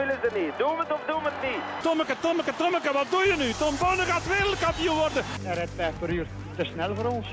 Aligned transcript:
willen 0.00 0.18
ze 0.24 0.30
niet? 0.40 0.52
Doen 0.62 0.74
we 0.76 0.82
het 0.84 0.92
of 0.96 1.02
doen 1.10 1.22
we 1.26 1.30
het 1.32 1.42
niet? 1.48 1.62
Tommeke, 1.86 2.14
Tommeke, 2.20 2.52
Tommeke, 2.56 2.90
wat 2.92 3.08
doe 3.14 3.24
je 3.30 3.36
nu? 3.42 3.48
Tom 3.62 3.74
Bonne 3.82 4.04
gaat 4.12 4.26
wereldkampioen 4.34 4.96
worden. 5.04 5.22
Hij 5.42 5.54
rijdt 5.54 5.74
5 5.76 5.98
per 5.98 6.10
uur. 6.10 6.26
Te 6.56 6.64
snel 6.64 6.94
voor 6.96 7.08
ons. 7.16 7.26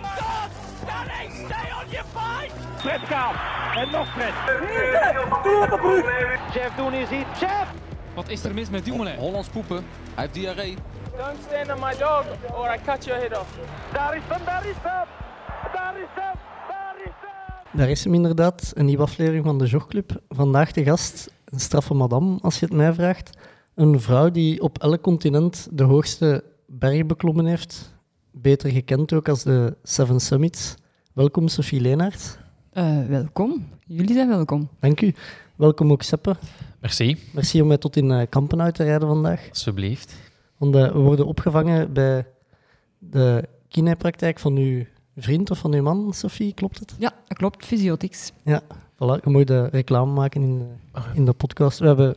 Fred 2.77 3.01
gaat. 3.11 3.35
En 3.81 3.91
nog 3.91 4.07
Fred. 4.15 4.35
Jeff 6.53 6.75
doen 6.75 6.93
is 6.93 7.09
iets. 7.09 7.39
Jeff! 7.39 7.67
Wat 8.13 8.29
is 8.29 8.43
er 8.43 8.53
mis 8.53 8.69
met 8.69 8.85
Dumoulin? 8.85 9.15
Hollands 9.17 9.47
poepen. 9.47 9.85
Hij 10.15 10.23
heeft 10.23 10.33
diarree. 10.33 10.77
Don't 11.17 11.37
stand 11.47 11.73
on 11.73 11.79
my 11.79 11.95
dog 11.97 12.25
or 12.53 12.73
I 12.75 12.79
cut 12.85 13.05
your 13.05 13.19
head 13.21 13.39
off. 13.39 13.49
Daar 13.93 14.15
is 14.15 14.21
hem, 14.27 14.41
daar 14.45 14.65
is 14.65 14.75
hem! 14.81 15.07
Daar 15.73 15.95
is 15.97 16.07
hem, 16.15 16.35
daar 16.67 16.95
is 17.05 17.11
hem! 17.21 17.79
Daar 17.79 17.89
is 17.89 18.03
hem 18.03 18.13
inderdaad, 18.13 18.71
een 18.75 18.85
nieuwe 18.85 19.03
aflevering 19.03 19.45
van 19.45 19.57
de 19.57 19.65
Jogclub. 19.65 20.11
Vandaag 20.29 20.71
de 20.71 20.83
gast, 20.83 21.31
een 21.49 21.59
straffe 21.59 21.93
madame, 21.93 22.39
als 22.41 22.59
je 22.59 22.65
het 22.65 22.73
mij 22.75 22.93
vraagt. 22.93 23.37
Een 23.75 23.99
vrouw 23.99 24.31
die 24.31 24.61
op 24.61 24.77
elk 24.77 25.01
continent 25.01 25.67
de 25.71 25.83
hoogste 25.83 26.43
berg 26.65 27.05
beklommen 27.05 27.45
heeft. 27.45 27.95
Beter 28.31 28.71
gekend 28.71 29.13
ook 29.13 29.29
als 29.29 29.43
de 29.43 29.77
Seven 29.83 30.19
Summits. 30.19 30.75
Welkom, 31.13 31.47
Sophie 31.47 31.81
Leenaert. 31.81 32.39
Eh, 32.71 33.05
welkom. 33.07 33.67
Jullie 33.85 34.13
zijn 34.13 34.27
welkom. 34.27 34.69
Dank 34.79 35.01
u. 35.01 35.13
Welkom 35.55 35.91
ook, 35.91 36.01
Seppe. 36.01 36.35
Merci. 36.79 37.17
Merci 37.33 37.61
om 37.61 37.67
mij 37.67 37.77
tot 37.77 37.95
in 37.95 38.11
eh, 38.11 38.27
Kampen 38.29 38.61
uit 38.61 38.75
te 38.75 38.83
rijden 38.83 39.07
vandaag. 39.07 39.49
Alsjeblieft. 39.49 40.15
Want 40.57 40.75
eh, 40.75 40.91
we 40.91 40.99
worden 40.99 41.25
opgevangen 41.25 41.93
bij 41.93 42.27
de 42.97 43.47
kinepraktijk 43.67 44.39
van 44.39 44.55
uw 44.55 44.85
vriend 45.15 45.51
of 45.51 45.57
van 45.57 45.73
uw 45.73 45.81
man, 45.83 46.13
Sophie, 46.13 46.53
klopt 46.53 46.79
het? 46.79 46.95
Ja, 46.97 47.13
dat 47.27 47.37
klopt. 47.37 47.65
Fysiotics. 47.65 48.31
Ja, 48.43 48.61
voilà. 48.97 49.23
Je 49.23 49.29
moet 49.29 49.47
de 49.47 49.65
reclame 49.71 50.11
maken 50.13 50.41
in 50.41 50.57
de, 50.57 50.65
in 51.13 51.25
de 51.25 51.33
podcast. 51.33 51.79
We 51.79 51.85
hebben 51.87 52.15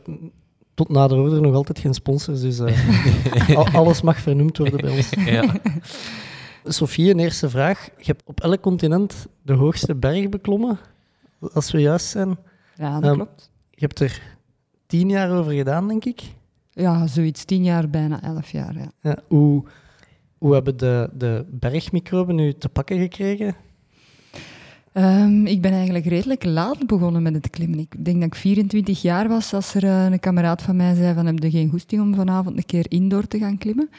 tot 0.73 0.89
nader 0.89 1.17
order 1.17 1.41
nog 1.41 1.53
altijd 1.55 1.79
geen 1.79 1.93
sponsors, 1.93 2.41
dus 2.41 2.59
eh, 2.59 3.55
al- 3.57 3.67
alles 3.67 4.01
mag 4.01 4.17
vernoemd 4.19 4.57
worden 4.57 4.81
bij 4.81 4.91
ons. 4.91 5.09
Ja. 5.25 5.55
Sophie, 6.63 7.11
een 7.11 7.19
eerste 7.19 7.49
vraag. 7.49 7.85
Je 7.97 8.05
hebt 8.05 8.23
op 8.25 8.39
elk 8.41 8.61
continent 8.61 9.27
de 9.41 9.53
hoogste 9.53 9.95
berg 9.95 10.29
beklommen, 10.29 10.79
als 11.53 11.71
we 11.71 11.79
juist 11.81 12.05
zijn. 12.05 12.37
Ja, 12.75 12.93
dat 12.93 13.03
Ehm, 13.03 13.13
klopt. 13.15 13.51
Je 13.69 13.79
hebt 13.79 13.99
er 13.99 14.21
tien 14.87 15.09
jaar 15.09 15.31
over 15.37 15.51
gedaan, 15.51 15.87
denk 15.87 16.05
ik. 16.05 16.21
Ja, 16.71 17.07
zoiets. 17.07 17.45
Tien 17.45 17.63
jaar, 17.63 17.89
bijna 17.89 18.21
elf 18.23 18.51
jaar. 18.51 18.75
Ja. 18.77 18.91
Ja, 19.01 19.17
hoe, 19.27 19.63
hoe 20.37 20.53
hebben 20.53 20.77
de, 20.77 21.09
de 21.13 21.45
bergmicroben 21.49 22.35
nu 22.35 22.53
te 22.53 22.69
pakken 22.69 22.99
gekregen? 22.99 23.55
Ehm, 24.93 25.45
ik 25.45 25.61
ben 25.61 25.71
eigenlijk 25.71 26.05
redelijk 26.05 26.43
laat 26.43 26.87
begonnen 26.87 27.21
met 27.21 27.33
het 27.33 27.49
klimmen. 27.49 27.79
Ik 27.79 28.05
denk 28.05 28.15
dat 28.19 28.25
ik 28.27 28.35
24 28.35 29.01
jaar 29.01 29.27
was 29.27 29.53
als 29.53 29.73
er 29.75 29.83
eh, 29.83 30.05
een 30.05 30.19
kameraad 30.19 30.61
van 30.61 30.75
mij 30.75 30.95
zei 30.95 31.13
van 31.13 31.25
heb 31.25 31.43
je 31.43 31.49
geen 31.49 31.69
goesting 31.69 32.01
om 32.01 32.15
vanavond 32.15 32.57
een 32.57 32.65
keer 32.65 32.85
indoor 32.89 33.27
te 33.27 33.37
gaan 33.37 33.57
klimmen. 33.57 33.89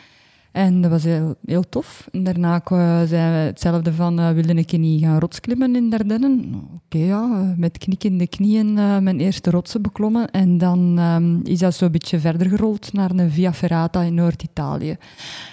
En 0.53 0.81
dat 0.81 0.91
was 0.91 1.05
heel, 1.05 1.35
heel 1.45 1.69
tof. 1.69 2.09
En 2.13 2.25
daarna 2.25 2.59
kwa- 2.59 3.07
zei 3.07 3.31
we 3.31 3.37
hetzelfde 3.39 3.93
van, 3.93 4.21
uh, 4.21 4.31
wilde 4.31 4.55
ik 4.55 4.73
niet 4.79 5.03
gaan 5.03 5.19
rotsklimmen 5.19 5.77
in 5.77 5.91
Dardenne? 5.91 6.29
Nou, 6.29 6.63
Oké, 6.85 6.99
ja, 6.99 7.31
eh, 7.33 7.59
met 7.59 7.79
knikkende 7.79 8.27
knieën 8.27 8.79
eh, 8.79 8.99
mijn 8.99 9.21
eerste 9.21 9.51
rotsen 9.51 9.83
beklommen. 9.83 10.31
En 10.31 10.59
dan 10.59 10.99
ehm, 10.99 11.41
is 11.43 11.59
dat 11.59 11.75
zo'n 11.75 11.91
beetje 11.91 12.19
verder 12.21 12.49
gerold 12.49 12.93
naar 12.93 13.11
een 13.11 13.31
Via 13.31 13.53
Ferrata 13.53 14.03
in 14.03 14.15
Noord-Italië. 14.15 14.97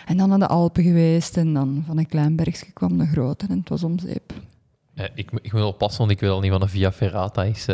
En 0.06 0.18
dan 0.18 0.30
naar 0.30 0.40
de 0.40 0.48
Alpen 0.48 0.84
geweest 0.84 1.38
en 1.38 1.54
dan 1.54 1.84
van 1.86 1.98
een 1.98 2.08
klein 2.08 2.36
bergje 2.36 2.72
kwam 2.74 2.98
de 2.98 3.06
grote 3.06 3.46
en 3.50 3.58
het 3.58 3.70
was 3.70 3.84
om 3.84 4.00
zeep. 4.00 4.34
Eh, 5.00 5.06
ik, 5.14 5.30
ik 5.42 5.54
moet 5.54 5.64
oppassen, 5.64 6.00
want 6.00 6.12
ik 6.12 6.20
wil 6.20 6.40
niet 6.40 6.52
van 6.52 6.62
een 6.62 6.70
Via 6.70 6.92
Ferrata 6.92 7.44
is. 7.44 7.66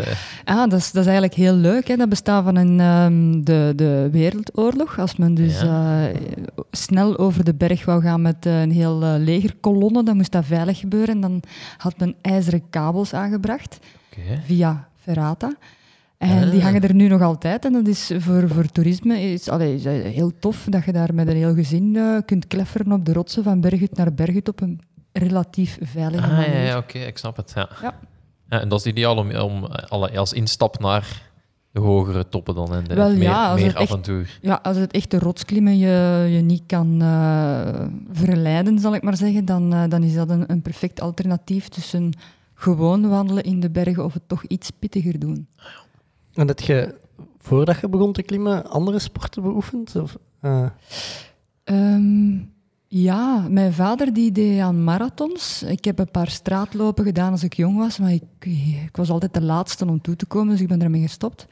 Ah, 0.43 0.69
dat 0.69 0.73
is, 0.79 0.91
dat 0.91 1.01
is 1.01 1.05
eigenlijk 1.05 1.33
heel 1.33 1.53
leuk. 1.53 1.87
Hè. 1.87 1.95
Dat 1.95 2.09
bestaat 2.09 2.43
van 2.43 2.55
een, 2.55 2.79
ehm, 2.79 3.43
de, 3.43 3.73
de 3.75 4.09
Wereldoorlog. 4.11 4.99
Als 4.99 5.15
men 5.15 5.33
dus 5.33 5.61
eh, 5.61 6.03
snel 6.71 7.17
over 7.17 7.43
de 7.43 7.53
berg 7.53 7.85
wou 7.85 8.01
gaan 8.01 8.21
met 8.21 8.45
een 8.45 8.71
heel 8.71 8.99
legerkolonne, 8.99 10.03
dan 10.03 10.15
moest 10.15 10.31
dat 10.31 10.45
veilig 10.45 10.79
gebeuren. 10.79 11.15
En 11.15 11.21
dan 11.21 11.41
had 11.77 11.99
men 11.99 12.15
ijzeren 12.21 12.69
kabels 12.69 13.13
aangebracht 13.13 13.79
via 14.45 14.87
Ferrata. 14.95 15.55
En 16.17 16.43
Ah. 16.43 16.51
die 16.51 16.61
hangen 16.61 16.81
er 16.81 16.93
nu 16.93 17.07
nog 17.07 17.21
altijd. 17.21 17.65
En 17.65 17.73
dat 17.73 17.87
is 17.87 18.11
voor, 18.17 18.47
voor 18.49 18.65
toerisme 18.65 19.21
is, 19.21 19.49
allee, 19.49 19.75
is, 19.75 19.83
heel 20.15 20.31
tof 20.39 20.67
dat 20.69 20.85
je 20.85 20.91
daar 20.91 21.13
met 21.13 21.27
een 21.27 21.35
heel 21.35 21.53
gezin 21.53 21.97
kunt 22.25 22.47
klefferen 22.47 22.91
op 22.91 23.05
de 23.05 23.13
rotsen 23.13 23.43
van 23.43 23.61
berghut 23.61 23.97
naar 23.97 24.13
berghut 24.13 24.47
op 24.47 24.61
een 24.61 24.79
relatief 25.17 25.77
veilige 25.81 26.23
Ah, 26.27 26.31
manier. 26.31 26.53
ja, 26.55 26.61
ja 26.61 26.77
oké, 26.77 26.97
ik 26.99 27.17
snap 27.17 27.35
het. 27.37 27.51
Ja. 27.55 27.69
Ja. 27.81 27.99
Ja, 28.49 28.59
en 28.61 28.69
dat 28.69 28.79
is 28.79 28.85
ideaal 28.85 29.17
om, 29.17 29.35
om 29.35 29.65
als 30.15 30.33
instap 30.33 30.79
naar 30.79 31.21
de 31.71 31.79
hogere 31.79 32.29
toppen 32.29 32.55
dan 32.55 32.73
en 32.73 32.83
de 32.83 32.93
Wel, 32.95 33.09
meer, 33.13 33.21
ja, 33.21 33.49
als 33.49 33.59
meer 33.59 33.69
het 33.69 33.79
echt- 33.79 33.89
avontuur. 33.91 34.37
Ja, 34.41 34.59
als 34.63 34.77
het 34.77 34.91
echte 34.93 35.19
rotsklimmen 35.19 35.77
je, 35.77 36.27
je 36.31 36.41
niet 36.41 36.63
kan 36.65 37.01
eh, 37.01 37.85
verleiden, 38.11 38.79
zal 38.79 38.95
ik 38.95 39.01
maar 39.01 39.17
zeggen, 39.17 39.45
dan, 39.45 39.73
eh, 39.73 39.83
dan 39.89 40.03
is 40.03 40.13
dat 40.13 40.29
een, 40.29 40.51
een 40.51 40.61
perfect 40.61 41.01
alternatief 41.01 41.67
tussen 41.67 42.11
gewoon 42.53 43.09
wandelen 43.09 43.43
in 43.43 43.59
de 43.59 43.69
bergen 43.69 44.03
of 44.05 44.13
het 44.13 44.27
toch 44.27 44.43
iets 44.47 44.69
pittiger 44.69 45.19
doen. 45.19 45.47
En 46.33 46.47
dat 46.47 46.63
je, 46.65 46.95
voordat 47.39 47.79
je 47.79 47.89
begon 47.89 48.13
te 48.13 48.21
klimmen, 48.23 48.65
andere 48.69 48.99
sporten 48.99 49.41
beoefend? 49.41 49.95
Of, 49.95 50.17
eh, 50.41 50.65
Ehm, 51.63 52.35
ja, 53.01 53.47
mijn 53.49 53.73
vader 53.73 54.13
die 54.13 54.31
deed 54.31 54.59
aan 54.59 54.83
marathons. 54.83 55.63
Ik 55.63 55.85
heb 55.85 55.99
een 55.99 56.11
paar 56.11 56.29
straatlopen 56.29 57.05
gedaan 57.05 57.31
als 57.31 57.43
ik 57.43 57.53
jong 57.53 57.77
was, 57.77 57.99
maar 57.99 58.11
ik, 58.11 58.23
ik 58.85 58.95
was 58.95 59.09
altijd 59.09 59.33
de 59.33 59.41
laatste 59.41 59.85
om 59.85 60.01
toe 60.01 60.15
te 60.15 60.25
komen, 60.25 60.51
dus 60.51 60.61
ik 60.61 60.67
ben 60.67 60.81
ermee 60.81 61.01
gestopt. 61.01 61.47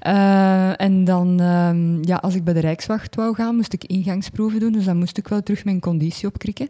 Eh, 0.00 0.80
en 0.80 1.04
dan, 1.04 1.40
ehm, 1.40 2.02
ja, 2.02 2.16
als 2.16 2.34
ik 2.34 2.44
bij 2.44 2.54
de 2.54 2.60
Rijkswacht 2.60 3.14
wou 3.14 3.34
gaan, 3.34 3.56
moest 3.56 3.72
ik 3.72 3.84
ingangsproeven 3.84 4.60
doen, 4.60 4.72
dus 4.72 4.84
dan 4.84 4.96
moest 4.96 5.18
ik 5.18 5.28
wel 5.28 5.42
terug 5.42 5.64
mijn 5.64 5.80
conditie 5.80 6.28
opkrikken. 6.28 6.68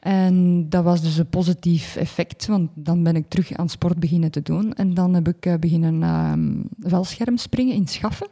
En 0.00 0.66
dat 0.68 0.84
was 0.84 1.00
dus 1.00 1.16
een 1.16 1.28
positief 1.28 1.96
effect, 1.96 2.46
want 2.46 2.70
dan 2.74 3.02
ben 3.02 3.16
ik 3.16 3.28
terug 3.28 3.52
aan 3.52 3.68
sport 3.68 3.98
beginnen 3.98 4.30
te 4.30 4.42
doen. 4.42 4.72
En 4.72 4.94
dan 4.94 5.14
heb 5.14 5.28
ik 5.28 5.46
eh, 5.46 5.54
beginnen 5.54 6.02
ehm 6.02 6.90
valschermspringen 6.90 7.74
in 7.74 7.86
Schaffen. 7.86 8.28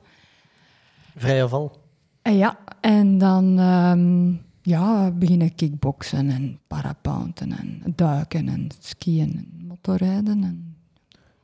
vrije 1.17 1.49
val. 1.49 1.83
En 2.23 2.37
ja, 2.37 2.59
en 2.81 3.19
dan 3.19 3.59
ehm, 3.59 4.33
ja, 4.67 5.11
beginnen 5.11 5.55
kickboksen 5.55 6.31
en 6.31 6.59
parapounten 6.67 7.53
en 7.53 7.83
duiken 7.97 8.49
en 8.49 8.69
skiën 8.81 9.33
en 9.37 9.67
motorrijden. 9.67 10.43
En... 10.45 10.77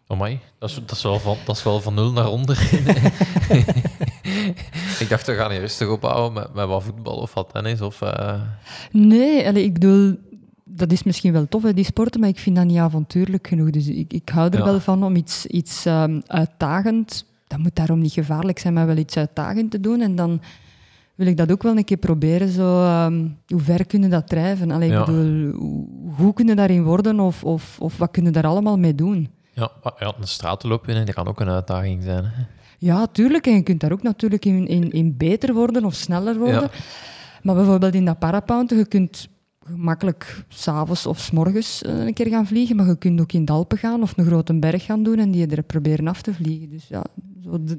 Amai, 0.06 0.38
dat 0.58 0.68
is, 0.68 0.74
dat, 0.74 0.90
is 0.90 1.02
wel 1.02 1.18
van, 1.18 1.36
dat 1.44 1.56
is 1.56 1.62
wel 1.62 1.80
van 1.80 1.94
0 1.94 2.12
naar 2.12 2.24
100. 2.24 2.58
ik 5.00 5.06
dacht, 5.08 5.26
we 5.26 5.34
gaan 5.34 5.50
hier 5.50 5.60
rustig 5.60 5.88
ophouden 5.88 6.32
met, 6.42 6.54
met 6.54 6.66
wat 6.66 6.82
voetbal 6.82 7.16
of 7.16 7.34
wat 7.34 7.50
tennis. 7.52 7.80
Of, 7.80 8.02
eh, 8.02 8.40
Nee, 8.90 9.46
allee, 9.48 9.64
ik 9.64 9.72
bedoel, 9.72 10.16
dat 10.64 10.92
is 10.92 11.02
misschien 11.02 11.32
wel 11.32 11.48
tof, 11.48 11.62
hè, 11.62 11.74
die 11.74 11.84
sporten, 11.84 12.20
maar 12.20 12.28
ik 12.28 12.38
vind 12.38 12.56
dat 12.56 12.64
niet 12.64 12.78
avontuurlijk 12.78 13.46
genoeg. 13.46 13.70
Dus 13.70 13.86
ik, 13.86 14.12
ik 14.12 14.28
hou 14.28 14.50
er 14.50 14.58
Ja. 14.58 14.64
wel 14.64 14.80
van 14.80 15.04
om 15.04 15.16
iets, 15.16 15.46
iets 15.46 15.86
ehm, 15.86 16.20
uitdagend, 16.26 17.24
dat 17.46 17.58
moet 17.58 17.76
daarom 17.76 17.98
niet 18.00 18.12
gevaarlijk 18.12 18.58
zijn, 18.58 18.74
maar 18.74 18.86
wel 18.86 18.96
iets 18.96 19.16
uitdagend 19.16 19.70
te 19.70 19.80
doen. 19.80 20.00
En 20.00 20.14
dan 20.14 20.40
wil 21.20 21.28
ik 21.28 21.36
dat 21.36 21.52
ook 21.52 21.62
wel 21.62 21.76
een 21.76 21.84
keer 21.84 21.96
proberen. 21.96 22.48
Zo, 22.48 22.82
ehm, 22.82 23.28
hoe 23.46 23.60
ver 23.60 23.86
kunnen 23.86 24.10
dat 24.10 24.28
drijven? 24.28 24.70
Allee, 24.70 24.88
Ja. 24.90 25.00
ik 25.00 25.06
bedoel, 25.06 25.52
hoe, 26.16 26.32
kunnen 26.32 26.56
daarin 26.56 26.82
worden 26.82 27.20
of, 27.20 27.44
of, 27.44 27.80
of 27.80 27.98
wat 27.98 28.10
kunnen 28.10 28.32
daar 28.32 28.46
allemaal 28.46 28.78
mee 28.78 28.94
doen? 28.94 29.28
ja, 29.52 29.70
ja, 29.98 30.14
een 30.20 30.28
stratenloop 30.28 30.86
winnen, 30.86 31.06
dat 31.06 31.14
kan 31.14 31.26
ook 31.26 31.40
een 31.40 31.48
uitdaging 31.48 32.02
zijn. 32.02 32.24
Hè. 32.24 32.42
Ja, 32.78 33.06
tuurlijk. 33.06 33.46
En 33.46 33.54
je 33.54 33.62
kunt 33.62 33.80
daar 33.80 33.92
ook 33.92 34.02
natuurlijk 34.02 34.44
in, 34.44 34.66
in, 34.66 34.90
in 34.90 35.16
beter 35.16 35.54
worden 35.54 35.84
of 35.84 35.94
sneller 35.94 36.38
worden. 36.38 36.60
Ja. 36.60 36.70
Maar 37.42 37.54
bijvoorbeeld 37.54 37.94
in 37.94 38.04
dat 38.04 38.18
parapounten, 38.18 38.76
je 38.76 38.86
kunt 38.86 39.28
gemakkelijk 39.66 40.44
s'avonds 40.48 41.06
of 41.06 41.18
s'morgens 41.18 41.82
eh, 41.82 42.06
een 42.06 42.14
keer 42.14 42.28
gaan 42.28 42.46
vliegen, 42.46 42.76
maar 42.76 42.86
je 42.86 42.98
kunt 42.98 43.20
ook 43.20 43.32
in 43.32 43.44
de 43.44 43.52
Alpen 43.52 43.78
gaan 43.78 44.02
of 44.02 44.12
een 44.16 44.26
grote 44.26 44.58
berg 44.58 44.84
gaan 44.84 45.02
doen 45.02 45.18
en 45.18 45.30
die 45.30 45.46
er 45.46 45.62
proberen 45.62 46.08
af 46.08 46.22
te 46.22 46.34
vliegen. 46.34 46.70
Dus 46.70 46.88
ja, 46.88 47.04
zo 47.44 47.64
de, 47.64 47.78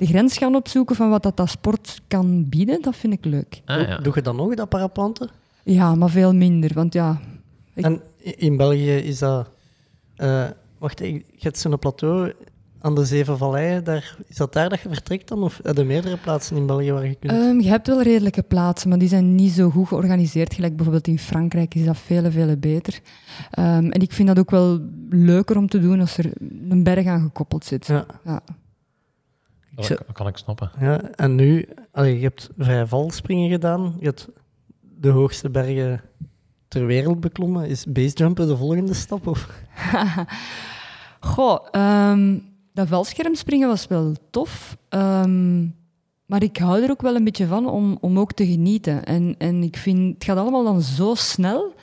de 0.00 0.06
grens 0.06 0.38
gaan 0.38 0.54
opzoeken 0.54 0.96
van 0.96 1.10
wat 1.10 1.22
dat, 1.22 1.36
dat 1.36 1.50
sport 1.50 2.00
kan 2.08 2.48
bieden, 2.48 2.82
dat 2.82 2.96
vind 2.96 3.12
ik 3.12 3.24
leuk. 3.24 3.60
Ah, 3.64 3.88
ja. 3.88 3.98
Doe 3.98 4.12
je 4.14 4.22
dat 4.22 4.34
nog, 4.34 4.54
dat 4.54 4.68
paraplanten? 4.68 5.28
Ja, 5.64 5.94
maar 5.94 6.10
veel 6.10 6.34
minder, 6.34 6.70
want 6.74 6.92
ja... 6.92 7.20
Ik- 7.74 7.84
En 7.84 8.00
in 8.22 8.56
België 8.56 8.96
is 8.96 9.18
dat... 9.18 9.48
eh, 10.16 10.44
wacht, 10.78 10.98
je 10.98 11.22
hebt 11.38 11.58
zo'n 11.58 11.78
plateau 11.78 12.32
aan 12.80 12.94
de 12.94 13.04
Zeven 13.04 13.38
Valleien. 13.38 13.84
Daar, 13.84 14.16
is 14.28 14.36
dat 14.36 14.52
daar 14.52 14.68
dat 14.68 14.80
je 14.80 14.88
vertrekt 14.88 15.28
dan? 15.28 15.42
Of 15.42 15.60
heb 15.62 15.76
je 15.76 15.84
meerdere 15.84 16.16
plaatsen 16.16 16.56
in 16.56 16.66
België 16.66 16.92
waar 16.92 17.06
je 17.06 17.14
kunt... 17.14 17.32
Ehm, 17.32 17.60
je 17.60 17.68
hebt 17.68 17.86
wel 17.86 18.02
redelijke 18.02 18.42
plaatsen, 18.42 18.88
maar 18.88 18.98
die 18.98 19.08
zijn 19.08 19.34
niet 19.34 19.52
zo 19.52 19.70
goed 19.70 19.88
georganiseerd. 19.88 20.54
Gelijk 20.54 20.74
bijvoorbeeld 20.76 21.06
in 21.06 21.18
Frankrijk 21.18 21.74
is 21.74 21.84
dat 21.84 21.98
veel, 21.98 22.30
veel 22.30 22.56
beter. 22.56 23.00
Ehm, 23.50 23.90
en 23.90 24.00
ik 24.00 24.12
vind 24.12 24.28
dat 24.28 24.38
ook 24.38 24.50
wel 24.50 24.80
leuker 25.10 25.56
om 25.56 25.68
te 25.68 25.80
doen 25.80 26.00
als 26.00 26.16
er 26.18 26.32
een 26.68 26.82
berg 26.82 27.06
aan 27.06 27.20
gekoppeld 27.22 27.64
zit. 27.64 27.86
Ja. 27.86 28.06
Ja. 28.24 28.40
Dat, 29.88 30.12
kan 30.12 30.26
ik 30.26 30.36
snappen. 30.36 30.70
Ja, 30.80 31.00
en 31.00 31.34
nu, 31.34 31.68
allee, 31.92 32.16
je 32.16 32.22
hebt 32.22 32.50
vrije 32.58 32.86
valspringen 32.86 33.50
gedaan. 33.50 33.96
Je 33.98 34.04
hebt 34.06 34.28
de 34.80 35.08
hoogste 35.08 35.50
bergen 35.50 36.00
ter 36.68 36.86
wereld 36.86 37.20
beklommen. 37.20 37.68
Is 37.68 37.86
basejumpen 37.86 38.46
de 38.46 38.56
volgende 38.56 38.94
stap? 38.94 39.26
Of? 39.26 39.48
Goh, 41.20 41.66
ehm, 41.70 42.32
dat 42.32 42.42
Dat 42.72 42.88
valschermspringen 42.88 43.68
was 43.68 43.86
wel 43.86 44.14
tof. 44.30 44.76
ehm, 44.88 45.66
maar 46.26 46.42
ik 46.42 46.56
hou 46.56 46.82
er 46.82 46.90
ook 46.90 47.02
wel 47.02 47.14
een 47.14 47.24
beetje 47.24 47.46
van 47.46 47.68
om, 47.68 47.98
om 48.00 48.18
ook 48.18 48.32
te 48.32 48.46
genieten. 48.46 49.04
En, 49.04 49.34
en 49.38 49.62
ik 49.62 49.76
vind, 49.76 50.14
het 50.14 50.24
gaat 50.24 50.36
allemaal 50.36 50.64
dan 50.64 50.80
zo 50.80 51.14
snel 51.14 51.74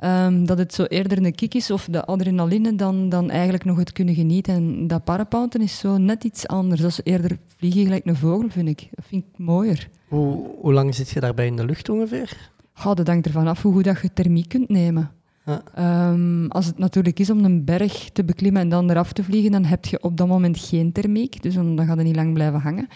ehm, 0.00 0.44
dat 0.44 0.58
het 0.58 0.74
zo 0.74 0.84
eerder 0.84 1.24
een 1.24 1.34
kick 1.34 1.54
is 1.54 1.70
of 1.70 1.88
de 1.90 2.04
adrenaline 2.04 2.74
dan, 2.74 3.08
dan 3.08 3.30
eigenlijk 3.30 3.64
nog 3.64 3.78
het 3.78 3.92
kunnen 3.92 4.14
genieten. 4.14 4.54
En 4.54 4.86
dat 4.86 5.04
parapounten 5.04 5.60
is 5.60 5.78
zo 5.78 5.98
net 5.98 6.24
iets 6.24 6.46
anders. 6.46 6.80
Dat 6.80 6.90
is 6.90 7.00
eerder 7.02 7.38
vliegen 7.56 7.82
gelijk 7.82 8.06
een 8.06 8.16
vogel, 8.16 8.48
vind 8.48 8.68
ik. 8.68 8.88
Dat 8.90 9.04
vind 9.08 9.24
ik 9.24 9.38
mooier. 9.38 9.88
Hoe, 10.08 10.46
hoe 10.60 10.72
lang 10.72 10.94
zit 10.94 11.10
je 11.10 11.20
daarbij 11.20 11.46
in 11.46 11.56
de 11.56 11.64
lucht 11.64 11.88
ongeveer? 11.88 12.50
Ja, 12.74 12.94
dat 12.94 13.06
hangt 13.06 13.26
ervan 13.26 13.46
af 13.46 13.62
hoe 13.62 13.72
goed 13.72 13.84
dat 13.84 14.00
je 14.00 14.12
thermie 14.12 14.46
kunt 14.46 14.68
nemen. 14.68 15.10
Ja. 15.44 15.62
Ehm, 15.74 16.46
als 16.46 16.66
het 16.66 16.78
natuurlijk 16.78 17.18
is 17.18 17.30
om 17.30 17.44
een 17.44 17.64
berg 17.64 18.10
te 18.12 18.24
beklimmen 18.24 18.62
en 18.62 18.68
dan 18.68 18.90
eraf 18.90 19.12
te 19.12 19.24
vliegen, 19.24 19.52
dan 19.52 19.64
heb 19.64 19.84
je 19.84 20.02
op 20.02 20.16
dat 20.16 20.28
moment 20.28 20.58
geen 20.58 20.92
thermiek. 20.92 21.42
Dus 21.42 21.54
dan, 21.54 21.76
dan 21.76 21.86
gaat 21.86 21.98
je 21.98 22.04
niet 22.04 22.16
lang 22.16 22.34
blijven 22.34 22.60
hangen. 22.60 22.88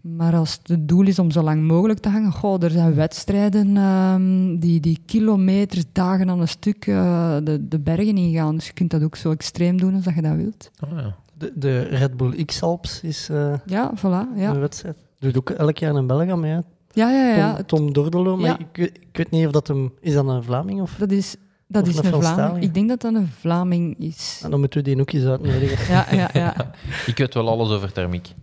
Maar 0.00 0.34
als 0.34 0.58
het 0.62 0.88
doel 0.88 1.06
is 1.06 1.18
om 1.18 1.30
zo 1.30 1.42
lang 1.42 1.62
mogelijk 1.62 1.98
te 1.98 2.08
hangen, 2.08 2.32
goh, 2.32 2.62
er 2.62 2.70
zijn 2.70 2.94
wedstrijden 2.94 3.76
ehm, 3.76 4.56
die, 4.58 4.80
die 4.80 4.98
kilometers, 5.06 5.84
dagen 5.92 6.30
aan 6.30 6.40
een 6.40 6.48
stuk 6.48 6.86
eh, 6.86 7.36
de, 7.44 7.68
de 7.68 7.78
bergen 7.78 8.16
ingaan. 8.16 8.54
Dus 8.54 8.66
je 8.66 8.72
kunt 8.72 8.90
dat 8.90 9.02
ook 9.02 9.16
zo 9.16 9.30
extreem 9.30 9.76
doen 9.80 9.94
als 9.94 10.04
dat 10.04 10.14
je 10.14 10.22
dat 10.22 10.36
wilt. 10.36 10.70
Oh, 10.84 10.98
ja. 10.98 11.14
De, 11.38 11.52
de 11.54 11.78
Red 11.80 12.16
Bull 12.16 12.44
X-Alps 12.44 13.00
is 13.02 13.28
eh, 13.28 13.54
Ja, 13.66 13.92
voilà. 13.96 14.36
Ja, 14.36 14.50
een 14.50 14.60
wedstrijd. 14.60 14.96
Doet 15.18 15.36
ook 15.36 15.50
elk 15.50 15.78
jaar 15.78 15.94
een 15.94 16.06
Belg 16.06 16.30
aan 16.30 16.40
mee. 16.40 16.50
hè? 16.52 16.58
ja, 16.92 17.10
ja. 17.10 17.36
ja. 17.36 17.54
Tom, 17.54 17.66
Tom 17.66 17.92
Dordelo, 17.92 18.36
maar 18.36 18.46
Ja. 18.46 18.58
ik, 18.58 18.66
weet- 18.76 18.96
ik 18.96 19.16
weet 19.16 19.30
niet 19.30 19.46
of 19.46 19.52
dat 19.52 19.66
hem... 19.68 19.92
Is 20.00 20.14
dat 20.14 20.26
een 20.28 20.42
Vlaming 20.42 20.80
of... 20.80 20.94
Dat 20.98 21.10
is, 21.10 21.36
dat 21.66 21.82
Of 21.82 21.88
is 21.88 21.96
een 21.98 22.12
een 22.14 22.22
Vlaming. 22.22 22.64
Ik 22.64 22.74
denk 22.74 22.88
dat 22.88 23.00
dat 23.00 23.14
een 23.14 23.28
Vlaming 23.40 23.98
is. 23.98 24.40
Ah, 24.44 24.50
dan 24.50 24.60
moeten 24.60 24.78
we 24.82 24.90
die 24.90 25.00
ook 25.00 25.12
eens 25.12 25.24
uitnodigen. 25.24 25.94
Ja, 25.94 26.06
ja, 26.10 26.30
ja. 26.32 26.54
Ik 27.06 27.16
weet 27.18 27.34
wel 27.34 27.48
alles 27.48 27.70
over 27.70 27.92
thermiek. 27.92 28.34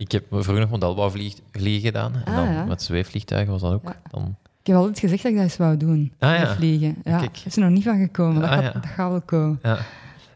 Ik 0.00 0.12
heb 0.12 0.24
vroeger 0.30 0.58
nog 0.60 0.70
modelbouw 0.70 1.10
vlieg- 1.10 1.38
vliegen 1.52 1.80
gedaan. 1.82 2.12
En 2.14 2.24
Ah, 2.24 2.36
dan 2.36 2.52
ja. 2.52 2.64
met 2.64 2.82
zweefvliegtuigen 2.82 3.52
was 3.52 3.60
dat 3.60 3.72
ook. 3.72 3.84
Ja. 3.84 3.96
Dan, 4.10 4.36
Ik 4.60 4.66
heb 4.66 4.76
altijd 4.76 4.98
gezegd 4.98 5.22
dat 5.22 5.30
ik 5.30 5.36
dat 5.36 5.46
eens 5.46 5.56
wou 5.56 5.76
doen. 5.76 6.12
Ah, 6.18 6.38
ja. 6.38 6.54
vliegen. 6.54 6.96
Ja, 7.04 7.18
Kijk. 7.18 7.38
Is 7.44 7.56
er 7.56 7.62
nog 7.62 7.70
niet 7.70 7.84
van 7.84 7.98
gekomen. 7.98 8.40
Dat, 8.40 8.50
Ah, 8.50 8.58
gaat, 8.64 8.72
dat 8.74 8.86
gaat 8.86 9.10
wel 9.10 9.20
komen. 9.20 9.58
ja. 9.62 9.78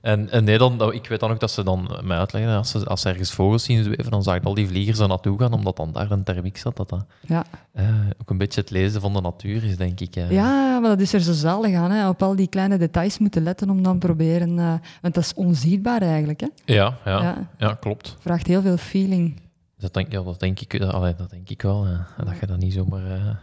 En, 0.00 0.30
en 0.30 0.44
nee, 0.44 0.58
dan, 0.58 0.92
ik 0.92 1.06
weet 1.06 1.20
dan 1.20 1.30
ook 1.30 1.40
dat 1.40 1.50
ze 1.50 1.64
dan 1.64 1.90
mij 2.04 2.16
uitleggen, 2.18 2.56
als 2.56 2.70
ze, 2.70 2.84
als 2.86 3.00
ze 3.00 3.08
ergens 3.08 3.32
vogels 3.32 3.64
zien 3.64 3.84
zweven, 3.84 4.10
dan 4.10 4.22
zag 4.22 4.36
ik 4.36 4.44
al 4.44 4.54
die 4.54 4.66
vliegers 4.66 4.98
er 4.98 5.08
naartoe 5.08 5.38
gaan, 5.38 5.52
omdat 5.52 5.76
dan 5.76 5.92
daar 5.92 6.10
een 6.10 6.22
thermiek 6.24 6.56
zat. 6.56 6.76
Dat 6.76 6.88
dat 6.88 7.04
Ja. 7.20 7.44
eh, 7.72 7.84
ook 8.20 8.30
een 8.30 8.38
beetje 8.38 8.60
het 8.60 8.70
lezen 8.70 9.00
van 9.00 9.12
de 9.12 9.20
natuur 9.20 9.64
is, 9.64 9.76
denk 9.76 10.00
ik. 10.00 10.14
Ja, 10.14 10.78
maar 10.78 10.90
dat 10.90 11.00
is 11.00 11.12
er 11.12 11.20
zo 11.20 11.32
zalig 11.32 11.74
aan. 11.76 11.90
Hè. 11.90 12.08
Op 12.08 12.22
al 12.22 12.36
die 12.36 12.46
kleine 12.48 12.78
details 12.78 13.18
moeten 13.18 13.42
letten 13.42 13.70
om 13.70 13.82
dan 13.82 13.98
proberen... 13.98 14.58
eh, 14.58 14.74
want 15.02 15.14
dat 15.14 15.24
is 15.24 15.34
onzichtbaar 15.34 16.02
eigenlijk. 16.02 16.40
Hè. 16.40 16.46
Ja, 16.64 16.96
ja, 17.04 17.22
Ja. 17.22 17.48
ja. 17.58 17.74
klopt. 17.80 18.16
Vraagt 18.20 18.46
heel 18.46 18.62
veel 18.62 18.76
feeling. 18.76 19.40
Dat 19.82 19.94
denk, 19.94 20.12
ja, 20.12 20.22
dat 20.22 20.40
denk 20.40 20.60
ik, 20.60 20.74
eh, 20.74 20.88
allee, 20.88 21.14
dat 21.14 21.30
denk 21.30 21.48
ik 21.48 21.62
wel. 21.62 21.86
ja. 21.86 22.06
En 22.18 22.24
Dat 22.24 22.38
je 22.40 22.46
dat 22.46 22.58
niet 22.58 22.72
zomaar... 22.72 23.10
eh, 23.10 23.34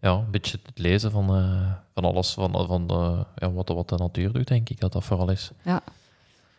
ja, 0.00 0.12
een 0.12 0.30
beetje 0.30 0.58
het 0.66 0.78
lezen 0.78 1.10
van, 1.10 1.36
eh, 1.36 1.70
van 1.94 2.04
alles, 2.04 2.32
van, 2.32 2.52
van 2.66 2.84
ja, 3.36 3.52
wat, 3.52 3.66
de- 3.66 3.74
wat 3.74 3.88
de 3.88 3.96
natuur 3.96 4.32
doet, 4.32 4.48
denk 4.48 4.68
ik 4.68 4.80
dat 4.80 4.92
dat 4.92 5.04
vooral 5.04 5.30
is. 5.30 5.50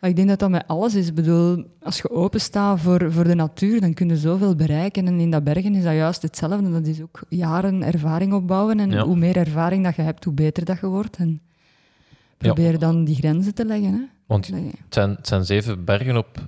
Maar 0.00 0.10
ik 0.10 0.16
denk 0.16 0.28
dat 0.28 0.38
dat 0.38 0.50
met 0.50 0.64
alles 0.66 0.94
is. 0.94 1.08
Ik 1.08 1.14
bedoel, 1.14 1.64
als 1.82 1.96
je 1.96 2.10
openstaat 2.10 2.80
voor, 2.80 3.12
voor 3.12 3.24
de 3.24 3.34
natuur, 3.34 3.80
dan 3.80 3.94
kun 3.94 4.08
je 4.08 4.16
zoveel 4.16 4.54
bereiken. 4.54 5.06
En 5.06 5.20
in 5.20 5.30
dat 5.30 5.44
bergen 5.44 5.74
is 5.74 5.84
dat 5.84 5.92
juist 5.94 6.22
hetzelfde. 6.22 6.70
Dat 6.70 6.86
is 6.86 7.02
ook 7.02 7.20
jaren 7.28 7.82
ervaring 7.82 8.32
opbouwen. 8.32 8.80
En 8.80 8.90
Ja. 8.90 9.04
hoe 9.04 9.16
meer 9.16 9.36
ervaring 9.36 9.84
dat 9.84 9.96
je 9.96 10.02
hebt, 10.02 10.24
hoe 10.24 10.32
beter 10.34 10.64
dat 10.64 10.80
je 10.80 10.86
wordt. 10.86 11.16
En 11.16 11.40
probeer 12.36 12.78
dan 12.78 13.04
die 13.04 13.14
grenzen 13.14 13.54
te 13.54 13.64
leggen. 13.64 13.92
Hè. 13.92 14.00
Want 14.26 14.46
het 14.46 14.64
zijn, 14.88 15.10
het 15.10 15.26
zijn 15.26 15.44
zeven 15.44 15.84
bergen 15.84 16.16
op... 16.16 16.46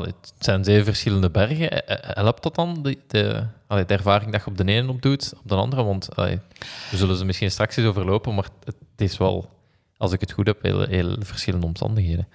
Het 0.00 0.32
zijn 0.38 0.64
zeven 0.64 0.84
verschillende 0.84 1.30
bergen. 1.30 1.70
Eh, 1.70 1.96
eh, 1.96 2.16
Helpt 2.16 2.42
dat 2.42 2.54
dan, 2.54 2.82
de, 2.82 2.98
de, 3.06 3.46
de 3.68 3.94
ervaring 3.94 4.32
dat 4.32 4.40
je 4.44 4.50
op 4.50 4.56
de 4.56 4.64
ene 4.64 4.88
op 4.88 5.02
doet, 5.02 5.32
op 5.42 5.48
de 5.48 5.54
andere? 5.54 5.84
Want 5.84 6.08
we 6.14 6.96
zullen 6.96 7.16
ze 7.16 7.24
misschien 7.24 7.50
straks 7.50 7.76
eens 7.76 7.86
overlopen, 7.86 8.34
maar 8.34 8.48
het 8.64 8.74
is 8.96 9.16
wel, 9.16 9.48
als 9.96 10.12
ik 10.12 10.20
het 10.20 10.32
goed 10.32 10.46
heb, 10.46 10.62
heel, 10.62 10.82
heel 10.82 11.16
verschillende 11.20 11.66
omstandigheden. 11.66 12.28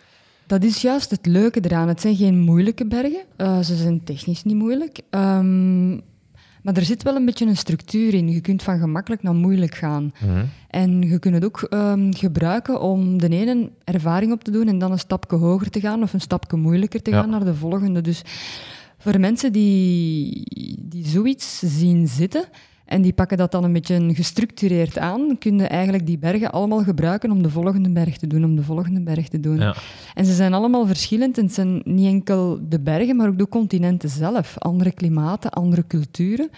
Dat 0.48 0.63
is 0.63 0.81
juist 0.81 1.09
het 1.09 1.25
leuke 1.25 1.59
eraan. 1.62 1.88
Het 1.88 2.01
zijn 2.01 2.15
geen 2.15 2.39
moeilijke 2.39 2.86
bergen. 2.86 3.24
Eh, 3.36 3.60
ze 3.60 3.75
zijn 3.75 4.03
technisch 4.03 4.44
niet 4.44 4.56
moeilijk. 4.56 5.00
Ehm, 5.10 6.00
maar 6.67 6.75
er 6.77 6.85
zit 6.85 7.03
wel 7.03 7.15
een 7.15 7.25
beetje 7.25 7.45
een 7.45 7.57
structuur 7.57 8.13
in. 8.13 8.29
Je 8.29 8.41
kunt 8.41 8.63
van 8.63 8.79
gemakkelijk 8.79 9.23
naar 9.23 9.33
moeilijk 9.35 9.75
gaan. 9.75 10.13
En 10.69 11.01
je 11.01 11.19
kunt 11.19 11.33
het 11.35 11.45
ook 11.45 11.61
ehm, 11.61 12.11
gebruiken 12.13 12.81
om 12.81 13.17
de 13.19 13.29
ene 13.29 13.69
ervaring 13.83 14.31
op 14.31 14.43
te 14.43 14.51
doen 14.51 14.67
en 14.67 14.77
dan 14.79 14.91
een 14.91 14.99
stapje 14.99 15.37
hoger 15.37 15.69
te 15.69 15.79
gaan 15.79 16.01
of 16.03 16.13
een 16.13 16.21
stapje 16.21 16.57
moeilijker 16.57 17.01
te 17.01 17.09
Ja. 17.11 17.19
gaan 17.19 17.29
naar 17.29 17.45
de 17.45 17.55
volgende. 17.55 18.01
Dus 18.01 18.21
voor 18.97 19.19
mensen 19.19 19.51
die, 19.51 20.43
die 20.81 21.07
zoiets 21.07 21.59
zien 21.59 22.07
zitten 22.07 22.43
en 22.88 23.01
die 23.01 23.13
pakken 23.13 23.38
dat 23.38 23.51
dan 23.51 23.63
een 23.63 23.74
beetje 23.74 24.13
gestructureerd 24.16 24.98
aan, 24.98 25.38
kun 25.39 25.57
je 25.57 25.68
eigenlijk 25.68 26.06
die 26.06 26.18
bergen 26.18 26.51
allemaal 26.51 26.84
gebruiken 26.84 27.31
om 27.31 27.44
de 27.44 27.50
volgende 27.50 27.89
berg 27.89 28.18
te 28.18 28.28
doen, 28.28 28.44
om 28.44 28.56
de 28.56 28.63
volgende 28.63 29.01
berg 29.01 29.28
te 29.28 29.39
doen. 29.39 29.57
Ja. 29.60 29.75
En 30.13 30.25
ze 30.25 30.34
zijn 30.34 30.54
allemaal 30.54 30.86
verschillend 30.88 31.38
en 31.38 31.44
het 31.44 31.54
zijn 31.54 31.81
niet 31.84 32.07
enkel 32.07 32.60
de 32.69 32.80
bergen, 32.80 33.16
maar 33.16 33.28
ook 33.28 33.38
de 33.38 33.48
continenten 33.50 34.10
zelf. 34.10 34.57
Andere 34.57 34.92
klimaten, 34.92 35.51
andere 35.51 35.88
culturen. 35.88 36.50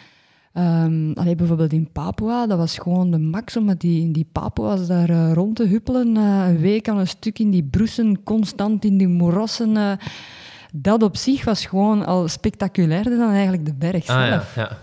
Allee, 1.14 1.36
bijvoorbeeld 1.36 1.74
in 1.74 1.90
Papua, 1.92 2.48
dat 2.48 2.58
was 2.58 2.78
gewoon 2.78 3.12
de 3.12 3.18
max 3.18 3.58
om 3.58 3.66
met 3.66 3.80
die, 3.82 4.02
in 4.02 4.12
die 4.12 4.28
Papua's 4.32 4.88
daar 4.88 5.10
eh, 5.10 5.32
rond 5.34 5.56
te 5.56 5.66
huppelen. 5.68 6.18
eh, 6.18 6.46
een 6.48 6.58
week 6.60 6.90
aan 6.90 6.98
een 6.98 7.08
stuk 7.08 7.40
in 7.40 7.50
die 7.52 7.64
broesen, 7.64 8.24
constant 8.24 8.86
in 8.86 8.98
die 8.98 9.08
moerassen. 9.08 9.78
eh. 9.78 9.92
dat 10.74 11.04
op 11.04 11.18
zich 11.18 11.44
was 11.46 11.66
gewoon 11.66 12.06
al 12.06 12.28
spectaculairder 12.28 13.18
dan 13.18 13.32
eigenlijk 13.32 13.66
de 13.66 13.74
berg 13.74 14.08
Ah, 14.08 14.18
ja, 14.20 14.28
zelf. 14.30 14.56
ja. 14.56 14.78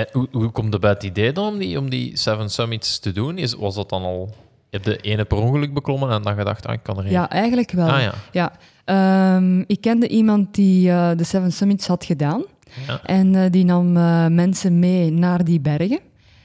En 0.00 0.06
hoe, 0.12 0.28
hoe 0.32 0.50
komt 0.50 0.74
er 0.74 0.80
bij 0.80 0.90
het 0.90 1.02
idee 1.02 1.32
dan 1.32 1.52
om 1.52 1.58
die, 1.58 1.78
om 1.78 1.90
die 1.90 2.16
Seven 2.16 2.50
Summits 2.50 2.98
te 2.98 3.12
doen? 3.12 3.38
Is, 3.38 3.54
was 3.54 3.74
dat 3.74 3.88
dan 3.88 4.02
al... 4.02 4.34
Je 4.70 4.76
hebt 4.76 4.84
de 4.84 4.96
ene 4.96 5.24
per 5.24 5.38
ongeluk 5.38 5.74
beklommen 5.74 6.10
en 6.10 6.22
dan 6.22 6.36
gedacht, 6.36 6.66
ah, 6.66 6.72
ik 6.72 6.82
kan 6.82 6.98
er. 6.98 7.10
Ja, 7.10 7.30
eigenlijk 7.30 7.70
wel. 7.70 7.88
Ah 7.88 8.00
ja. 8.00 8.14
Ja. 8.32 8.52
Ehm, 8.84 9.60
ik 9.66 9.80
kende 9.80 10.08
iemand 10.08 10.54
die 10.54 10.90
eh, 10.90 11.10
de 11.16 11.24
Seven 11.24 11.52
Summits 11.52 11.86
had 11.86 12.04
gedaan. 12.04 12.44
Ja. 12.86 13.00
En 13.04 13.34
eh, 13.34 13.50
die 13.50 13.64
nam 13.64 13.96
eh, 13.96 14.26
mensen 14.26 14.78
mee 14.78 15.12
naar 15.12 15.44
die 15.44 15.60
bergen. 15.60 16.00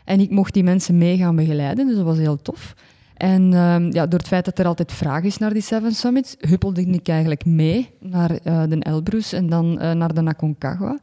En 0.05 0.19
ik 0.19 0.29
mocht 0.29 0.53
die 0.53 0.63
mensen 0.63 0.97
mee 0.97 1.17
gaan 1.17 1.35
begeleiden, 1.35 1.87
dus 1.87 1.95
dat 1.95 2.05
was 2.05 2.17
heel 2.17 2.41
tof. 2.41 2.75
En 3.17 3.53
ehm, 3.53 3.91
ja, 3.91 4.07
door 4.07 4.19
het 4.19 4.27
feit 4.27 4.45
dat 4.45 4.59
er 4.59 4.65
altijd 4.65 4.91
vraag 4.91 5.23
is 5.23 5.37
naar 5.37 5.53
die 5.53 5.61
Seven 5.61 5.91
Summits, 5.91 6.35
huppelde 6.39 6.81
ik 6.81 7.07
eigenlijk 7.07 7.45
mee 7.45 7.89
naar 7.99 8.29
de 8.43 8.77
Elbrus 8.79 9.33
en 9.33 9.49
dan 9.49 9.73
naar 9.97 10.13
de 10.13 10.25
Aconcagua. 10.25 10.99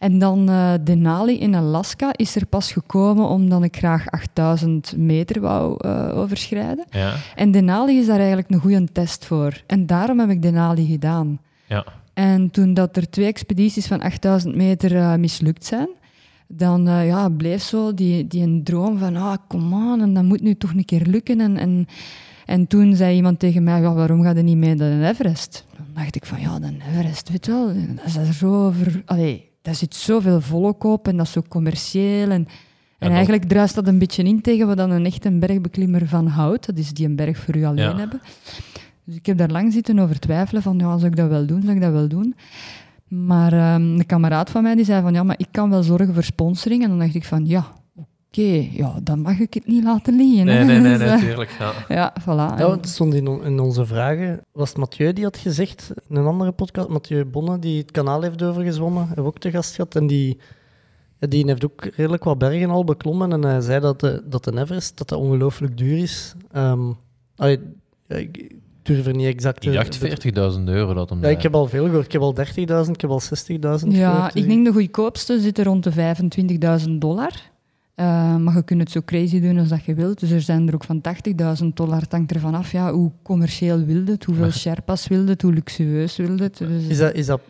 En 0.00 0.18
dan 0.18 0.48
eh, 0.48 0.72
Denali 0.84 1.38
in 1.38 1.54
Alaska 1.54 2.10
is 2.16 2.36
er 2.36 2.46
pas 2.46 2.72
gekomen 2.72 3.28
omdat 3.28 3.62
ik 3.62 3.76
graag 3.76 4.10
8000 4.10 4.96
meter 4.96 5.40
wou 5.40 5.76
eh, 5.78 6.18
overschrijden. 6.18 6.84
Ja. 6.90 7.14
En 7.34 7.50
Denali 7.50 7.98
is 7.98 8.06
daar 8.06 8.18
eigenlijk 8.18 8.50
een 8.50 8.60
goede 8.60 8.92
test 8.92 9.24
voor. 9.24 9.62
En 9.66 9.86
daarom 9.86 10.18
heb 10.18 10.30
ik 10.30 10.42
Denali 10.42 10.86
gedaan. 10.86 11.40
Ja. 11.66 11.84
En 12.14 12.50
toen 12.50 12.74
dat 12.74 12.96
er 12.96 13.10
twee 13.10 13.26
expedities 13.26 13.86
van 13.86 14.00
8000 14.00 14.56
meter 14.56 14.96
eh, 14.96 15.14
mislukt 15.14 15.64
zijn, 15.64 15.88
dan 16.48 16.82
ja, 16.84 17.28
bleef 17.28 17.62
zo 17.62 17.94
die, 17.94 18.26
die 18.26 18.42
een 18.42 18.64
droom 18.64 18.98
van, 18.98 19.16
ah, 19.16 19.36
kom 19.48 19.74
aan, 19.74 20.00
en 20.00 20.14
dat 20.14 20.24
moet 20.24 20.42
nu 20.42 20.54
toch 20.54 20.70
een 20.70 20.84
keer 20.84 21.06
lukken. 21.06 21.40
En, 21.40 21.56
en, 21.56 21.86
en 22.46 22.66
toen 22.66 22.96
zei 22.96 23.16
iemand 23.16 23.38
tegen 23.38 23.62
mij, 23.62 23.80
ja, 23.80 23.94
waarom 23.94 24.22
ga 24.22 24.30
je 24.30 24.42
niet 24.42 24.56
mee 24.56 24.74
naar 24.74 24.98
de 24.98 25.06
Everest? 25.06 25.64
Dan 25.76 25.86
dacht 25.94 26.16
ik 26.16 26.26
van, 26.26 26.40
ja, 26.40 26.58
de 26.58 26.76
Everest, 26.92 27.28
weet 27.28 27.46
je 27.46 27.52
wel, 27.52 27.66
dat 27.66 28.04
is 28.06 28.16
er 28.16 28.32
zo 28.32 28.66
over... 28.66 29.02
Allee, 29.04 29.49
daar 29.62 29.74
zit 29.74 29.94
zoveel 29.94 30.40
volk 30.40 30.84
op 30.84 31.08
en 31.08 31.16
dat 31.16 31.26
is 31.26 31.32
zo 31.32 31.42
commercieel. 31.48 32.30
En, 32.30 32.46
en 32.98 33.10
eigenlijk 33.10 33.44
druist 33.44 33.74
dat 33.74 33.86
een 33.86 33.98
beetje 33.98 34.22
in 34.22 34.40
tegen 34.40 34.66
wat 34.66 34.76
dan 34.76 34.90
een 34.90 35.06
echte 35.06 35.30
bergbeklimmer 35.30 36.08
van 36.08 36.26
houdt. 36.26 36.66
Dat 36.66 36.78
is 36.78 36.92
die 36.92 37.06
een 37.06 37.16
berg 37.16 37.38
voor 37.38 37.56
u 37.56 37.64
alleen 37.64 37.84
Ja. 37.90 37.96
hebben. 37.96 38.20
Dus 39.04 39.16
ik 39.16 39.26
heb 39.26 39.38
daar 39.38 39.50
lang 39.50 39.72
zitten 39.72 39.98
over 39.98 40.18
twijfelen 40.18 40.62
van, 40.62 40.78
ja, 40.78 40.96
zou 40.98 41.06
ik 41.10 41.16
dat 41.16 41.28
wel 41.28 41.46
doen, 41.46 41.62
zou 41.62 41.74
ik 41.74 41.80
dat 41.82 41.92
wel 41.92 42.08
doen? 42.08 42.34
Maar 43.08 43.52
ehm, 43.52 43.82
een 43.82 44.06
kameraad 44.06 44.50
van 44.50 44.62
mij 44.62 44.74
die 44.74 44.84
zei 44.84 45.02
van, 45.02 45.12
ja, 45.12 45.22
maar 45.22 45.38
ik 45.38 45.48
kan 45.50 45.70
wel 45.70 45.82
zorgen 45.82 46.14
voor 46.14 46.22
sponsoring. 46.22 46.82
En 46.82 46.88
dan 46.88 46.98
dacht 46.98 47.14
ik 47.14 47.24
van, 47.24 47.46
ja, 47.46 47.66
oké, 48.30 48.68
ja, 48.72 49.00
dan 49.02 49.20
mag 49.20 49.38
ik 49.38 49.54
het 49.54 49.66
niet 49.66 49.84
laten 49.84 50.16
liggen. 50.16 50.44
Nee, 50.46 50.56
hè. 50.56 50.64
nee, 50.64 50.78
nee, 50.78 50.92
Dus, 50.98 51.06
eh, 51.06 51.12
natuurlijk. 51.12 51.50
Ja. 51.58 51.72
Ja, 51.88 52.14
voilà. 52.20 52.24
Ja, 52.26 52.56
En- 52.58 52.70
het 52.70 52.88
stond 52.88 53.14
in, 53.14 53.26
on- 53.28 53.44
in 53.44 53.60
onze 53.60 53.86
vragen. 53.86 54.40
Was 54.52 54.68
het 54.68 54.78
Mathieu 54.78 55.12
die 55.12 55.24
had 55.24 55.36
gezegd, 55.36 55.90
in 56.08 56.16
een 56.16 56.26
andere 56.26 56.52
podcast, 56.52 56.88
Mathieu 56.88 57.24
Bonne, 57.24 57.58
die 57.58 57.78
het 57.78 57.90
kanaal 57.90 58.22
heeft 58.22 58.42
overgezwommen, 58.42 59.06
hebben 59.06 59.24
we 59.24 59.30
ook 59.30 59.38
te 59.38 59.50
gast 59.50 59.74
gehad. 59.74 59.94
En 59.96 60.06
die, 60.06 60.38
ja, 61.18 61.26
die 61.26 61.46
heeft 61.46 61.64
ook 61.64 61.84
redelijk 61.96 62.24
wat 62.24 62.38
bergen 62.38 62.70
al 62.70 62.84
beklommen. 62.84 63.32
En 63.32 63.42
hij 63.42 63.60
zei 63.60 63.80
dat 63.80 64.00
de, 64.00 64.22
dat 64.26 64.44
de 64.44 64.58
Everest 64.58 64.98
dat 64.98 65.08
dat 65.08 65.18
ongelooflijk 65.18 65.76
duur 65.76 65.98
is. 65.98 66.34
Ehm, 66.52 66.92
allee, 67.36 67.58
ik 68.08 68.52
durf 68.82 69.06
er 69.06 69.14
niet 69.14 69.26
exact... 69.26 69.64
Ik 69.66 69.72
te- 69.72 69.98
dacht 70.00 70.56
40.000 70.58 70.64
euro 70.64 70.94
dat 70.94 71.10
hem 71.10 71.22
Ja, 71.22 71.28
ik 71.28 71.42
heb 71.42 71.54
al 71.54 71.66
veel 71.66 71.84
gehoord. 71.84 72.04
Ik 72.04 72.12
heb 72.12 72.22
al 72.22 72.34
30.000, 72.86 72.90
ik 72.92 73.00
heb 73.00 73.10
al 73.10 73.20
60.000 73.22 73.88
Ja, 73.88 74.14
gehoord. 74.14 74.34
ik 74.34 74.48
denk 74.48 74.64
de 74.66 74.72
goedkoopste 74.72 75.40
zit 75.40 75.58
er 75.58 75.64
rond 75.64 75.84
de 75.84 75.92
25.000 76.84 76.90
dollar. 76.98 77.32
Eh, 78.00 78.36
maar 78.36 78.54
je 78.54 78.62
kunt 78.62 78.80
het 78.80 78.90
zo 78.90 79.00
crazy 79.04 79.40
doen 79.40 79.58
als 79.58 79.68
dat 79.68 79.84
je 79.84 79.94
wilt. 79.94 80.20
Dus 80.20 80.30
er 80.30 80.40
zijn 80.40 80.68
er 80.68 80.74
ook 80.74 80.84
van 80.84 81.00
80.000 81.60 81.66
dollar. 81.74 82.00
Het 82.00 82.12
hangt 82.12 82.32
ervan 82.32 82.54
af 82.54 82.72
ja, 82.72 82.92
hoe 82.92 83.10
commercieel 83.22 83.84
wil 83.84 84.02
het, 84.06 84.24
hoeveel 84.24 84.50
Sherpas 84.50 85.08
wil 85.08 85.26
het, 85.26 85.42
hoe 85.42 85.52
luxueus 85.52 86.16
wil 86.16 86.38
het. 86.38 86.58
Dus, 86.58 86.84
Is 86.86 86.98
dat, 86.98 87.14
is 87.14 87.26
dat 87.26 87.40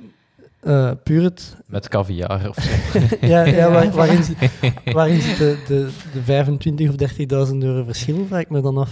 eh, 0.61 0.91
puur 1.05 1.23
het... 1.23 1.57
Met 1.67 1.89
caviar 1.89 2.49
of 2.49 2.57
zo. 2.63 2.99
ja, 3.27 3.45
ja, 3.45 3.71
waar- 3.71 3.91
waarin, 3.91 4.23
zit- 4.25 4.37
waarin 4.93 5.21
zit 5.21 5.37
de, 5.37 5.57
de, 5.67 5.89
de 6.13 6.23
25 6.23 6.89
of 6.89 6.95
30.000 7.51 7.57
euro 7.59 7.85
verschil, 7.85 8.25
vraag 8.29 8.41
ik 8.41 8.51
me 8.51 8.61
dan 8.61 8.77
af. 8.79 8.91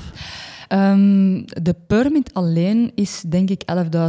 Ehm, 0.68 1.42
de 1.62 1.74
permit 1.86 2.34
alleen 2.34 2.92
is 2.94 3.22
denk 3.28 3.50
ik 3.50 3.62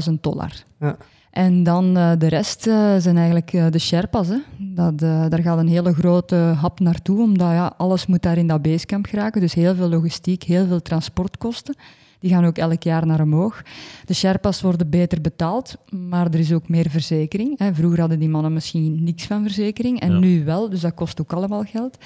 11.000 0.08 0.14
dollar. 0.22 0.52
Ja. 0.80 0.98
En 1.32 1.64
dan 1.64 1.98
eh, 1.98 2.12
de 2.18 2.28
rest 2.28 2.68
eh, 2.68 2.96
zijn 2.98 3.18
eigenlijk 3.18 3.54
eh, 3.54 3.66
de 3.70 3.80
Sherpas. 3.80 4.28
Hè. 4.28 4.38
Dat, 4.58 5.00
daar 5.00 5.42
gaat 5.42 5.58
een 5.58 5.68
hele 5.68 5.94
grote 5.94 6.36
hap 6.36 6.80
naartoe, 6.80 7.22
omdat 7.22 7.52
ja, 7.52 7.74
alles 7.78 8.06
moet 8.06 8.22
daar 8.22 8.38
in 8.38 8.48
dat 8.48 8.62
basecamp 8.62 9.06
geraken. 9.06 9.42
Dus 9.42 9.54
heel 9.54 9.76
veel 9.76 9.90
logistiek, 9.90 10.44
heel 10.44 10.68
veel 10.68 10.82
transportkosten. 10.82 11.76
Die 12.20 12.30
gaan 12.32 12.46
ook 12.46 12.58
elk 12.58 12.84
jaar 12.84 13.06
naar 13.06 13.22
omhoog. 13.22 13.62
De 14.06 14.14
Sherpas 14.14 14.62
worden 14.62 14.90
beter 14.90 15.22
betaald, 15.22 15.76
maar 15.90 16.26
er 16.26 16.40
is 16.40 16.54
ook 16.54 16.70
meer 16.70 16.90
verzekering. 16.90 17.60
Hè. 17.60 17.74
Vroeger 17.74 18.00
hadden 18.00 18.20
die 18.20 18.30
mannen 18.30 18.54
misschien 18.54 19.04
niks 19.04 19.26
van 19.26 19.42
verzekering 19.44 20.00
en 20.00 20.12
Ja. 20.12 20.20
nu 20.20 20.44
wel, 20.46 20.70
dus 20.70 20.82
dat 20.82 20.94
kost 20.94 21.22
ook 21.22 21.34
allemaal 21.34 21.64
geld. 21.64 21.98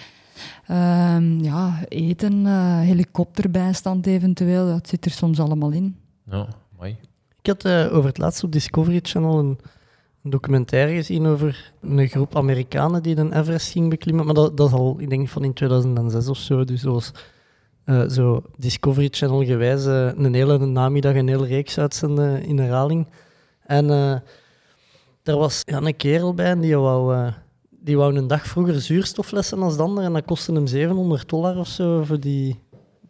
Ehm, 0.68 1.40
ja, 1.44 1.80
eten, 1.88 2.46
helikopterbijstand 2.80 4.06
eventueel, 4.08 4.66
dat 4.68 4.88
zit 4.88 5.06
er 5.06 5.12
soms 5.12 5.40
allemaal 5.40 5.72
in. 5.72 5.96
Ja, 6.32 6.48
mooi. 6.78 6.96
Ik 7.44 7.50
had 7.50 7.66
eh, 7.66 7.96
over 7.96 8.10
het 8.10 8.18
laatst 8.18 8.44
op 8.44 8.52
Discovery 8.52 9.00
Channel 9.02 9.40
een, 9.40 9.60
documentaire 10.26 10.94
gezien 10.94 11.26
over 11.26 11.74
een 11.82 12.08
groep 12.08 12.36
Amerikanen 12.36 13.04
die 13.04 13.16
de 13.16 13.36
Everest 13.36 13.72
ging 13.72 13.90
beklimmen. 13.90 14.26
Maar 14.26 14.34
dat, 14.34 14.58
dat 14.58 14.68
is 14.68 14.74
al, 14.74 14.96
ik 15.00 15.10
denk, 15.10 15.30
van 15.30 15.44
in 15.44 15.54
2006 15.54 16.28
of 16.28 16.38
zo. 16.38 16.64
Dus 16.64 16.82
dat 16.82 16.94
was 16.94 17.12
eh, 17.84 18.08
zo 18.10 18.44
Discovery 18.58 19.08
Channel 19.12 19.46
gewijs 19.46 19.86
eh, 19.86 20.10
een 20.16 20.34
hele 20.34 20.58
namiddag 20.58 21.16
een 21.16 21.28
hele 21.28 21.46
reeks 21.46 21.78
uitzenden 21.78 22.44
in 22.44 22.58
herhaling. 22.58 23.08
En 23.66 23.90
er 25.24 25.38
was 25.38 25.62
een 25.66 25.96
kerel 25.96 26.34
bij 26.34 26.60
die 26.60 26.78
wou, 26.78 27.32
die 27.70 27.98
wou 27.98 28.16
een 28.16 28.28
dag 28.28 28.48
vroeger 28.48 28.82
zuurstoflessen 28.82 29.62
als 29.62 29.78
de 29.78 29.84
ander. 29.84 30.04
En 30.04 30.14
dat 30.14 30.26
kostte 30.26 30.54
hem 30.54 30.68
700 30.68 31.30
dollar 31.30 31.58
of 31.58 31.68
zo 31.68 32.04
voor 32.04 32.20
die... 32.20 32.60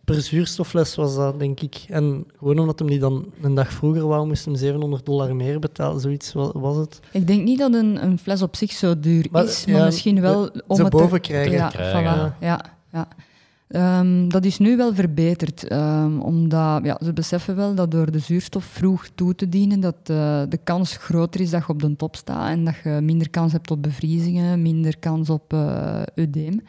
Per 0.05 0.22
zuurstofles 0.22 0.95
was 0.95 1.15
dat, 1.15 1.39
denk 1.39 1.60
ik. 1.60 1.86
En 1.88 2.25
gewoon 2.38 2.60
omdat 2.60 2.79
hem 2.79 2.88
die 2.88 3.00
dan 3.00 3.25
een 3.41 3.53
dag 3.53 3.72
vroeger 3.74 4.07
wou, 4.07 4.27
moest 4.27 4.45
hem 4.45 4.55
700 4.55 5.05
dollar 5.05 5.36
meer 5.36 5.60
betalen. 5.60 6.01
Zoiets 6.01 6.33
wa- 6.33 6.51
was 6.60 6.75
het. 6.77 7.00
Ik 7.12 7.27
denk 7.27 7.43
niet 7.43 7.60
dat 7.60 7.74
een, 7.74 8.03
een 8.03 8.19
fles 8.19 8.41
op 8.41 8.55
zich 8.55 8.72
zo 8.72 9.00
duur 9.00 9.27
Maar, 9.31 9.43
is, 9.43 9.65
maar 9.65 9.75
ja, 9.75 9.86
misschien 9.86 10.22
wel 10.22 10.51
de- 10.51 10.63
om 10.67 10.75
ze 10.75 10.81
het 10.83 10.91
boven 10.91 11.22
te 11.22 11.27
krijgen. 11.29 11.51
Ja, 11.51 11.67
Krijgen, 11.67 12.01
voilà, 12.01 12.38
ja. 12.39 12.48
ja. 12.48 12.62
ja. 12.91 13.07
Ehm, 13.67 14.27
dat 14.29 14.45
is 14.45 14.57
nu 14.57 14.77
wel 14.77 14.93
verbeterd, 14.93 15.67
ehm, 15.67 16.19
omdat 16.19 16.83
ja, 16.83 17.00
ze 17.03 17.13
beseffen 17.13 17.55
wel 17.55 17.75
dat 17.75 17.91
door 17.91 18.12
de 18.12 18.19
zuurstof 18.19 18.63
vroeg 18.65 19.07
toe 19.15 19.36
te 19.36 19.50
dienen, 19.50 19.79
dat 19.79 19.95
eh, 20.03 20.41
de 20.50 20.60
kans 20.63 20.98
groter 20.98 21.41
is 21.41 21.50
dat 21.50 21.62
je 21.65 21.69
op 21.74 21.81
de 21.81 21.95
top 21.95 22.15
staat 22.15 22.50
en 22.50 22.65
dat 22.65 22.75
je 22.83 22.89
minder 23.01 23.29
kans 23.29 23.51
hebt 23.51 23.72
op 23.72 23.81
bevriezingen, 23.83 24.62
minder 24.62 24.98
kans 25.00 25.29
op 25.29 25.53
eh 25.53 26.01
eudeem. 26.15 26.62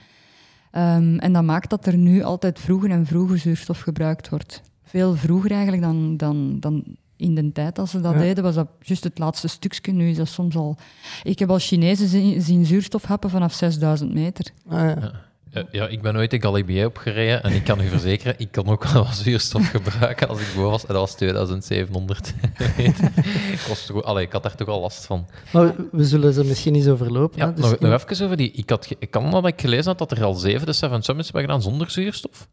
Ehm, 0.75 1.19
en 1.19 1.33
dat 1.33 1.43
maakt 1.43 1.71
dat 1.71 1.87
er 1.87 1.97
nu 1.97 2.23
altijd 2.23 2.61
vroeger 2.61 2.91
en 2.91 3.07
vroeger 3.07 3.39
zuurstof 3.39 3.81
gebruikt 3.81 4.29
wordt. 4.29 4.63
Veel 4.83 5.15
vroeger 5.17 5.51
eigenlijk 5.51 5.83
dan, 5.83 6.17
dan, 6.17 6.57
dan 6.61 6.85
in 7.17 7.35
de 7.35 7.53
tijd 7.53 7.79
als 7.79 7.91
ze 7.91 8.01
dat 8.01 8.13
Ja. 8.13 8.19
deden, 8.19 8.45
was 8.45 8.55
dat 8.55 8.69
juist 8.81 9.05
het 9.05 9.19
laatste 9.19 9.49
stukje. 9.49 9.93
Nu 9.93 10.09
is 10.09 10.17
dat 10.17 10.29
soms 10.29 10.57
al... 10.57 10.77
Ik 11.23 11.39
heb 11.39 11.51
al 11.51 11.59
Chinezen 11.59 12.09
zien, 12.09 12.43
zien 12.43 12.65
zuurstof 12.65 13.05
happen 13.05 13.31
vanaf 13.31 13.53
6000 13.53 14.15
meter. 14.15 14.47
Ah, 14.69 14.79
ja. 14.81 15.13
Ja. 15.55 15.65
Ja, 15.71 15.87
ik 15.87 16.03
ben 16.03 16.17
ooit 16.17 16.31
de 16.31 16.41
Galibier 16.41 16.87
opgereden 16.87 17.43
en 17.43 17.53
ik 17.53 17.65
kan 17.65 17.81
u 17.81 17.89
verzekeren, 17.89 18.35
ik 18.39 18.53
kon 18.53 18.67
ook 18.67 18.85
wel 18.85 19.05
wat 19.05 19.15
zuurstof 19.17 19.69
gebruiken 19.71 20.29
als 20.29 20.41
ik 20.41 20.47
boven 20.55 20.71
was. 20.71 20.81
En 20.87 20.93
dat 20.95 20.97
was 21.03 21.15
2700 21.15 22.35
meter. 22.77 23.11
ik, 23.53 23.65
was 23.69 23.87
toch, 23.87 24.03
allee, 24.03 24.25
ik 24.27 24.33
had 24.33 24.43
daar 24.43 24.55
toch 24.55 24.69
al 24.69 24.81
last 24.81 25.07
van. 25.07 25.27
Maar 25.53 25.75
we, 25.93 26.05
zullen 26.05 26.33
ze 26.33 26.45
misschien 26.45 26.75
eens 26.75 26.89
overlopen. 26.89 27.39
Ja, 27.39 27.47
hè. 27.47 27.53
Dus 27.55 27.65
nog, 27.65 27.75
in- 27.77 27.89
nog 27.91 28.05
even 28.11 28.25
over 28.25 28.37
die... 28.37 28.51
Ik, 28.51 28.71
had, 28.71 28.89
ik 28.99 29.11
kan 29.11 29.31
dat 29.31 29.47
ik 29.47 29.61
gelezen 29.61 29.87
had 29.87 29.99
dat 29.99 30.11
er 30.11 30.25
al 30.25 30.35
zeven 30.35 30.67
de 30.67 30.73
Seven 30.73 31.03
Summits 31.03 31.27
hebben 31.31 31.45
gedaan 31.51 31.63
zonder 31.63 31.91
zuurstof. 31.91 32.49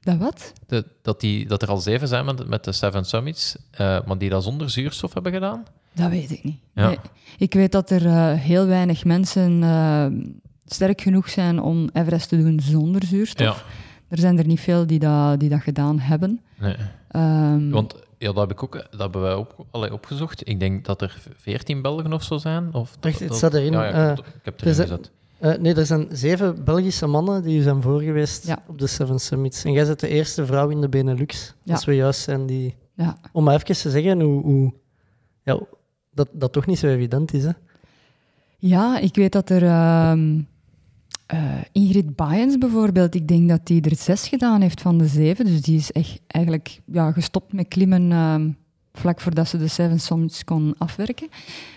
Dat 0.00 0.16
wat? 0.16 0.52
De, 0.66 0.84
dat, 1.02 1.20
die, 1.20 1.46
dat 1.46 1.62
er 1.62 1.68
al 1.68 1.76
zeven 1.76 2.08
zijn 2.08 2.24
met, 2.24 2.48
met 2.48 2.64
de 2.64 2.72
Seven 2.72 3.04
Summits, 3.04 3.56
eh, 3.70 3.98
maar 4.06 4.18
die 4.18 4.30
dat 4.30 4.42
zonder 4.42 4.70
zuurstof 4.70 5.14
hebben 5.14 5.32
gedaan. 5.32 5.64
Dat 5.92 6.10
weet 6.10 6.30
ik 6.30 6.44
niet. 6.44 6.58
Ja. 6.74 6.86
Nee. 6.86 6.98
Ik 7.38 7.54
weet 7.54 7.72
dat 7.72 7.90
er 7.90 8.06
eh, 8.06 8.32
heel 8.32 8.66
weinig 8.66 9.04
mensen 9.04 9.62
eh, 9.62 10.06
sterk 10.74 11.00
genoeg 11.00 11.30
zijn 11.30 11.60
om 11.62 11.88
Everest 11.92 12.28
te 12.28 12.36
doen 12.42 12.60
zonder 12.60 13.04
zuurstof. 13.04 13.64
Er 14.08 14.18
zijn 14.18 14.38
er 14.38 14.46
niet 14.46 14.60
veel 14.60 14.86
die 14.86 14.98
dat, 14.98 15.40
die 15.40 15.48
dat 15.48 15.60
gedaan 15.60 15.98
hebben. 15.98 16.40
Nee. 16.58 16.76
Ehm, 17.08 17.70
Want 17.70 17.94
ja, 18.18 18.26
dat, 18.26 18.36
heb 18.36 18.50
ik 18.50 18.62
ook, 18.62 18.72
dat 18.90 19.00
hebben 19.00 19.20
wij 19.20 19.34
op, 19.34 19.66
allee, 19.70 19.92
opgezocht. 19.92 20.48
Ik 20.48 20.60
denk 20.60 20.84
dat 20.84 21.02
er 21.02 21.18
14 21.36 21.82
Belgen 21.82 22.12
of 22.12 22.22
zo 22.22 22.38
zijn. 22.38 22.74
Of, 22.74 22.90
dat- 23.00 23.04
Echt, 23.10 23.18
het 23.18 23.28
dat- 23.28 23.36
staat 23.36 23.54
erin, 23.54 23.72
Ja, 23.72 23.82
ja, 23.84 23.88
ik, 23.88 23.94
eh, 23.94 24.06
heb, 24.06 24.16
het- 24.16 24.26
ik 24.26 24.32
heb 24.42 24.58
het 24.58 24.60
er 24.62 24.66
erin 24.72 24.82
gezet. 24.88 25.10
Eh, 25.38 25.54
nee, 25.62 25.74
er 25.74 25.86
zijn 25.86 26.06
zeven 26.10 26.64
Belgische 26.64 27.06
mannen 27.06 27.42
die 27.42 27.62
zijn 27.62 27.82
voor 27.82 28.00
geweest 28.00 28.46
Ja. 28.46 28.58
op 28.66 28.78
de 28.78 28.86
Seven 28.86 29.18
Summits. 29.18 29.64
En 29.64 29.72
jij 29.72 29.86
bent 29.86 30.00
de 30.00 30.08
eerste 30.08 30.46
vrouw 30.46 30.68
in 30.68 30.80
de 30.80 30.88
Benelux, 30.88 31.54
Ja. 31.62 31.72
als 31.74 31.84
we 31.84 31.94
juist 31.94 32.20
zijn. 32.20 32.46
Die... 32.46 32.74
ja. 32.94 33.16
Om 33.32 33.44
maar 33.44 33.54
even 33.54 33.66
te 33.66 33.90
zeggen 33.90 34.20
hoe, 34.20 34.42
hoe 34.42 34.72
ja, 35.42 35.58
dat 36.14 36.28
dat 36.32 36.52
toch 36.52 36.66
niet 36.66 36.78
zo 36.78 36.86
evident 36.86 37.32
is. 37.34 37.44
Hè? 37.44 37.50
ja, 38.58 38.98
ik 38.98 39.14
weet 39.14 39.32
dat 39.32 39.50
er... 39.50 39.62
ehm, 39.62 40.40
eh, 41.30 41.42
Ingrid 41.72 42.16
Bayens 42.16 42.58
bijvoorbeeld, 42.58 43.14
ik 43.14 43.28
denk 43.28 43.48
dat 43.48 43.66
die 43.66 43.82
er 43.82 43.96
zes 43.96 44.28
gedaan 44.28 44.60
heeft 44.60 44.80
van 44.80 44.98
de 44.98 45.06
zeven. 45.06 45.44
Dus 45.44 45.62
die 45.62 45.78
is 45.78 45.92
echt 45.92 46.20
eigenlijk 46.26 46.80
ja, 46.84 47.12
gestopt 47.12 47.52
met 47.52 47.68
klimmen 47.68 48.12
ehm, 48.12 48.50
vlak 48.92 49.20
voordat 49.20 49.48
ze 49.48 49.58
de 49.58 49.68
Seven 49.68 50.00
Summits 50.00 50.44
kon 50.44 50.74
afwerken. 50.78 51.28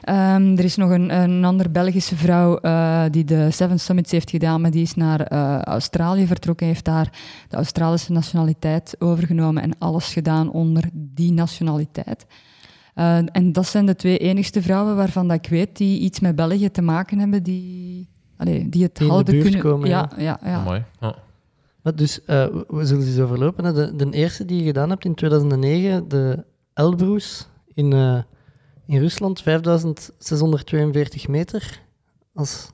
Ehm, 0.01 0.57
er 0.57 0.63
is 0.63 0.75
nog 0.75 0.89
een, 0.89 1.21
een 1.21 1.45
andere 1.45 1.69
Belgische 1.69 2.15
vrouw 2.15 2.57
eh, 2.57 3.03
die 3.11 3.23
de 3.23 3.51
Seven 3.51 3.79
Summits 3.79 4.11
heeft 4.11 4.29
gedaan, 4.29 4.61
maar 4.61 4.71
die 4.71 4.81
is 4.81 4.95
naar 4.95 5.21
eh, 5.21 5.61
Australië 5.61 6.27
vertrokken, 6.27 6.67
heeft 6.67 6.85
daar 6.85 7.09
de 7.47 7.55
Australische 7.55 8.11
nationaliteit 8.11 8.95
overgenomen 8.99 9.63
en 9.63 9.77
alles 9.79 10.13
gedaan 10.13 10.51
onder 10.51 10.89
die 10.93 11.31
nationaliteit. 11.31 12.25
En 13.31 13.51
dat 13.51 13.67
zijn 13.67 13.85
de 13.85 13.95
twee 13.95 14.17
enigste 14.17 14.61
vrouwen 14.61 14.95
waarvan 14.95 15.27
dat 15.27 15.37
ik 15.37 15.49
weet 15.49 15.77
die 15.77 15.99
iets 15.99 16.19
met 16.19 16.35
België 16.35 16.71
te 16.71 16.81
maken 16.81 17.19
hebben, 17.19 17.43
die, 17.43 18.07
allee, 18.47 18.69
die 18.69 18.83
het 18.83 18.95
Die 18.95 19.41
kunnen. 19.41 19.59
komen, 19.59 19.89
ja, 19.89 20.09
ja, 20.17 20.39
ja. 20.43 20.63
Mooi. 20.63 20.83
Ja. 20.99 21.15
Maar 21.81 21.95
dus, 21.95 22.23
eh, 22.25 22.45
we- 22.67 22.85
zullen 22.85 23.03
ze 23.03 23.09
eens 23.09 23.19
overlopen. 23.19 23.65
Hè. 23.65 23.73
De, 23.73 23.95
de 23.95 24.09
eerste 24.17 24.45
die 24.45 24.57
je 24.59 24.63
gedaan 24.65 24.89
hebt 24.89 25.05
in 25.05 25.15
2009, 25.15 26.07
de 26.07 26.43
Elbrus 26.73 27.47
in, 27.73 27.93
eh, 27.93 28.17
in 28.87 28.99
Rusland, 28.99 29.41
5642 29.41 31.27
meter. 31.27 31.79
Als, 32.33 32.71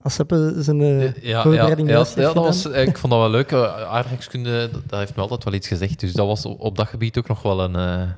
als 0.00 0.14
Seppe 0.14 0.54
zijn 0.58 0.80
eh, 0.80 1.02
Ja, 1.02 1.12
ja, 1.22 1.42
voorbereiding 1.42 1.88
ja, 1.88 1.92
ja, 1.94 1.98
heeft 2.00 2.16
dat 2.16 2.26
gedaan. 2.28 2.42
was, 2.44 2.66
ik 2.66 2.98
vond 2.98 3.12
dat 3.12 3.20
wel 3.22 3.30
leuk. 3.30 3.52
Aardrijkskunde, 3.52 4.70
dat 4.86 4.98
heeft 4.98 5.16
me 5.16 5.22
altijd 5.22 5.44
wel 5.44 5.54
iets 5.54 5.68
gezegd. 5.68 6.00
Dus 6.00 6.12
dat 6.12 6.26
was 6.26 6.44
op, 6.44 6.60
op 6.60 6.76
dat 6.76 6.86
gebied 6.88 7.18
ook 7.18 7.28
nog 7.28 7.42
wel 7.42 7.60
een, 7.60 7.76
eh, 7.76 8.08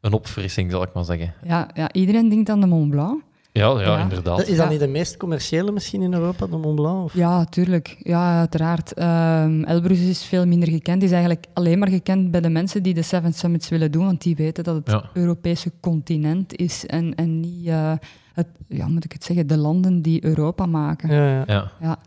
een 0.00 0.12
opfrissing, 0.12 0.70
zal 0.70 0.82
ik 0.82 0.92
maar 0.94 1.04
zeggen. 1.04 1.34
Ja, 1.44 1.70
ja, 1.74 1.92
iedereen 1.92 2.28
denkt 2.28 2.48
aan 2.50 2.60
de 2.60 2.66
Mont 2.66 2.90
Blanc. 2.90 3.22
Ja, 3.52 3.68
ja, 3.70 3.80
Ja. 3.80 3.98
inderdaad. 3.98 4.40
Is 4.40 4.46
dat 4.46 4.56
Ja. 4.56 4.68
niet 4.68 4.80
de 4.80 4.86
meest 4.88 5.16
commerciële 5.16 5.72
misschien 5.72 6.02
in 6.02 6.12
Europa, 6.12 6.46
de 6.46 6.56
Mont 6.56 6.74
Blanc? 6.74 7.04
Of? 7.04 7.14
Ja, 7.14 7.44
tuurlijk. 7.44 7.96
Ja, 7.98 8.38
uiteraard. 8.38 8.92
Ehm 8.94 9.62
Elbrus 9.64 9.98
is 10.00 10.24
veel 10.24 10.46
minder 10.46 10.68
gekend. 10.68 11.02
is 11.02 11.10
eigenlijk 11.10 11.46
alleen 11.52 11.78
maar 11.78 11.88
gekend 11.88 12.30
bij 12.30 12.40
de 12.40 12.48
mensen 12.48 12.82
die 12.82 12.94
de 12.94 13.02
Seven 13.02 13.32
Summits 13.34 13.68
willen 13.68 13.92
doen, 13.92 14.04
want 14.04 14.22
die 14.22 14.36
weten 14.36 14.64
dat 14.64 14.74
het 14.74 14.90
Ja. 14.90 15.10
Europese 15.14 15.72
continent 15.80 16.56
is 16.56 16.86
en, 16.86 17.14
en 17.14 17.40
niet, 17.40 17.66
eh, 17.66 17.92
het, 18.34 18.46
ja, 18.68 18.88
moet 18.88 19.04
ik 19.04 19.12
het 19.12 19.24
zeggen, 19.24 19.46
de 19.46 19.56
landen 19.58 20.02
die 20.02 20.24
Europa 20.24 20.66
maken. 20.66 21.14
Ja, 21.14 21.26
ja. 21.34 21.44
Ja. 21.46 21.70
Ja. 21.80 21.98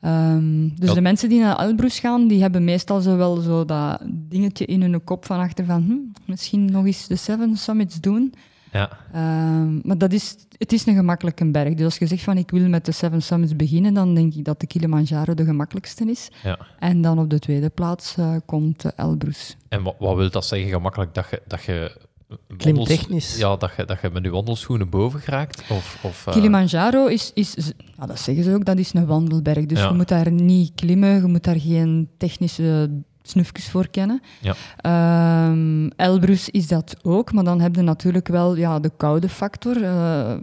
Ehm, 0.00 0.68
dus 0.78 0.88
Ja. 0.88 0.94
de 0.94 1.00
mensen 1.00 1.28
die 1.28 1.40
naar 1.40 1.58
Elbrus 1.58 1.98
gaan, 1.98 2.26
die 2.28 2.40
hebben 2.40 2.64
meestal 2.64 3.00
zo 3.00 3.16
wel 3.16 3.36
zo 3.36 3.64
dat 3.64 4.00
dingetje 4.06 4.64
in 4.64 4.82
hun 4.82 5.04
kop 5.04 5.24
van 5.24 5.38
achter 5.38 5.64
van 5.64 5.82
hm, 5.82 6.20
misschien 6.30 6.70
nog 6.70 6.86
eens 6.86 7.06
de 7.06 7.16
Seven 7.16 7.56
Summits 7.56 8.00
doen. 8.00 8.34
Ja. 8.72 8.90
Ehm, 9.12 9.78
maar 9.82 9.98
dat 9.98 10.12
is, 10.12 10.36
het 10.58 10.72
is 10.72 10.86
een 10.86 10.94
gemakkelijke 10.94 11.50
berg. 11.50 11.74
Dus 11.74 11.84
als 11.84 11.96
je 11.98 12.06
zegt 12.06 12.22
van 12.22 12.36
ik 12.36 12.50
wil 12.50 12.68
met 12.68 12.84
de 12.84 12.92
Seven 12.92 13.22
Summits 13.22 13.56
beginnen, 13.56 13.94
dan 13.94 14.14
denk 14.14 14.34
ik 14.34 14.44
dat 14.44 14.60
de 14.60 14.66
Kilimanjaro 14.66 15.34
de 15.34 15.44
gemakkelijkste 15.44 16.04
is. 16.04 16.28
Ja. 16.42 16.58
En 16.78 17.02
dan 17.02 17.18
op 17.18 17.30
de 17.30 17.38
tweede 17.38 17.68
plaats 17.70 18.16
eh, 18.16 18.36
komt 18.46 18.80
de 18.82 18.92
Elbrus. 18.96 19.56
En 19.68 19.82
wat, 19.82 19.94
wat 19.98 20.16
wil 20.16 20.30
dat 20.30 20.46
zeggen, 20.46 20.68
gemakkelijk? 20.68 21.14
Dat 21.14 21.26
je, 21.30 21.42
dat 21.46 21.62
je 21.62 22.08
Klimtechnisch. 22.56 23.36
Ja, 23.38 23.56
dat 23.56 23.70
je, 23.76 23.84
dat 23.84 24.00
je 24.00 24.10
met 24.10 24.24
je 24.24 24.30
wandelschoenen 24.30 24.88
boven 24.88 25.20
geraakt? 25.20 25.62
Of, 25.70 25.98
of, 26.02 26.26
eh, 26.26 26.32
Kilimanjaro 26.32 27.06
is, 27.06 27.30
is 27.34 27.72
ja, 27.98 28.06
dat 28.06 28.20
zeggen 28.20 28.44
ze 28.44 28.54
ook, 28.54 28.64
dat 28.64 28.78
is 28.78 28.92
een 28.94 29.06
wandelberg. 29.06 29.66
Dus 29.66 29.78
Ja. 29.78 29.88
je 29.88 29.94
moet 29.94 30.08
daar 30.08 30.30
niet 30.30 30.72
klimmen, 30.74 31.14
je 31.14 31.26
moet 31.26 31.44
daar 31.44 31.60
geen 31.60 32.08
technische 32.16 32.90
snufjes 33.30 33.70
voor 33.70 33.88
kennen. 33.88 34.22
Ja. 34.40 34.54
Ehm, 34.76 35.88
Elbrus 35.96 36.48
is 36.48 36.66
dat 36.68 36.96
ook, 37.02 37.32
maar 37.32 37.44
dan 37.44 37.60
heb 37.60 37.74
je 37.74 37.82
natuurlijk 37.82 38.28
wel 38.28 38.56
ja, 38.56 38.80
de 38.80 38.90
koude 38.96 39.28
factor. 39.28 39.84
Eh, 39.84 40.34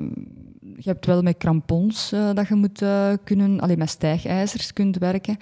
je 0.79 0.89
hebt 0.89 1.05
wel 1.05 1.21
met 1.21 1.37
crampons 1.37 2.11
eh, 2.11 2.29
dat 2.33 2.47
je 2.47 2.55
moet 2.55 2.81
eh, 2.81 3.09
kunnen, 3.23 3.59
alleen 3.59 3.77
met 3.77 3.89
stijgijzers 3.89 4.73
kunt 4.73 4.97
werken. 4.97 5.37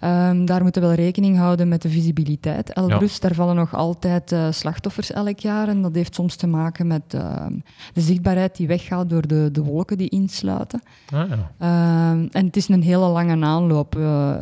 Ehm, 0.00 0.44
daar 0.44 0.62
moeten 0.62 0.82
we 0.82 0.88
wel 0.88 0.96
rekening 0.96 1.36
houden 1.36 1.68
met 1.68 1.82
de 1.82 1.88
visibiliteit. 1.88 2.72
Elbrus, 2.72 3.20
daar 3.20 3.34
vallen 3.34 3.56
nog 3.56 3.74
altijd 3.74 4.32
eh, 4.32 4.46
slachtoffers 4.50 5.12
elk 5.12 5.38
jaar. 5.38 5.68
En 5.68 5.82
dat 5.82 5.94
heeft 5.94 6.14
soms 6.14 6.36
te 6.36 6.46
maken 6.46 6.86
met 6.86 7.14
ehm, 7.14 7.52
de 7.92 8.00
zichtbaarheid 8.00 8.56
die 8.56 8.66
weggaat 8.66 9.10
door 9.10 9.26
de, 9.26 9.48
de 9.52 9.62
wolken 9.62 9.98
die 9.98 10.08
insluiten. 10.08 10.82
Ah, 11.14 11.28
ja. 11.28 11.52
Ehm, 11.58 12.26
en 12.30 12.46
het 12.46 12.56
is 12.56 12.68
een 12.68 12.82
hele 12.82 13.06
lange 13.06 13.44
aanloop. 13.44 13.96
eh, 13.96 14.36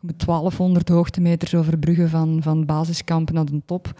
met 0.00 0.18
1200 0.24 0.88
hoogtemeters 0.88 1.54
overbruggen 1.54 2.10
van, 2.10 2.38
van 2.42 2.66
basiskamp 2.66 3.32
naar 3.32 3.44
de 3.44 3.62
top. 3.66 3.94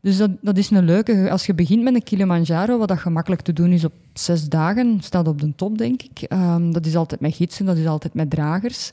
Dus 0.00 0.16
dat, 0.16 0.30
dat 0.40 0.56
is 0.56 0.70
een 0.70 0.84
leuke. 0.84 1.30
Als 1.30 1.46
je 1.46 1.54
begint 1.54 1.82
met 1.82 1.94
een 1.94 2.02
Kilimanjaro, 2.02 2.78
wat 2.78 2.88
dat 2.88 2.98
gemakkelijk 2.98 3.42
te 3.42 3.52
doen 3.52 3.72
is 3.72 3.84
op 3.84 3.92
zes 4.12 4.48
dagen, 4.48 4.98
staat 5.00 5.28
op 5.28 5.40
de 5.40 5.54
top, 5.54 5.78
denk 5.78 6.02
ik. 6.02 6.22
Ehm, 6.22 6.72
dat 6.72 6.86
is 6.86 6.96
altijd 6.96 7.20
met 7.20 7.34
gidsen, 7.34 7.66
dat 7.66 7.76
is 7.76 7.86
altijd 7.86 8.14
met 8.14 8.30
dragers. 8.30 8.92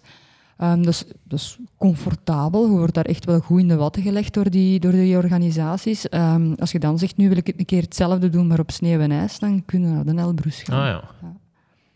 Ehm, 0.57 0.81
dus, 0.81 1.03
dus 1.23 1.57
comfortabel. 1.77 2.65
Je 2.65 2.77
wordt 2.77 2.93
daar 2.93 3.05
echt 3.05 3.25
wel 3.25 3.39
goed 3.39 3.59
in 3.59 3.67
de 3.67 3.75
watten 3.75 4.01
gelegd 4.01 4.33
door 4.33 4.49
die, 4.49 4.79
door 4.79 4.91
die 4.91 5.17
organisaties. 5.17 6.09
Ehm, 6.09 6.53
als 6.53 6.71
je 6.71 6.79
dan 6.79 6.99
zegt, 6.99 7.17
nu 7.17 7.27
wil 7.27 7.37
ik 7.37 7.47
het 7.47 7.59
een 7.59 7.65
keer 7.65 7.81
hetzelfde 7.81 8.29
doen, 8.29 8.47
maar 8.47 8.59
op 8.59 8.71
sneeuw 8.71 8.99
en 8.99 9.11
ijs, 9.11 9.39
dan 9.39 9.65
kunnen 9.65 9.89
we 9.89 10.03
naar 10.03 10.15
de 10.15 10.21
Elbrus 10.21 10.63
gaan. 10.63 10.79
Ah, 10.79 10.85
ja. 10.87 11.33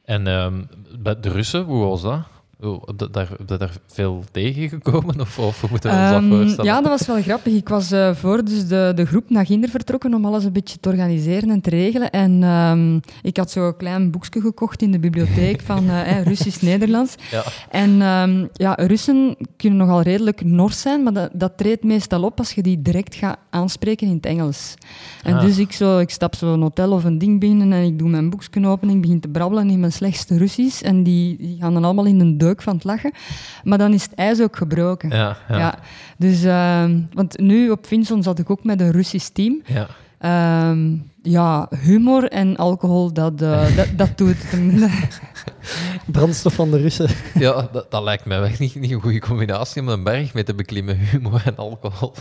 En 0.03 0.23
bij 0.99 1.19
de 1.19 1.29
Russen, 1.29 1.63
hoe 1.63 1.85
was 1.85 2.01
dat? 2.01 2.21
Je 2.61 2.79
daar, 3.11 3.29
daar 3.45 3.71
veel 3.87 4.23
tegengekomen? 4.31 5.19
Of, 5.21 5.39
of 5.39 5.61
hoe 5.61 5.69
moeten 5.69 5.89
we 5.89 5.95
ons 5.97 6.09
dat 6.11 6.21
Ehm, 6.21 6.29
voorstellen? 6.29 6.65
ja, 6.71 6.81
dat 6.81 6.89
was 6.97 7.07
wel 7.07 7.21
grappig. 7.21 7.53
Ik 7.53 7.69
was 7.69 7.91
eh, 7.91 8.15
voor 8.15 8.43
dus 8.45 8.67
de, 8.67 8.91
de 8.95 9.05
groep 9.05 9.29
naar 9.29 9.45
Ginder 9.45 9.69
vertrokken 9.69 10.13
om 10.13 10.25
alles 10.25 10.43
een 10.43 10.51
beetje 10.53 10.79
te 10.79 10.89
organiseren 10.89 11.49
en 11.49 11.61
te 11.61 11.69
regelen. 11.69 12.09
En 12.09 12.43
ehm, 12.43 12.99
ik 13.21 13.37
had 13.37 13.51
zo'n 13.51 13.75
klein 13.77 14.11
boekje 14.11 14.41
gekocht 14.41 14.81
in 14.81 14.91
de 14.91 14.99
bibliotheek 14.99 15.61
van 15.61 15.89
eh, 15.89 16.17
eh, 16.17 16.25
Russisch-Nederlands. 16.25 17.15
Ja. 17.31 17.43
En 17.69 18.01
ehm, 18.01 18.45
ja, 18.53 18.73
Russen 18.73 19.35
kunnen 19.57 19.79
nogal 19.79 20.01
redelijk 20.01 20.43
nors 20.45 20.81
zijn, 20.81 21.03
maar 21.03 21.13
dat, 21.13 21.29
dat 21.33 21.57
treedt 21.57 21.83
meestal 21.83 22.23
op 22.23 22.37
als 22.39 22.51
je 22.51 22.61
die 22.61 22.81
direct 22.81 23.15
gaat 23.15 23.37
aanspreken 23.49 24.07
in 24.07 24.13
het 24.15 24.25
Engels. 24.25 24.73
En 25.23 25.33
Ah. 25.35 25.41
dus 25.41 25.57
ik, 25.57 25.71
zo, 25.71 25.99
ik 25.99 26.09
stap 26.09 26.35
zo 26.35 26.53
een 26.53 26.61
hotel 26.61 26.91
of 26.91 27.03
een 27.03 27.17
ding 27.17 27.39
binnen 27.39 27.73
en 27.73 27.83
ik 27.83 27.99
doe 27.99 28.09
mijn 28.09 28.29
boekje 28.29 28.67
open 28.67 28.89
en 28.89 28.95
ik 28.95 29.01
begin 29.01 29.19
te 29.19 29.27
brabbelen 29.27 29.69
in 29.69 29.79
mijn 29.79 29.91
slechtste 29.91 30.37
Russisch. 30.37 30.81
En 30.81 31.03
die, 31.03 31.37
die 31.37 31.57
gaan 31.59 31.73
dan 31.73 31.83
allemaal 31.83 32.05
in 32.05 32.19
een 32.19 32.37
van 32.57 32.75
het 32.75 32.83
lachen. 32.83 33.11
Maar 33.63 33.77
dan 33.77 33.93
is 33.93 34.03
het 34.03 34.13
ijs 34.13 34.41
ook 34.41 34.55
gebroken. 34.55 35.09
Ja, 35.09 35.37
ja. 35.49 35.57
Ja, 35.57 35.79
dus, 36.17 36.43
ehm, 36.43 36.99
want 37.13 37.39
nu 37.39 37.69
op 37.69 37.87
Vinson 37.87 38.23
zat 38.23 38.39
ik 38.39 38.49
ook 38.49 38.63
met 38.63 38.81
een 38.81 38.91
Russisch 38.91 39.27
team. 39.27 39.61
ja. 39.65 39.87
Ehm, 40.19 40.95
ja, 41.21 41.69
humor 41.83 42.23
en 42.23 42.57
alcohol, 42.57 43.13
dat, 43.13 43.41
eh, 43.41 43.75
dat, 43.77 43.87
dat 43.95 44.17
doet 44.17 44.35
het. 44.39 44.89
Brandstof 46.11 46.53
van 46.53 46.71
de 46.71 46.77
Russen. 46.77 47.09
Ja, 47.33 47.69
dat, 47.71 47.91
dat 47.91 48.03
lijkt 48.03 48.25
mij 48.25 48.41
echt 48.41 48.59
niet, 48.59 48.75
niet 48.75 48.91
een 48.91 49.01
goede 49.01 49.19
combinatie 49.19 49.81
om 49.81 49.87
een 49.87 50.03
berg 50.03 50.33
mee 50.33 50.43
te 50.43 50.55
beklimmen, 50.55 50.97
humor 50.97 51.41
en 51.45 51.55
alcohol. 51.55 52.13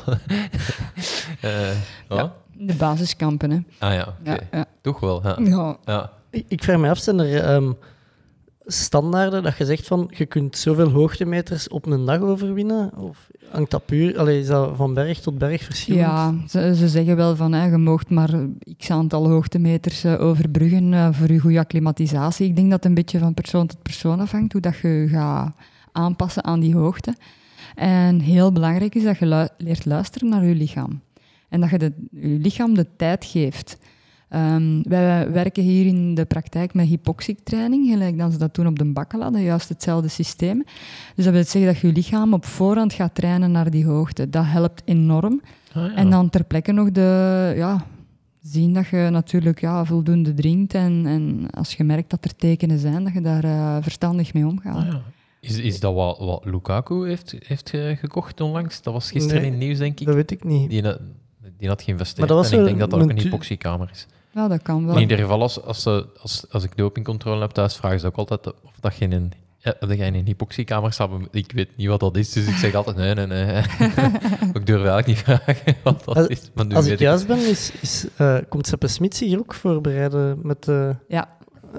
Eh, 1.40 1.72
ja? 2.08 2.16
Ja. 2.16 2.32
De 2.52 2.74
basiskampen, 2.74 3.50
hè. 3.50 3.58
Ah 3.78 3.94
ja, 3.94 4.14
oké. 4.20 4.30
Ja, 4.30 4.38
ja. 4.52 4.64
Toch 4.82 5.00
wel, 5.00 5.22
ja. 5.22 5.36
ja. 5.44 5.76
ja. 5.84 6.10
Ik, 6.30 6.44
ik 6.48 6.64
vraag 6.64 6.78
me 6.78 6.90
af, 6.90 6.98
zijn 6.98 7.18
er 7.18 7.44
ehm, 7.44 7.72
standaarden 8.70 9.42
dat 9.42 9.56
je 9.56 9.64
zegt 9.64 9.86
van 9.86 10.10
je 10.16 10.26
kunt 10.26 10.56
zoveel 10.56 10.90
hoogtemeters 10.90 11.68
op 11.68 11.86
een 11.86 12.04
dag 12.04 12.20
overwinnen? 12.20 12.96
Of 12.96 13.30
hangt 13.50 13.70
dat 13.70 13.86
puur, 13.86 14.28
is 14.28 14.46
dat 14.46 14.76
van 14.76 14.94
berg 14.94 15.20
tot 15.20 15.38
berg 15.38 15.62
verschillend? 15.62 16.06
Ja, 16.06 16.34
ze, 16.48 16.76
ze 16.76 16.88
zeggen 16.88 17.16
wel 17.16 17.36
van 17.36 17.52
hè, 17.52 17.66
je 17.66 17.76
moogt 17.76 18.10
maar 18.10 18.30
x 18.76 18.90
aantal 18.90 19.28
hoogtemeters 19.28 20.04
eh, 20.04 20.20
overbruggen 20.20 20.94
eh, 20.94 21.08
voor 21.12 21.32
je 21.32 21.38
goede 21.38 21.58
acclimatisatie. 21.58 22.46
Ik 22.46 22.56
denk 22.56 22.70
dat 22.70 22.78
het 22.78 22.88
een 22.88 22.94
beetje 22.94 23.18
van 23.18 23.34
persoon 23.34 23.66
tot 23.66 23.82
persoon 23.82 24.20
afhangt 24.20 24.52
hoe 24.52 24.60
dat 24.60 24.76
je 24.76 25.06
gaat 25.10 25.54
aanpassen 25.92 26.44
aan 26.44 26.60
die 26.60 26.74
hoogte. 26.74 27.14
En 27.74 28.20
heel 28.20 28.52
belangrijk 28.52 28.94
is 28.94 29.02
dat 29.02 29.18
je 29.18 29.50
leert 29.58 29.84
luisteren 29.84 30.28
naar 30.28 30.44
je 30.44 30.54
lichaam. 30.54 31.00
En 31.48 31.60
dat 31.60 31.70
je 31.70 31.78
de, 31.78 31.92
je 32.10 32.38
lichaam 32.38 32.74
de 32.74 32.86
tijd 32.96 33.24
geeft. 33.24 33.78
Ehm, 34.28 34.82
wij 34.82 35.30
werken 35.30 35.62
hier 35.62 35.86
in 35.86 36.14
de 36.14 36.24
praktijk 36.24 36.74
met 36.74 36.86
hypoxietraining, 36.86 37.90
gelijk 37.90 38.18
dat 38.18 38.32
ze 38.32 38.38
dat 38.38 38.54
doen 38.54 38.66
op 38.66 38.78
de 38.78 38.84
bakkela, 38.92 39.30
dat 39.30 39.40
juist 39.42 39.68
hetzelfde 39.68 40.08
systeem. 40.08 40.64
Dus 41.14 41.24
dat 41.24 41.34
wil 41.34 41.44
zeggen 41.44 41.72
dat 41.72 41.78
je 41.80 41.86
je 41.86 41.92
lichaam 41.92 42.32
op 42.32 42.44
voorhand 42.44 42.92
gaat 42.92 43.14
trainen 43.14 43.50
naar 43.50 43.70
die 43.70 43.84
hoogte. 43.86 44.28
Dat 44.30 44.44
helpt 44.46 44.82
enorm. 44.84 45.40
Ah, 45.72 45.82
ja. 45.86 45.94
En 45.94 46.10
dan 46.10 46.30
ter 46.30 46.44
plekke 46.44 46.72
nog 46.72 46.90
de, 46.90 47.52
ja, 47.56 47.86
zien 48.42 48.72
dat 48.72 48.86
je 48.88 49.08
natuurlijk 49.10 49.60
ja, 49.60 49.84
voldoende 49.84 50.34
drinkt. 50.34 50.74
En, 50.74 51.02
en 51.06 51.50
als 51.50 51.74
je 51.74 51.84
merkt 51.84 52.10
dat 52.10 52.24
er 52.24 52.36
tekenen 52.36 52.78
zijn, 52.78 53.04
dat 53.04 53.12
je 53.12 53.20
daar 53.20 53.44
eh, 53.44 53.76
verstandig 53.80 54.34
mee 54.34 54.46
omgaat. 54.46 54.76
Ah, 54.76 54.86
ja. 54.86 55.00
Is, 55.40 55.58
is 55.58 55.80
dat 55.80 55.94
wat, 55.94 56.18
wat 56.18 56.44
Lukaku 56.44 57.08
heeft, 57.08 57.34
heeft 57.46 57.70
eh, 57.74 57.96
gekocht 57.96 58.40
onlangs? 58.40 58.82
Dat 58.82 58.92
was 58.92 59.10
gisteren 59.10 59.36
Nee, 59.42 59.46
in 59.50 59.52
het 59.56 59.62
nieuws, 59.62 59.78
denk 59.78 60.00
ik. 60.00 60.06
Dat 60.06 60.14
weet 60.14 60.30
ik 60.30 60.44
niet. 60.44 60.70
Die, 60.70 60.82
had- 60.82 61.00
die 61.56 61.68
had 61.68 61.82
geïnvesteerd. 61.82 62.18
Maar 62.18 62.28
dat 62.28 62.36
was 62.36 62.50
en 62.52 62.58
ik 62.58 62.64
denk 62.64 62.78
dat 62.78 62.90
dat 62.90 63.00
ook 63.02 63.10
een 63.10 63.18
hypoxiekamer 63.20 63.88
is. 63.92 64.06
Ja, 64.34 64.48
dat 64.48 64.62
kan 64.62 64.86
wel. 64.86 64.94
In 64.94 65.00
ieder 65.00 65.18
geval, 65.18 65.40
als, 65.42 65.62
als, 65.62 65.82
ze, 65.82 66.06
als, 66.22 66.44
als 66.50 66.64
ik 66.64 66.76
dopingcontrole 66.76 67.40
heb 67.40 67.50
thuis, 67.50 67.76
vragen 67.76 68.00
ze 68.00 68.06
ook 68.06 68.16
altijd 68.16 68.46
of 68.46 68.72
dat 68.80 68.96
je 68.96 69.04
in 69.04 69.12
een, 69.12 69.32
dat 69.78 69.96
jij 69.96 70.06
in 70.06 70.14
een 70.14 70.26
hypoxiekamer 70.26 70.92
staat. 70.92 71.10
Ik 71.30 71.52
weet 71.52 71.76
niet 71.76 71.86
wat 71.88 72.00
dat 72.00 72.16
is, 72.16 72.32
dus 72.32 72.46
ik 72.46 72.54
zeg 72.54 72.74
altijd 72.74 72.96
nee, 72.96 73.14
nee, 73.14 73.26
nee. 73.26 73.56
ik 74.58 74.66
durf 74.66 74.84
eigenlijk 74.84 75.06
niet 75.06 75.18
vragen 75.18 75.76
wat 75.82 76.04
dat 76.04 76.16
Als- 76.16 76.26
is. 76.26 76.50
Maar 76.54 76.66
nu 76.66 76.74
Als 76.74 76.84
weet 76.84 76.94
ik 76.94 77.00
juist 77.00 77.26
ben, 77.26 77.38
is, 77.38 77.72
is, 77.80 78.06
eh, 78.16 78.36
komt 78.48 78.66
Seppe 78.66 78.88
Smits 78.88 79.20
hier 79.20 79.38
ook 79.38 79.54
voorbereiden 79.54 80.38
met... 80.42 80.68
eh, 80.68 80.90
Ja, 81.08 81.28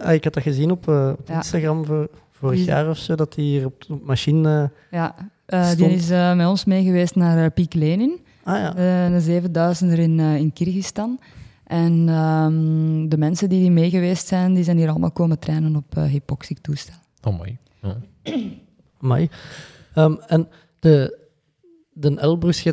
ah, 0.04 0.14
ik 0.14 0.24
had 0.24 0.34
dat 0.34 0.44
gezien 0.44 0.72
op, 0.72 0.88
eh, 0.90 1.10
op 1.20 1.28
Ja. 1.28 1.36
Instagram 1.36 1.86
voor, 1.86 2.10
vorig 2.32 2.66
jaar 2.66 2.90
of 2.90 2.98
zo, 2.98 3.16
dat 3.16 3.36
hij 3.36 3.44
hier 3.44 3.66
op 3.66 3.86
de 3.88 3.98
machine... 4.04 4.72
ja. 4.92 5.16
Eh, 5.46 5.72
die 5.76 5.90
is 5.90 6.10
eh, 6.10 6.36
met 6.36 6.48
ons 6.48 6.66
mee 6.66 6.84
geweest 6.84 7.16
naar 7.16 7.38
uh, 7.44 7.46
Piek 7.54 7.74
Lenin, 7.74 8.20
ah 8.44 8.58
ja, 8.58 8.76
eh, 8.76 9.04
een 9.06 9.22
7000er 9.44 10.00
in, 10.00 10.20
eh, 10.20 10.36
in 10.36 10.54
Kyrgyzstan. 10.54 11.20
En 11.70 12.10
ehm, 12.10 13.08
de 13.10 13.18
mensen 13.18 13.50
die, 13.50 13.60
die 13.60 13.72
mee 13.72 13.90
geweest 13.90 14.28
zijn, 14.28 14.54
die 14.54 14.64
zijn 14.64 14.78
hier 14.78 14.90
allemaal 14.90 15.12
komen 15.12 15.40
trainen 15.40 15.76
op 15.76 15.98
uh, 15.98 16.04
hypoxiek-toestel. 16.04 16.96
Oh, 17.24 17.38
mooi. 17.38 17.58
Ja. 17.82 17.98
amai. 19.02 19.30
Ehm, 19.94 20.16
en 20.28 20.48
de, 20.80 21.18
de 21.94 22.16
Elbrus, 22.16 22.66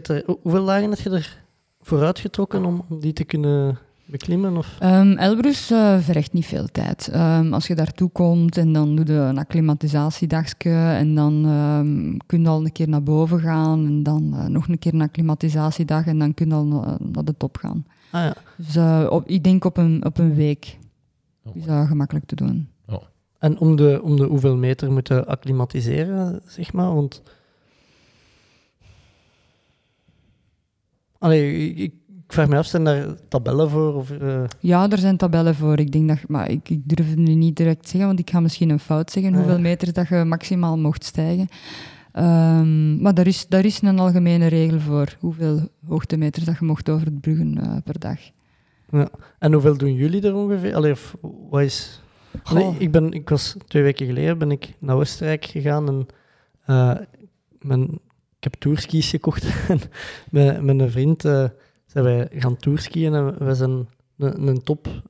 hoeveel 0.42 0.64
dagen 0.64 0.90
heb 0.90 0.98
je 0.98 1.10
er 1.10 1.42
vooruit 1.80 2.18
getrokken 2.18 2.64
om 2.64 2.84
om 2.88 3.00
die 3.00 3.12
te 3.12 3.24
kunnen 3.24 3.78
beklimmen? 4.04 4.56
Of? 4.56 4.76
Ehm, 4.78 5.12
Elbrus 5.16 5.70
eh, 5.70 5.98
vergt 5.98 6.32
niet 6.32 6.46
veel 6.46 6.66
tijd. 6.72 7.08
Ehm, 7.08 7.52
als 7.52 7.66
je 7.66 7.74
daartoe 7.74 8.10
komt 8.10 8.56
en 8.56 8.72
dan 8.72 8.96
doe 8.96 9.06
je 9.06 9.12
een 9.12 9.38
acclimatisatiedagje 9.38 10.70
en 10.98 11.14
dan 11.14 11.44
ehm, 11.44 12.16
kun 12.26 12.42
je 12.42 12.48
al 12.48 12.64
een 12.64 12.72
keer 12.72 12.88
naar 12.88 13.02
boven 13.02 13.40
gaan 13.40 13.86
en 13.86 14.02
dan 14.02 14.34
eh, 14.34 14.46
nog 14.46 14.68
een 14.68 14.78
keer 14.78 14.94
een 14.94 15.00
acclimatisatiedag 15.00 16.06
en 16.06 16.18
dan 16.18 16.34
kun 16.34 16.48
je 16.48 16.54
al 16.54 16.64
na- 16.64 16.98
naar 17.12 17.24
de 17.24 17.34
top 17.36 17.56
gaan. 17.56 17.84
Ah 18.16 18.22
ja. 18.24 18.34
Dus 18.56 18.76
eh, 18.76 19.06
op, 19.10 19.26
ik 19.28 19.44
denk 19.44 19.64
op 19.64 19.76
een, 19.76 20.04
op 20.04 20.18
een 20.18 20.34
week 20.34 20.78
Oh, 21.44 21.56
is 21.56 21.64
dat 21.64 21.86
gemakkelijk 21.86 22.26
te 22.26 22.34
doen. 22.34 22.68
En 23.38 23.58
om 23.58 23.76
de, 23.76 24.00
om 24.02 24.16
de 24.16 24.24
hoeveel 24.24 24.56
meter 24.56 24.92
moeten 24.92 25.26
acclimatiseren, 25.26 26.40
zeg 26.46 26.72
maar? 26.72 26.94
Want... 26.94 27.22
Allee, 31.18 31.68
ik, 31.68 31.78
ik 31.78 31.92
vraag 32.26 32.48
me 32.48 32.56
af, 32.56 32.66
zijn 32.66 32.84
daar 32.84 33.06
tabellen 33.28 33.70
voor? 33.70 33.94
Of, 33.94 34.10
eh, 34.10 34.44
Ja, 34.60 34.90
er 34.90 34.98
zijn 34.98 35.16
tabellen 35.16 35.54
voor. 35.54 35.78
Ik 35.78 35.92
denk 35.92 36.08
dat, 36.08 36.28
maar 36.28 36.50
ik, 36.50 36.68
ik 36.68 36.80
durf 36.84 37.08
het 37.08 37.18
nu 37.18 37.34
niet 37.34 37.56
direct 37.56 37.88
zeggen, 37.88 38.06
want 38.06 38.18
ik 38.18 38.30
ga 38.30 38.40
misschien 38.40 38.70
een 38.70 38.78
fout 38.78 39.10
zeggen 39.10 39.32
Ah, 39.32 39.38
ja. 39.38 39.44
hoeveel 39.44 39.62
meters 39.62 39.92
dat 39.92 40.08
je 40.08 40.24
maximaal 40.24 40.78
mocht 40.78 41.04
stijgen. 41.04 41.48
Ehm, 42.16 43.00
maar 43.00 43.14
daar 43.14 43.26
is, 43.26 43.46
daar 43.48 43.64
is 43.64 43.82
een 43.82 43.98
algemene 43.98 44.46
regel 44.46 44.80
voor 44.80 45.16
hoeveel 45.20 45.68
hoogtemeters 45.86 46.44
dat 46.44 46.58
je 46.58 46.64
mocht 46.64 46.88
overbruggen 46.88 47.58
eh 47.58 47.76
per 47.84 47.98
dag. 47.98 48.18
En 49.38 49.52
hoeveel 49.52 49.76
doen 49.76 49.94
jullie 49.94 50.22
er 50.22 50.34
ongeveer? 50.34 50.74
Allee, 50.74 50.92
of, 50.92 51.16
wat 51.50 51.60
is... 51.60 52.02
Ik, 52.78 52.90
ben, 52.90 53.12
ik 53.12 53.28
was 53.28 53.56
twee 53.66 53.82
weken 53.82 54.06
geleden 54.06 54.38
ben 54.38 54.50
ik 54.50 54.74
naar 54.78 54.96
Oostenrijk 54.96 55.44
gegaan 55.44 55.88
en 55.88 56.06
eh, 56.64 57.04
mijn, 57.60 57.82
ik 58.36 58.44
heb 58.44 58.54
tourskis 58.54 59.10
gekocht. 59.10 59.44
en 59.68 59.80
met, 60.30 60.62
met 60.62 60.80
een 60.80 60.90
vriend 60.90 61.24
eh, 61.24 61.48
zijn 61.86 62.04
wij 62.04 62.28
gaan 62.30 62.56
tourskiën 62.56 63.14
en 63.14 63.44
we 63.46 63.54
zijn 63.54 63.88
een, 64.18 64.48
een 64.48 64.62
top, 64.62 65.02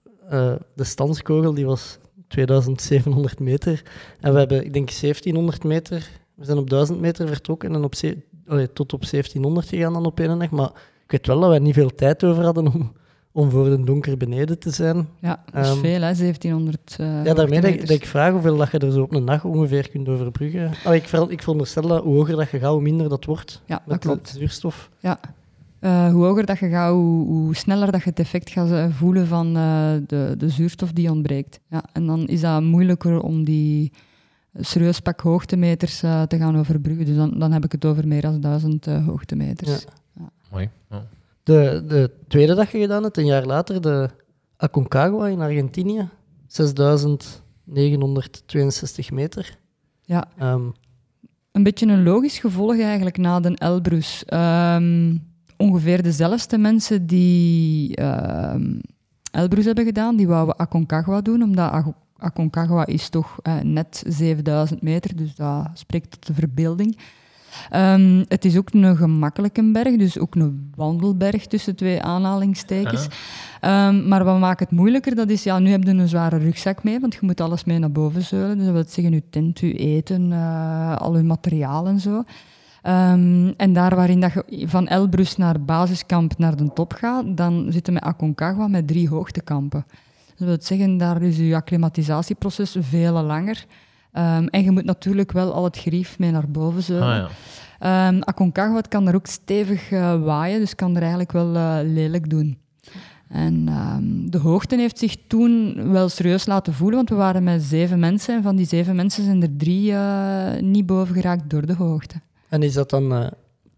de 0.74 0.84
standskogel, 0.84 1.54
die 1.54 1.66
was 1.66 1.98
2700 2.28 3.40
meter. 3.40 3.82
En 4.20 4.32
we 4.32 4.38
hebben, 4.38 4.64
ik 4.64 4.72
denk, 4.72 4.90
1700 4.90 5.64
meter. 5.64 6.24
We 6.36 6.44
zijn 6.44 6.58
op 6.58 6.70
1000 6.70 7.00
meter 7.00 7.28
vertrokken 7.28 7.74
en 7.74 7.84
op 7.84 7.94
ze- 7.94 8.18
allee, 8.46 8.72
tot 8.72 8.92
op 8.92 9.04
1700 9.04 9.68
gegaan 9.68 9.92
dan 9.92 10.06
op 10.06 10.20
één 10.20 10.38
dag. 10.38 10.50
Maar 10.50 10.70
ik 11.04 11.10
weet 11.10 11.26
wel 11.26 11.40
dat 11.40 11.48
wij 11.48 11.58
niet 11.58 11.74
veel 11.74 11.94
tijd 11.94 12.24
over 12.24 12.44
hadden 12.44 12.66
om, 12.74 12.92
om 13.32 13.50
voor 13.50 13.64
de 13.64 13.84
donker 13.84 14.16
beneden 14.16 14.58
te 14.58 14.70
zijn. 14.70 15.08
Ja, 15.20 15.42
dat 15.52 15.64
is 15.64 15.70
Ehm, 15.70 15.78
veel, 15.80 16.00
hè? 16.00 16.14
1700 16.14 16.96
eh 16.98 17.24
Ja, 17.24 17.34
daarmee 17.34 17.60
dat, 17.60 17.70
ik- 17.70 17.86
dat 17.88 18.02
vraag 18.02 18.32
hoeveel 18.32 18.56
dat 18.56 18.70
je 18.70 18.78
er 18.78 18.92
zo 18.92 19.02
op 19.02 19.14
een 19.14 19.24
dag 19.24 19.44
ongeveer 19.44 19.90
kunt 19.90 20.08
overbruggen. 20.08 20.70
Allee, 20.84 21.00
ik, 21.00 21.10
ik 21.30 21.42
veronderstel 21.42 21.82
dat 21.86 22.02
hoe 22.02 22.14
hoger 22.14 22.36
dat 22.36 22.50
je 22.50 22.58
gaat, 22.58 22.72
hoe 22.72 22.82
minder 22.82 23.08
dat 23.08 23.24
wordt 23.24 23.62
Ja, 23.66 23.74
dat 23.76 23.86
met 23.86 24.02
de 24.02 24.08
klopt. 24.08 24.28
zuurstof. 24.38 24.90
Ja. 25.00 25.20
Eh, 25.78 26.12
hoe 26.12 26.24
hoger 26.24 26.46
dat 26.46 26.58
je 26.58 26.68
gaat, 26.68 26.92
hoe, 26.92 27.26
hoe 27.26 27.56
sneller 27.56 27.92
dat 27.92 28.02
je 28.02 28.10
het 28.10 28.18
effect 28.18 28.50
gaat 28.50 28.70
eh, 28.70 28.86
voelen 28.90 29.26
van 29.26 29.54
de, 30.06 30.34
de 30.38 30.48
zuurstof 30.48 30.92
die 30.92 31.10
ontbreekt. 31.10 31.60
Ja, 31.70 31.84
en 31.92 32.06
dan 32.06 32.26
is 32.26 32.40
dat 32.40 32.62
moeilijker 32.62 33.20
om 33.20 33.44
die 33.44 33.92
serieus 34.60 35.00
pak 35.00 35.20
hoogtemeters 35.20 36.02
eh, 36.02 36.22
te 36.22 36.36
gaan 36.36 36.58
overbruggen. 36.58 37.06
Dus 37.06 37.16
dan, 37.16 37.38
dan 37.38 37.52
heb 37.52 37.64
ik 37.64 37.72
het 37.72 37.84
over 37.84 38.08
meer 38.08 38.22
dan 38.22 38.40
duizend 38.40 38.86
eh, 38.86 39.06
hoogtemeters. 39.06 39.84
Mooi. 40.50 40.70
Ja. 40.90 41.06
De, 41.42 41.84
de 41.88 42.10
tweede 42.28 42.54
dat 42.54 42.70
je 42.70 42.78
gedaan 42.78 43.02
hebt, 43.02 43.16
een 43.16 43.26
jaar 43.26 43.46
later, 43.46 43.80
de 43.80 44.10
Aconcagua 44.56 45.26
in 45.26 45.40
Argentinië. 45.40 46.08
6962 46.46 49.10
meter. 49.10 49.58
Ja, 50.02 50.28
Ehm, 50.38 50.62
een 51.52 51.62
beetje 51.62 51.86
een 51.86 52.02
logisch 52.02 52.38
gevolg 52.38 52.80
eigenlijk 52.80 53.16
na 53.16 53.40
de 53.40 53.56
Elbrus. 53.56 54.24
Ehm, 54.24 55.16
ongeveer 55.56 56.02
dezelfde 56.02 56.58
mensen 56.58 57.06
die 57.06 57.96
ehm, 57.96 58.78
Elbrus 59.30 59.64
hebben 59.64 59.84
gedaan, 59.84 60.16
die 60.16 60.28
wouden 60.28 60.56
Aconcagua 60.56 61.20
doen, 61.20 61.42
omdat 61.42 61.72
Aconcagua 62.18 62.86
is 62.86 63.08
toch 63.08 63.38
eh, 63.42 63.60
net 63.60 64.02
7000 64.06 64.82
meter, 64.82 65.16
dus 65.16 65.34
dat 65.34 65.70
spreekt 65.74 66.10
tot 66.10 66.26
de 66.26 66.34
verbeelding. 66.34 66.98
Ehm, 67.70 68.24
het 68.28 68.44
is 68.44 68.56
ook 68.56 68.68
een 68.72 68.96
gemakkelijke 68.96 69.72
berg, 69.72 69.96
dus 69.96 70.18
ook 70.18 70.34
een 70.34 70.72
wandelberg 70.74 71.46
tussen 71.46 71.76
twee 71.76 72.02
aanhalingstekens. 72.02 73.08
Ehm, 73.60 74.08
maar 74.08 74.24
wat 74.24 74.38
maakt 74.38 74.60
het 74.60 74.70
moeilijker, 74.70 75.14
dat 75.14 75.30
is, 75.30 75.42
ja, 75.42 75.58
nu 75.58 75.70
heb 75.70 75.84
je 75.84 75.90
een 75.90 76.08
zware 76.08 76.36
rugzak 76.36 76.82
mee, 76.82 77.00
want 77.00 77.14
je 77.14 77.20
moet 77.22 77.40
alles 77.40 77.64
mee 77.64 77.78
naar 77.78 77.92
boven 77.92 78.22
zeulen. 78.22 78.56
Dus 78.56 78.64
dat 78.64 78.74
wil 78.74 78.84
zeggen, 78.88 79.14
je 79.14 79.22
tent, 79.30 79.58
je 79.58 79.72
eten, 79.72 80.32
eh, 80.32 80.96
al 80.96 81.16
je 81.16 81.22
materiaal 81.22 81.86
en 81.86 82.00
zo. 82.00 82.22
Ehm, 82.82 83.52
en 83.56 83.72
daar 83.72 83.94
waarin 83.94 84.20
dat 84.20 84.32
je 84.46 84.68
van 84.68 84.88
Elbrus 84.88 85.36
naar 85.36 85.64
basiskamp 85.64 86.38
naar 86.38 86.56
de 86.56 86.72
top 86.72 86.92
gaat, 86.92 87.36
dan 87.36 87.66
zitten 87.70 87.94
we 87.94 88.00
met 88.00 88.08
Aconcagua 88.08 88.66
met 88.66 88.86
drie 88.86 89.08
hoogtekampen. 89.08 89.84
Dat 90.36 90.48
wil 90.48 90.56
zeggen, 90.60 90.96
daar 90.96 91.22
is 91.22 91.36
je 91.36 91.54
acclimatisatieproces 91.54 92.76
veel 92.80 93.12
langer. 93.12 93.64
Ehm, 94.12 94.46
en 94.46 94.62
je 94.62 94.70
moet 94.70 94.84
natuurlijk 94.84 95.32
wel 95.32 95.52
al 95.52 95.64
het 95.64 95.78
grief 95.78 96.18
mee 96.18 96.30
naar 96.30 96.48
boven 96.48 96.82
zeulen. 96.82 97.08
Ah, 97.08 97.16
ja. 97.16 97.28
Ehm 97.78 98.20
Aconcagua 98.20 98.80
kan 98.80 99.08
er 99.08 99.14
ook 99.14 99.26
stevig 99.26 99.90
eh, 99.90 100.22
waaien, 100.22 100.60
dus 100.60 100.74
kan 100.74 100.94
er 100.94 101.00
eigenlijk 101.00 101.32
wel 101.32 101.54
eh, 101.54 101.78
lelijk 101.82 102.30
doen. 102.30 102.58
En 103.28 103.68
ehm, 103.68 104.30
de 104.30 104.38
hoogte 104.38 104.76
heeft 104.76 104.98
zich 104.98 105.16
toen 105.26 105.74
wel 105.92 106.08
serieus 106.08 106.46
laten 106.46 106.72
voelen, 106.72 106.96
want 106.96 107.08
we 107.08 107.14
waren 107.14 107.44
met 107.44 107.62
zeven 107.62 107.98
mensen 107.98 108.34
en 108.36 108.42
van 108.42 108.56
die 108.56 108.66
zeven 108.66 108.96
mensen 108.96 109.24
zijn 109.24 109.42
er 109.42 109.56
drie 109.56 109.92
eh, 109.92 110.60
niet 110.60 110.86
boven 110.86 111.14
geraakt 111.14 111.50
door 111.50 111.66
de 111.66 111.74
hoogte. 111.74 112.20
en 112.48 112.62
is 112.62 112.72
dat 112.72 112.90
dan 112.90 113.12
eh, 113.12 113.26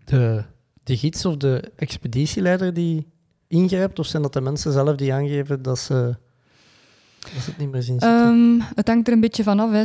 de, 0.05 0.45
de 0.83 0.97
gids 0.97 1.25
of 1.25 1.37
de 1.37 1.73
expeditieleider 1.77 2.75
die 2.75 3.07
ingrijpt? 3.47 3.99
Of 3.99 4.07
zijn 4.07 4.23
dat 4.23 4.33
de 4.33 4.41
mensen 4.41 4.73
zelf 4.73 4.97
die 4.97 5.13
aangeven 5.13 5.63
dat 5.63 5.79
ze, 5.79 6.17
ze 7.41 7.51
het 7.51 7.59
niet 7.59 7.71
meer? 7.71 8.03
Ehm, 8.03 8.61
het 8.75 8.89
hangt 8.89 9.07
er 9.07 9.13
een 9.13 9.21
beetje 9.21 9.43
vanaf. 9.43 9.71
Hè. 9.71 9.83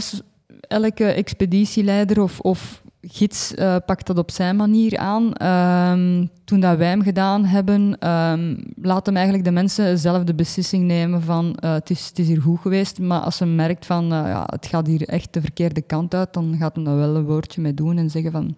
Elke 0.68 1.06
expeditieleider 1.06 2.22
of, 2.22 2.40
of 2.40 2.84
gids 3.08 3.54
eh, 3.54 3.76
pakt 3.86 4.08
dat 4.08 4.18
op 4.18 4.32
zijn 4.32 4.56
manier 4.56 4.98
aan. 4.98 5.34
Ehm, 5.34 6.26
toen 6.46 6.60
dat 6.60 6.78
wij 6.78 6.88
hem 6.88 7.02
gedaan 7.02 7.46
hebben, 7.46 8.00
ehm, 8.00 8.56
laat 8.82 9.06
hem 9.06 9.16
eigenlijk 9.16 9.46
de 9.46 9.52
mensen 9.52 9.98
zelf 9.98 10.24
de 10.24 10.36
beslissing 10.36 10.84
nemen 10.84 11.22
van 11.22 11.56
eh, 11.56 11.74
het, 11.74 11.90
is, 11.90 12.08
het 12.08 12.20
is 12.20 12.28
hier 12.28 12.42
goed 12.42 12.60
geweest, 12.60 13.00
maar 13.00 13.20
als 13.20 13.40
hij 13.40 13.48
merkt 13.48 13.86
van 13.86 14.04
eh, 14.04 14.10
ja, 14.10 14.44
het 14.46 14.66
gaat 14.66 14.88
hier 14.88 15.08
echt 15.08 15.34
de 15.34 15.42
verkeerde 15.42 15.82
kant 15.82 16.14
uit, 16.14 16.34
dan 16.34 16.56
gaat 16.60 16.76
hij 16.76 16.84
daar 16.84 16.98
wel 16.98 17.16
een 17.16 17.26
woordje 17.26 17.62
mee 17.62 17.74
doen 17.74 17.98
en 17.98 18.10
zeggen 18.10 18.32
van 18.32 18.56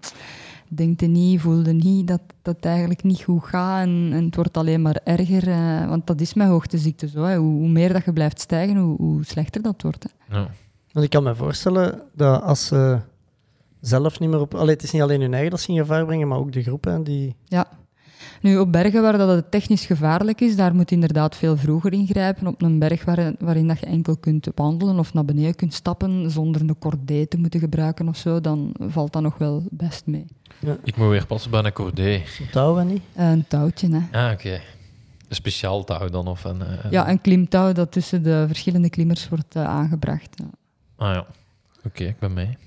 denkte 0.67 1.05
niet, 1.05 1.41
voelde 1.41 1.73
niet 1.73 2.07
dat 2.07 2.21
dat 2.41 2.55
het 2.55 2.65
eigenlijk 2.65 3.03
niet 3.03 3.23
goed 3.23 3.43
gaat 3.43 3.81
en, 3.81 4.09
en 4.11 4.25
het 4.25 4.35
wordt 4.35 4.57
alleen 4.57 4.81
maar 4.81 4.99
erger. 5.03 5.47
eh, 5.47 5.87
want 5.87 6.07
dat 6.07 6.21
is 6.21 6.33
met 6.33 6.47
hoogteziekte 6.47 7.07
zo. 7.07 7.23
Hè. 7.23 7.37
Hoe, 7.37 7.59
hoe 7.59 7.69
meer 7.69 7.93
dat 7.93 8.05
je 8.05 8.13
blijft 8.13 8.39
stijgen, 8.39 8.77
hoe, 8.77 8.97
hoe 8.97 9.23
slechter 9.25 9.61
dat 9.61 9.81
wordt. 9.81 10.03
Hè. 10.03 10.35
Ja. 10.37 10.49
Want 10.91 11.05
ik 11.05 11.11
kan 11.11 11.23
me 11.23 11.35
voorstellen 11.35 12.01
dat 12.13 12.41
als 12.41 12.65
ze 12.65 12.99
zelf 13.79 14.19
niet 14.19 14.29
meer 14.29 14.39
op... 14.39 14.53
Allee, 14.55 14.73
het 14.73 14.83
is 14.83 14.91
niet 14.91 15.01
alleen 15.01 15.21
hun 15.21 15.33
eigen 15.33 15.51
dat 15.51 15.59
ze 15.61 15.71
in 15.71 15.77
gevaar 15.77 16.05
brengen, 16.05 16.27
maar 16.27 16.37
ook 16.37 16.51
de 16.51 16.63
groep 16.63 16.83
hè, 16.83 17.03
die... 17.03 17.35
Ja. 17.45 17.67
Nu, 18.45 18.57
op 18.57 18.71
bergen 18.71 19.01
waar 19.01 19.17
dat 19.17 19.29
het 19.29 19.51
technisch 19.51 19.85
gevaarlijk 19.85 20.41
is, 20.41 20.55
daar 20.55 20.75
moet 20.75 20.89
je 20.89 20.95
inderdaad 20.95 21.35
veel 21.35 21.57
vroeger 21.57 21.93
ingrijpen. 21.93 22.47
Op 22.47 22.61
een 22.61 22.79
berg 22.79 23.05
waar, 23.05 23.33
waarin 23.39 23.67
dat 23.67 23.79
je 23.79 23.85
enkel 23.85 24.17
kunt 24.17 24.47
wandelen 24.55 24.99
of 24.99 25.13
naar 25.13 25.25
beneden 25.25 25.55
kunt 25.55 25.73
stappen 25.73 26.31
zonder 26.31 26.61
een 26.61 26.77
cordé 26.79 27.25
te 27.25 27.37
moeten 27.37 27.59
gebruiken 27.59 28.07
of 28.07 28.17
zo, 28.17 28.41
dan 28.41 28.75
valt 28.79 29.13
dat 29.13 29.21
nog 29.21 29.37
wel 29.37 29.63
best 29.71 30.05
mee. 30.05 30.25
Ik 30.83 30.97
moet 30.97 31.09
weer 31.09 31.25
passen 31.25 31.51
bij 31.51 31.63
een 31.63 31.73
cordé. 31.73 32.21
Touwen 32.51 32.87
niet. 32.87 33.01
Een 33.15 33.45
touwtje, 33.47 33.89
hè. 33.91 34.25
Ah, 34.25 34.31
oké. 34.31 34.53
Een 35.27 35.35
speciaal 35.35 35.83
touw 35.83 36.09
dan? 36.09 36.27
Of 36.27 36.43
een, 36.43 36.61
eh, 36.61 36.91
Ja, 36.91 37.09
een 37.09 37.21
klimtouw 37.21 37.71
dat 37.71 37.91
tussen 37.91 38.23
de 38.23 38.43
verschillende 38.47 38.89
klimmers 38.89 39.29
wordt 39.29 39.55
eh, 39.55 39.63
aangebracht. 39.63 40.29
Ja. 40.35 40.49
Ah 40.95 41.13
ja. 41.13 41.25
Oké, 41.85 42.03
ik 42.03 42.19
ben 42.19 42.33
mee. 42.33 42.57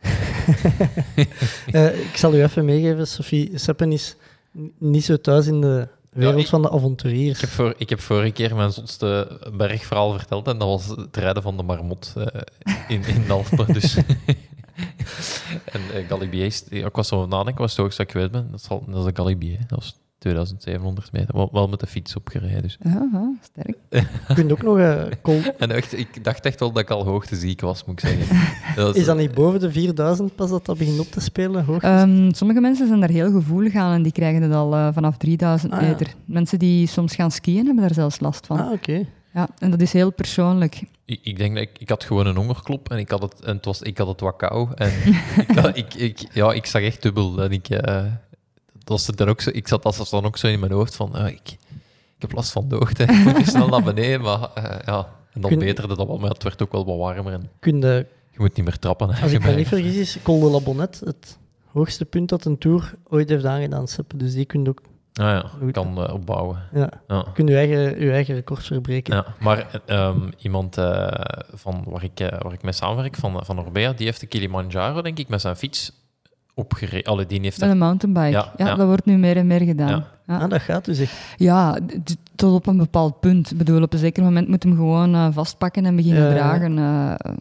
Eh, 1.72 2.00
ik 2.00 2.16
zal 2.16 2.34
u 2.34 2.42
even 2.42 2.64
meegeven, 2.64 3.06
Sophie. 3.06 3.58
Seppen 3.58 3.92
is 3.92 4.16
niet 4.78 5.04
zo 5.04 5.16
thuis 5.16 5.46
in 5.46 5.60
de 5.60 5.88
wereld 6.10 6.38
ik- 6.40 6.46
van 6.46 6.62
de 6.62 6.68
Ik 6.68 6.74
avonturiers. 6.74 7.40
heb, 7.40 7.50
voor, 7.50 7.74
ik 7.76 7.88
heb 7.88 8.00
vorige 8.00 8.30
keer 8.30 8.56
mijn 8.56 8.72
zotste 8.72 9.38
bergverhaal 9.56 10.12
verteld 10.18 10.46
en 10.46 10.58
dat 10.58 10.68
was 10.68 10.86
het 10.96 11.16
rijden 11.16 11.42
van 11.42 11.56
de 11.56 11.62
marmot 11.62 12.12
eh, 12.16 12.26
in, 12.88 13.04
in 13.04 13.30
Alpen. 13.30 13.72
Dus. 13.72 13.94
en 15.64 15.80
uh, 15.94 16.08
Galibier, 16.08 16.54
ik 16.70 16.94
was 16.96 17.08
zo 17.08 17.26
nadenken, 17.26 17.60
wat 17.60 17.70
is 17.70 17.76
het 17.76 17.80
hoogste 17.84 18.02
dat 18.04 18.14
ik 18.14 18.20
weet 18.20 18.30
ben? 18.30 18.50
Dat, 18.50 18.62
zal, 18.62 18.84
dat 18.86 18.96
is 18.98 19.04
de 19.04 19.16
Galibier, 19.22 19.58
dat 19.68 19.78
was 19.78 19.96
2700 20.20 21.12
meter. 21.12 21.34
Wel, 21.36 21.48
wel 21.52 21.68
met 21.68 21.80
de 21.80 21.86
fiets 21.86 22.16
opgereden. 22.16 22.62
Dus. 22.62 22.78
Ja, 22.82 23.08
ja, 23.12 23.32
sterk. 23.42 23.76
Je 24.28 24.34
kunt 24.34 24.52
ook 24.52 24.62
nog... 24.62 24.78
eh, 24.78 25.02
kol- 25.22 25.40
En 25.58 25.70
echt, 25.70 25.98
ik 25.98 26.24
dacht 26.24 26.44
echt 26.46 26.60
wel 26.60 26.72
dat 26.72 26.82
ik 26.82 26.90
al 26.90 27.04
hoogteziek 27.04 27.60
was, 27.60 27.84
moet 27.84 28.02
ik 28.02 28.08
zeggen. 28.08 28.36
Dat 28.84 28.96
Is 28.96 29.04
dat 29.04 29.16
niet 29.16 29.34
boven 29.34 29.60
de 29.60 29.70
4000 29.72 30.34
pas 30.34 30.50
dat 30.50 30.66
dat 30.66 30.78
begint 30.78 30.98
op 31.00 31.06
te 31.10 31.20
spelen? 31.20 31.64
Hoor? 31.64 31.80
Ehm, 31.80 32.32
sommige 32.32 32.60
mensen 32.60 32.86
zijn 32.86 33.00
daar 33.00 33.08
heel 33.10 33.30
gevoelig 33.32 33.74
aan 33.74 33.92
en 33.94 34.02
die 34.02 34.12
krijgen 34.12 34.42
het 34.42 34.52
al 34.52 34.74
eh, 34.74 34.88
vanaf 34.92 35.16
3000 35.16 35.72
Ah, 35.72 35.80
ja. 35.80 35.86
meter. 35.88 36.14
Mensen 36.24 36.58
die 36.58 36.86
soms 36.86 37.14
gaan 37.14 37.30
skiën 37.30 37.64
hebben 37.66 37.82
daar 37.84 37.94
zelfs 37.94 38.20
last 38.20 38.46
van. 38.46 38.60
ah, 38.60 38.72
oké. 38.72 39.04
Ja, 39.34 39.48
en 39.58 39.70
dat 39.70 39.80
is 39.80 39.92
heel 39.92 40.12
persoonlijk. 40.12 40.82
Ik, 41.04 41.20
ik 41.22 41.36
denk 41.38 41.54
dat 41.54 41.62
ik, 41.62 41.70
ik 41.78 41.88
had 41.88 42.04
gewoon 42.04 42.26
een 42.26 42.36
hongerklop 42.36 42.90
en 42.90 42.98
ik 42.98 43.10
had 43.10 43.22
het, 43.22 43.40
en 43.40 43.56
het 43.56 43.64
was, 43.64 43.82
ik 43.82 43.98
had 43.98 44.06
het 44.06 44.20
wat 44.20 44.36
kou. 44.36 44.68
En 44.74 44.90
ik, 45.48 45.56
had- 45.58 45.76
ik, 45.76 45.94
ik, 45.94 46.18
ja, 46.32 46.52
ik 46.52 46.66
zag 46.66 46.82
echt 46.82 47.02
dubbel. 47.02 47.42
En 47.42 47.50
ik, 47.50 47.68
eh, 47.68 48.02
was 48.90 49.06
dan 49.06 49.28
ook 49.28 49.40
zo, 49.40 49.50
ik 49.52 49.68
zat 49.68 49.84
als 49.84 50.10
dan 50.10 50.24
ook 50.24 50.36
zo 50.36 50.46
in 50.46 50.60
mijn 50.60 50.72
hoofd 50.72 50.96
van, 50.96 51.12
ah, 51.14 51.28
ik, 51.28 51.50
ik 52.16 52.18
heb 52.18 52.32
last 52.32 52.52
van 52.52 52.68
de 52.68 52.74
hoogte. 52.74 53.02
Ik 53.26 53.36
moet 53.36 53.46
snel 53.48 53.68
naar 53.68 53.82
beneden, 53.82 54.20
maar 54.20 54.48
eh, 54.54 54.64
ja. 54.86 55.08
En 55.32 55.40
dan 55.40 55.50
Kun- 55.50 55.58
beterde 55.58 55.96
dat 55.96 56.06
wel, 56.06 56.18
maar 56.18 56.30
het 56.30 56.42
werd 56.42 56.62
ook 56.62 56.72
wel 56.72 56.84
wat 56.86 56.96
warmer. 56.98 57.32
En 57.32 57.50
Kun 57.60 57.80
je, 57.80 58.06
je 58.30 58.36
moet 58.38 58.56
niet 58.56 58.64
meer 58.66 58.78
trappen. 58.78 59.08
als 59.22 59.32
ik 59.32 59.44
me 59.44 59.54
niet 59.54 59.68
vergis, 59.68 59.96
is 59.96 60.18
Col 60.22 60.40
de 60.40 60.46
la 60.46 60.60
Bonnette 60.60 61.04
het 61.04 61.38
hoogste 61.66 62.04
punt 62.04 62.28
dat 62.28 62.44
een 62.44 62.58
Tour 62.58 62.94
ooit 63.08 63.28
heeft 63.28 63.44
aangedaan. 63.44 63.86
Dus 64.14 64.32
die 64.34 64.44
kun 64.44 64.62
je 64.62 64.68
ook... 64.68 64.80
Ah 65.12 65.26
ja, 65.26 65.70
kan 65.72 66.06
eh, 66.06 66.14
opbouwen. 66.14 66.62
Ja, 66.74 66.90
Ja. 67.08 67.24
kun 67.34 67.46
je 67.46 67.56
eigen, 67.56 68.00
je 68.04 68.12
eigen 68.12 68.34
record 68.34 68.64
verbreken. 68.66 69.14
Ja, 69.14 69.26
maar 69.40 69.80
ehm, 69.86 70.30
iemand 70.38 70.76
eh, 70.78 71.08
van 71.52 71.84
waar 71.86 72.04
ik, 72.04 72.18
waar 72.42 72.52
ik 72.52 72.62
mee 72.62 72.72
samenwerk, 72.72 73.16
van, 73.16 73.44
van 73.44 73.58
Orbea, 73.64 73.92
die 73.92 74.06
heeft 74.06 74.20
de 74.20 74.26
Kilimanjaro, 74.26 75.02
denk 75.02 75.18
ik, 75.18 75.28
met 75.28 75.40
zijn 75.40 75.56
fiets 75.56 75.92
opgereden. 76.54 77.12
Allee, 77.12 77.26
die 77.26 77.40
heeft 77.40 77.60
Met 77.60 77.70
een 77.70 77.78
mountainbike. 77.78 78.30
Ja, 78.30 78.52
Ja, 78.56 78.66
ja. 78.66 78.74
dat 78.74 78.86
wordt 78.86 79.04
nu 79.04 79.16
meer 79.16 79.36
en 79.36 79.46
meer 79.46 79.60
gedaan. 79.60 79.88
Ja. 79.88 80.06
Ja, 80.26 80.38
Ah, 80.38 80.50
dat 80.50 80.60
gaat 80.60 80.84
dus 80.84 80.98
echt. 80.98 81.12
Ja, 81.36 81.78
tot 82.34 82.54
op 82.54 82.66
een 82.66 82.76
bepaald 82.76 83.20
punt. 83.20 83.50
Ik 83.50 83.58
bedoel, 83.58 83.82
op 83.82 83.92
een 83.92 83.98
zeker 83.98 84.22
moment 84.22 84.48
moet 84.48 84.62
je 84.62 84.68
hem 84.68 84.78
gewoon 84.78 85.14
eh, 85.14 85.26
vastpakken 85.30 85.86
en 85.86 85.96
beginnen 85.96 86.30
dragen. 86.34 86.70
eh, 86.70 86.78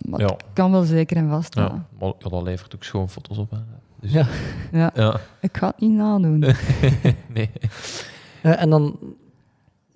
maar 0.09 0.19
Ja. 0.19 0.25
het 0.25 0.43
kan 0.53 0.71
wel 0.71 0.83
zeker 0.83 1.17
en 1.17 1.29
vast. 1.29 1.55
Ja. 1.55 1.61
Ja, 1.61 1.85
maar 1.99 2.11
ja, 2.19 2.29
dat 2.29 2.43
levert 2.43 2.75
ook 2.75 2.83
schoon 2.83 3.09
foto's 3.09 3.37
op. 3.37 3.51
Hè. 3.51 3.57
Dus, 4.01 4.11
Ja. 4.11 4.25
Ja. 4.71 4.91
ja. 4.93 5.19
Ik 5.41 5.57
ga 5.57 5.67
het 5.67 5.79
niet 5.79 5.91
nadoen. 5.91 6.39
nee. 7.35 7.49
En 8.41 8.69
dan 8.69 8.99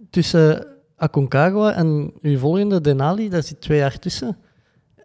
tussen 0.10 0.66
Aconcagua 0.98 1.74
en 1.74 2.12
uw 2.22 2.38
volgende 2.38 2.82
Denali, 2.82 3.30
daar 3.30 3.44
zit 3.44 3.62
twee 3.62 3.78
jaar 3.78 4.00
tussen. 4.00 4.38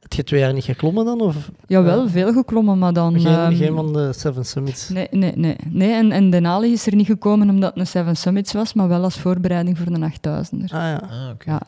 Heb 0.09 0.17
je 0.17 0.25
twee 0.25 0.41
jaar 0.41 0.53
niet 0.53 0.65
geklommen 0.65 1.05
dan? 1.05 1.21
Of 1.21 1.51
Jawel, 1.67 2.03
Ja. 2.03 2.09
veel 2.09 2.33
geklommen, 2.33 2.79
maar 2.79 2.93
dan... 2.93 3.21
geen, 3.21 3.27
ehm, 3.27 3.55
geen 3.55 3.75
van 3.75 3.93
de 3.93 4.13
Seven 4.13 4.45
Summits? 4.45 4.89
Nee, 4.89 5.07
nee, 5.11 5.33
nee. 5.37 5.57
nee 5.71 5.93
en, 5.93 6.13
en 6.13 6.31
Denali 6.31 6.73
is 6.73 6.87
er 6.87 6.95
niet 6.95 7.07
gekomen 7.07 7.51
omdat 7.51 7.71
het 7.71 7.79
een 7.79 7.87
Seven 7.87 8.17
Summits 8.17 8.53
was, 8.53 8.73
maar 8.73 8.89
wel 8.89 9.03
als 9.03 9.19
voorbereiding 9.19 9.79
voor 9.79 9.87
een 9.87 10.13
8000er. 10.13 10.63
Ah 10.65 10.69
ja. 10.71 10.97
Ah, 11.11 11.31
oké. 11.33 11.51
Ja. 11.51 11.61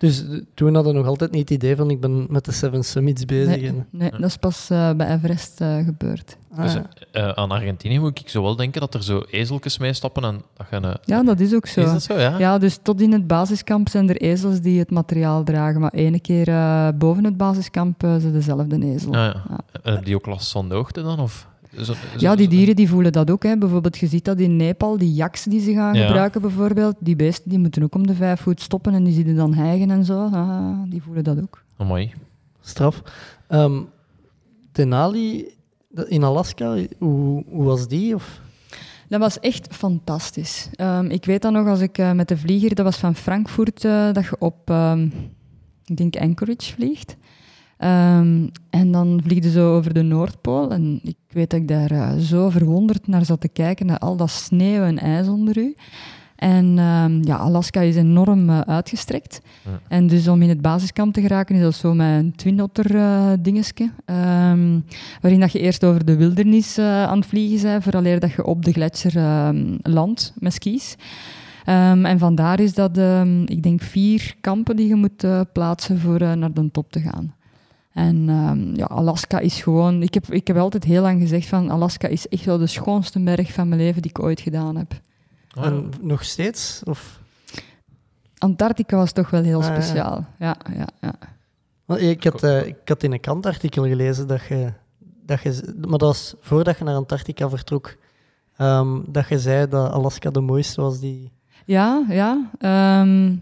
Dus 0.00 0.28
eh, 0.28 0.40
toen 0.54 0.74
hadden 0.74 0.92
we 0.92 0.98
nog 0.98 1.08
altijd 1.08 1.30
niet 1.30 1.48
het 1.48 1.50
idee 1.50 1.76
van 1.76 1.90
ik 1.90 2.00
ben 2.00 2.26
met 2.28 2.44
de 2.44 2.52
Seven 2.52 2.84
Summits 2.84 3.24
bezig. 3.24 3.56
Nee, 3.56 3.66
En, 3.68 3.86
nee, 3.90 4.10
dat 4.10 4.22
is 4.22 4.36
pas 4.36 4.70
eh, 4.70 4.92
bij 4.92 5.14
Everest 5.14 5.60
eh, 5.60 5.84
gebeurd. 5.84 6.36
ah, 6.56 6.62
Dus, 6.62 6.72
ja. 6.72 6.88
eh, 7.12 7.28
aan 7.28 7.50
Argentinië 7.50 7.98
moet 7.98 8.20
ik 8.20 8.28
zo 8.28 8.42
wel 8.42 8.56
denken 8.56 8.80
dat 8.80 8.94
er 8.94 9.02
zo 9.02 9.22
ezeltjes 9.30 9.78
meestappen 9.78 10.24
en 10.24 10.42
dat 10.56 10.66
een... 10.70 10.96
Ja, 11.04 11.22
dat 11.22 11.40
is 11.40 11.54
ook 11.54 11.66
zo. 11.66 11.80
Is 11.80 11.90
dat 11.92 12.02
zo, 12.02 12.18
ja? 12.18 12.38
Ja, 12.38 12.58
dus 12.58 12.78
tot 12.82 13.00
in 13.00 13.12
het 13.12 13.26
basiskamp 13.26 13.88
zijn 13.88 14.08
er 14.08 14.16
ezels 14.16 14.60
die 14.60 14.78
het 14.78 14.90
materiaal 14.90 15.44
dragen, 15.44 15.80
maar 15.80 15.92
ene 15.92 16.20
keer 16.20 16.48
eh, 16.48 16.88
boven 16.94 17.24
het 17.24 17.36
basiskamp 17.36 18.02
uh, 18.04 18.16
zijn 18.16 18.32
dezelfde 18.32 18.84
ezel. 18.94 19.12
Ah, 19.12 19.18
ja. 19.18 19.42
Ja. 19.48 19.60
En 19.82 19.94
heb 19.94 20.04
die 20.04 20.14
ook 20.14 20.26
last 20.26 20.50
van 20.52 20.68
de 20.68 20.74
hoogte 20.74 21.02
dan? 21.02 21.20
Of? 21.20 21.48
Zo- 21.76 21.82
zo- 21.82 21.94
Ja, 22.18 22.34
die 22.34 22.48
dieren 22.48 22.76
die 22.76 22.88
voelen 22.88 23.12
dat 23.12 23.30
ook. 23.30 23.42
Hè. 23.42 23.58
Bijvoorbeeld, 23.58 23.98
je 23.98 24.06
ziet 24.06 24.24
dat 24.24 24.38
in 24.38 24.56
Nepal, 24.56 24.98
die 24.98 25.12
jaks 25.12 25.44
die 25.44 25.60
ze 25.60 25.72
gaan 25.72 25.94
Ja. 25.94 26.06
gebruiken 26.06 26.40
bijvoorbeeld, 26.40 26.94
die 26.98 27.16
beesten 27.16 27.50
die 27.50 27.58
moeten 27.58 27.82
ook 27.82 27.94
om 27.94 28.06
de 28.06 28.14
vijf 28.14 28.40
voet 28.40 28.60
stoppen 28.60 28.94
en 28.94 29.04
die 29.04 29.12
zitten 29.14 29.36
dan 29.36 29.54
hijgen 29.54 29.90
en 29.90 30.04
zo. 30.04 30.28
Ah, 30.32 30.78
die 30.88 31.02
voelen 31.02 31.24
dat 31.24 31.40
ook. 31.42 31.62
Oh, 31.78 31.86
mooi. 31.88 32.12
Straf. 32.60 33.02
Ehm 33.48 33.80
Denali 34.72 35.44
de- 35.88 36.08
in 36.08 36.22
Alaska, 36.24 36.76
hoe, 36.98 37.44
hoe 37.48 37.64
was 37.64 37.88
die? 37.88 38.14
Of? 38.14 38.40
Dat 39.08 39.20
was 39.20 39.40
echt 39.40 39.74
fantastisch. 39.74 40.68
Ehm, 40.74 41.04
ik 41.10 41.24
weet 41.24 41.42
dan 41.42 41.52
nog, 41.52 41.66
als 41.66 41.80
ik 41.80 41.98
eh, 41.98 42.12
met 42.12 42.28
de 42.28 42.36
vlieger, 42.36 42.74
dat 42.74 42.84
was 42.84 42.96
van 42.96 43.14
Frankfurt, 43.14 43.84
eh, 43.84 44.12
dat 44.12 44.24
je 44.24 44.36
op, 44.38 44.70
ehm, 44.70 45.08
ik 45.84 45.96
denk 45.96 46.16
Anchorage 46.16 46.72
vliegt. 46.72 47.16
Ehm, 47.80 48.46
en 48.70 48.92
dan 48.92 49.20
vlieg 49.24 49.44
je 49.44 49.50
zo 49.50 49.76
over 49.76 49.94
de 49.94 50.02
Noordpool. 50.02 50.70
En 50.70 51.00
ik 51.02 51.16
weet 51.28 51.50
dat 51.50 51.60
ik 51.60 51.68
daar 51.68 51.90
eh, 51.90 52.16
zo 52.16 52.50
verwonderd 52.50 53.06
naar 53.06 53.24
zat 53.24 53.40
te 53.40 53.48
kijken, 53.48 53.86
naar 53.86 53.98
al 53.98 54.16
dat 54.16 54.30
sneeuw 54.30 54.82
en 54.82 54.98
ijs 54.98 55.28
onder 55.28 55.58
u. 55.58 55.74
En 56.40 56.78
ehm, 56.78 57.22
ja, 57.22 57.36
Alaska 57.36 57.80
is 57.80 57.96
enorm 57.96 58.50
eh, 58.50 58.60
uitgestrekt. 58.60 59.40
Ja. 59.64 59.80
En 59.88 60.06
dus 60.06 60.28
om 60.28 60.42
in 60.42 60.48
het 60.48 60.60
basiskamp 60.60 61.14
te 61.14 61.20
geraken, 61.20 61.54
is 61.54 61.62
dat 61.62 61.74
zo 61.74 61.94
met 61.94 62.18
een 62.18 62.36
twin 62.36 62.62
otter 62.62 62.96
eh, 62.96 63.32
dingetje. 63.40 63.90
ehm, 64.04 64.80
waarin 65.20 65.40
dat 65.40 65.52
je 65.52 65.58
eerst 65.58 65.84
over 65.84 66.04
de 66.04 66.16
wildernis 66.16 66.78
eh, 66.78 67.02
aan 67.02 67.18
het 67.18 67.26
vliegen 67.26 67.62
bent, 67.62 67.82
vooraleer 67.82 68.20
dat 68.20 68.32
je 68.32 68.44
op 68.44 68.64
de 68.64 68.72
gletsjer 68.72 69.12
landt 69.82 70.32
met 70.38 70.52
skis. 70.52 70.96
En 71.64 72.18
vandaar 72.18 72.60
is 72.60 72.74
dat, 72.74 72.98
ik 73.44 73.62
denk, 73.62 73.82
vier 73.82 74.34
kampen 74.40 74.76
die 74.76 74.88
je 74.88 74.94
moet 74.94 75.24
plaatsen 75.52 75.98
voor 75.98 76.18
naar 76.18 76.52
de 76.52 76.70
top 76.70 76.92
te 76.92 77.00
gaan. 77.00 77.34
En 77.92 78.28
ehm, 78.28 78.74
ja, 78.76 78.84
Alaska 78.84 79.38
is 79.38 79.62
gewoon... 79.62 80.02
Ik 80.02 80.14
heb, 80.14 80.26
ik 80.32 80.46
heb 80.46 80.56
altijd 80.56 80.84
heel 80.84 81.02
lang 81.02 81.20
gezegd 81.20 81.48
van 81.48 81.70
Alaska 81.70 82.08
is 82.08 82.28
echt 82.28 82.44
wel 82.44 82.58
de 82.58 82.66
schoonste 82.66 83.20
berg 83.20 83.52
van 83.52 83.68
mijn 83.68 83.80
leven 83.80 84.02
die 84.02 84.10
ik 84.10 84.18
ooit 84.22 84.40
gedaan 84.40 84.76
heb. 84.76 85.00
Oh, 85.58 85.64
En 85.64 85.90
nog 86.00 86.24
steeds? 86.24 86.80
Of? 86.84 87.20
Antarctica 88.38 88.96
was 88.96 89.12
toch 89.12 89.30
wel 89.30 89.42
heel 89.42 89.62
Ah, 89.62 89.66
ja. 89.68 89.80
speciaal. 89.80 90.26
Ja, 90.38 90.56
ja, 90.76 90.86
ja. 91.00 91.14
Want 91.84 92.00
Ik 92.00 92.24
had, 92.24 92.42
eh, 92.42 92.66
ik 92.66 92.76
had 92.84 93.02
in 93.02 93.12
een 93.12 93.20
kantartikel 93.20 93.84
gelezen 93.84 94.26
dat 94.28 94.42
je, 94.48 94.72
dat 95.26 95.42
je... 95.42 95.74
Maar 95.80 95.98
dat 95.98 96.00
was 96.00 96.34
voordat 96.40 96.78
je 96.78 96.84
naar 96.84 96.94
Antarctica 96.94 97.48
vertrok. 97.48 97.96
ehm, 98.56 98.98
dat 99.06 99.28
je 99.28 99.38
zei 99.38 99.68
dat 99.68 99.92
Alaska 99.92 100.30
de 100.30 100.40
mooiste 100.40 100.80
was 100.80 101.00
die... 101.00 101.32
Ja, 101.64 102.04
ja. 102.08 102.50
ehm, 102.58 103.34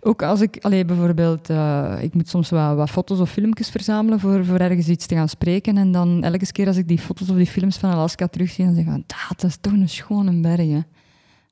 ook 0.00 0.22
als 0.22 0.40
ik, 0.40 0.58
allee, 0.60 0.84
bijvoorbeeld, 0.84 1.50
eh, 1.50 1.94
ik 2.00 2.14
moet 2.14 2.28
soms 2.28 2.50
wat, 2.50 2.76
wat 2.76 2.90
foto's 2.90 3.18
of 3.20 3.30
filmpjes 3.30 3.68
verzamelen 3.70 4.20
voor, 4.20 4.44
voor 4.44 4.58
ergens 4.58 4.88
iets 4.88 5.06
te 5.06 5.14
gaan 5.14 5.28
spreken. 5.28 5.76
En 5.76 5.92
dan 5.92 6.22
elke 6.22 6.52
keer 6.52 6.66
als 6.66 6.76
ik 6.76 6.88
die 6.88 6.98
foto's 6.98 7.30
of 7.30 7.36
die 7.36 7.46
films 7.46 7.76
van 7.76 7.90
Alaska 7.90 8.26
terugzie, 8.26 8.64
dan 8.64 8.74
zeg 8.74 8.84
ik 8.84 8.90
van, 8.90 9.04
"Ah, 9.06 9.28
dat 9.28 9.44
is 9.50 9.56
toch 9.60 9.72
een 9.72 9.88
schone 9.88 10.40
berg. 10.40 10.56
hè." 10.56 10.80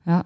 Ja. 0.05 0.23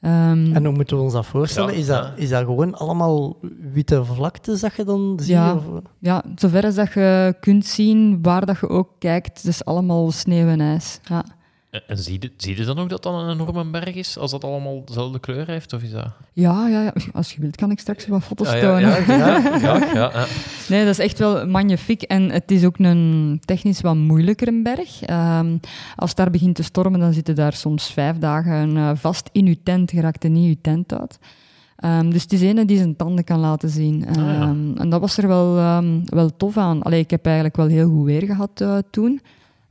Ehm, 0.00 0.54
En 0.54 0.64
hoe 0.64 0.74
moeten 0.74 0.96
we 0.96 1.02
ons 1.02 1.12
dat 1.12 1.26
voorstellen? 1.26 1.72
Ja, 1.72 1.78
is, 1.78 1.86
dat, 1.86 2.04
ja. 2.04 2.12
is 2.16 2.28
dat 2.28 2.44
gewoon 2.44 2.74
allemaal 2.74 3.36
witte 3.72 4.04
vlaktes 4.04 4.60
dat 4.60 4.74
je 4.74 4.84
dan 4.84 5.14
ziet? 5.20 5.28
Ja. 5.28 5.54
Of, 5.54 5.64
ja, 5.98 6.22
zover 6.34 6.64
als 6.64 6.74
dat 6.74 6.92
je 6.92 7.36
kunt 7.40 7.66
zien, 7.66 8.22
waar 8.22 8.46
dat 8.46 8.58
je 8.60 8.68
ook 8.68 8.88
kijkt, 8.98 9.36
het 9.36 9.46
is 9.46 9.64
allemaal 9.64 10.10
sneeuw 10.10 10.48
en 10.48 10.60
ijs. 10.60 11.00
Ja. 11.02 11.24
En, 11.72 11.82
en 11.86 11.98
zie, 11.98 12.16
je, 12.20 12.30
zie 12.36 12.56
je 12.56 12.64
dan 12.64 12.78
ook 12.78 12.88
dat 12.88 13.02
dat 13.02 13.14
een 13.22 13.30
enorme 13.30 13.64
berg 13.64 13.94
is, 13.94 14.18
als 14.18 14.30
dat 14.30 14.44
allemaal 14.44 14.84
dezelfde 14.84 15.18
kleur 15.20 15.46
heeft? 15.46 15.72
Of 15.72 15.82
is 15.82 15.90
dat... 15.90 16.06
Ja, 16.32 16.68
ja, 16.68 16.82
ja, 16.82 16.92
als 17.12 17.32
je 17.32 17.40
wilt 17.40 17.56
kan 17.56 17.70
ik 17.70 17.78
straks 17.80 18.06
wat 18.06 18.22
foto's 18.22 18.48
Ah, 18.48 18.54
ja, 18.54 18.60
tonen. 18.60 18.80
ja, 19.18 19.56
ja, 19.58 19.86
ja. 19.94 20.26
Nee, 20.68 20.80
dat 20.84 20.90
is 20.90 20.98
echt 20.98 21.18
wel 21.18 21.46
magnifiek. 21.46 22.02
En 22.02 22.30
het 22.30 22.50
is 22.50 22.64
ook 22.64 22.78
een 22.78 23.40
technisch 23.44 23.80
wat 23.80 23.94
moeilijker 23.94 24.48
een 24.48 24.62
berg. 24.62 25.02
Ehm, 25.02 25.56
als 25.96 26.08
het 26.08 26.18
daar 26.18 26.30
begint 26.30 26.54
te 26.54 26.62
stormen, 26.62 27.00
dan 27.00 27.12
zitten 27.12 27.34
daar 27.34 27.52
soms 27.52 27.92
vijf 27.92 28.18
dagen 28.18 28.76
eh, 28.76 28.90
vast 28.94 29.28
in 29.32 29.46
je 29.46 29.62
tent, 29.62 29.90
geraakt 29.90 30.24
er 30.24 30.30
niet 30.30 30.48
je 30.48 30.58
tent 30.60 30.92
uit. 31.00 31.18
Ehm, 31.76 32.10
dus 32.10 32.22
het 32.22 32.32
is 32.32 32.40
ene 32.42 32.64
die 32.64 32.76
zijn 32.76 32.96
tanden 32.96 33.24
kan 33.24 33.38
laten 33.40 33.68
zien. 33.68 34.06
Ah. 34.08 34.16
Ehm, 34.16 34.76
En 34.76 34.90
dat 34.90 35.00
was 35.00 35.16
er 35.18 35.28
wel, 35.28 35.54
wel 36.04 36.36
tof 36.36 36.56
aan. 36.56 36.82
Allee, 36.82 37.00
ik 37.00 37.10
heb 37.10 37.24
eigenlijk 37.26 37.56
wel 37.56 37.66
heel 37.66 37.88
goed 37.88 38.04
weer 38.04 38.22
gehad 38.22 38.60
eh, 38.60 38.78
toen. 38.90 39.20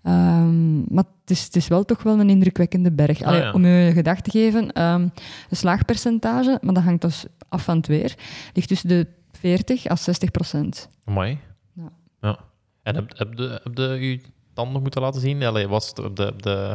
Ehm, 0.04 0.94
maar 0.94 1.04
het 1.22 1.30
is, 1.32 1.44
het 1.44 1.56
is 1.56 1.68
wel 1.68 1.84
toch 1.84 2.04
wel 2.04 2.20
een 2.20 2.30
indrukwekkende 2.30 2.92
berg. 2.92 3.22
Allee, 3.22 3.40
Ah, 3.40 3.46
ja. 3.46 3.52
Om 3.54 3.66
je 3.66 3.88
een 3.88 3.94
gedachte 3.94 4.32
te 4.32 4.38
geven, 4.38 4.82
een 4.82 5.12
slaagpercentage, 5.52 6.58
maar 6.62 6.74
dat 6.74 6.84
hangt 6.84 7.02
dus 7.02 7.26
af 7.50 7.64
van 7.64 7.78
het 7.78 7.88
weer, 7.88 8.16
ligt 8.54 8.68
tussen 8.68 8.90
de 8.90 9.08
40 9.32 9.90
à 9.90 9.96
60 9.96 10.32
procent. 10.32 10.90
Mooi. 11.06 11.38
Ja. 11.74 11.90
Ja. 12.22 12.40
En 12.84 12.96
heb, 12.96 13.18
heb, 13.18 13.36
de, 13.36 13.60
heb 13.64 13.76
de 13.76 13.84
je 14.00 14.22
tanden 14.54 14.82
moeten 14.82 15.02
laten 15.02 15.22
zien? 15.22 15.44
Allee, 15.44 15.68
was 15.68 15.88
het 15.90 16.00
op 16.00 16.16
de... 16.16 16.28
Op 16.28 16.42
de... 16.44 16.74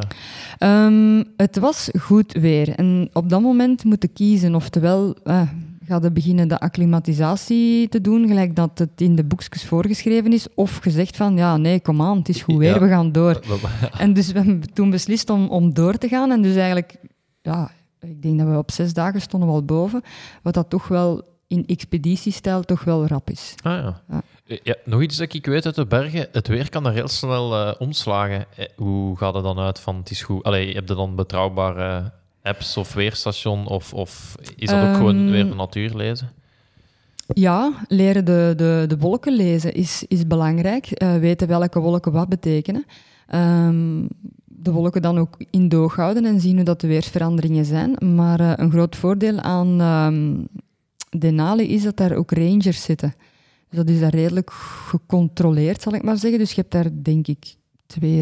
Ehm, 0.57 1.23
het 1.37 1.59
was 1.59 1.89
goed 1.99 2.33
weer. 2.33 2.69
En 2.69 3.09
op 3.13 3.29
dat 3.29 3.41
moment 3.41 3.83
moeten 3.83 4.13
kiezen. 4.13 4.55
Oftewel, 4.55 5.15
eh, 5.23 5.41
ga 5.87 5.99
je 6.01 6.11
beginnen 6.11 6.47
de 6.47 6.59
acclimatisatie 6.59 7.87
te 7.89 8.01
doen, 8.01 8.27
gelijk 8.27 8.55
dat 8.55 8.79
het 8.79 9.01
in 9.01 9.15
de 9.15 9.23
boekjes 9.23 9.63
voorgeschreven 9.65 10.33
is. 10.33 10.47
Of 10.55 10.77
gezegd 10.77 11.17
van, 11.17 11.37
ja, 11.37 11.57
nee, 11.57 11.81
kom 11.81 12.01
aan, 12.01 12.17
het 12.17 12.29
is 12.29 12.41
goed 12.41 12.57
weer, 12.57 12.73
Ja. 12.73 12.79
we 12.79 12.87
gaan 12.87 13.11
door. 13.11 13.41
En 13.97 14.13
dus 14.13 14.31
we 14.31 14.37
hebben 14.39 14.73
toen 14.73 14.89
beslist 14.89 15.29
om, 15.29 15.47
om 15.49 15.73
door 15.73 15.97
te 15.97 16.07
gaan. 16.07 16.31
En 16.31 16.41
dus 16.41 16.55
eigenlijk, 16.55 16.95
ja, 17.41 17.71
ik 17.99 18.21
denk 18.21 18.39
dat 18.39 18.47
we 18.47 18.57
op 18.57 18.71
zes 18.71 18.93
dagen 18.93 19.21
stonden 19.21 19.49
wel 19.49 19.63
boven. 19.65 20.01
Wat 20.43 20.53
dat 20.53 20.69
toch 20.69 20.87
wel 20.87 21.35
in 21.47 21.65
expeditiestijl 21.65 22.61
toch 22.61 22.83
wel 22.83 23.07
rap 23.07 23.29
is. 23.29 23.55
Ah 23.63 23.71
ja. 23.73 24.01
Ja. 24.09 24.21
Ja. 24.63 24.75
Nog 24.85 25.01
iets 25.01 25.17
dat 25.17 25.33
ik 25.33 25.45
weet 25.45 25.65
uit 25.65 25.75
de 25.75 25.85
bergen. 25.85 26.27
Het 26.31 26.47
weer 26.47 26.69
kan 26.69 26.85
er 26.85 26.93
heel 26.93 27.07
snel 27.07 27.53
eh, 27.55 27.73
omslagen. 27.81 28.45
Eh, 28.55 28.65
hoe 28.75 29.17
gaat 29.17 29.33
het 29.33 29.43
dan 29.43 29.59
uit 29.59 29.79
van 29.79 29.95
het 29.95 30.09
is 30.11 30.23
goed? 30.23 30.43
Allee, 30.43 30.73
heb 30.73 30.87
je 30.87 30.95
dan 30.95 31.15
betrouwbare 31.15 32.11
apps 32.47 32.77
of 32.77 32.93
weerstation? 32.93 33.67
Of, 33.67 33.93
of 33.93 34.35
is 34.55 34.69
dat 34.69 34.87
ook 34.87 34.95
gewoon 34.95 35.15
Ehm, 35.15 35.31
weer 35.31 35.47
de 35.47 35.55
natuur 35.55 35.95
lezen? 35.95 36.29
Ja, 37.27 37.71
leren 37.87 38.25
de, 38.25 38.53
de, 38.55 38.85
de 38.87 38.97
wolken 38.97 39.35
lezen 39.35 39.73
is, 39.73 40.03
is 40.07 40.27
belangrijk. 40.27 40.85
Eh, 40.85 41.17
weten 41.17 41.47
welke 41.47 41.79
wolken 41.79 42.11
wat 42.11 42.29
betekenen. 42.29 42.85
Ehm, 43.27 44.05
de 44.45 44.71
wolken 44.71 45.01
dan 45.01 45.17
ook 45.17 45.37
in 45.51 45.69
doog 45.69 45.95
houden 45.95 46.25
en 46.25 46.39
zien 46.39 46.55
hoe 46.55 46.63
dat 46.63 46.81
de 46.81 46.87
weersveranderingen 46.87 47.65
zijn. 47.65 48.15
Maar 48.15 48.39
eh, 48.39 48.53
een 48.55 48.71
groot 48.71 48.95
voordeel 48.95 49.39
aan 49.39 49.81
ehm 49.81 50.35
Denali 51.19 51.67
is 51.67 51.83
dat 51.83 51.97
daar 51.97 52.15
ook 52.15 52.31
rangers 52.31 52.83
zitten. 52.83 53.13
Dus 53.69 53.77
dat 53.77 53.89
is 53.89 53.99
daar 53.99 54.15
redelijk 54.15 54.51
gecontroleerd, 54.87 55.81
zal 55.81 55.93
ik 55.93 56.03
maar 56.03 56.17
zeggen. 56.17 56.39
Dus 56.39 56.51
je 56.51 56.61
hebt 56.61 56.71
daar, 56.73 56.89
denk 57.01 57.27
ik, 57.27 57.55
twee 57.85 58.21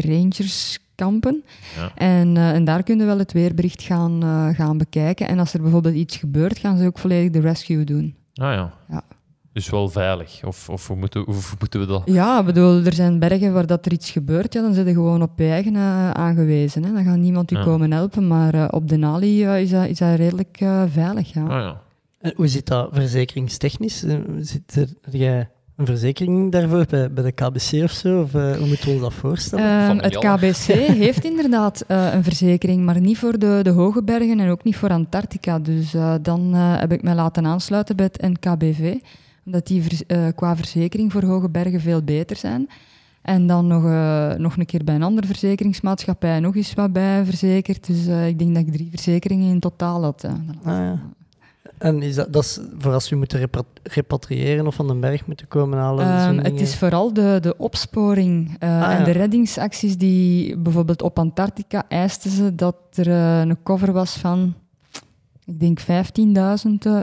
Ja. 0.96 1.90
En, 1.94 2.36
eh, 2.36 2.50
en 2.50 2.64
daar 2.64 2.82
kun 2.82 2.98
je 2.98 3.04
wel 3.04 3.18
het 3.18 3.32
weerbericht 3.32 3.82
gaan, 3.82 4.22
eh, 4.22 4.48
gaan 4.48 4.78
bekijken. 4.78 5.28
En 5.28 5.38
als 5.38 5.54
er 5.54 5.62
bijvoorbeeld 5.62 5.94
iets 5.94 6.16
gebeurt, 6.16 6.58
gaan 6.58 6.78
ze 6.78 6.86
ook 6.86 6.98
volledig 6.98 7.30
de 7.30 7.40
rescue 7.40 7.84
doen. 7.84 8.14
Ah 8.34 8.52
ja. 8.52 8.72
Ja. 8.88 9.02
Dus 9.56 9.70
wel 9.70 9.88
veilig. 9.88 10.44
Of, 10.44 10.68
of 10.68 10.86
hoe, 10.86 10.96
moeten, 10.96 11.20
hoe 11.20 11.34
moeten 11.58 11.80
we 11.80 11.86
dat... 11.86 12.02
Ja, 12.04 12.38
ik 12.40 12.44
bedoel, 12.46 12.84
er 12.84 12.92
zijn 12.92 13.18
bergen 13.18 13.52
waar 13.52 13.66
dat 13.66 13.86
er 13.86 13.92
iets 13.92 14.10
gebeurt, 14.10 14.52
ja, 14.52 14.60
dan 14.62 14.74
zit 14.74 14.86
je 14.86 14.92
gewoon 14.92 15.22
op 15.22 15.38
je 15.38 15.48
eigen 15.48 15.74
eh, 15.74 16.10
aangewezen. 16.10 16.84
Hè. 16.84 16.92
Dan 16.92 17.04
gaat 17.04 17.16
niemand 17.16 17.50
u 17.50 17.56
Ja. 17.56 17.62
komen 17.62 17.92
helpen, 17.92 18.26
maar 18.26 18.54
eh, 18.54 18.68
op 18.70 18.88
Denali 18.88 19.44
is, 19.44 19.70
dat, 19.70 19.86
is 19.86 19.98
dat 19.98 20.16
redelijk 20.16 20.56
eh, 20.60 20.82
veilig. 20.88 21.32
Ja. 21.32 21.42
Ah 21.42 21.48
ja. 21.50 21.80
En 22.20 22.32
hoe 22.36 22.48
zit 22.48 22.66
dat 22.66 22.88
verzekeringstechnisch? 22.92 24.04
Zit 24.40 24.76
er, 24.76 24.88
jij 25.10 25.48
een 25.76 25.86
verzekering 25.86 26.52
daarvoor 26.52 26.84
bij, 26.90 27.12
bij 27.12 27.24
de 27.24 27.32
KBC 27.32 27.82
of 27.82 27.90
zo? 27.90 28.20
Of 28.20 28.34
eh, 28.34 28.56
hoe 28.56 28.66
moeten 28.66 28.86
we 28.86 28.92
ons 28.92 29.00
dat 29.00 29.14
voorstellen? 29.14 29.86
Van 29.86 30.02
het. 30.02 30.16
KBC 30.18 30.74
heeft 31.06 31.24
inderdaad 31.24 31.84
eh, 31.88 32.12
een 32.14 32.24
verzekering, 32.24 32.84
maar 32.84 33.00
niet 33.00 33.18
voor 33.18 33.38
de, 33.38 33.60
de 33.62 33.70
hoge 33.70 34.02
bergen 34.02 34.40
en 34.40 34.48
ook 34.50 34.64
niet 34.64 34.76
voor 34.76 34.90
Antarctica. 34.90 35.58
Dus 35.58 35.94
eh, 35.94 36.14
dan 36.22 36.54
eh, 36.54 36.78
heb 36.80 36.92
ik 36.92 37.02
mij 37.02 37.14
laten 37.14 37.46
aansluiten 37.46 37.96
bij 37.96 38.08
het 38.12 38.22
NKBV, 38.30 38.94
omdat 39.44 39.66
die 39.66 39.82
vers- 39.82 40.06
eh, 40.06 40.26
qua 40.34 40.56
verzekering 40.56 41.12
voor 41.12 41.24
hoge 41.24 41.48
bergen 41.48 41.80
veel 41.80 42.02
beter 42.02 42.36
zijn. 42.36 42.68
En 43.22 43.46
dan 43.46 43.66
nog, 43.66 43.84
eh, 43.84 44.32
nog 44.34 44.56
een 44.56 44.66
keer 44.66 44.84
bij 44.84 44.94
een 44.94 45.02
andere 45.02 45.26
verzekeringsmaatschappij 45.26 46.40
nog 46.40 46.56
eens 46.56 46.74
wat 46.74 46.92
bij 46.92 47.24
verzekerd. 47.24 47.86
Dus 47.86 48.06
eh, 48.06 48.26
ik 48.26 48.38
denk 48.38 48.54
dat 48.54 48.66
ik 48.66 48.72
drie 48.72 48.88
verzekeringen 48.90 49.50
in 49.50 49.60
totaal 49.60 50.02
had. 50.02 50.24
eh. 50.24 50.30
Ah, 50.32 50.38
ja. 50.64 51.00
En 51.78 52.02
is 52.02 52.14
dat, 52.14 52.32
dat 52.32 52.42
is 52.44 52.60
voor 52.78 52.92
als 52.92 53.08
we 53.08 53.16
moeten 53.16 53.38
repa- 53.38 53.62
repatriëren 53.82 54.66
of 54.66 54.74
van 54.74 54.86
de 54.86 54.94
berg 54.94 55.26
moeten 55.26 55.48
komen 55.48 55.78
halen? 55.78 56.06
Ehm, 56.06 56.38
het 56.44 56.60
is 56.60 56.76
vooral 56.76 57.12
de, 57.12 57.38
de 57.40 57.56
opsporing 57.56 58.56
eh, 58.58 58.82
Ah, 58.82 58.92
en 58.92 58.98
ja. 58.98 59.04
de 59.04 59.10
reddingsacties 59.10 59.96
die 59.98 60.56
bijvoorbeeld 60.56 61.02
op 61.02 61.18
Antarctica 61.18 61.84
eisten 61.88 62.30
ze 62.30 62.54
dat 62.54 62.76
er 62.94 63.08
eh, 63.10 63.40
een 63.40 63.62
cover 63.62 63.92
was 63.92 64.16
van, 64.16 64.54
ik 65.44 65.60
denk 65.60 65.80
15.000 65.80 65.84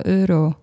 euro. 0.02 0.56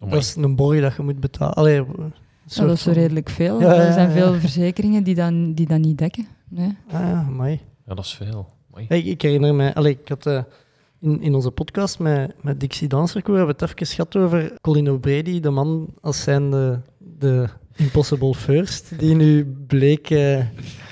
Oh, 0.00 0.10
Dat 0.10 0.20
is 0.22 0.34
een 0.36 0.56
borg 0.56 0.80
dat 0.80 0.96
je 0.96 1.02
moet 1.02 1.20
betalen. 1.20 1.54
Allee, 1.54 1.74
Ja, 1.74 2.64
dat 2.66 2.76
is 2.76 2.82
van- 2.82 2.92
redelijk 2.92 3.28
veel. 3.30 3.60
Ja, 3.60 3.74
ja, 3.74 3.80
Er 3.80 3.92
zijn 3.92 4.10
veel 4.10 4.34
verzekeringen 4.34 5.04
die 5.04 5.14
dat, 5.14 5.32
die 5.56 5.66
dat 5.66 5.78
niet 5.78 5.98
dekken. 5.98 6.26
Nee. 6.48 6.76
Ah 6.90 7.00
ja, 7.00 7.22
mooi. 7.22 7.60
Ja, 7.86 7.94
dat 7.94 8.04
is 8.04 8.14
veel. 8.14 8.48
Hey, 8.88 9.00
ik 9.00 9.22
herinner 9.22 9.54
me, 9.54 9.74
allee, 9.74 9.98
ik 10.02 10.08
had 10.08 10.26
eh, 10.26 10.42
in, 11.04 11.20
in 11.20 11.34
onze 11.34 11.50
podcast 11.50 11.98
met, 11.98 12.34
met 12.42 12.60
Dixie 12.60 12.88
Dancercore 12.88 13.36
hebben 13.36 13.56
we 13.56 13.64
het 13.64 13.80
even 13.80 13.94
gehad 13.94 14.16
over 14.16 14.52
Colin 14.60 14.90
O'Brady, 14.90 15.40
de 15.40 15.50
man 15.50 15.88
als 16.00 16.22
zijn 16.22 16.50
de, 16.50 16.78
de 16.98 17.48
Impossible 17.76 18.34
First, 18.34 18.98
die 18.98 19.14
nu 19.14 19.44
bleek 19.66 20.10
eh, 20.10 20.40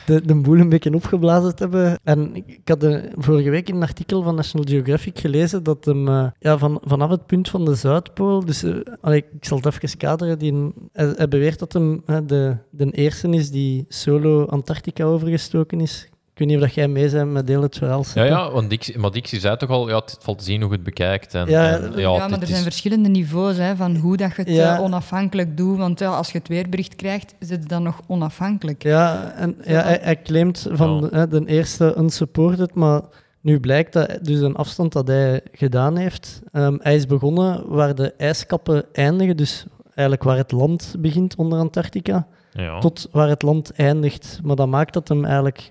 de, 0.07 0.27
de 0.27 0.35
boel 0.35 0.59
een 0.59 0.69
beetje 0.69 0.95
opgeblazen 0.95 1.57
te 1.57 1.63
hebben. 1.63 1.99
En 2.05 2.35
ik, 2.35 2.61
had 2.65 2.83
eh, 2.83 3.03
vorige 3.15 3.51
week 3.51 3.69
in 3.69 3.75
een 3.75 3.83
artikel 3.83 4.23
van 4.23 4.35
National 4.35 4.67
Geographic 4.69 5.19
gelezen 5.19 5.63
dat 5.63 5.85
hem 5.85 6.09
eh, 6.09 6.27
ja, 6.39 6.59
van, 6.59 6.81
vanaf 6.85 7.11
het 7.11 7.27
punt 7.27 7.49
van 7.49 7.65
de 7.65 7.75
Zuidpool, 7.75 8.45
dus 8.45 8.63
eh, 8.63 9.15
ik 9.15 9.27
zal 9.41 9.57
het 9.57 9.67
even 9.67 9.99
kaderen, 9.99 10.39
die, 10.39 10.73
hij, 10.93 11.29
beweert 11.29 11.59
dat 11.59 11.73
hem 11.73 12.03
de, 12.27 12.57
de 12.71 12.91
eerste 12.91 13.29
is 13.29 13.51
die 13.51 13.85
solo 13.89 14.45
Antarctica 14.45 15.05
overgestoken 15.05 15.81
is. 15.81 16.09
Ik 16.33 16.39
weet 16.39 16.49
niet 16.49 16.57
of 16.57 16.63
dat 16.63 16.75
jij 16.75 16.89
mee 16.89 17.11
bent 17.11 17.31
met 17.33 17.47
deel 17.47 17.63
het 17.63 17.77
verhaal. 17.77 18.05
Ja, 18.15 18.25
ja, 18.25 18.51
want 18.51 18.71
Dixie, 18.71 18.99
maar 18.99 19.11
Dixie 19.11 19.41
zei 19.41 19.57
toch 19.57 19.69
al, 19.71 19.89
ja, 19.89 19.95
het 19.97 20.17
valt 20.21 20.39
te 20.39 20.45
zien 20.45 20.61
hoe 20.61 20.71
je 20.71 20.75
het 20.77 20.85
bekijkt. 20.85 21.35
En, 21.35 21.49
Ja, 21.49 21.77
en, 21.79 21.93
Ja, 21.99 22.17
maar 22.19 22.33
er 22.33 22.43
is- 22.43 22.49
zijn 22.49 22.63
verschillende 22.63 23.09
niveaus 23.09 23.57
hè, 23.57 23.77
van 23.77 23.97
hoe 23.97 24.17
dat 24.17 24.37
je 24.37 24.43
het 24.43 24.51
Ja. 24.51 24.77
eh, 24.77 24.83
onafhankelijk 24.83 25.57
doet. 25.57 25.79
Want 25.79 25.99
ja, 25.99 26.11
als 26.11 26.33
je 26.33 26.39
het 26.39 26.49
weerbericht 26.49 26.97
krijgt, 26.97 27.35
is 27.39 27.51
het 27.51 27.69
dan 27.69 27.83
nog 27.83 28.01
onafhankelijk. 28.07 28.83
Ja, 28.83 29.33
en 29.37 29.57
ja, 29.65 29.83
hij, 29.83 29.99
hij 30.03 30.23
claimt 30.23 30.67
van 30.71 31.09
Ja. 31.13 31.19
hè, 31.19 31.29
de 31.29 31.43
eerste 31.47 31.95
unsupported, 31.99 32.75
maar 32.75 33.01
nu 33.41 33.61
blijkt 33.61 33.93
dat 33.93 34.19
dus 34.23 34.41
een 34.41 34.57
afstand 34.57 34.93
dat 34.93 35.09
hij 35.09 35.41
gedaan 35.53 35.97
heeft. 35.97 36.41
ehm, 36.53 36.77
hij 36.81 36.95
is 36.95 37.07
begonnen 37.07 37.63
waar 37.69 37.95
de 37.95 38.13
ijskappen 38.17 38.85
eindigen, 38.93 39.37
dus 39.37 39.65
eigenlijk 39.87 40.23
waar 40.23 40.37
het 40.37 40.53
land 40.53 40.95
begint 40.99 41.37
onder 41.37 41.59
Antarctica, 41.59 42.27
ja. 42.53 42.79
tot 42.79 43.09
waar 43.11 43.29
het 43.29 43.43
land 43.43 43.73
eindigt. 43.73 44.41
Maar 44.43 44.57
dat 44.57 44.69
maakt 44.69 44.93
dat 44.95 45.09
hem 45.09 45.25
eigenlijk 45.25 45.71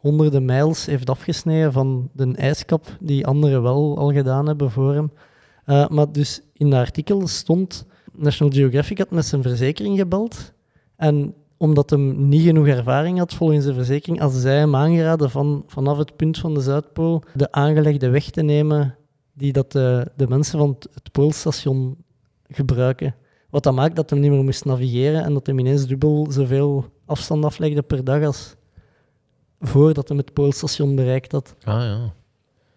honderden 0.00 0.44
mijls 0.44 0.86
heeft 0.86 1.10
afgesneden 1.10 1.72
van 1.72 2.10
de 2.12 2.32
ijskap 2.34 2.96
die 3.00 3.26
anderen 3.26 3.62
wel 3.62 3.98
al 3.98 4.12
gedaan 4.12 4.46
hebben 4.46 4.70
voor 4.70 4.94
hem. 4.94 5.12
Eh, 5.64 5.88
maar 5.88 6.12
dus 6.12 6.40
in 6.52 6.66
het 6.66 6.80
artikel 6.80 7.26
stond, 7.26 7.86
National 8.12 8.52
Geographic 8.52 8.98
had 8.98 9.10
met 9.10 9.26
zijn 9.26 9.42
verzekering 9.42 9.98
gebeld 9.98 10.52
en 10.96 11.34
omdat 11.56 11.90
hem 11.90 12.28
niet 12.28 12.42
genoeg 12.42 12.66
ervaring 12.66 13.18
had 13.18 13.34
volgens 13.34 13.64
de 13.64 13.74
verzekering, 13.74 14.20
had 14.20 14.32
zij 14.32 14.58
hem 14.58 14.76
aangeraden 14.76 15.30
van 15.30 15.64
vanaf 15.66 15.98
het 15.98 16.16
punt 16.16 16.38
van 16.38 16.54
de 16.54 16.60
Zuidpool 16.60 17.22
de 17.34 17.52
aangelegde 17.52 18.08
weg 18.08 18.30
te 18.30 18.42
nemen 18.42 18.96
die 19.32 19.52
dat 19.52 19.72
de, 19.72 20.10
de 20.16 20.28
mensen 20.28 20.58
van 20.58 20.76
het, 20.94 21.12
poolstation 21.12 21.96
gebruiken. 22.48 23.14
Wat 23.50 23.62
dat 23.62 23.74
maakt 23.74 23.96
dat 23.96 24.10
hem 24.10 24.20
niet 24.20 24.30
meer 24.30 24.44
moest 24.44 24.64
navigeren 24.64 25.24
en 25.24 25.34
dat 25.34 25.46
hem 25.46 25.58
ineens 25.58 25.86
dubbel 25.86 26.26
zoveel 26.30 26.84
afstand 27.06 27.44
aflegde 27.44 27.82
per 27.82 28.04
dag 28.04 28.24
als 28.24 28.56
voordat 29.60 30.08
hem 30.08 30.18
het 30.18 30.32
poolstation 30.32 30.96
bereikt 30.96 31.32
had. 31.32 31.54
Ah, 31.64 31.80
ja. 31.80 32.12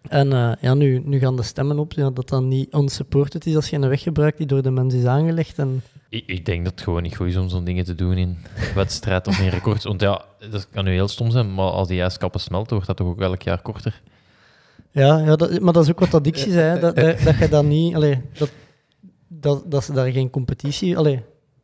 En 0.08 0.32
eh, 0.32 0.52
ja, 0.60 0.74
nu, 0.74 1.02
nu 1.04 1.18
gaan 1.18 1.36
de 1.36 1.42
stemmen 1.42 1.78
op 1.78 1.92
ja, 1.92 2.10
dat 2.10 2.28
dat 2.28 2.42
niet 2.42 2.74
unsupported 2.74 3.46
is 3.46 3.56
als 3.56 3.70
je 3.70 3.76
een 3.76 3.88
weg 3.88 4.02
gebruikt 4.02 4.38
die 4.38 4.46
door 4.46 4.62
de 4.62 4.70
mens 4.70 4.94
is 4.94 5.04
aangelegd. 5.04 5.58
En 5.58 5.82
Ik, 6.08 6.26
ik 6.26 6.46
denk 6.46 6.64
dat 6.64 6.72
het 6.72 6.82
gewoon 6.82 7.02
niet 7.02 7.16
goed 7.16 7.26
is 7.26 7.36
om 7.36 7.48
zo'n 7.48 7.64
dingen 7.64 7.84
te 7.84 7.94
doen 7.94 8.16
in 8.16 8.38
wedstrijd 8.74 9.26
of 9.26 9.40
in 9.40 9.48
records. 9.48 9.84
Want 9.84 10.00
ja, 10.00 10.24
dat 10.50 10.68
kan 10.70 10.84
nu 10.84 10.92
heel 10.92 11.08
stom 11.08 11.30
zijn, 11.30 11.54
maar 11.54 11.70
als 11.70 11.88
die 11.88 12.00
ijskappen 12.00 12.40
smelten, 12.40 12.72
wordt 12.72 12.86
dat 12.86 12.96
toch 12.96 13.06
ook 13.06 13.20
elk 13.20 13.42
jaar 13.42 13.62
korter. 13.62 14.00
Ja, 14.90 15.18
ja 15.18 15.36
dat, 15.36 15.60
maar 15.60 15.72
dat 15.72 15.84
is 15.84 15.90
ook 15.90 16.00
wat 16.00 16.10
dat 16.10 16.24
Dixie 16.24 16.52
zei, 16.52 16.64
hè, 16.64 16.80
dat, 16.80 16.96
dat, 16.96 17.20
dat 17.20 17.38
je 17.38 17.48
dat 17.48 17.64
niet... 17.64 17.94
Allee, 17.94 18.20
dat, 18.38 18.50
dat, 19.28 19.70
dat 19.70 19.84
ze 19.84 19.92
daar 19.92 20.10
geen 20.10 20.30
competitie... 20.30 20.96
Allee, 20.96 21.22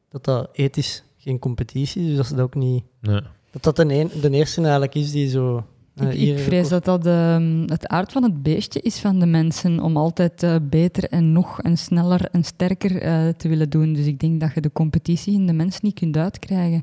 dat 0.08 0.24
dat 0.24 0.48
ethisch 0.52 1.02
geen 1.16 1.38
competitie 1.38 2.02
is, 2.02 2.08
dus 2.08 2.16
dat 2.16 2.26
ze 2.26 2.34
dat 2.34 2.44
ook 2.44 2.54
niet... 2.54 2.84
Nee. 3.00 3.20
Dat 3.50 3.62
dat 3.62 3.76
de, 3.76 3.94
een, 3.94 4.10
de 4.20 4.30
eerste 4.30 4.60
eigenlijk 4.60 4.94
is 4.94 5.10
die 5.10 5.28
zo... 5.28 5.64
eh, 5.94 6.28
Ik, 6.28 6.38
vrees 6.38 6.68
dat 6.68 6.84
dat 6.84 7.06
ehm, 7.06 7.62
het 7.66 7.86
aard 7.86 8.12
van 8.12 8.22
het 8.22 8.42
beestje 8.42 8.80
is 8.80 8.98
van 8.98 9.18
de 9.18 9.26
mensen 9.26 9.80
om 9.80 9.96
altijd 9.96 10.42
eh, 10.42 10.56
beter 10.62 11.04
en 11.08 11.32
nog 11.32 11.60
en 11.62 11.76
sneller 11.78 12.28
en 12.32 12.44
sterker 12.44 13.02
eh, 13.02 13.28
te 13.28 13.48
willen 13.48 13.70
doen. 13.70 13.92
Dus 13.92 14.06
ik 14.06 14.20
denk 14.20 14.40
dat 14.40 14.54
je 14.54 14.60
de 14.60 14.72
competitie 14.72 15.32
in 15.34 15.46
de 15.46 15.52
mens 15.52 15.80
niet 15.80 15.94
kunt 15.94 16.16
uitkrijgen. 16.16 16.82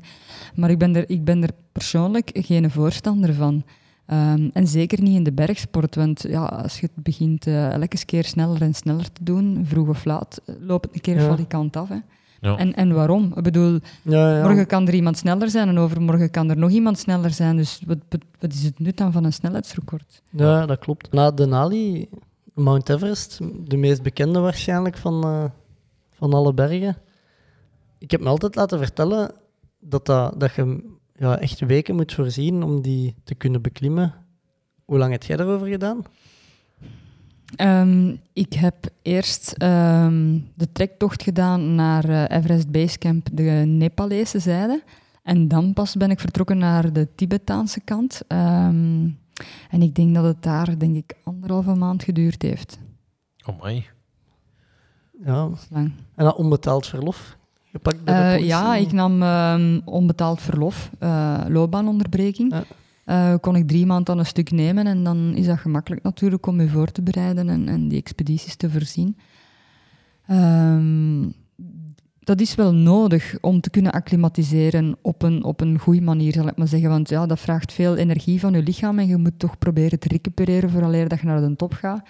Maar 0.54 0.70
ik 0.70 0.78
ben 0.78 0.96
er, 0.96 1.04
ik 1.10 1.24
ben 1.24 1.42
er 1.42 1.50
persoonlijk 1.72 2.30
geen 2.32 2.70
voorstander 2.70 3.34
van. 3.34 3.64
Ehm, 4.06 4.48
en 4.52 4.66
zeker 4.66 5.02
niet 5.02 5.14
in 5.16 5.22
de 5.24 5.32
bergsport, 5.32 5.94
want 5.94 6.24
ja, 6.28 6.44
als 6.44 6.80
je 6.80 6.88
het 6.94 7.04
begint 7.04 7.46
elke 7.46 8.04
keer 8.04 8.24
sneller 8.24 8.62
en 8.62 8.74
sneller 8.74 9.12
te 9.12 9.24
doen, 9.24 9.60
vroeg 9.64 9.88
of 9.88 10.04
laat, 10.04 10.40
loopt 10.60 10.84
het 10.86 10.94
een 10.94 11.00
keer 11.00 11.16
Ja. 11.16 11.28
valikant 11.28 11.76
af. 11.76 11.88
Hè. 11.88 11.96
Ja. 12.40 12.56
En, 12.56 12.74
en 12.74 12.94
waarom? 12.94 13.32
Ik 13.36 13.42
bedoel, 13.42 13.78
Ja, 14.02 14.36
ja. 14.36 14.42
Morgen 14.42 14.66
kan 14.66 14.86
er 14.86 14.94
iemand 14.94 15.18
sneller 15.18 15.50
zijn 15.50 15.68
en 15.68 15.78
overmorgen 15.78 16.30
kan 16.30 16.50
er 16.50 16.58
nog 16.58 16.70
iemand 16.70 16.98
sneller 16.98 17.30
zijn. 17.30 17.56
Dus 17.56 17.82
wat, 17.86 17.98
wat, 18.08 18.20
wat 18.40 18.52
is 18.52 18.64
het 18.64 18.78
nut 18.78 18.96
dan 18.96 19.12
van 19.12 19.24
een 19.24 19.32
snelheidsrecord? 19.32 20.22
Ja, 20.30 20.66
dat 20.66 20.78
klopt. 20.78 21.12
Na 21.12 21.30
Denali, 21.30 22.08
Mount 22.54 22.88
Everest, 22.88 23.38
de 23.64 23.76
meest 23.76 24.02
bekende 24.02 24.38
waarschijnlijk 24.40 24.96
van, 24.96 25.24
eh, 25.24 25.44
van 26.10 26.32
alle 26.32 26.54
bergen. 26.54 26.96
Ik 27.98 28.10
heb 28.10 28.20
me 28.20 28.28
altijd 28.28 28.54
laten 28.54 28.78
vertellen 28.78 29.30
dat, 29.80 30.06
dat, 30.06 30.40
dat 30.40 30.54
je 30.54 30.96
ja, 31.14 31.38
echt 31.38 31.60
weken 31.60 31.94
moet 31.94 32.14
voorzien 32.14 32.62
om 32.62 32.82
die 32.82 33.14
te 33.24 33.34
kunnen 33.34 33.62
beklimmen. 33.62 34.14
Hoe 34.84 34.98
lang 34.98 35.12
heb 35.12 35.22
jij 35.22 35.36
daarover 35.36 35.66
gedaan? 35.66 36.02
Ehm, 37.56 38.14
ik 38.32 38.52
heb 38.52 38.74
eerst 39.02 39.52
ehm, 39.52 40.38
de 40.54 40.72
trektocht 40.72 41.22
gedaan 41.22 41.74
naar 41.74 42.04
eh, 42.04 42.36
Everest 42.38 42.70
Basecamp, 42.70 43.28
de 43.32 43.42
Nepalese 43.66 44.38
zijde. 44.38 44.82
En 45.22 45.48
dan 45.48 45.72
pas 45.72 45.94
ben 45.96 46.10
ik 46.10 46.20
vertrokken 46.20 46.58
naar 46.58 46.92
de 46.92 47.08
Tibetaanse 47.14 47.80
kant. 47.80 48.20
Ehm, 48.26 49.08
en 49.70 49.82
ik 49.82 49.94
denk 49.94 50.14
dat 50.14 50.24
het 50.24 50.42
daar, 50.42 50.78
denk 50.78 50.96
ik, 50.96 51.14
anderhalve 51.24 51.74
maand 51.74 52.02
geduurd 52.02 52.42
heeft. 52.42 52.78
Oh 53.46 53.62
my. 53.62 53.86
Ja. 55.24 55.48
Lang. 55.70 55.92
En 56.14 56.24
dat 56.24 56.36
onbetaald 56.36 56.86
verlof 56.86 57.36
gepakt 57.70 58.04
bij 58.04 58.14
de 58.14 58.38
Eh, 58.38 58.46
ja, 58.46 58.76
ik 58.76 58.92
nam 58.92 59.22
ehm, 59.22 59.80
onbetaald 59.84 60.40
verlof, 60.40 60.90
eh, 60.98 61.40
loopbaanonderbreking. 61.48 62.52
Ja. 62.52 62.64
Eh, 63.08 63.34
kon 63.40 63.56
ik 63.56 63.68
drie 63.68 63.86
maanden 63.86 64.14
aan 64.14 64.18
een 64.18 64.26
stuk 64.26 64.50
nemen 64.50 64.86
en 64.86 65.04
dan 65.04 65.32
is 65.34 65.46
dat 65.46 65.58
gemakkelijk 65.58 66.02
natuurlijk 66.02 66.46
om 66.46 66.60
je 66.60 66.68
voor 66.68 66.92
te 66.92 67.02
bereiden 67.02 67.48
en, 67.48 67.68
en 67.68 67.88
die 67.88 67.98
expedities 67.98 68.56
te 68.56 68.70
voorzien. 68.70 69.16
Ehm, 70.26 71.28
dat 72.20 72.40
is 72.40 72.54
wel 72.54 72.74
nodig 72.74 73.36
om 73.40 73.60
te 73.60 73.70
kunnen 73.70 73.92
acclimatiseren 73.92 74.96
op 75.02 75.22
een, 75.22 75.44
op 75.44 75.60
een 75.60 75.78
goede 75.78 76.00
manier, 76.00 76.32
zal 76.32 76.48
ik 76.48 76.56
maar 76.56 76.68
zeggen. 76.68 76.88
Want 76.88 77.08
ja, 77.08 77.26
dat 77.26 77.40
vraagt 77.40 77.72
veel 77.72 77.96
energie 77.96 78.40
van 78.40 78.52
je 78.52 78.62
lichaam 78.62 78.98
en 78.98 79.06
je 79.06 79.16
moet 79.16 79.38
toch 79.38 79.58
proberen 79.58 79.98
te 79.98 80.08
recupereren 80.08 80.70
vooraleer 80.70 81.08
dat 81.08 81.20
je 81.20 81.26
naar 81.26 81.40
de 81.40 81.56
top 81.56 81.72
gaat. 81.72 82.08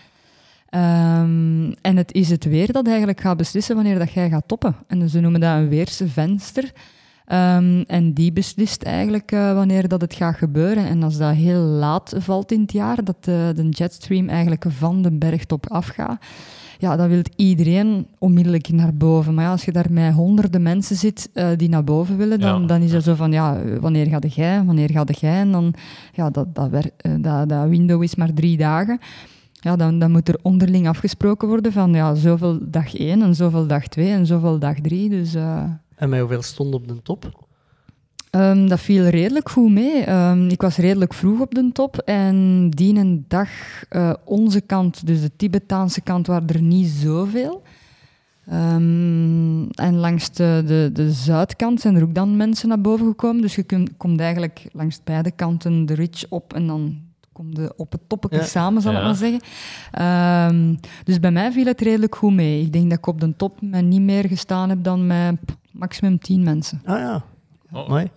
Ehm, 0.68 1.72
en 1.80 1.96
het 1.96 2.12
is 2.12 2.30
het 2.30 2.44
weer 2.44 2.72
dat 2.72 2.86
eigenlijk 2.86 3.20
gaat 3.20 3.36
beslissen 3.36 3.74
wanneer 3.74 3.98
dat 3.98 4.12
jij 4.12 4.28
gaat 4.28 4.48
toppen. 4.48 4.76
En 4.86 5.08
ze 5.08 5.20
noemen 5.20 5.40
dat 5.40 5.56
een 5.56 5.68
weersvenster. 5.68 6.72
Ehm, 7.28 7.82
en 7.86 8.12
die 8.12 8.32
beslist 8.32 8.82
eigenlijk 8.82 9.32
eh, 9.32 9.52
wanneer 9.54 9.88
dat 9.88 10.00
het 10.00 10.14
gaat 10.14 10.36
gebeuren. 10.36 10.86
En 10.86 11.02
als 11.02 11.16
dat 11.16 11.34
heel 11.34 11.60
laat 11.60 12.14
valt 12.18 12.52
in 12.52 12.60
het 12.60 12.72
jaar, 12.72 13.04
dat 13.04 13.24
de, 13.24 13.52
de 13.56 13.68
jetstream 13.68 14.28
eigenlijk 14.28 14.64
van 14.68 15.02
de 15.02 15.12
bergtop 15.12 15.70
afgaat, 15.70 16.24
ja, 16.78 16.96
dan 16.96 17.08
wil 17.08 17.22
iedereen 17.36 18.06
onmiddellijk 18.18 18.68
naar 18.68 18.94
boven. 18.94 19.34
Maar 19.34 19.44
ja, 19.44 19.50
als 19.50 19.64
je 19.64 19.72
daar 19.72 19.86
met 19.90 20.12
honderden 20.14 20.62
mensen 20.62 20.96
zit 20.96 21.30
eh, 21.32 21.48
die 21.56 21.68
naar 21.68 21.84
boven 21.84 22.16
willen, 22.16 22.40
dan, 22.40 22.60
Ja. 22.60 22.66
dan 22.66 22.80
is 22.82 22.90
dat 22.90 23.02
zo 23.02 23.14
van, 23.14 23.32
ja, 23.32 23.58
wanneer 23.80 24.06
ga 24.06 24.18
jij, 24.28 24.64
wanneer 24.64 24.90
ga 24.90 25.04
jij? 25.04 25.38
En 25.40 25.52
dan, 25.52 25.74
ja, 26.12 26.30
dat, 26.30 26.54
dat, 26.54 26.70
eh, 26.96 27.12
dat, 27.20 27.48
dat 27.48 27.68
window 27.68 28.02
is 28.02 28.14
maar 28.14 28.32
drie 28.32 28.56
dagen. 28.56 28.98
Ja, 29.52 29.76
dan, 29.76 29.98
dan 29.98 30.10
moet 30.10 30.28
er 30.28 30.38
onderling 30.42 30.88
afgesproken 30.88 31.48
worden 31.48 31.72
van, 31.72 31.92
ja, 31.94 32.14
zoveel 32.14 32.58
dag 32.62 32.94
één 32.94 33.22
en 33.22 33.34
zoveel 33.34 33.66
dag 33.66 33.86
twee 33.88 34.10
en 34.10 34.26
zoveel 34.26 34.58
dag 34.58 34.80
drie. 34.80 35.08
Dus... 35.08 35.34
eh, 35.34 35.62
En 35.98 36.08
met 36.08 36.20
hoeveel 36.20 36.42
stond 36.42 36.74
op 36.74 36.88
de 36.88 37.02
top? 37.02 37.46
Ehm, 38.30 38.66
dat 38.66 38.80
viel 38.80 39.04
redelijk 39.06 39.48
goed 39.48 39.70
mee. 39.70 40.02
Ehm, 40.02 40.48
ik 40.48 40.60
was 40.62 40.76
redelijk 40.76 41.14
vroeg 41.14 41.40
op 41.40 41.54
de 41.54 41.70
top 41.72 41.96
en 41.98 42.68
die 42.70 42.94
een 42.96 43.24
dag 43.28 43.48
eh, 43.88 44.12
onze 44.24 44.60
kant, 44.60 45.06
dus 45.06 45.20
de 45.20 45.30
Tibetaanse 45.36 46.00
kant, 46.00 46.26
waren 46.26 46.48
er 46.48 46.62
niet 46.62 46.86
zoveel. 46.88 47.62
Ehm, 48.46 49.62
en 49.70 49.94
langs 49.96 50.30
de, 50.30 50.62
de, 50.66 50.90
de 50.92 51.12
zuidkant 51.12 51.80
zijn 51.80 51.96
er 51.96 52.02
ook 52.02 52.14
dan 52.14 52.36
mensen 52.36 52.68
naar 52.68 52.80
boven 52.80 53.06
gekomen. 53.06 53.42
Dus 53.42 53.54
je 53.54 53.62
kunt, 53.62 53.90
komt 53.96 54.20
eigenlijk 54.20 54.66
langs 54.72 55.00
beide 55.04 55.30
kanten 55.30 55.86
de 55.86 55.94
ridge 55.94 56.26
op 56.28 56.52
en 56.54 56.66
dan 56.66 56.96
kom 57.32 57.48
je 57.52 57.72
op 57.76 57.92
het 57.92 58.00
toppetje 58.06 58.38
Ja. 58.38 58.44
samen, 58.44 58.82
zal 58.82 58.92
ik 58.92 58.98
Ja. 58.98 59.04
maar 59.04 59.14
zeggen. 59.14 59.40
Ehm, 59.92 60.74
dus 61.04 61.20
bij 61.20 61.30
mij 61.30 61.52
viel 61.52 61.66
het 61.66 61.80
redelijk 61.80 62.14
goed 62.14 62.32
mee. 62.34 62.60
Ik 62.62 62.72
denk 62.72 62.88
dat 62.90 62.98
ik 62.98 63.06
op 63.06 63.20
de 63.20 63.36
top 63.36 63.58
met 63.60 63.84
niet 63.84 64.00
meer 64.02 64.24
gestaan 64.28 64.68
heb 64.68 64.82
dan 64.84 65.06
met 65.06 65.34
pff, 65.44 65.56
maximum 65.78 66.18
tien 66.18 66.42
mensen. 66.42 66.80
Ah 66.84 66.98
ja, 66.98 67.22
Oh, 67.72 67.88
mooi. 67.88 68.10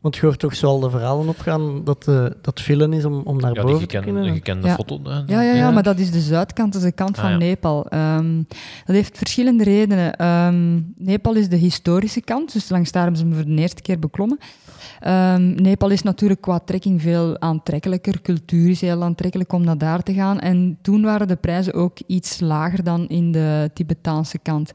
Want 0.00 0.18
je 0.18 0.26
hoort 0.26 0.38
toch 0.38 0.54
zo 0.54 0.66
al 0.66 0.80
de 0.80 0.90
verhalen 0.90 1.28
opgaan 1.28 1.84
dat 1.84 2.08
eh, 2.08 2.26
dat 2.42 2.60
villen 2.60 2.92
is 2.92 3.04
om, 3.04 3.20
om 3.24 3.40
naar 3.40 3.54
Ja, 3.54 3.62
boven 3.62 3.88
te 3.88 3.96
gekende, 3.96 4.12
kunnen. 4.20 4.34
gekende 4.34 4.66
Ja. 4.66 4.74
foto. 4.74 5.00
hè, 5.04 5.10
Ja, 5.26 5.42
ja, 5.42 5.54
ja, 5.54 5.70
maar 5.70 5.82
dat 5.82 5.98
is 5.98 6.10
de 6.10 6.20
zuidkant, 6.20 6.72
dat 6.72 6.82
is 6.82 6.88
de 6.88 6.94
kant 6.94 7.16
Ah, 7.16 7.22
van 7.22 7.30
ja. 7.30 7.36
Nepal. 7.36 7.86
Ehm, 7.88 8.36
dat 8.84 8.96
heeft 8.96 9.18
verschillende 9.18 9.64
redenen. 9.64 10.16
Ehm, 10.16 10.80
Nepal 10.96 11.34
is 11.34 11.48
de 11.48 11.56
historische 11.56 12.20
kant, 12.20 12.52
dus 12.52 12.68
langs 12.68 12.92
daar 12.92 13.02
hebben 13.02 13.20
ze 13.20 13.26
hem 13.26 13.34
voor 13.34 13.44
de 13.44 13.60
eerste 13.60 13.82
keer 13.82 13.98
beklommen. 13.98 14.38
Ehm, 15.00 15.54
Nepal 15.62 15.90
is 15.90 16.02
natuurlijk 16.02 16.40
qua 16.40 16.58
trekking 16.58 17.02
veel 17.02 17.40
aantrekkelijker. 17.40 18.20
Cultuur 18.22 18.70
is 18.70 18.80
heel 18.80 19.02
aantrekkelijk 19.02 19.52
om 19.52 19.64
naar 19.64 19.78
daar 19.78 20.02
te 20.02 20.14
gaan. 20.14 20.40
En 20.40 20.78
toen 20.82 21.02
waren 21.02 21.28
de 21.28 21.36
prijzen 21.36 21.74
ook 21.74 21.98
iets 22.06 22.40
lager 22.40 22.84
dan 22.84 23.08
in 23.08 23.32
de 23.32 23.70
Tibetaanse 23.74 24.38
kant. 24.38 24.72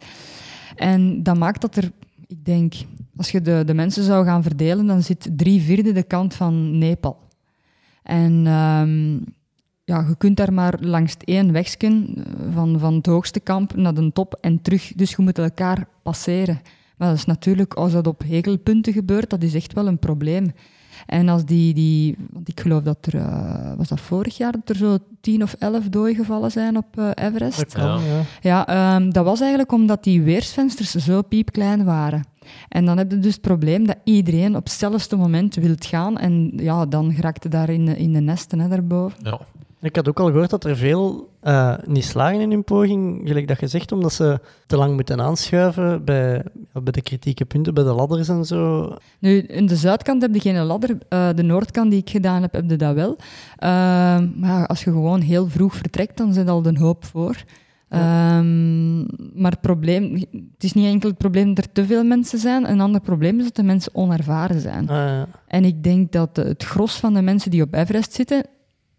En 0.76 1.24
dat 1.24 1.38
maakt 1.38 1.62
dat 1.62 1.76
er 1.76 1.92
ik 2.32 2.46
denk, 2.46 2.74
als 3.16 3.32
je 3.32 3.42
de, 3.42 3.64
de 3.66 3.74
mensen 3.74 4.04
zou 4.04 4.26
gaan 4.26 4.44
verdelen, 4.44 4.86
dan 4.86 5.04
zit 5.04 5.30
drie 5.36 5.62
vierde 5.62 5.92
de 5.92 6.04
kant 6.04 6.34
van 6.34 6.78
Nepal. 6.78 7.20
En 8.04 8.48
ehm, 8.48 9.14
ja, 9.84 10.06
je 10.08 10.16
kunt 10.18 10.38
daar 10.38 10.54
maar 10.54 10.78
langs 10.80 11.16
één 11.18 11.52
wegsken 11.52 12.14
eh, 12.16 12.54
van, 12.54 12.80
van 12.80 12.94
het 12.94 13.06
hoogste 13.06 13.40
kamp 13.40 13.76
naar 13.76 13.94
de 13.94 14.12
top 14.12 14.34
en 14.34 14.62
terug. 14.62 14.94
Dus 14.96 15.12
je 15.12 15.22
moet 15.22 15.38
elkaar 15.38 15.88
passeren. 16.04 16.62
Maar 16.98 17.10
dat 17.10 17.18
is 17.18 17.26
natuurlijk, 17.26 17.74
als 17.74 17.92
dat 17.92 18.08
op 18.08 18.22
hegelpunten 18.24 18.94
gebeurt, 18.94 19.30
dat 19.30 19.44
is 19.44 19.54
echt 19.54 19.74
wel 19.74 19.88
een 19.88 20.00
probleem. 20.00 20.52
En 21.06 21.30
als 21.30 21.46
die, 21.46 21.74
die 21.74 22.16
want 22.32 22.48
ik 22.48 22.60
geloof 22.60 22.84
dat 22.84 23.06
er, 23.06 23.16
eh, 23.16 23.74
was 23.78 23.88
dat 23.88 24.00
vorig 24.00 24.38
jaar, 24.38 24.52
dat 24.52 24.70
er 24.70 24.76
zo 24.76 24.98
tien 25.22 25.44
of 25.44 25.54
elf 25.54 25.90
doden 25.90 26.16
gevallen 26.16 26.52
zijn 26.52 26.78
op 26.78 26.98
eh, 26.98 27.10
Everest. 27.14 27.58
Dat 27.58 27.74
kan, 27.74 28.02
Ja. 28.04 28.22
ja. 28.42 28.68
Ehm, 28.68 29.10
dat 29.10 29.26
was 29.26 29.40
eigenlijk 29.40 29.72
omdat 29.72 30.04
die 30.04 30.22
weersvensters 30.22 30.92
zo 30.92 31.22
piepklein 31.22 31.84
waren. 31.84 32.24
En 32.70 32.86
dan 32.86 32.98
heb 32.98 33.12
je 33.12 33.20
dus 33.20 33.34
het 33.34 33.42
probleem 33.42 33.86
dat 33.88 33.98
iedereen 34.04 34.56
op 34.56 34.64
hetzelfde 34.64 35.16
moment 35.16 35.56
wil 35.56 35.76
gaan. 35.80 36.18
En 36.18 36.52
ja, 36.56 36.86
dan 36.86 37.14
geraakte 37.14 37.50
daar 37.50 37.70
in 37.70 37.86
de, 37.86 37.98
in 37.98 38.14
de 38.14 38.20
nesten 38.20 38.60
hè, 38.60 38.68
daarboven. 38.68 39.18
Ja. 39.24 39.40
Ik 39.82 39.96
had 39.96 40.08
ook 40.08 40.20
al 40.20 40.26
gehoord 40.26 40.50
dat 40.50 40.64
er 40.64 40.78
veel 40.78 41.30
eh, 41.40 41.74
niet 41.86 42.06
slagen 42.06 42.40
in 42.40 42.52
hun 42.52 42.64
poging, 42.64 43.22
gelijk 43.28 43.48
dat 43.48 43.60
je 43.60 43.68
zegt, 43.68 43.92
omdat 43.92 44.14
ze 44.14 44.40
te 44.66 44.78
lang 44.78 44.94
moeten 44.94 45.22
aanschuiven 45.22 46.06
bij, 46.06 46.44
bij 46.74 46.92
de 46.92 47.02
kritieke 47.02 47.46
punten, 47.46 47.74
bij 47.74 47.84
de 47.84 47.94
ladders 47.94 48.28
en 48.28 48.46
zo. 48.46 48.96
Nu, 49.20 49.38
in 49.38 49.66
de 49.66 49.76
zuidkant 49.76 50.22
heb 50.22 50.34
je 50.34 50.40
geen 50.40 50.64
ladder. 50.64 50.98
eh, 51.10 51.30
de 51.36 51.44
noordkant 51.44 51.92
die 51.92 52.00
ik 52.00 52.10
gedaan 52.10 52.42
heb, 52.42 52.54
heb 52.54 52.70
je 52.70 52.76
dat 52.76 52.94
wel. 52.94 53.16
Ehm, 53.58 54.30
maar 54.36 54.68
als 54.68 54.84
je 54.84 54.92
gewoon 54.92 55.22
heel 55.22 55.48
vroeg 55.48 55.76
vertrekt, 55.76 56.18
dan 56.18 56.34
zit 56.34 56.50
al 56.50 56.62
de 56.62 56.80
hoop 56.80 57.06
voor. 57.06 57.36
Ehm, 57.90 59.00
maar 59.42 59.52
het 59.52 59.62
probleem, 59.62 60.14
het 60.54 60.64
is 60.64 60.74
niet 60.74 60.86
enkel 60.86 61.10
het 61.10 61.18
probleem 61.18 61.54
dat 61.54 61.66
er 61.66 61.72
te 61.72 61.86
veel 61.86 62.04
mensen 62.04 62.40
zijn. 62.40 62.70
Een 62.70 62.82
ander 62.82 63.02
probleem 63.02 63.38
is 63.40 63.44
dat 63.44 63.56
de 63.56 63.64
mensen 63.64 63.96
onervaren 63.96 64.60
zijn. 64.60 64.90
Ah, 64.90 64.96
ja. 64.96 65.28
En 65.48 65.66
ik 65.66 65.84
denk 65.84 66.12
dat 66.12 66.36
het 66.36 66.64
gros 66.64 67.00
van 67.00 67.14
de 67.14 67.22
mensen 67.22 67.52
die 67.52 67.62
op 67.62 67.74
Everest 67.74 68.14
zitten, 68.14 68.46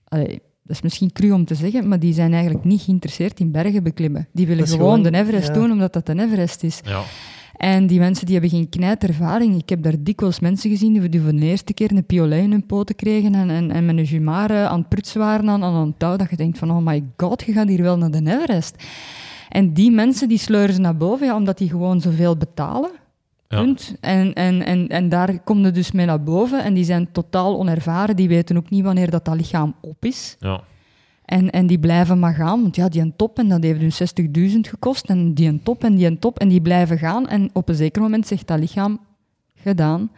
allee, 0.08 0.42
dat 0.62 0.76
is 0.76 0.82
misschien 0.82 1.12
cru 1.12 1.30
om 1.30 1.44
te 1.44 1.54
zeggen, 1.54 1.88
maar 1.88 1.98
die 1.98 2.14
zijn 2.14 2.32
eigenlijk 2.32 2.64
niet 2.64 2.80
geïnteresseerd 2.80 3.40
in 3.40 3.50
bergen 3.50 3.82
beklimmen. 3.82 4.28
Die 4.32 4.46
willen 4.46 4.66
gewoon, 4.66 4.94
gewoon- 4.96 5.12
de 5.12 5.18
Everest 5.18 5.48
ja. 5.48 5.54
doen 5.54 5.70
omdat 5.70 5.92
dat 5.92 6.08
een 6.08 6.20
Everest 6.20 6.62
is. 6.62 6.80
Ja. 6.84 7.02
En 7.56 7.86
die 7.86 7.98
mensen 7.98 8.26
die 8.26 8.38
hebben 8.38 8.58
geen 8.58 8.68
knijtervaring. 8.68 9.56
Ik 9.56 9.68
heb 9.68 9.82
daar 9.82 9.94
dikwijls 9.98 10.40
mensen 10.40 10.70
gezien 10.70 10.92
die, 10.92 11.08
die 11.08 11.20
voor 11.20 11.32
de 11.32 11.46
eerste 11.46 11.72
keer 11.74 11.92
een 11.92 12.06
piolet 12.06 12.42
in 12.42 12.50
hun 12.50 12.66
poten 12.66 12.94
kregen 12.94 13.34
en, 13.34 13.50
en, 13.50 13.70
en 13.70 13.86
met 13.86 13.96
een 13.96 14.04
jumare 14.04 14.66
aan 14.66 14.78
het 14.78 14.88
prutsen 14.88 15.20
waren 15.20 15.48
aan, 15.48 15.64
aan 15.64 15.74
een 15.74 15.94
touw. 15.96 16.16
Dat 16.16 16.30
je 16.30 16.36
denkt 16.36 16.58
van, 16.58 16.70
oh 16.70 16.84
my 16.86 17.04
god, 17.16 17.42
je 17.42 17.52
gaat 17.52 17.68
hier 17.68 17.82
wel 17.82 17.98
naar 17.98 18.10
de 18.10 18.18
Everest. 18.30 18.84
En 19.48 19.72
die 19.72 19.90
mensen 19.90 20.28
die 20.28 20.38
sleuren 20.38 20.74
ze 20.74 20.80
naar 20.80 20.96
boven, 20.96 21.26
ja, 21.26 21.36
omdat 21.36 21.58
die 21.58 21.68
gewoon 21.68 22.00
zoveel 22.00 22.36
betalen. 22.36 22.90
Ja. 23.52 23.60
Punt. 23.60 23.94
En, 24.00 24.32
en, 24.32 24.64
en, 24.64 24.88
en 24.88 25.08
daar 25.08 25.40
kom 25.40 25.64
je 25.64 25.70
dus 25.70 25.92
mee 25.92 26.06
naar 26.06 26.22
boven. 26.22 26.64
En 26.64 26.74
die 26.74 26.84
zijn 26.84 27.12
totaal 27.12 27.58
onervaren. 27.58 28.16
Die 28.16 28.28
weten 28.28 28.56
ook 28.56 28.70
niet 28.70 28.84
wanneer 28.84 29.10
dat, 29.10 29.24
dat 29.24 29.36
lichaam 29.36 29.74
op 29.80 30.04
is. 30.04 30.36
Ja. 30.38 30.60
En, 31.24 31.50
en 31.50 31.66
die 31.66 31.78
blijven 31.78 32.18
maar 32.18 32.34
gaan, 32.34 32.62
want 32.62 32.76
ja, 32.76 32.88
die 32.88 33.00
een 33.00 33.16
top 33.16 33.38
en 33.38 33.48
dat 33.48 33.62
heeft 33.62 33.80
hun 34.14 34.50
60.000 34.50 34.58
gekost. 34.60 35.08
En 35.08 35.34
die 35.34 35.48
een 35.48 35.62
top 35.62 35.84
en 35.84 35.94
die 35.94 36.06
een 36.06 36.18
top 36.18 36.38
en 36.38 36.48
die 36.48 36.60
blijven 36.60 36.98
gaan. 36.98 37.28
En 37.28 37.50
op 37.52 37.68
een 37.68 37.74
zeker 37.74 38.02
moment 38.02 38.26
zegt 38.26 38.46
dat 38.46 38.58
lichaam, 38.58 39.00
gedaan. 39.54 40.10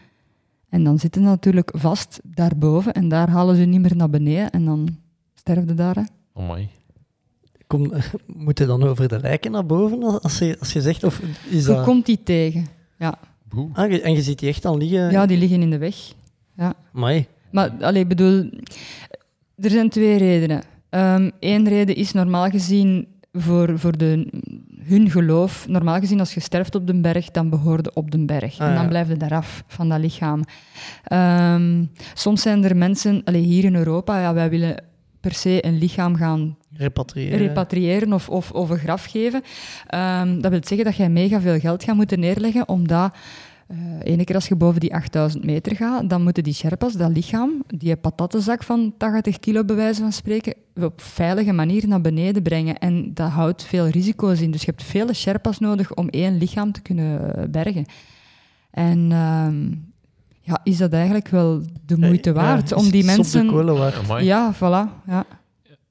En 0.69 0.85
dan 0.85 0.99
zitten 0.99 1.23
ze 1.23 1.29
natuurlijk 1.29 1.71
vast 1.77 2.21
daarboven 2.23 2.93
en 2.93 3.09
daar 3.09 3.31
halen 3.31 3.57
ze 3.57 3.65
niet 3.65 3.81
meer 3.81 3.97
naar 3.97 4.11
beneden. 4.11 4.51
En 4.51 4.65
dan 4.65 4.97
sterfde 5.35 5.75
daar. 5.75 5.95
Hè. 5.95 6.03
Oh 6.33 6.51
my. 6.51 6.69
Kom, 7.67 7.93
moet 8.45 8.59
je 8.59 8.67
dan 8.67 8.83
over 8.83 9.09
de 9.09 9.21
lijken 9.21 9.51
naar 9.51 9.67
boven 9.67 10.21
als 10.23 10.39
je, 10.39 10.57
als 10.61 10.73
je 10.73 10.81
zegt? 10.81 11.05
Of 11.05 11.21
is 11.49 11.67
Je 11.67 11.73
dat... 11.73 11.85
komt 11.85 12.07
die 12.07 12.23
tegen. 12.23 12.67
Ja. 13.05 13.19
Boe. 13.49 13.69
Ah, 13.73 14.05
en 14.05 14.13
je 14.13 14.23
ziet 14.23 14.39
die 14.39 14.49
echt 14.49 14.65
al 14.65 14.79
liggen? 14.79 15.11
ja, 15.11 15.27
die 15.27 15.39
liggen 15.39 15.63
in 15.63 15.71
de 15.71 15.79
weg. 15.79 15.97
Ja. 16.57 16.75
Amai. 16.95 17.27
Maar 17.51 17.71
allee, 17.81 18.03
ik 18.03 18.09
bedoel, 18.09 18.51
er 19.57 19.71
zijn 19.71 19.89
twee 19.89 20.19
redenen. 20.19 20.63
Eén 21.41 21.69
reden 21.69 21.97
is 21.97 22.13
normaal 22.13 22.51
gezien 22.51 23.07
voor, 23.33 23.79
voor 23.79 23.99
de, 23.99 24.29
hun 24.83 25.11
geloof. 25.11 25.69
Normaal 25.69 25.99
gezien, 25.99 26.21
als 26.21 26.35
je 26.35 26.41
sterft 26.41 26.75
op 26.75 26.87
de 26.87 27.01
berg, 27.01 27.31
dan 27.31 27.51
behoorde 27.51 27.91
op 27.95 28.11
de 28.11 28.25
berg. 28.25 28.59
Ah, 28.59 28.69
en 28.69 28.75
dan 28.75 28.83
ja. 28.83 28.89
blijf 28.89 29.09
je 29.09 29.17
eraf 29.19 29.65
van 29.67 29.89
dat 29.89 30.01
lichaam. 30.01 30.45
Ehm, 31.05 31.85
soms 32.15 32.43
zijn 32.43 32.65
er 32.65 32.77
mensen, 32.77 33.21
allee, 33.25 33.43
hier 33.43 33.65
in 33.65 33.75
Europa, 33.75 34.21
ja, 34.21 34.35
wij 34.35 34.51
willen 34.51 34.85
per 35.21 35.33
se 35.33 35.67
een 35.67 35.79
lichaam 35.79 36.17
gaan 36.17 36.57
Repatriëren. 36.77 37.39
repatriëren 37.39 38.13
of, 38.13 38.29
of, 38.29 38.51
of 38.51 38.71
een 38.71 38.79
graf 38.79 39.05
geven. 39.05 39.43
Ehm, 39.87 40.41
dat 40.41 40.51
wil 40.51 40.61
zeggen 40.63 40.85
dat 40.87 40.97
jij 40.97 41.09
mega 41.09 41.41
veel 41.41 41.59
geld 41.59 41.85
gaat 41.85 41.97
moeten 41.97 42.21
neerleggen, 42.21 42.69
omdat 42.69 43.15
eh 43.67 43.77
ene 44.13 44.25
keer 44.25 44.35
als 44.35 44.49
je 44.49 44.57
boven 44.57 44.81
die 44.81 44.95
8000 44.95 45.45
meter 45.45 45.77
gaat, 45.77 46.11
dan 46.11 46.23
moeten 46.23 46.43
die 46.43 46.55
Sherpas, 46.55 46.93
dat 46.93 47.11
lichaam, 47.11 47.63
die 47.67 47.97
patattenzak 47.97 48.63
van 48.63 48.95
80 48.99 49.39
kilo 49.39 49.65
bij 49.65 49.77
wijze 49.77 50.01
van 50.01 50.13
spreken, 50.13 50.55
op 50.81 51.01
veilige 51.01 51.53
manier 51.53 51.89
naar 51.89 52.01
beneden 52.01 52.43
brengen. 52.43 52.79
En 52.79 53.15
dat 53.15 53.31
houdt 53.31 53.65
veel 53.65 53.87
risico's 53.87 54.41
in. 54.41 54.51
Dus 54.51 54.61
je 54.61 54.71
hebt 54.71 54.83
vele 54.83 55.15
Sherpas 55.15 55.59
nodig 55.59 55.95
om 55.95 56.09
één 56.09 56.39
lichaam 56.39 56.73
te 56.73 56.81
kunnen 56.81 57.37
eh, 57.37 57.45
bergen. 57.49 57.85
En 58.71 59.13
ehm, 59.13 59.67
ja, 60.41 60.61
is 60.63 60.77
dat 60.77 60.93
eigenlijk 60.93 61.29
wel 61.29 61.63
de 61.87 61.99
moeite 61.99 62.29
Ja, 62.29 62.35
waard 62.35 62.73
om 62.73 62.91
die 62.91 63.05
is 63.05 63.09
op 63.09 63.11
de 63.11 63.17
mensen... 63.17 63.47
kolen 63.47 63.79
waard. 63.79 63.99
Amai. 63.99 64.25
Ja, 64.25 64.55
voilà. 64.55 65.07
Ja. 65.07 65.27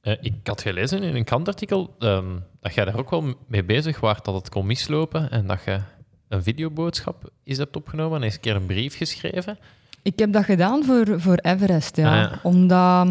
Eh, 0.03 0.13
ik 0.21 0.33
had 0.43 0.61
gelezen 0.61 1.03
in 1.03 1.15
een 1.15 1.23
krantartikel 1.23 1.95
ehm, 1.99 2.25
dat 2.61 2.73
jij 2.73 2.85
daar 2.85 2.97
ook 2.97 3.09
wel 3.09 3.33
mee 3.47 3.63
bezig 3.63 3.99
waart 3.99 4.25
dat 4.25 4.35
het 4.35 4.49
kon 4.49 4.65
mislopen 4.65 5.31
en 5.31 5.47
dat 5.47 5.59
je 5.65 5.79
een 6.27 6.43
videoboodschap 6.43 7.29
is 7.43 7.57
hebt 7.57 7.75
opgenomen 7.75 8.17
en 8.17 8.23
eens 8.23 8.33
een 8.33 8.39
keer 8.39 8.55
een 8.55 8.65
brief 8.65 8.97
geschreven. 8.97 9.57
Ik 10.01 10.19
heb 10.19 10.33
dat 10.33 10.43
gedaan 10.43 10.83
voor, 10.83 11.21
voor 11.21 11.35
Everest, 11.35 11.95
ja. 11.97 12.23
Ah, 12.23 12.31
ja. 12.31 12.39
Omdat 12.43 13.07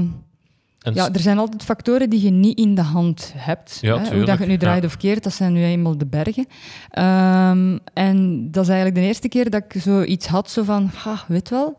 En 0.79 0.95
ja, 0.95 1.13
er 1.13 1.21
zijn 1.21 1.39
altijd 1.39 1.65
factoren 1.65 2.11
die 2.11 2.23
je 2.23 2.31
niet 2.31 2.59
in 2.59 2.75
de 2.75 2.83
hand 2.83 3.33
hebt. 3.37 3.79
Ja, 3.81 3.99
hè. 3.99 4.15
Hoe 4.17 4.25
dat 4.25 4.39
je 4.39 4.47
nu 4.47 4.57
draait 4.57 4.83
ja. 4.83 4.89
of 4.89 4.97
keert, 4.97 5.23
dat 5.23 5.33
zijn 5.33 5.53
nu 5.53 5.65
eenmaal 5.65 5.99
de 5.99 6.07
bergen. 6.07 6.47
Ehm, 6.91 7.79
en 7.95 8.49
dat 8.51 8.63
is 8.63 8.69
eigenlijk 8.69 9.01
de 9.01 9.07
eerste 9.07 9.29
keer 9.29 9.51
dat 9.51 9.65
ik 9.69 9.83
zoiets 9.83 10.27
had, 10.27 10.51
zo 10.51 10.63
van, 10.63 10.91
ha, 10.95 11.25
weet 11.29 11.49
wel, 11.49 11.77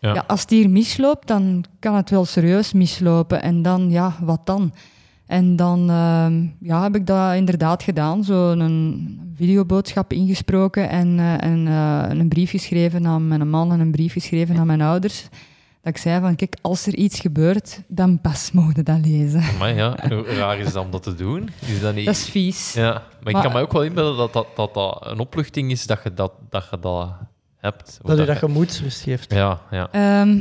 Ja. 0.00 0.14
ja. 0.14 0.24
als 0.26 0.40
het 0.40 0.50
hier 0.50 0.70
misloopt, 0.70 1.26
dan 1.26 1.64
kan 1.78 1.94
het 1.94 2.10
wel 2.10 2.24
serieus 2.24 2.72
mislopen. 2.72 3.42
En 3.42 3.62
dan, 3.62 3.90
ja, 3.90 4.16
wat 4.20 4.46
dan? 4.46 4.72
En 5.26 5.56
dan 5.56 5.90
ehm, 5.90 6.46
ja, 6.60 6.82
heb 6.82 6.94
ik 6.94 7.06
dat 7.06 7.34
inderdaad 7.34 7.82
gedaan. 7.82 8.24
Zo 8.24 8.50
een 8.50 9.32
videoboodschap 9.36 10.12
ingesproken 10.12 10.88
en, 10.88 11.18
eh, 11.18 11.42
en 11.42 11.66
eh, 11.66 12.18
een 12.18 12.28
brief 12.28 12.50
geschreven 12.50 13.06
aan 13.06 13.28
mijn 13.28 13.48
man 13.48 13.72
en 13.72 13.80
een 13.80 13.90
brief 13.90 14.12
geschreven 14.12 14.56
aan 14.56 14.66
mijn 14.66 14.80
ouders. 14.80 15.28
Dat 15.82 15.94
ik 15.94 15.96
zei 15.96 16.20
van, 16.20 16.36
kijk, 16.36 16.56
als 16.60 16.86
er 16.86 16.94
iets 16.94 17.20
gebeurt, 17.20 17.82
dan 17.88 18.20
pas 18.20 18.52
mogen 18.52 18.84
dat 18.84 19.06
lezen. 19.06 19.42
Maar 19.58 19.74
ja, 19.74 19.96
hoe 20.08 20.24
raar 20.38 20.58
is 20.58 20.72
dat 20.72 20.84
om 20.84 20.90
dat 20.90 21.02
te 21.02 21.14
doen? 21.14 21.50
Is 21.58 21.80
dat 21.80 21.94
niet... 21.94 22.06
Dat 22.06 22.14
is 22.14 22.28
vies. 22.28 22.72
Ja, 22.72 23.02
maar 23.22 23.34
ik 23.34 23.42
kan 23.42 23.52
me 23.52 23.60
ook 23.60 23.72
wel 23.72 23.84
inbeelden 23.84 24.16
dat 24.16 24.32
dat, 24.32 24.46
dat 24.54 24.74
dat 24.74 25.06
een 25.06 25.18
opluchting 25.18 25.70
is 25.70 25.86
dat 25.86 26.00
je 26.04 26.14
dat, 26.14 26.32
dat, 26.48 26.68
je 26.70 26.78
dat 26.78 27.12
hebt. 27.60 27.98
Dat 28.02 28.18
je 28.18 28.24
dat 28.24 28.34
je- 28.34 28.46
gemoedsrust 28.46 29.00
geeft. 29.02 29.32
Ja, 29.34 29.60
ja. 29.70 29.88
Ehm, 29.92 30.38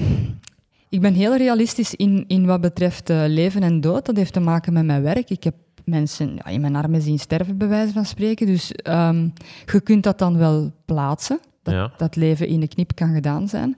ik 0.89 1.01
ben 1.01 1.13
heel 1.13 1.37
realistisch 1.37 1.95
in, 1.95 2.23
in 2.27 2.45
wat 2.45 2.61
betreft 2.61 3.09
eh, 3.09 3.23
leven 3.27 3.61
en 3.63 3.81
dood. 3.81 4.05
Dat 4.05 4.15
heeft 4.15 4.33
te 4.33 4.39
maken 4.39 4.73
met 4.73 4.85
mijn 4.85 5.01
werk. 5.01 5.29
Ik 5.29 5.43
heb 5.43 5.55
mensen 5.85 6.35
ja, 6.35 6.45
in 6.45 6.61
mijn 6.61 6.75
armen 6.75 7.01
zien 7.01 7.19
sterven, 7.19 7.57
bij 7.57 7.67
wijze 7.67 7.93
van 7.93 8.05
spreken. 8.05 8.45
Dus 8.45 8.71
ehm, 8.71 9.27
je 9.65 9.81
kunt 9.81 10.03
dat 10.03 10.19
dan 10.19 10.37
wel 10.37 10.71
plaatsen. 10.85 11.39
Dat, 11.63 11.73
Ja. 11.73 11.91
dat 11.97 12.15
leven 12.15 12.47
in 12.47 12.61
een 12.61 12.67
knip 12.67 12.95
kan 12.95 13.13
gedaan 13.13 13.47
zijn. 13.47 13.75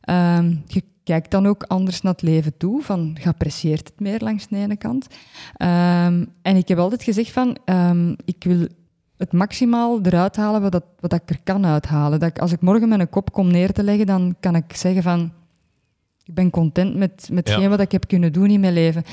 Ehm, 0.00 0.54
je 0.66 0.82
kijkt 1.04 1.30
dan 1.30 1.46
ook 1.46 1.62
anders 1.62 2.00
naar 2.02 2.12
het 2.12 2.22
leven 2.22 2.56
toe. 2.56 2.82
Van, 2.82 3.16
je 3.22 3.28
apprecieert 3.28 3.88
het 3.88 4.00
meer 4.00 4.18
langs 4.20 4.46
de 4.48 4.56
ene 4.56 4.76
kant. 4.76 5.06
Ehm, 5.56 6.24
en 6.42 6.56
ik 6.56 6.68
heb 6.68 6.78
altijd 6.78 7.02
gezegd 7.02 7.30
van... 7.32 7.56
ehm, 7.64 8.14
ik 8.24 8.44
wil 8.44 8.66
het 9.18 9.32
maximaal 9.32 10.00
eruit 10.02 10.36
halen 10.36 10.62
wat, 10.62 10.72
dat, 10.72 10.84
wat 11.00 11.12
ik 11.12 11.30
er 11.30 11.38
kan 11.44 11.66
uithalen. 11.66 12.20
Dat 12.20 12.28
ik, 12.28 12.38
als 12.38 12.52
ik 12.52 12.60
morgen 12.60 12.88
mijn 12.88 13.08
kop 13.08 13.32
kom 13.32 13.50
neer 13.50 13.72
te 13.72 13.82
leggen, 13.82 14.06
dan 14.06 14.36
kan 14.40 14.54
ik 14.54 14.76
zeggen 14.76 15.02
van... 15.02 15.32
Ik 16.24 16.34
ben 16.34 16.50
content 16.50 16.96
met, 16.96 17.28
met 17.32 17.48
Ja. 17.48 17.68
wat 17.68 17.80
ik 17.80 17.92
heb 17.92 18.06
kunnen 18.06 18.32
doen 18.32 18.50
in 18.50 18.60
mijn 18.60 18.72
leven. 18.72 19.04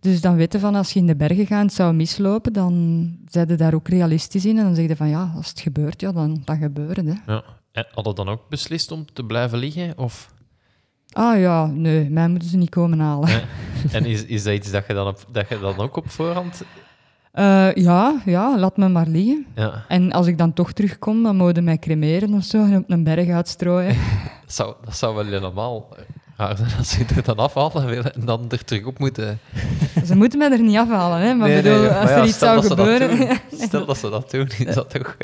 Dus 0.00 0.20
dan 0.20 0.36
weten 0.36 0.60
van, 0.60 0.74
als 0.74 0.92
je 0.92 0.98
in 0.98 1.06
de 1.06 1.16
bergen 1.16 1.46
gaat 1.46 1.60
en 1.60 1.66
het 1.66 1.74
zou 1.74 1.94
mislopen, 1.94 2.52
dan 2.52 2.72
zijn 3.28 3.48
je 3.48 3.54
daar 3.54 3.74
ook 3.74 3.88
realistisch 3.88 4.44
in. 4.44 4.58
En 4.58 4.64
dan 4.64 4.74
zeg 4.74 4.88
je 4.88 4.96
van, 4.96 5.08
ja, 5.08 5.32
als 5.36 5.48
het 5.48 5.60
gebeurt, 5.60 6.00
ja, 6.00 6.12
dan, 6.12 6.42
dan 6.44 6.56
gebeurt 6.56 6.96
het. 6.96 7.06
Hè. 7.06 7.32
ja. 7.32 7.42
En 7.72 7.86
hadden 7.90 8.14
dan 8.14 8.28
ook 8.28 8.48
beslist 8.48 8.90
om 8.90 9.04
te 9.12 9.24
blijven 9.24 9.58
liggen? 9.58 9.98
Of... 9.98 10.34
Ah 11.12 11.40
ja, 11.40 11.66
nee, 11.66 12.10
mij 12.10 12.28
moeten 12.28 12.48
ze 12.48 12.56
niet 12.56 12.70
komen 12.70 12.98
halen. 12.98 13.42
En 13.92 14.04
is, 14.04 14.24
is 14.24 14.42
dat 14.42 14.54
iets 14.54 14.70
dat 14.70 14.86
je, 14.86 14.94
dan 14.94 15.06
op, 15.06 15.24
dat 15.32 15.48
je 15.48 15.58
dan 15.58 15.78
ook 15.78 15.96
op 15.96 16.10
voorhand... 16.10 16.62
Eh, 17.36 17.74
ja, 17.74 18.20
ja, 18.24 18.58
laat 18.58 18.76
me 18.76 18.88
maar 18.88 19.06
liggen. 19.06 19.46
Ja, 19.54 19.84
En 19.88 20.12
als 20.12 20.26
ik 20.26 20.38
dan 20.38 20.52
toch 20.52 20.72
terugkom, 20.72 21.22
dan 21.22 21.36
mogen 21.36 21.64
mij 21.64 21.78
cremeren 21.78 22.34
of 22.34 22.44
zo 22.44 22.62
en 22.64 22.76
op 22.76 22.90
een 22.90 23.04
berg 23.04 23.28
uitstrooien. 23.28 23.94
dat 24.44 24.54
zou, 24.54 24.74
dat 24.84 24.96
zou 24.96 25.14
wel 25.14 25.24
helemaal 25.24 25.88
raar 26.36 26.56
zijn 26.56 26.70
als 26.78 26.90
ze 26.90 27.04
er 27.16 27.22
dan 27.22 27.36
afhalen 27.36 27.86
willen 27.86 28.14
en 28.14 28.24
dan 28.24 28.44
er 28.48 28.64
terug 28.64 28.84
op 28.84 28.98
moeten. 28.98 29.38
Ze 30.04 30.16
moeten 30.16 30.38
mij 30.38 30.50
er 30.52 30.62
niet 30.62 30.76
afhalen, 30.76 31.18
hè? 31.20 31.34
maar 31.34 31.48
Nee, 31.48 31.62
bedoel, 31.62 31.78
nee, 31.80 31.88
als 31.88 32.04
maar 32.04 32.12
ja, 32.12 32.18
er 32.18 32.24
iets 32.26 32.38
zou 32.38 32.54
dat 32.60 32.66
gebeuren... 32.66 33.16
doen. 33.18 33.28
Stel 33.66 33.86
dat 33.86 33.98
ze 33.98 34.10
dat 34.10 34.30
doen, 34.30 34.48
is 34.58 34.74
dat 34.74 34.90
toch... 34.90 35.16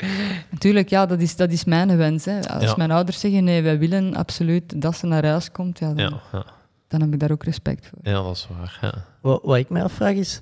Natuurlijk, 0.49 0.89
ja, 0.89 1.05
dat 1.05 1.19
is, 1.19 1.35
dat 1.35 1.51
is 1.51 1.63
mijn 1.65 1.97
wens. 1.97 2.25
Hè. 2.25 2.39
Als 2.49 2.63
Ja. 2.63 2.73
mijn 2.77 2.91
ouders 2.91 3.19
zeggen, 3.19 3.43
nee, 3.43 3.61
wij 3.61 3.79
willen 3.79 4.15
absoluut 4.15 4.81
dat 4.81 4.97
ze 4.97 5.05
naar 5.07 5.25
huis 5.25 5.51
komt, 5.51 5.79
ja, 5.79 5.87
dan, 5.93 5.97
Ja, 5.97 6.19
ja, 6.31 6.45
dan 6.87 7.01
heb 7.01 7.13
ik 7.13 7.19
daar 7.19 7.31
ook 7.31 7.43
respect 7.43 7.87
voor. 7.89 8.11
ja, 8.13 8.23
dat 8.23 8.35
is 8.35 8.47
waar. 8.59 8.77
Ja. 8.81 8.93
Wat, 9.21 9.39
wat 9.43 9.57
ik 9.57 9.69
mij 9.69 9.83
afvraag 9.83 10.13
is, 10.15 10.41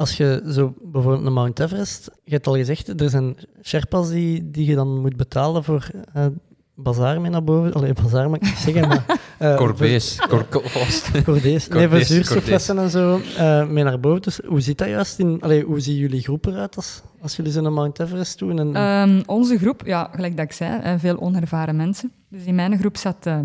als 0.00 0.16
je 0.16 0.42
zo 0.50 0.74
bijvoorbeeld 0.82 1.26
een 1.26 1.32
Mount 1.32 1.60
Everest, 1.60 2.10
je 2.24 2.30
hebt 2.32 2.46
al 2.46 2.54
gezegd, 2.56 3.00
er 3.00 3.10
zijn 3.10 3.36
Sherpas 3.62 4.08
die, 4.10 4.50
die 4.50 4.66
je 4.66 4.74
dan 4.74 5.00
moet 5.00 5.16
betalen 5.16 5.64
voor 5.64 5.88
eh 6.12 6.26
bazaar 6.74 7.20
mee 7.20 7.30
naar 7.30 7.44
boven. 7.44 7.72
Allee, 7.72 7.92
bazaar 7.92 8.30
mag 8.30 8.36
ik 8.38 8.42
niet 8.42 8.56
zeggen, 8.56 8.88
maar... 8.88 9.04
eh, 9.38 9.56
Corbees, 9.56 10.16
cor, 10.28 10.46
voor- 10.50 11.22
Cordees. 11.24 11.68
Nee, 11.68 11.80
voor 11.80 11.88
Cordees, 11.88 12.06
zuurstofflessen 12.06 12.78
en 12.78 12.90
zo 12.90 13.20
eh, 13.36 13.66
mee 13.68 13.84
naar 13.84 14.00
boven. 14.00 14.22
Dus 14.22 14.40
hoe 14.46 14.60
zit 14.60 14.78
dat 14.78 14.88
juist 14.88 15.18
in... 15.18 15.40
Allee, 15.40 15.64
hoe 15.64 15.80
zien 15.80 15.96
jullie 15.96 16.22
groep 16.22 16.46
eruit 16.46 16.76
als, 16.76 17.02
als 17.20 17.36
jullie 17.36 17.52
zo'n 17.52 17.72
Mount 17.72 18.00
Everest 18.00 18.38
doen? 18.38 18.58
En, 18.58 18.74
Ehm, 18.74 19.22
onze 19.26 19.58
groep, 19.58 19.82
ja, 19.86 20.10
gelijk 20.12 20.36
dat 20.36 20.44
ik 20.44 20.52
zei, 20.52 20.98
veel 20.98 21.20
onervaren 21.20 21.76
mensen. 21.76 22.12
Dus 22.28 22.44
in 22.44 22.54
mijn 22.54 22.78
groep 22.78 22.96
zat 22.96 23.16
eh 23.26 23.38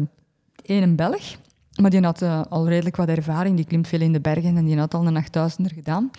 één 0.65 0.95
Belg, 0.95 1.35
maar 1.81 1.91
die 1.91 2.01
had 2.01 2.21
eh, 2.21 2.41
al 2.49 2.67
redelijk 2.67 2.95
wat 2.95 3.07
ervaring. 3.07 3.55
Die 3.55 3.65
klimt 3.65 3.87
veel 3.87 4.01
in 4.01 4.13
de 4.13 4.21
bergen 4.21 4.57
en 4.57 4.65
die 4.65 4.77
had 4.77 4.93
al 4.93 5.07
een 5.07 5.23
8000er 5.23 5.73
gedaan. 5.73 6.11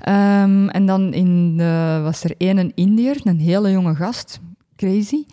Ehm, 0.00 0.68
en 0.68 0.86
dan 0.86 1.12
in 1.12 1.56
de, 1.56 2.00
was 2.02 2.24
er 2.24 2.34
één 2.38 2.58
een 2.58 2.72
Indiër, 2.74 3.20
een 3.24 3.40
hele 3.40 3.70
jonge 3.70 3.94
gast, 3.94 4.40
crazy. 4.76 5.24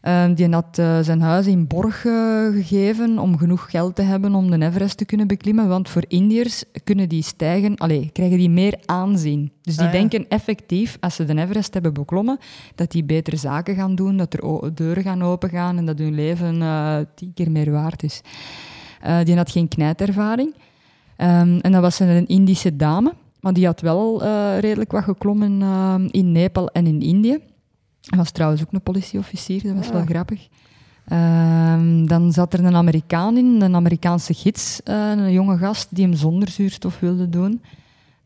Ehm, 0.00 0.34
die 0.34 0.48
had 0.48 0.78
eh, 0.78 0.98
zijn 1.00 1.20
huis 1.20 1.46
in 1.46 1.66
Borg 1.66 2.04
eh, 2.04 2.12
gegeven 2.52 3.18
om 3.18 3.38
genoeg 3.38 3.70
geld 3.70 3.94
te 3.94 4.02
hebben 4.02 4.34
om 4.34 4.50
de 4.50 4.66
Everest 4.66 4.96
te 4.96 5.04
kunnen 5.04 5.26
beklimmen. 5.26 5.68
Want 5.68 5.88
voor 5.88 6.04
Indiërs 6.08 6.64
kunnen 6.84 7.08
die 7.08 7.22
stijgen, 7.22 7.76
allee, 7.76 8.10
krijgen 8.12 8.38
die 8.38 8.50
meer 8.50 8.78
aanzien. 8.86 9.52
Dus 9.62 9.76
die 9.76 9.86
Ah, 9.86 9.92
ja. 9.92 9.98
denken 9.98 10.28
effectief, 10.28 10.96
als 11.00 11.14
ze 11.14 11.24
de 11.24 11.40
Everest 11.40 11.72
hebben 11.74 11.92
beklommen, 11.94 12.38
dat 12.74 12.90
die 12.90 13.04
betere 13.04 13.36
zaken 13.36 13.74
gaan 13.74 13.94
doen, 13.94 14.16
dat 14.16 14.32
er 14.32 14.74
deuren 14.74 15.02
gaan 15.02 15.22
opengaan 15.22 15.78
en 15.78 15.86
dat 15.86 15.98
hun 15.98 16.14
leven 16.14 16.58
tien 17.14 17.32
keer 17.34 17.50
meer 17.50 17.70
waard 17.70 18.02
is. 18.02 18.22
Eh, 19.00 19.24
die 19.24 19.36
had 19.36 19.50
geen 19.50 19.68
knijtervaring. 19.68 20.54
Ehm, 21.16 21.58
en 21.58 21.72
dat 21.72 21.80
was 21.80 21.98
een 21.98 22.26
Indische 22.26 22.76
dame, 22.76 23.12
maar 23.40 23.52
die 23.52 23.66
had 23.66 23.80
wel 23.80 24.22
eh, 24.22 24.58
redelijk 24.58 24.92
wat 24.92 25.04
geklommen 25.04 25.62
ehm, 25.62 26.08
in 26.10 26.32
Nepal 26.32 26.68
en 26.68 26.86
in 26.86 27.00
Indië. 27.00 27.38
Hij 28.00 28.18
was 28.18 28.30
trouwens 28.30 28.62
ook 28.62 28.72
een 28.72 28.82
politieofficier, 28.82 29.62
dat 29.62 29.74
was 29.74 29.90
wel 29.90 30.04
grappig. 30.04 30.48
Ehm, 31.10 32.06
dan 32.06 32.32
zat 32.32 32.52
er 32.52 32.64
een 32.64 32.74
Amerikaan 32.74 33.36
in, 33.36 33.60
een 33.60 33.74
Amerikaanse 33.74 34.34
gids, 34.34 34.82
eh, 34.82 35.10
een 35.10 35.32
jonge 35.32 35.58
gast 35.58 35.88
die 35.90 36.04
hem 36.04 36.14
zonder 36.14 36.48
zuurstof 36.48 37.00
wilde 37.00 37.28
doen. 37.28 37.62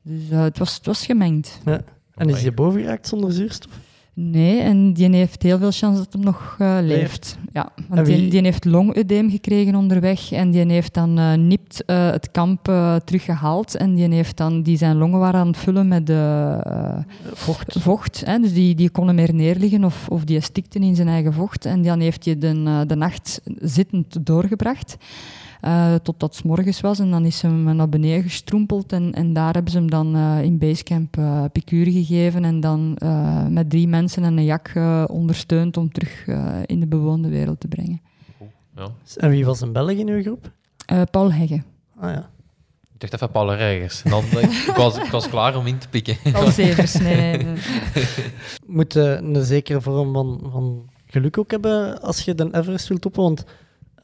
Dus 0.03 0.31
eh, 0.31 0.43
het, 0.43 0.59
was, 0.59 0.75
het 0.75 0.87
was 0.87 1.07
gemengd. 1.07 1.61
ja. 1.65 1.81
en 2.15 2.29
is 2.29 2.43
je 2.43 2.53
boven 2.53 2.81
geraakt 2.81 3.09
zonder 3.09 3.33
zuurstof? 3.33 3.73
Nee, 4.17 4.61
en 4.61 4.93
die 4.93 5.15
heeft 5.15 5.43
heel 5.43 5.59
veel 5.59 5.73
kans 5.81 5.99
dat 5.99 6.13
hij 6.13 6.23
nog 6.23 6.57
eh, 6.59 6.79
leeft. 6.83 7.39
Ja, 7.53 7.69
want 7.89 8.07
die, 8.07 8.31
die 8.31 8.43
heeft 8.43 8.65
longedeem 8.65 9.31
gekregen 9.31 9.75
onderweg 9.75 10.33
en 10.33 10.51
die 10.51 10.67
heeft 10.67 10.95
dan 10.95 11.19
eh 11.19 11.33
nipt 11.33 11.85
eh, 11.85 12.11
het 12.11 12.31
kamp 12.31 12.69
eh, 12.69 12.97
teruggehaald 12.97 13.77
en 13.77 13.95
die, 13.95 14.09
heeft 14.09 14.37
dan, 14.37 14.63
die 14.63 14.77
zijn 14.77 14.97
longen 14.97 15.19
waren 15.19 15.41
aan 15.41 15.47
het 15.47 15.57
vullen 15.57 15.89
met 15.89 16.13
Vocht. 17.33 17.77
vocht. 17.79 18.23
Hè, 18.25 18.39
dus 18.39 18.53
die, 18.53 18.75
die 18.75 18.91
kon 18.91 19.15
meer 19.15 19.35
neerliggen 19.35 19.85
of, 19.85 20.09
of 20.09 20.25
die 20.25 20.41
stikte 20.41 20.79
in 20.79 20.95
zijn 20.95 21.09
eigen 21.09 21.33
vocht. 21.33 21.65
En 21.65 21.83
dan 21.83 22.01
heeft 22.01 22.25
hij 22.25 22.39
de, 22.39 22.85
de 22.87 22.97
nacht 22.97 23.41
zittend 23.61 24.27
doorgebracht. 24.27 24.97
Eh 25.65 25.95
totdat 25.95 26.31
het 26.31 26.35
's 26.35 26.43
morgens 26.43 26.81
was. 26.81 26.99
En 26.99 27.11
dan 27.11 27.25
is 27.25 27.39
ze 27.39 27.47
hem 27.47 27.77
naar 27.77 27.89
beneden 27.89 28.23
gestroempeld. 28.23 28.93
En, 28.93 29.13
en 29.13 29.33
daar 29.33 29.55
hebben 29.55 29.73
ze 29.73 29.79
hem 29.79 29.91
dan 29.91 30.17
eh, 30.17 30.43
in 30.43 30.59
Basecamp 30.59 31.17
eh 31.17 31.45
picuur 31.53 31.87
gegeven. 31.87 32.45
En 32.45 32.61
dan 32.61 32.97
eh, 32.97 33.47
met 33.47 33.71
drie 33.71 33.89
mensen 33.89 34.25
en 34.25 34.37
een 34.37 34.45
jak 34.45 34.73
ondersteund 35.11 35.77
om 35.77 35.93
terug 35.93 36.27
eh, 36.27 36.57
in 36.67 36.81
de 36.81 36.87
bewoonde 36.87 37.29
wereld 37.29 37.61
te 37.61 37.69
brengen. 37.69 38.01
Ja. 38.77 38.89
En 39.17 39.31
wie 39.31 39.45
was 39.45 39.61
een 39.61 39.73
Belg 39.73 39.91
in 39.91 40.09
uw 40.09 40.23
groep? 40.23 40.51
Eh, 40.87 41.03
Paul 41.11 41.33
Hegge. 41.33 41.63
Ah 41.97 42.11
ja. 42.11 42.31
Ik 42.93 43.01
dacht 43.01 43.13
even 43.13 43.31
Paul 43.31 43.55
Reigers. 43.55 44.03
Ik, 44.03 44.75
was, 44.77 44.97
ik 44.97 45.11
was 45.11 45.29
klaar 45.29 45.57
om 45.57 45.67
in 45.67 45.79
te 45.79 45.89
pikken. 45.89 46.17
Paul 46.33 46.51
Severs, 46.51 46.99
nee, 46.99 47.17
nee. 47.17 47.45
nee. 47.45 47.57
moet 48.67 48.95
een 48.95 49.45
zekere 49.45 49.81
vorm 49.81 50.13
van, 50.13 50.49
van 50.53 50.91
geluk 51.07 51.39
ook 51.39 51.51
hebben 51.51 52.01
als 52.01 52.21
je 52.21 52.35
de 52.35 52.49
Everest 52.53 52.89
wilt 52.89 53.01
toppen. 53.01 53.23
Want 53.23 53.45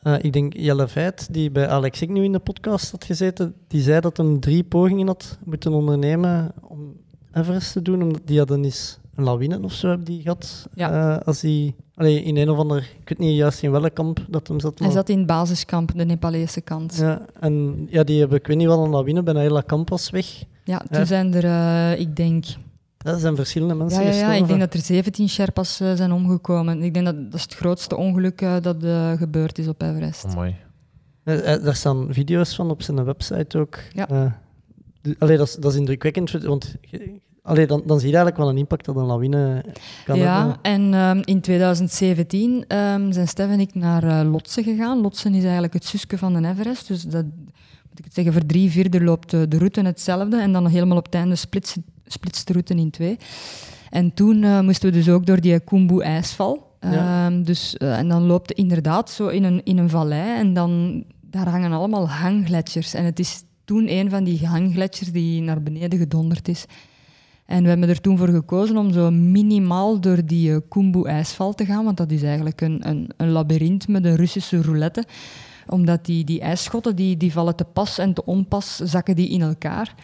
eh, 0.02 0.14
ik 0.20 0.32
denk 0.32 0.52
Jelle 0.56 0.88
Veit, 0.88 1.28
die 1.32 1.50
bij 1.50 1.68
Alex 1.68 2.00
nu 2.06 2.24
in 2.24 2.32
de 2.32 2.38
podcast 2.38 2.90
had 2.90 3.04
gezeten, 3.04 3.54
die 3.68 3.80
zei 3.82 4.00
dat 4.00 4.16
hij 4.16 4.36
drie 4.40 4.64
pogingen 4.64 5.06
had 5.06 5.38
moeten 5.44 5.72
ondernemen 5.72 6.52
om 6.62 6.92
Everest 7.32 7.72
te 7.72 7.82
doen. 7.82 8.02
Omdat 8.02 8.20
die 8.24 8.38
hadden 8.38 8.64
eens 8.64 8.98
een 9.14 9.24
lawine 9.24 9.62
of 9.62 9.72
zo 9.72 9.88
hebben 9.88 10.06
die 10.06 10.22
gehad. 10.22 10.68
Ja. 10.74 11.16
Eh, 11.18 11.26
als 11.26 11.40
die, 11.40 11.74
allee, 11.94 12.22
in 12.22 12.36
een 12.36 12.50
of 12.50 12.58
ander, 12.58 12.78
ik 13.00 13.08
weet 13.08 13.18
niet 13.18 13.36
juist 13.36 13.62
in 13.62 13.70
welk 13.70 13.94
kamp 13.94 14.24
dat 14.28 14.48
hem 14.48 14.60
zat. 14.60 14.78
Hij 14.78 14.86
maar- 14.86 14.96
zat 14.96 15.08
in 15.08 15.18
het 15.18 15.26
basiskamp, 15.26 15.92
de 15.96 16.04
Nepalese 16.04 16.60
kant. 16.60 16.96
Ja, 16.96 17.26
en 17.40 17.86
ja, 17.90 18.04
die 18.04 18.18
hebben, 18.20 18.38
ik 18.38 18.46
weet 18.46 18.56
niet 18.56 18.66
wat, 18.66 18.78
een 18.78 18.90
lawine, 18.90 19.22
bijna 19.22 19.40
hele 19.40 19.62
kamp 19.62 19.88
was 19.88 20.10
weg. 20.10 20.26
toen 20.64 20.78
Ja. 20.90 21.04
zijn 21.04 21.34
er, 21.34 21.44
eh, 21.44 22.00
ik 22.00 22.16
denk, 22.16 22.44
Er 23.04 23.18
zijn 23.18 23.36
verschillende 23.36 23.74
mensen 23.74 24.02
Ja, 24.02 24.08
ja, 24.08 24.14
ja, 24.14 24.18
gestorven. 24.18 24.42
ik 24.42 24.48
denk 24.48 24.60
dat 24.60 24.74
er 24.74 24.80
17 24.80 25.28
Sherpas 25.28 25.80
eh, 25.80 25.92
zijn 25.94 26.12
omgekomen. 26.12 26.82
Ik 26.82 26.94
denk 26.94 27.06
dat 27.06 27.24
dat 27.24 27.34
is 27.34 27.42
het 27.42 27.54
grootste 27.54 27.96
ongeluk 27.96 28.40
eh, 28.40 28.56
dat 28.60 28.84
eh, 28.84 29.12
gebeurd 29.12 29.58
is 29.58 29.68
op 29.68 29.82
Everest. 29.82 30.24
Oh, 30.24 30.34
mooi. 30.34 30.56
Daar 31.24 31.76
staan 31.76 32.06
video's 32.10 32.54
van 32.54 32.70
op 32.70 32.82
zijn 32.82 33.04
website 33.04 33.58
ook. 33.58 33.78
Ja. 33.92 34.08
Eh, 34.08 35.12
allee, 35.18 35.36
dat, 35.36 35.46
is, 35.48 35.54
dat 35.54 35.72
is 35.72 35.78
indrukwekkend, 35.78 36.30
want 36.30 36.74
allee, 37.42 37.66
dan, 37.66 37.82
dan 37.86 38.00
zie 38.00 38.08
je 38.08 38.14
eigenlijk 38.14 38.36
wel 38.36 38.48
een 38.48 38.58
impact 38.58 38.84
dat 38.84 38.96
een 38.96 39.04
lawine 39.04 39.64
kan 40.04 40.18
ja, 40.18 40.38
hebben. 40.38 40.58
en 40.62 40.94
ehm, 40.94 41.20
in 41.24 41.40
2017 41.40 42.64
ehm, 42.66 43.12
zijn 43.12 43.28
Stef 43.28 43.50
en 43.50 43.60
ik 43.60 43.74
naar 43.74 44.02
eh, 44.02 44.30
Lotse 44.30 44.62
gegaan. 44.62 45.00
Lotse 45.00 45.30
is 45.30 45.42
eigenlijk 45.42 45.72
het 45.72 45.84
zusje 45.84 46.18
van 46.18 46.32
de 46.32 46.48
Everest. 46.48 46.88
Dus 46.88 47.02
dat, 47.02 47.24
moet 47.88 47.98
ik 47.98 48.04
het 48.04 48.14
zeggen, 48.14 48.32
voor 48.32 48.46
drie 48.46 48.70
vierde 48.70 49.04
loopt 49.04 49.30
de 49.30 49.58
route 49.58 49.80
hetzelfde. 49.80 50.40
En 50.40 50.52
dan 50.52 50.66
helemaal 50.66 50.96
op 50.96 51.04
het 51.04 51.14
einde 51.14 51.36
splitst, 51.36 51.76
splitst 52.12 52.46
de 52.46 52.52
route 52.52 52.74
in 52.74 52.90
twee. 52.90 53.16
En 53.90 54.14
toen 54.14 54.44
eh, 54.44 54.60
moesten 54.60 54.90
we 54.90 54.96
dus 54.96 55.08
ook 55.08 55.26
door 55.26 55.40
die 55.40 55.60
Kumbu-ijsval. 55.60 56.68
Ja. 56.80 57.26
Ehm, 57.26 57.42
dus, 57.42 57.76
eh, 57.76 57.98
en 57.98 58.08
dan 58.08 58.22
loopt 58.22 58.48
het 58.48 58.58
inderdaad 58.58 59.10
zo 59.10 59.26
in 59.26 59.44
een, 59.44 59.64
in 59.64 59.78
een 59.78 59.90
vallei. 59.90 60.38
En 60.38 60.54
dan, 60.54 61.04
daar 61.20 61.48
hangen 61.48 61.72
allemaal 61.72 62.08
hanggletsjers. 62.08 62.94
En 62.94 63.04
het 63.04 63.18
is 63.18 63.42
toen 63.64 63.90
een 63.90 64.10
van 64.10 64.24
die 64.24 64.46
hanggletsjers 64.46 65.12
die 65.12 65.42
naar 65.42 65.62
beneden 65.62 65.98
gedonderd 65.98 66.48
is. 66.48 66.64
En 67.46 67.62
we 67.62 67.68
hebben 67.68 67.88
er 67.88 68.00
toen 68.00 68.18
voor 68.18 68.28
gekozen 68.28 68.76
om 68.76 68.92
zo 68.92 69.10
minimaal 69.10 70.00
door 70.00 70.24
die 70.24 70.52
eh, 70.52 70.58
Kumbu-ijsval 70.68 71.54
te 71.54 71.64
gaan, 71.64 71.84
want 71.84 71.96
dat 71.96 72.10
is 72.10 72.22
eigenlijk 72.22 72.60
een, 72.60 72.88
een, 72.88 73.10
een 73.16 73.30
labyrint 73.30 73.88
met 73.88 74.04
een 74.04 74.16
Russische 74.16 74.62
roulette. 74.62 75.04
Omdat 75.66 76.04
die, 76.04 76.24
die 76.24 76.40
ijsschotten 76.40 76.96
die, 76.96 77.16
die 77.16 77.32
vallen 77.32 77.56
te 77.56 77.64
pas 77.64 77.98
en 77.98 78.14
te 78.14 78.24
onpas, 78.24 78.76
zakken 78.76 79.16
die 79.16 79.28
in 79.28 79.42
elkaar. 79.42 79.94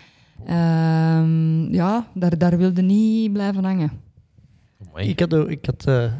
Ehm, 0.45 1.72
ja, 1.74 2.07
daar, 2.14 2.39
daar 2.39 2.57
wilde 2.59 2.82
niet 2.82 3.32
blijven 3.32 3.64
hangen. 3.64 3.91
Ik 4.95 5.20
had, 5.20 5.34
ook- 5.34 5.49
ik 5.49 5.66
had 5.66 5.84
eh, 5.87 6.03
een 6.03 6.11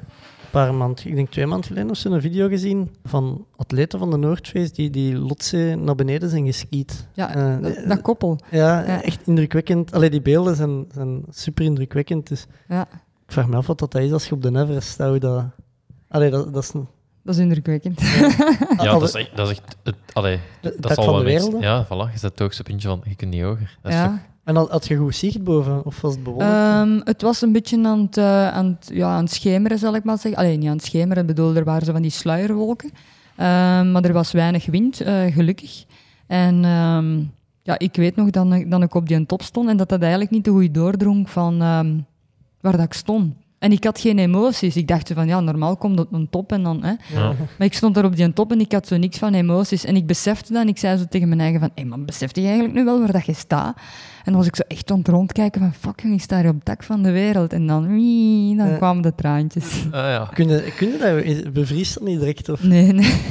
paar 0.51 0.75
maanden, 0.75 1.07
ik 1.07 1.15
denk 1.15 1.31
twee 1.31 1.47
maanden 1.47 1.67
geleden 1.67 1.91
of 1.91 1.97
zo, 1.97 2.11
een 2.13 2.21
video 2.21 2.49
gezien 2.49 2.91
van 3.05 3.47
atleten 3.57 3.99
van 3.99 4.11
de 4.11 4.17
Noordface 4.17 4.73
die, 4.73 4.91
die 4.91 5.17
Lotse 5.19 5.79
naar 5.81 5.95
beneden 5.95 6.29
zijn 6.31 6.45
geskiet. 6.47 7.07
Ja, 7.13 7.35
Eh, 7.35 7.63
dat, 7.63 7.89
dat 7.89 8.01
koppel. 8.01 8.39
ja, 8.51 8.81
Ja. 8.87 9.03
echt 9.03 9.27
indrukwekkend. 9.27 9.93
Allee, 9.93 10.11
die 10.11 10.23
beelden 10.23 10.57
zijn, 10.57 10.85
zijn 10.93 11.23
super 11.31 11.65
indrukwekkend. 11.65 12.29
Dus 12.29 12.47
Ja, 12.69 12.83
ik 13.27 13.33
vraag 13.33 13.49
me 13.49 13.57
af 13.57 13.67
wat 13.67 13.79
dat 13.79 13.95
is 13.95 14.13
als 14.13 14.29
je 14.29 14.35
op 14.35 14.43
de 14.43 14.49
Everest 14.49 14.89
staat. 14.89 15.21
Dat, 15.21 15.45
allee, 16.09 16.31
dat, 16.31 16.55
dat 16.55 16.63
is 16.63 16.73
een, 16.73 16.87
dat 17.27 17.35
is 17.35 17.41
indrukwekkend. 17.41 18.01
Ja, 18.83 18.91
al 18.91 18.99
dat 18.99 19.03
is 19.09 19.13
de- 19.13 19.19
echt... 19.19 19.37
Dat 19.37 19.51
is 19.51 19.57
echt 19.57 19.77
het, 19.83 19.95
allee, 20.13 20.39
de 20.61 20.69
dat 20.79 20.81
top 20.83 20.93
zal 20.93 21.05
van 21.05 21.13
wel 21.15 21.23
de 21.23 21.29
wereld. 21.29 21.63
Ja, 21.63 21.85
voilà. 21.85 22.13
Je 22.13 22.19
zet 22.19 22.31
het 22.31 22.39
hoogste 22.39 22.63
puntje 22.63 22.89
van... 22.89 23.01
Je 23.05 23.15
kunt 23.15 23.31
niet 23.31 23.43
hoger. 23.43 23.79
Dat 23.83 23.93
toch- 23.93 24.01
Ja. 24.01 24.23
En 24.45 24.57
had, 24.57 24.71
had 24.71 24.87
je 24.87 24.97
goed 24.97 25.15
zicht 25.17 25.45
boven? 25.45 25.85
Of 25.85 26.01
was 26.01 26.13
het 26.15 26.23
bewolkt? 26.23 26.45
Ehm, 26.45 27.01
het 27.05 27.23
was 27.23 27.43
een 27.43 27.53
beetje 27.53 27.85
aan 27.85 28.01
het, 28.01 28.17
eh, 28.17 28.49
aan, 28.49 28.67
het, 28.67 28.91
ja, 28.95 29.09
aan 29.09 29.23
het 29.25 29.33
schemeren, 29.33 29.79
zal 29.79 29.95
ik 29.95 30.05
maar 30.05 30.19
zeggen. 30.19 30.41
Alleen 30.41 30.59
niet 30.59 30.69
aan 30.69 30.77
het 30.77 30.85
schemeren, 30.85 31.21
ik 31.23 31.27
bedoel, 31.29 31.55
er 31.57 31.65
waren 31.65 31.87
zo 31.87 31.93
van 31.93 32.03
die 32.03 32.11
sluierwolken. 32.11 32.91
Ehm, 33.37 33.93
maar 33.93 34.05
er 34.05 34.13
was 34.13 34.33
weinig 34.33 34.67
wind, 34.67 35.01
eh, 35.01 35.33
gelukkig. 35.35 35.85
En 36.27 36.65
ehm, 36.65 37.19
ja, 37.63 37.79
ik 37.79 37.95
weet 37.97 38.17
nog 38.17 38.31
dat 38.31 38.53
ik, 38.53 38.71
dat 38.71 38.83
ik 38.83 38.95
op 38.95 39.09
die 39.09 39.27
top 39.27 39.43
stond 39.43 39.69
en 39.69 39.77
dat 39.77 39.89
dat 39.89 40.01
eigenlijk 40.01 40.31
niet 40.31 40.45
te 40.45 40.51
goed 40.51 40.75
doordrong 40.75 41.31
van 41.31 41.63
ehm, 41.63 41.95
waar 42.61 42.77
dat 42.77 42.87
ik 42.87 42.93
stond. 42.93 43.35
En 43.59 43.73
ik 43.73 43.85
had 43.85 44.01
geen 44.01 44.19
emoties. 44.19 44.77
Ik 44.77 44.89
dacht 44.89 45.11
van, 45.15 45.27
ja, 45.27 45.41
normaal 45.41 45.77
komt 45.77 45.99
het 45.99 46.09
een 46.11 46.31
top 46.31 46.53
en 46.53 46.63
dan... 46.63 46.83
Hè. 46.85 47.19
Ja. 47.21 47.35
Maar 47.59 47.67
ik 47.67 47.75
stond 47.75 47.95
daar 47.95 48.05
op 48.05 48.17
die 48.17 48.33
top 48.33 48.53
en 48.53 48.61
ik 48.61 48.73
had 48.73 48.87
zo 48.87 48.97
niks 48.97 49.19
van 49.19 49.35
emoties. 49.35 49.85
En 49.85 49.97
ik 49.97 50.07
besefte 50.07 50.53
dat 50.53 50.63
en 50.63 50.69
ik 50.69 50.79
zei 50.79 50.99
zo 50.99 51.05
tegen 51.09 51.29
mijn 51.29 51.41
eigen 51.41 51.61
van... 51.61 51.71
Hé, 51.75 51.85
maar 51.85 52.05
besefte 52.05 52.41
je 52.41 52.47
eigenlijk 52.47 52.77
nu 52.77 52.85
wel 52.85 52.99
waar 52.99 53.13
dat 53.13 53.27
je 53.27 53.33
staat? 53.35 53.77
En 54.25 54.33
dan 54.33 54.35
was 54.35 54.47
ik 54.47 54.57
zo 54.57 54.63
echt 54.69 54.91
aan 54.91 54.99
het 54.99 55.09
rondkijken 55.09 55.61
van... 55.61 55.75
Fuck, 55.75 56.01
jong, 56.01 56.15
ik 56.15 56.21
sta 56.21 56.41
hier 56.41 56.49
op 56.49 56.55
het 56.55 56.65
dak 56.65 56.83
van 56.83 57.03
de 57.03 57.11
wereld. 57.11 57.53
En 57.53 57.67
dan... 57.67 57.89
wii, 57.89 58.57
dan 58.57 58.77
kwamen 58.77 59.03
de 59.03 59.15
traantjes. 59.15 59.85
Ah, 59.85 59.93
ja. 59.93 60.31
Kun 60.35 60.49
je, 60.49 60.73
kun 60.77 60.89
je 60.89 60.99
dat, 61.55 61.65
dat 61.65 62.03
niet 62.03 62.21
direct? 62.21 62.49
Of? 62.49 62.63
Nee, 62.63 62.93
nee. 62.93 63.15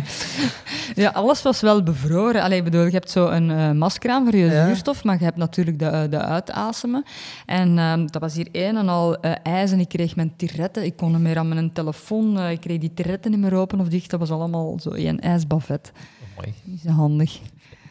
Ja, 1.00 1.10
alles 1.10 1.42
was 1.42 1.60
wel 1.60 1.82
bevroren. 1.82 2.42
Allee, 2.42 2.62
bedoel, 2.62 2.84
je 2.84 2.90
hebt 2.90 3.10
zo 3.10 3.26
een 3.28 3.50
eh, 3.50 3.70
masker 3.70 4.10
aan 4.10 4.24
voor 4.24 4.36
je 4.36 4.44
Ja. 4.44 4.66
zuurstof, 4.66 5.04
maar 5.04 5.18
je 5.18 5.24
hebt 5.24 5.36
natuurlijk 5.36 5.78
de, 5.78 6.06
de 6.10 6.18
uitasemen. 6.18 7.04
En 7.46 7.78
ehm, 7.78 8.06
dat 8.06 8.20
was 8.22 8.34
hier 8.34 8.48
een 8.52 8.76
en 8.76 8.88
al 8.88 9.20
eh, 9.20 9.32
ijs 9.42 9.72
en 9.72 9.80
ik 9.80 9.88
kreeg 9.88 10.16
mijn 10.16 10.36
tiretten. 10.36 10.84
Ik 10.84 10.96
kon 10.96 11.10
niet 11.12 11.20
meer 11.20 11.38
aan 11.38 11.48
mijn 11.48 11.72
telefoon, 11.72 12.38
eh, 12.38 12.50
ik 12.50 12.60
kreeg 12.60 12.78
die 12.78 12.94
tiretten 12.94 13.30
niet 13.30 13.40
meer 13.40 13.54
open 13.54 13.80
of 13.80 13.88
dicht. 13.88 14.10
Dat 14.10 14.20
was 14.20 14.30
allemaal 14.30 14.78
zo 14.80 14.90
één 14.90 15.20
ijsbavet. 15.20 15.92
Mooi. 16.36 16.54
Niet 16.64 16.80
zo 16.80 16.88
handig. 16.90 17.40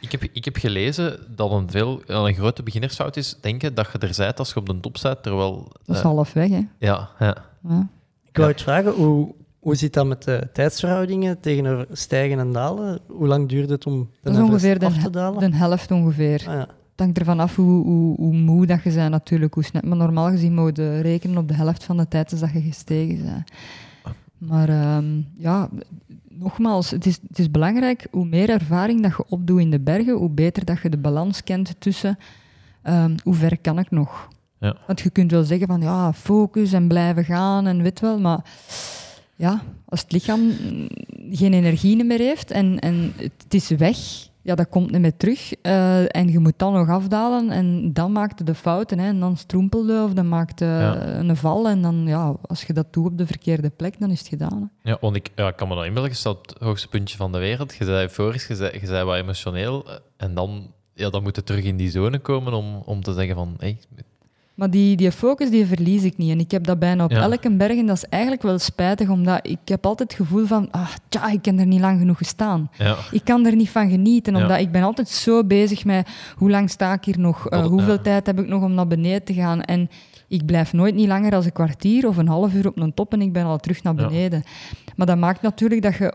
Ik 0.02 0.12
heb, 0.12 0.24
ik 0.24 0.46
heb 0.46 0.56
gelezen 0.56 1.20
dat 1.36 1.52
een, 1.52 1.70
veel, 1.72 2.02
een 2.06 2.34
grote 2.34 2.64
beginnersfout 2.64 3.18
is 3.18 3.36
denken 3.42 3.74
dat 3.74 3.88
je 3.92 3.98
er 4.08 4.14
bent 4.18 4.40
als 4.40 4.50
je 4.50 4.56
op 4.56 4.66
de 4.66 4.80
top 4.80 4.98
staat, 4.98 5.24
terwijl... 5.24 5.72
Dat 5.86 5.96
is 5.96 6.02
eh, 6.02 6.08
half 6.08 6.34
weg, 6.34 6.50
hè. 6.50 6.62
ja, 6.78 7.10
ja. 7.20 7.36
Ja. 7.70 7.88
Ik 8.30 8.38
wou 8.38 8.50
het 8.50 8.62
vragen, 8.62 8.92
hoe, 8.92 9.34
hoe 9.60 9.76
zit 9.76 9.94
dat 9.94 10.06
met 10.06 10.24
de 10.24 10.48
tijdsverhoudingen 10.54 11.40
tegenover 11.40 11.88
stijgen 11.92 12.40
en 12.40 12.52
dalen? 12.52 13.00
Hoe 13.08 13.28
lang 13.28 13.50
duurde 13.50 13.74
het 13.74 13.86
om 13.86 14.10
Dat 14.22 14.34
is 14.34 14.40
ten 14.40 14.48
ongeveer 14.48 14.80
de, 14.80 14.86
af 14.86 14.98
te 14.98 15.10
dalen? 15.10 15.52
de 15.52 15.58
helft 15.58 15.92
ongeveer. 15.92 16.40
Ah, 16.48 16.54
ja. 16.54 16.60
Het 16.60 17.08
hangt 17.08 17.18
ervan 17.20 17.40
af 17.40 17.56
hoe, 17.56 17.84
hoe, 17.84 18.16
hoe 18.16 18.34
moe 18.34 18.66
dat 18.66 18.84
je 18.84 18.92
bent 18.92 19.12
natuurlijk, 19.12 19.54
hoe 19.54 19.64
snel. 19.64 19.82
Maar 19.86 19.98
normaal 19.98 20.30
gezien 20.30 20.54
moet 20.54 20.78
je 20.78 21.02
rekenen 21.02 21.38
op 21.38 21.48
de 21.48 21.54
helft 21.54 21.84
van 21.84 21.98
de 21.98 22.08
tijd 22.08 22.32
is 22.32 22.40
dat 22.40 22.52
je 22.52 22.62
gestegen 22.62 23.24
bent. 23.26 23.52
Maar 24.38 24.70
ehm, 24.70 25.22
ja, 25.38 25.70
nogmaals, 26.30 26.92
het 26.92 27.06
is, 27.06 27.20
het 27.28 27.40
is 27.40 27.52
belangrijk, 27.52 28.08
hoe 28.12 28.26
meer 28.26 28.50
ervaring 28.50 29.02
dat 29.02 29.12
je 29.18 29.24
opdoet 29.28 29.60
in 29.60 29.72
de 29.72 29.80
bergen, 29.80 30.14
hoe 30.14 30.30
beter 30.30 30.66
dat 30.66 30.82
je 30.82 30.90
de 30.90 30.98
balans 30.98 31.44
kent 31.44 31.76
tussen 31.80 32.18
ehm, 32.82 33.16
hoe 33.24 33.34
ver 33.34 33.58
kan 33.58 33.80
ik 33.80 33.92
nog. 33.92 34.28
Ja. 34.60 34.76
Want 34.88 35.00
je 35.00 35.10
kunt 35.10 35.32
wel 35.32 35.44
zeggen 35.44 35.68
van 35.68 35.82
ja, 35.82 36.14
focus 36.14 36.74
en 36.74 36.88
blijven 36.88 37.26
gaan 37.26 37.68
en 37.68 37.82
weet 37.82 38.00
wel, 38.00 38.20
maar 38.20 38.44
ja, 39.40 39.62
als 39.86 40.02
het 40.02 40.12
lichaam 40.12 40.52
geen 41.32 41.54
energie 41.54 42.04
meer 42.04 42.20
heeft 42.20 42.52
en, 42.52 42.80
en 42.80 43.14
het 43.18 43.54
is 43.54 43.70
weg, 43.70 43.98
ja, 44.42 44.56
dat 44.56 44.70
komt 44.70 44.92
niet 44.92 45.02
meer 45.02 45.18
terug. 45.18 45.54
eh, 45.62 46.16
en 46.16 46.32
je 46.32 46.40
moet 46.40 46.54
dan 46.58 46.74
nog 46.74 46.90
afdalen 46.90 47.50
en 47.50 47.94
dan 47.94 48.12
maakte 48.12 48.44
de 48.44 48.56
fouten. 48.56 49.00
Hè, 49.00 49.08
en 49.08 49.20
dan 49.20 49.38
stroempelde 49.38 50.04
of 50.04 50.14
dan 50.14 50.28
maakte 50.30 50.66
Ja. 50.66 51.06
een 51.20 51.36
val. 51.36 51.68
En 51.70 51.82
dan, 51.82 52.04
ja, 52.08 52.36
als 52.42 52.64
je 52.64 52.74
dat 52.74 52.94
doet 52.94 53.06
op 53.06 53.18
de 53.18 53.26
verkeerde 53.26 53.70
plek, 53.70 54.00
dan 54.00 54.10
is 54.12 54.20
het 54.20 54.28
gedaan. 54.28 54.72
Hè. 54.82 54.90
Ja, 54.92 54.98
want 55.02 55.16
ik, 55.16 55.30
ja, 55.36 55.48
ik 55.48 55.56
kan 55.56 55.68
me 55.68 55.76
dan 55.76 55.86
inbeelden, 55.86 56.12
je 56.12 56.18
staat 56.18 56.34
op 56.38 56.48
het 56.48 56.58
hoogste 56.58 56.88
puntje 56.88 57.18
van 57.18 57.32
de 57.32 57.38
wereld, 57.38 57.74
je 57.76 57.86
bent 57.86 57.98
euforisch, 57.98 58.48
je 58.48 58.56
bent, 58.58 58.74
je 58.74 58.88
bent 58.88 59.06
wat 59.06 59.16
emotioneel, 59.16 59.86
eh, 59.88 59.94
en 60.18 60.34
dan, 60.34 60.72
ja, 60.94 61.10
dan 61.10 61.24
moet 61.24 61.36
je 61.36 61.44
terug 61.44 61.64
in 61.64 61.78
die 61.78 61.90
zone 61.92 62.20
komen 62.20 62.54
om, 62.54 62.82
om 62.86 63.04
te 63.04 63.14
zeggen 63.14 63.36
van, 63.36 63.56
hey, 63.60 63.78
Maar 64.60 64.70
die, 64.70 64.96
die 64.96 65.12
focus 65.12 65.50
die 65.50 65.66
verlies 65.66 66.04
ik 66.04 66.18
niet. 66.18 66.32
En 66.32 66.40
ik 66.40 66.52
heb 66.52 66.64
dat 66.64 66.80
bijna 66.80 67.04
op 67.04 67.12
Ja. 67.12 67.22
elke 67.22 67.52
berg. 67.56 67.78
En 67.78 67.86
dat 67.86 67.96
is 67.96 68.06
eigenlijk 68.06 68.42
wel 68.42 68.58
spijtig, 68.60 69.10
omdat 69.10 69.48
ik 69.48 69.58
heb 69.66 69.86
altijd 69.86 70.12
het 70.12 70.22
gevoel 70.22 70.46
van... 70.46 70.68
Ah, 70.72 70.90
tja, 71.10 71.30
ik 71.32 71.46
heb 71.46 71.60
er 71.60 71.66
niet 71.66 71.80
lang 71.80 72.00
genoeg 72.00 72.18
gestaan. 72.18 72.70
ja, 72.78 72.96
Ik 73.12 73.24
kan 73.24 73.46
er 73.46 73.56
niet 73.56 73.70
van 73.70 73.90
genieten, 73.90 74.36
Ja. 74.36 74.42
omdat 74.42 74.60
ik 74.60 74.72
ben 74.72 74.84
altijd 74.84 75.10
zo 75.10 75.44
bezig 75.44 75.86
met 75.86 76.10
hoe 76.36 76.50
lang 76.50 76.70
sta 76.70 76.94
ik 76.94 77.04
hier 77.06 77.20
nog, 77.20 77.50
eh, 77.50 77.66
hoeveel 77.66 78.02
tijd 78.02 78.26
heb 78.26 78.40
ik 78.40 78.48
nog 78.48 78.64
om 78.64 78.74
naar 78.74 78.88
beneden 78.88 79.24
te 79.24 79.34
gaan. 79.34 79.62
En 79.62 79.90
ik 80.28 80.46
blijf 80.46 80.74
nooit 80.74 80.96
niet 80.96 81.08
langer 81.08 81.32
dan 81.32 81.44
een 81.44 81.52
kwartier 81.52 82.08
of 82.08 82.18
een 82.18 82.28
half 82.28 82.54
uur 82.54 82.68
op 82.68 82.80
een 82.80 82.94
top 82.94 83.14
en 83.14 83.22
ik 83.22 83.34
ben 83.34 83.44
al 83.46 83.58
terug 83.58 83.84
naar 83.84 83.96
beneden. 83.96 84.44
Maar 84.96 85.08
dat 85.08 85.18
maakt 85.18 85.42
natuurlijk 85.42 85.82
dat 85.82 85.96
je 85.96 86.14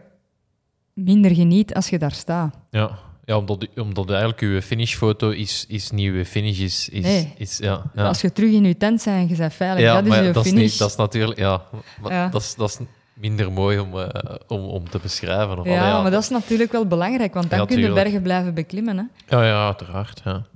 minder 0.95 1.35
geniet 1.35 1.75
als 1.75 1.89
je 1.89 1.99
daar 1.99 2.13
staat. 2.13 2.55
ja. 2.71 2.91
Ja, 3.25 3.37
omdat, 3.37 3.67
omdat 3.77 4.11
eigenlijk 4.11 4.41
uw 4.41 4.61
finishfoto 4.61 5.31
is, 5.31 5.65
is 5.69 5.91
niet 5.91 6.11
uw 6.11 6.25
finish, 6.25 6.61
is... 6.61 6.89
is, 6.89 7.03
Nee. 7.03 7.35
is 7.37 7.59
ja, 7.59 7.83
ja. 7.95 8.07
Als 8.07 8.21
je 8.21 8.33
terug 8.33 8.53
in 8.53 8.65
je 8.65 8.77
tent 8.77 9.05
bent 9.05 9.07
en 9.17 9.29
je 9.29 9.37
bent 9.37 9.53
veilig, 9.55 9.83
ja, 9.83 9.95
dat 9.95 10.03
is 10.03 10.09
maar 10.09 10.25
je 10.25 10.33
dat, 10.33 10.45
is 10.45 10.51
finish. 10.51 10.71
niet, 10.71 10.79
dat 10.79 10.91
is 10.91 10.97
natuurlijk... 10.97 11.39
Ja, 11.39 11.63
maar 12.01 12.13
Ja. 12.13 12.29
Dat, 12.29 12.41
is, 12.41 12.55
dat 12.55 12.69
is 12.69 12.79
minder 13.15 13.53
mooi 13.53 13.79
om, 13.79 13.99
eh, 13.99 14.35
om, 14.47 14.61
om 14.61 14.89
te 14.89 14.99
beschrijven. 14.99 15.59
Of, 15.59 15.67
ja, 15.67 15.91
allee, 15.91 16.03
maar 16.03 16.11
dat 16.11 16.23
is 16.23 16.29
natuurlijk 16.29 16.73
wel 16.73 16.87
belangrijk, 16.87 17.35
want 17.35 17.51
dan 17.51 17.59
Ja, 17.59 17.65
kun 17.65 17.79
je 17.79 17.93
bergen 17.93 18.23
blijven 18.23 18.55
beklimmen. 18.55 18.97
Hè. 18.97 19.37
Ja, 19.37 19.45
ja, 19.45 19.67
uiteraard, 19.67 20.21
ja. 20.25 20.47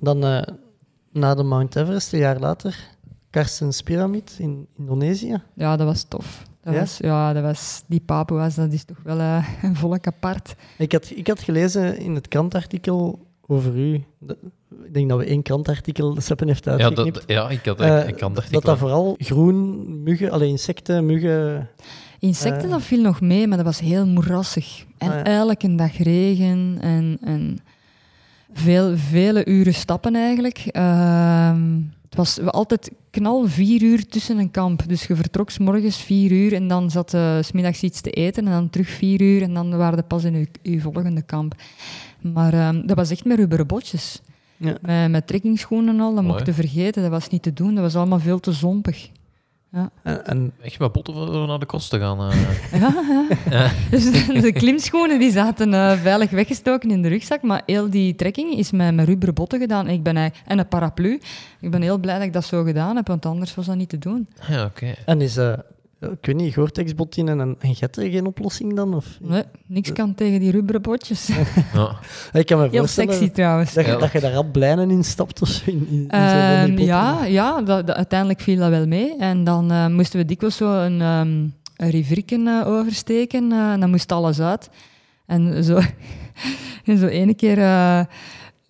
Dan 0.00 0.24
eh, 0.24 0.42
na 1.12 1.34
de 1.34 1.42
Mount 1.42 1.76
Everest, 1.76 2.12
een 2.12 2.18
jaar 2.18 2.38
later, 2.38 2.76
Karstens 3.30 3.82
Pyramid 3.82 4.36
in 4.38 4.66
Indonesië. 4.78 5.42
Ja, 5.54 5.76
dat 5.76 5.86
was 5.86 6.04
tof. 6.08 6.42
Dat 6.72 6.76
Ja? 6.76 6.80
Was, 6.82 6.96
ja, 6.98 7.32
dat 7.32 7.42
was, 7.42 7.82
die 7.86 8.00
Papua's, 8.00 8.54
dat 8.54 8.72
is 8.72 8.84
toch 8.84 8.96
wel 9.04 9.18
eh, 9.18 9.48
een 9.62 9.76
volk 9.76 10.06
apart. 10.06 10.54
Ik 10.78 10.92
had, 10.92 11.12
ik 11.14 11.26
had 11.26 11.40
gelezen 11.42 11.98
in 11.98 12.14
het 12.14 12.28
krantartikel 12.28 13.26
over 13.46 13.76
u. 13.76 13.94
ik 14.84 14.92
denk 14.92 15.08
dat 15.08 15.18
we 15.18 15.24
één 15.24 15.42
krantartikel 15.42 16.16
Seppen 16.20 16.46
heeft 16.48 16.64
Ja, 16.64 16.70
uitgeknipt. 16.70 17.14
dat, 17.14 17.24
ja 17.26 17.48
ik, 17.48 17.64
had, 17.64 17.80
Eh, 17.80 18.08
ik 18.08 18.16
kan 18.16 18.34
dat 18.34 18.44
dat 18.50 18.62
dat 18.62 18.78
vooral 18.78 19.14
groen, 19.18 20.02
muggen, 20.02 20.30
alleen 20.30 20.48
insecten, 20.48 21.06
muggen. 21.06 21.68
Insecten, 22.18 22.64
Eh. 22.64 22.70
dat 22.70 22.82
viel 22.82 23.02
nog 23.02 23.20
mee, 23.20 23.46
maar 23.46 23.56
dat 23.56 23.66
was 23.66 23.80
heel 23.80 24.06
moerassig. 24.06 24.84
En 24.98 25.08
Ah, 25.10 25.14
ja. 25.16 25.24
elke 25.24 25.74
dag 25.74 25.96
regen 25.98 26.78
en, 26.80 27.18
en 27.20 27.58
veel, 28.52 28.96
vele 28.96 29.46
uren 29.46 29.74
stappen 29.74 30.14
eigenlijk. 30.14 30.58
Ehm, 30.58 31.80
het 32.08 32.16
was 32.16 32.40
altijd 32.40 32.90
knal 33.10 33.46
vier 33.46 33.82
uur 33.82 34.06
tussen 34.06 34.38
een 34.38 34.50
kamp. 34.50 34.88
Dus 34.88 35.06
je 35.06 35.16
vertrok 35.16 35.50
's 35.50 35.58
morgens 35.58 35.96
vier 35.96 36.32
uur 36.32 36.52
en 36.54 36.68
dan 36.68 36.90
zat 36.90 37.10
je 37.10 37.38
's 37.42 37.46
smiddags 37.46 37.82
iets 37.82 38.00
te 38.00 38.10
eten 38.10 38.46
en 38.46 38.52
dan 38.52 38.70
terug 38.70 38.88
vier 38.88 39.20
uur 39.20 39.42
en 39.42 39.54
dan 39.54 39.76
waren 39.76 39.96
je 39.96 40.02
pas 40.02 40.24
in 40.24 40.34
je, 40.34 40.48
je 40.62 40.80
volgende 40.80 41.22
kamp. 41.22 41.54
Maar 42.20 42.52
ehm, 42.52 42.86
dat 42.86 42.96
was 42.96 43.10
echt 43.10 43.24
met 43.24 43.38
rubberen 43.38 43.66
botjes. 43.66 44.20
Ja. 44.56 44.76
Met, 44.82 45.10
met 45.10 45.26
trekkingschoenen 45.26 45.94
en 45.94 46.00
al, 46.00 46.14
dat 46.14 46.22
Mooi. 46.22 46.34
mocht 46.34 46.46
je 46.46 46.52
vergeten. 46.52 47.02
Dat 47.02 47.10
was 47.10 47.28
niet 47.28 47.42
te 47.42 47.52
doen, 47.52 47.74
dat 47.74 47.82
was 47.84 47.96
allemaal 47.96 48.20
veel 48.20 48.40
te 48.40 48.52
zompig. 48.52 49.10
En, 50.02 50.26
en 50.26 50.52
Echt 50.62 50.78
met 50.78 50.92
botten 50.92 51.14
voor 51.14 51.46
naar 51.46 51.58
de 51.58 51.66
kost 51.66 51.90
te 51.90 51.98
gaan. 51.98 52.20
eh. 52.30 52.36
Ja, 52.80 52.92
ja. 53.50 53.70
Dus 53.90 54.12
de, 54.26 54.40
de 54.40 54.52
klimschoenen 54.52 55.18
die 55.18 55.30
zaten 55.30 55.74
eh, 55.74 55.92
veilig 55.92 56.30
weggestoken 56.30 56.90
in 56.90 57.02
de 57.02 57.08
rugzak, 57.08 57.42
maar 57.42 57.62
heel 57.66 57.90
die 57.90 58.14
trekking 58.14 58.52
is 58.54 58.70
met, 58.70 58.94
met 58.94 59.06
rubberen 59.06 59.34
botten 59.34 59.58
gedaan. 59.60 59.86
En, 59.86 59.92
ik 59.94 60.02
ben, 60.02 60.16
eigenlijk- 60.16 60.50
en 60.50 60.58
een 60.58 60.68
paraplu. 60.68 61.20
Ik 61.60 61.70
ben 61.70 61.82
heel 61.82 61.98
blij 61.98 62.14
dat 62.14 62.26
ik 62.26 62.32
dat 62.32 62.44
zo 62.44 62.62
gedaan 62.64 62.96
heb, 62.96 63.06
want 63.06 63.26
anders 63.26 63.54
was 63.54 63.66
dat 63.66 63.76
niet 63.76 63.88
te 63.88 63.98
doen. 63.98 64.28
ja, 64.48 64.64
oké. 64.64 64.94
en 65.06 65.20
is, 65.20 65.36
eh, 65.36 65.52
ik 66.00 66.26
weet 66.26 66.36
niet, 66.36 66.54
Gore-Tex-bottinen 66.54 67.40
en, 67.40 67.56
en 67.60 67.74
getten 67.74 68.10
geen 68.10 68.26
oplossing 68.26 68.76
dan? 68.76 68.94
Of? 68.94 69.06
Nee, 69.20 69.42
niks 69.66 69.92
kan 69.92 70.14
tegen 70.14 70.40
die 70.40 70.50
rubberen 70.50 70.82
botjes. 70.82 71.28
Ja. 71.74 71.98
Ik 72.32 72.46
kan 72.46 72.58
me 72.58 72.68
Heel 72.68 72.78
voorstellen 72.78 73.14
sexy 73.14 73.30
trouwens. 73.30 73.72
dat 73.74 73.84
je, 73.84 73.90
Ja. 73.90 73.98
dat 73.98 74.12
je 74.12 74.20
daar 74.20 74.32
rap 74.32 74.52
blijnen 74.52 74.90
in 74.90 75.04
stapt 75.04 75.42
of 75.42 75.48
zo. 75.48 75.62
In, 75.70 75.86
in, 75.90 75.96
in 75.96 76.08
Ehm, 76.10 76.78
ja, 76.78 77.24
ja 77.24 77.62
dat, 77.62 77.86
dat- 77.86 77.96
uiteindelijk 77.96 78.40
viel 78.40 78.56
dat 78.58 78.70
wel 78.70 78.86
mee. 78.86 79.16
En 79.18 79.44
dan 79.44 79.70
eh, 79.70 79.86
moesten 79.86 80.18
we 80.20 80.24
dikwijls 80.24 80.56
zo 80.56 80.72
een, 80.84 81.00
ehm 81.00 81.28
een 81.76 81.90
rivierken 81.90 82.46
eh, 82.46 82.66
oversteken 82.68 83.52
eh, 83.52 83.72
en 83.72 83.80
dan 83.80 83.90
moest 83.90 84.12
alles 84.12 84.40
uit. 84.40 84.70
En 85.26 85.64
zo, 85.64 85.80
en 86.84 86.98
zo 87.02 87.06
ene 87.06 87.34
keer, 87.34 87.58
eh, 87.58 88.00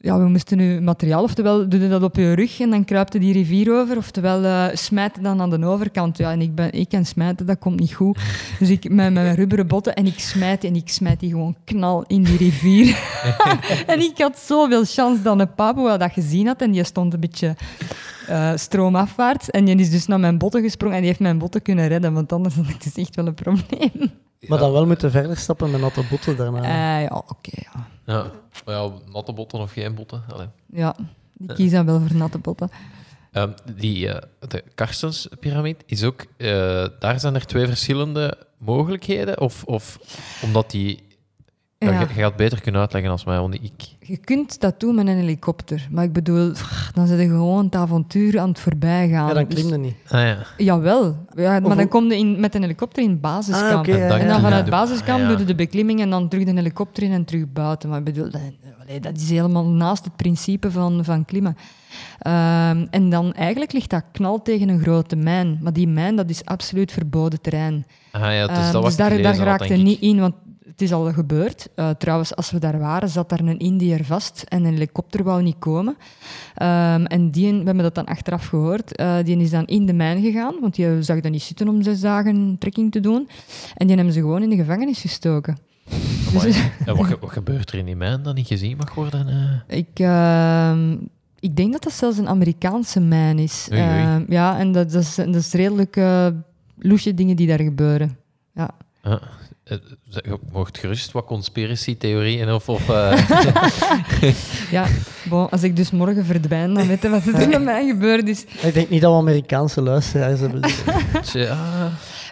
ja, 0.01 0.19
we 0.19 0.29
moesten 0.29 0.57
nu 0.57 0.81
materiaal, 0.81 1.23
oftewel 1.23 1.69
doe 1.69 1.81
je 1.81 1.89
dat 1.89 2.03
op 2.03 2.17
je 2.17 2.33
rug 2.33 2.61
en 2.61 2.71
dan 2.71 2.85
kruipte 2.85 3.19
die 3.19 3.33
rivier 3.33 3.81
over, 3.81 3.97
oftewel 3.97 4.45
eh 4.45 4.67
smijt 4.73 5.17
je 5.17 5.23
dan 5.23 5.41
aan 5.41 5.51
de 5.51 5.67
overkant. 5.67 6.19
Ja, 6.19 6.31
en 6.31 6.41
ik, 6.41 6.55
ben, 6.55 6.73
ik 6.73 6.93
en 6.93 7.05
smijten, 7.07 7.47
dat 7.47 7.59
komt 7.59 7.81
niet 7.81 7.95
goed. 7.95 8.19
Dus 8.59 8.69
ik 8.69 8.85
met 8.85 9.09
met 9.13 9.23
mijn 9.23 9.35
rubberen 9.35 9.67
botten 9.67 9.95
en 9.95 10.07
ik 10.07 10.19
smijt 10.19 10.65
en 10.65 10.75
ik 10.75 10.89
smijt 10.89 11.21
die 11.21 11.31
gewoon 11.31 11.57
knal 11.65 12.05
in 12.07 12.23
die 12.23 12.37
rivier. 12.37 12.99
en 13.87 14.01
ik 14.01 14.19
had 14.19 14.39
zoveel 14.39 14.85
chance 14.85 15.23
dat 15.23 15.41
een 15.41 15.55
Papua 15.55 15.97
dat 15.97 16.13
gezien 16.13 16.47
had 16.47 16.63
en 16.63 16.71
die 16.71 16.85
stond 16.85 17.15
een 17.15 17.21
beetje 17.21 17.57
eh, 18.27 18.53
stroomafwaarts. 18.55 19.51
En 19.51 19.65
die 19.65 19.77
is 19.77 19.91
dus 19.91 20.07
naar 20.07 20.21
mijn 20.21 20.39
botten 20.39 20.63
gesprongen 20.63 20.95
en 20.95 21.01
die 21.01 21.11
heeft 21.11 21.23
mijn 21.23 21.39
botten 21.39 21.63
kunnen 21.63 21.89
redden, 21.89 22.13
want 22.13 22.33
anders 22.33 22.55
had 22.55 22.69
ik 22.69 22.83
dus 22.83 22.95
echt 22.95 23.17
wel 23.17 23.27
een 23.27 23.35
probleem. 23.35 24.11
Maar 24.47 24.59
dan 24.59 24.73
wel 24.73 24.87
moeten 24.87 25.11
verder 25.11 25.37
stappen 25.37 25.71
met 25.71 25.81
natte 25.81 26.03
botten 26.11 26.37
daarna. 26.37 26.63
Eh, 26.63 27.03
ja, 27.03 27.23
oké. 27.29 27.51
ja. 27.53 27.87
Ja. 28.07 28.31
Maar 28.65 28.75
ja, 28.75 28.91
natte 29.13 29.33
botten 29.33 29.59
of 29.59 29.73
geen 29.73 29.95
botten. 29.95 30.23
Allee. 30.33 30.47
ja, 30.67 30.97
die 31.33 31.53
kies 31.53 31.71
dan 31.71 31.87
wel 31.87 32.01
voor 32.01 32.17
natte 32.17 32.39
botten. 32.39 32.71
Ehm, 33.33 33.51
die, 33.75 34.09
eh, 34.09 34.29
de 34.49 34.65
Karstenspyramide 34.75 35.79
is 35.87 36.05
ook... 36.05 36.27
eh, 36.37 36.87
daar 36.99 37.21
zijn 37.21 37.35
er 37.35 37.47
twee 37.47 37.67
verschillende 37.67 38.47
mogelijkheden? 38.59 39.41
Of, 39.41 39.65
of 39.65 39.99
omdat 40.43 40.71
die... 40.71 41.07
Ja. 41.79 41.91
Ja. 41.93 42.01
Je, 42.01 42.07
je 42.07 42.13
gaat 42.15 42.25
het 42.29 42.37
beter 42.37 42.61
kunnen 42.61 42.81
uitleggen 42.81 43.11
als 43.11 43.25
mij, 43.25 43.39
want 43.39 43.55
ik... 43.55 43.73
Je 44.01 44.17
kunt 44.17 44.61
dat 44.61 44.81
doen 44.81 44.95
met 44.95 45.07
een 45.07 45.17
helikopter, 45.17 45.89
maar 45.91 46.05
ik 46.05 46.13
bedoel, 46.13 46.53
dan 46.95 47.07
zit 47.07 47.19
je 47.21 47.27
gewoon 47.27 47.65
het 47.65 47.75
avontuur 47.75 48.39
aan 48.41 48.49
het 48.49 48.59
voorbijgaan. 48.61 49.29
ja, 49.29 49.35
dan 49.35 49.45
Dus- 49.49 49.55
klim 49.61 49.73
je 49.73 49.79
niet. 49.79 49.95
Ah 50.09 50.21
ja. 50.21 50.37
Jawel, 50.57 51.17
ja, 51.35 51.61
maar 51.61 51.77
dan 51.77 51.89
kom 51.89 52.05
je 52.11 52.17
in, 52.17 52.41
met 52.41 52.55
een 52.55 52.61
helikopter 52.63 53.03
in 53.03 53.11
het 53.11 53.21
basiskamp. 53.21 53.87
Ah, 53.89 53.95
ja, 53.95 54.03
En 54.03 54.09
dan 54.09 54.19
En 54.19 54.27
dan 54.27 54.37
Ja. 54.37 54.43
vanuit 54.43 54.65
Ja. 54.65 54.71
basiskamp 54.71 55.19
Ah, 55.19 55.25
ja. 55.25 55.29
doe 55.29 55.39
je 55.39 55.45
de 55.45 55.55
beklimming 55.55 56.01
en 56.01 56.11
dan 56.11 56.29
terug 56.29 56.45
de 56.45 56.53
helikopter 56.53 57.03
in 57.03 57.13
en 57.13 57.25
terug 57.25 57.53
buiten. 57.53 57.89
Maar 57.89 57.99
ik 57.99 58.05
bedoel, 58.05 58.31
dat, 59.01 59.17
is 59.17 59.31
helemaal 59.31 59.65
naast 59.67 60.05
het 60.05 60.17
principe 60.17 60.71
van, 60.71 61.05
van 61.05 61.25
klimmen. 61.25 61.57
Ehm, 62.19 62.87
en 62.91 63.11
dan 63.11 63.33
eigenlijk 63.33 63.73
ligt 63.73 63.91
dat 63.91 64.05
knal 64.13 64.43
tegen 64.43 64.69
een 64.69 64.81
grote 64.81 65.17
mijn. 65.17 65.59
Maar 65.63 65.73
die 65.73 65.89
mijn, 65.89 66.17
dat 66.17 66.31
is 66.31 66.45
absoluut 66.45 66.93
verboden 66.93 67.41
terrein. 67.41 67.87
Ah 68.13 68.21
ja, 68.33 68.47
dus 68.47 68.57
Ehm, 68.57 68.65
dat 68.65 68.83
was 68.83 68.85
dus 68.85 68.97
daar, 68.97 69.45
daar 69.45 69.63
ik. 69.71 69.77
niet 69.83 70.01
in, 70.01 70.21
want 70.21 70.35
het 70.79 70.87
is 70.89 70.93
al 70.93 71.13
gebeurd. 71.13 71.69
Eh, 71.75 71.91
trouwens, 71.91 72.37
als 72.37 72.51
we 72.51 72.59
daar 72.59 72.79
waren, 72.79 73.09
zat 73.09 73.29
daar 73.29 73.41
een 73.41 73.59
Indiër 73.59 74.05
vast 74.05 74.45
en 74.49 74.65
een 74.65 74.73
helikopter 74.73 75.23
wou 75.25 75.43
niet 75.43 75.59
komen. 75.59 75.97
Ehm, 76.55 77.05
en 77.05 77.31
die, 77.31 77.51
we 77.53 77.57
hebben 77.65 77.79
dat 77.83 77.95
dan 77.95 78.05
achteraf 78.05 78.47
gehoord, 78.47 78.97
eh, 78.97 79.17
die 79.25 79.37
is 79.39 79.51
dan 79.51 79.65
in 79.67 79.87
de 79.87 79.93
mijn 79.93 80.23
gegaan, 80.23 80.55
want 80.61 80.75
die 80.75 81.03
zag 81.03 81.21
dat 81.21 81.33
niet 81.33 81.43
zitten 81.43 81.69
om 81.69 81.83
zes 81.83 82.01
dagen 82.01 82.57
trekking 82.59 82.93
te 82.93 83.01
doen. 83.01 83.29
En 83.75 83.87
die 83.87 83.97
hebben 83.97 84.15
ze 84.15 84.21
gewoon 84.21 84.43
in 84.43 84.49
de 84.49 84.57
gevangenis 84.57 85.01
gestoken. 85.01 85.59
En 86.87 86.97
wat, 86.97 87.07
ge- 87.07 87.17
wat 87.21 87.31
gebeurt 87.31 87.73
er 87.73 87.79
in 87.79 87.85
die 87.85 87.97
mijn 87.97 88.23
dat 88.23 88.35
niet 88.35 88.47
gezien 88.47 88.77
mag 88.77 88.95
worden? 88.95 89.29
eh? 89.69 89.77
Ik, 89.79 89.89
ehm, 89.95 90.97
ik 91.41 91.57
denk 91.57 91.73
dat 91.73 91.83
dat 91.83 91.93
zelfs 91.93 92.19
een 92.19 92.29
Amerikaanse 92.29 93.01
mijn 93.01 93.39
is. 93.39 93.69
Oei, 93.73 93.81
oei. 93.81 93.91
Ehm, 93.91 94.23
ja, 94.29 94.59
en 94.59 94.73
dat, 94.73 94.91
dat, 94.93 95.03
is, 95.03 95.15
dat 95.15 95.35
is 95.35 95.53
redelijk 95.53 95.97
eh 95.97 96.27
loesje 96.79 97.15
dingen 97.15 97.37
die 97.37 97.47
daar 97.47 97.61
gebeuren. 97.63 98.17
Ja. 98.55 98.71
Ja. 99.03 99.21
Eh, 99.69 99.79
zeg, 100.09 100.25
Je 100.25 100.39
mocht 100.53 100.79
gerust 100.79 101.13
wat 101.13 101.25
conspiracy-theorieën 101.25 102.53
of... 102.53 102.69
of 102.69 102.89
eh, 102.89 103.29
Ja, 104.71 104.87
bon, 105.29 105.49
als 105.51 105.63
ik 105.63 105.77
dus 105.77 105.91
morgen 105.91 106.25
verdwijn, 106.25 106.75
dan 106.75 106.87
weten 106.87 107.11
wat 107.11 107.27
er 107.27 107.49
met 107.49 107.63
mij 107.63 107.87
gebeurd 107.87 108.29
is. 108.29 108.45
Ik 108.63 108.75
denk 108.75 108.89
niet 108.89 109.01
dat 109.01 109.13
we 109.13 109.19
Amerikaanse 109.19 109.83
luisteraars 109.83 110.41
hebben. 110.41 110.61
tja, 111.23 111.57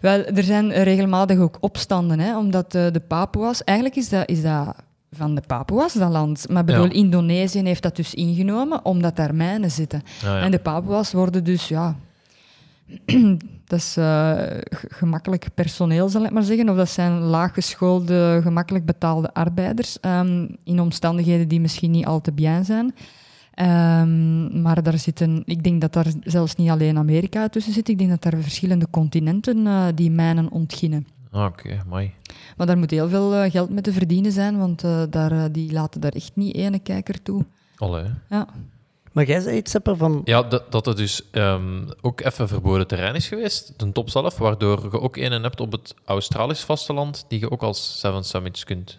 Wel, 0.00 0.24
er 0.24 0.42
zijn 0.42 0.72
regelmatig 0.72 1.38
ook 1.38 1.56
opstanden, 1.60 2.18
hè, 2.18 2.38
omdat 2.38 2.74
eh, 2.74 2.86
de 2.92 3.00
Papua's... 3.00 3.64
Eigenlijk 3.64 3.98
is 3.98 4.08
dat, 4.08 4.28
is 4.28 4.42
dat 4.42 4.74
van 5.12 5.34
de 5.34 5.42
Papua's, 5.46 5.92
dat 5.92 6.10
land. 6.10 6.46
Maar 6.48 6.64
bedoel, 6.64 6.84
Ja. 6.84 6.92
Indonesië 6.92 7.62
heeft 7.62 7.82
dat 7.82 7.96
dus 7.96 8.14
ingenomen, 8.14 8.84
omdat 8.84 9.16
daar 9.16 9.34
mijnen 9.34 9.70
zitten. 9.70 10.02
Ah, 10.18 10.22
ja. 10.22 10.40
En 10.40 10.50
de 10.50 10.58
Papua's 10.58 11.12
worden 11.12 11.44
dus, 11.44 11.68
ja... 11.68 11.96
dat 13.66 13.78
is 13.78 13.96
eh, 13.96 14.34
gemakkelijk 14.70 15.46
personeel, 15.54 16.08
zal 16.08 16.24
ik 16.24 16.30
maar 16.30 16.42
zeggen. 16.42 16.68
Of 16.68 16.76
dat 16.76 16.88
zijn 16.88 17.18
laaggeschoolde, 17.18 18.40
gemakkelijk 18.42 18.84
betaalde 18.84 19.34
arbeiders. 19.34 20.00
ehm, 20.00 20.48
in 20.64 20.80
omstandigheden 20.80 21.48
die 21.48 21.60
misschien 21.60 21.90
niet 21.90 22.06
al 22.06 22.20
te 22.20 22.32
bien 22.32 22.64
zijn. 22.64 22.94
Ehm, 23.54 24.62
maar 24.62 24.82
daar 24.82 24.98
zitten, 24.98 25.42
ik 25.44 25.64
denk 25.64 25.80
dat 25.80 25.92
daar 25.92 26.06
zelfs 26.22 26.56
niet 26.56 26.70
alleen 26.70 26.98
Amerika 26.98 27.48
tussen 27.48 27.72
zit. 27.72 27.88
Ik 27.88 27.98
denk 27.98 28.10
dat 28.10 28.22
daar 28.22 28.40
verschillende 28.40 28.86
continenten 28.90 29.66
eh, 29.66 29.86
die 29.94 30.10
mijnen 30.10 30.50
ontginnen. 30.50 31.06
Oké, 31.32 31.82
mooi. 31.88 32.12
Maar 32.56 32.66
daar 32.66 32.78
moet 32.78 32.90
heel 32.90 33.08
veel 33.08 33.34
eh, 33.34 33.50
geld 33.50 33.70
mee 33.70 33.80
te 33.80 33.92
verdienen 33.92 34.32
zijn, 34.32 34.58
want 34.58 34.80
daar, 35.10 35.52
die 35.52 35.72
laten 35.72 36.00
daar 36.00 36.12
echt 36.12 36.32
niet 36.34 36.54
ene 36.54 36.78
kijker 36.78 37.22
toe. 37.22 37.44
Allee. 37.76 38.04
Ja. 38.28 38.46
Maar 39.16 39.26
jij 39.26 39.40
zei 39.40 39.56
iets, 39.56 39.70
Sepper, 39.70 39.96
van... 39.96 40.20
Ja, 40.24 40.42
dat, 40.42 40.72
dat 40.72 40.86
het 40.86 40.96
dus 40.96 41.22
ehm, 41.30 41.84
ook 42.00 42.20
even 42.20 42.48
verboden 42.48 42.86
terrein 42.86 43.14
is 43.14 43.28
geweest, 43.28 43.72
de 43.76 43.92
top 43.92 44.10
zelf, 44.10 44.38
waardoor 44.38 44.82
je 44.82 45.00
ook 45.00 45.16
een 45.16 45.32
hebt 45.42 45.60
op 45.60 45.72
het 45.72 45.94
Australisch 46.04 46.60
vasteland, 46.60 47.24
die 47.28 47.40
je 47.40 47.50
ook 47.50 47.62
als 47.62 47.98
Seven 48.00 48.24
Summits 48.24 48.64
kunt. 48.64 48.96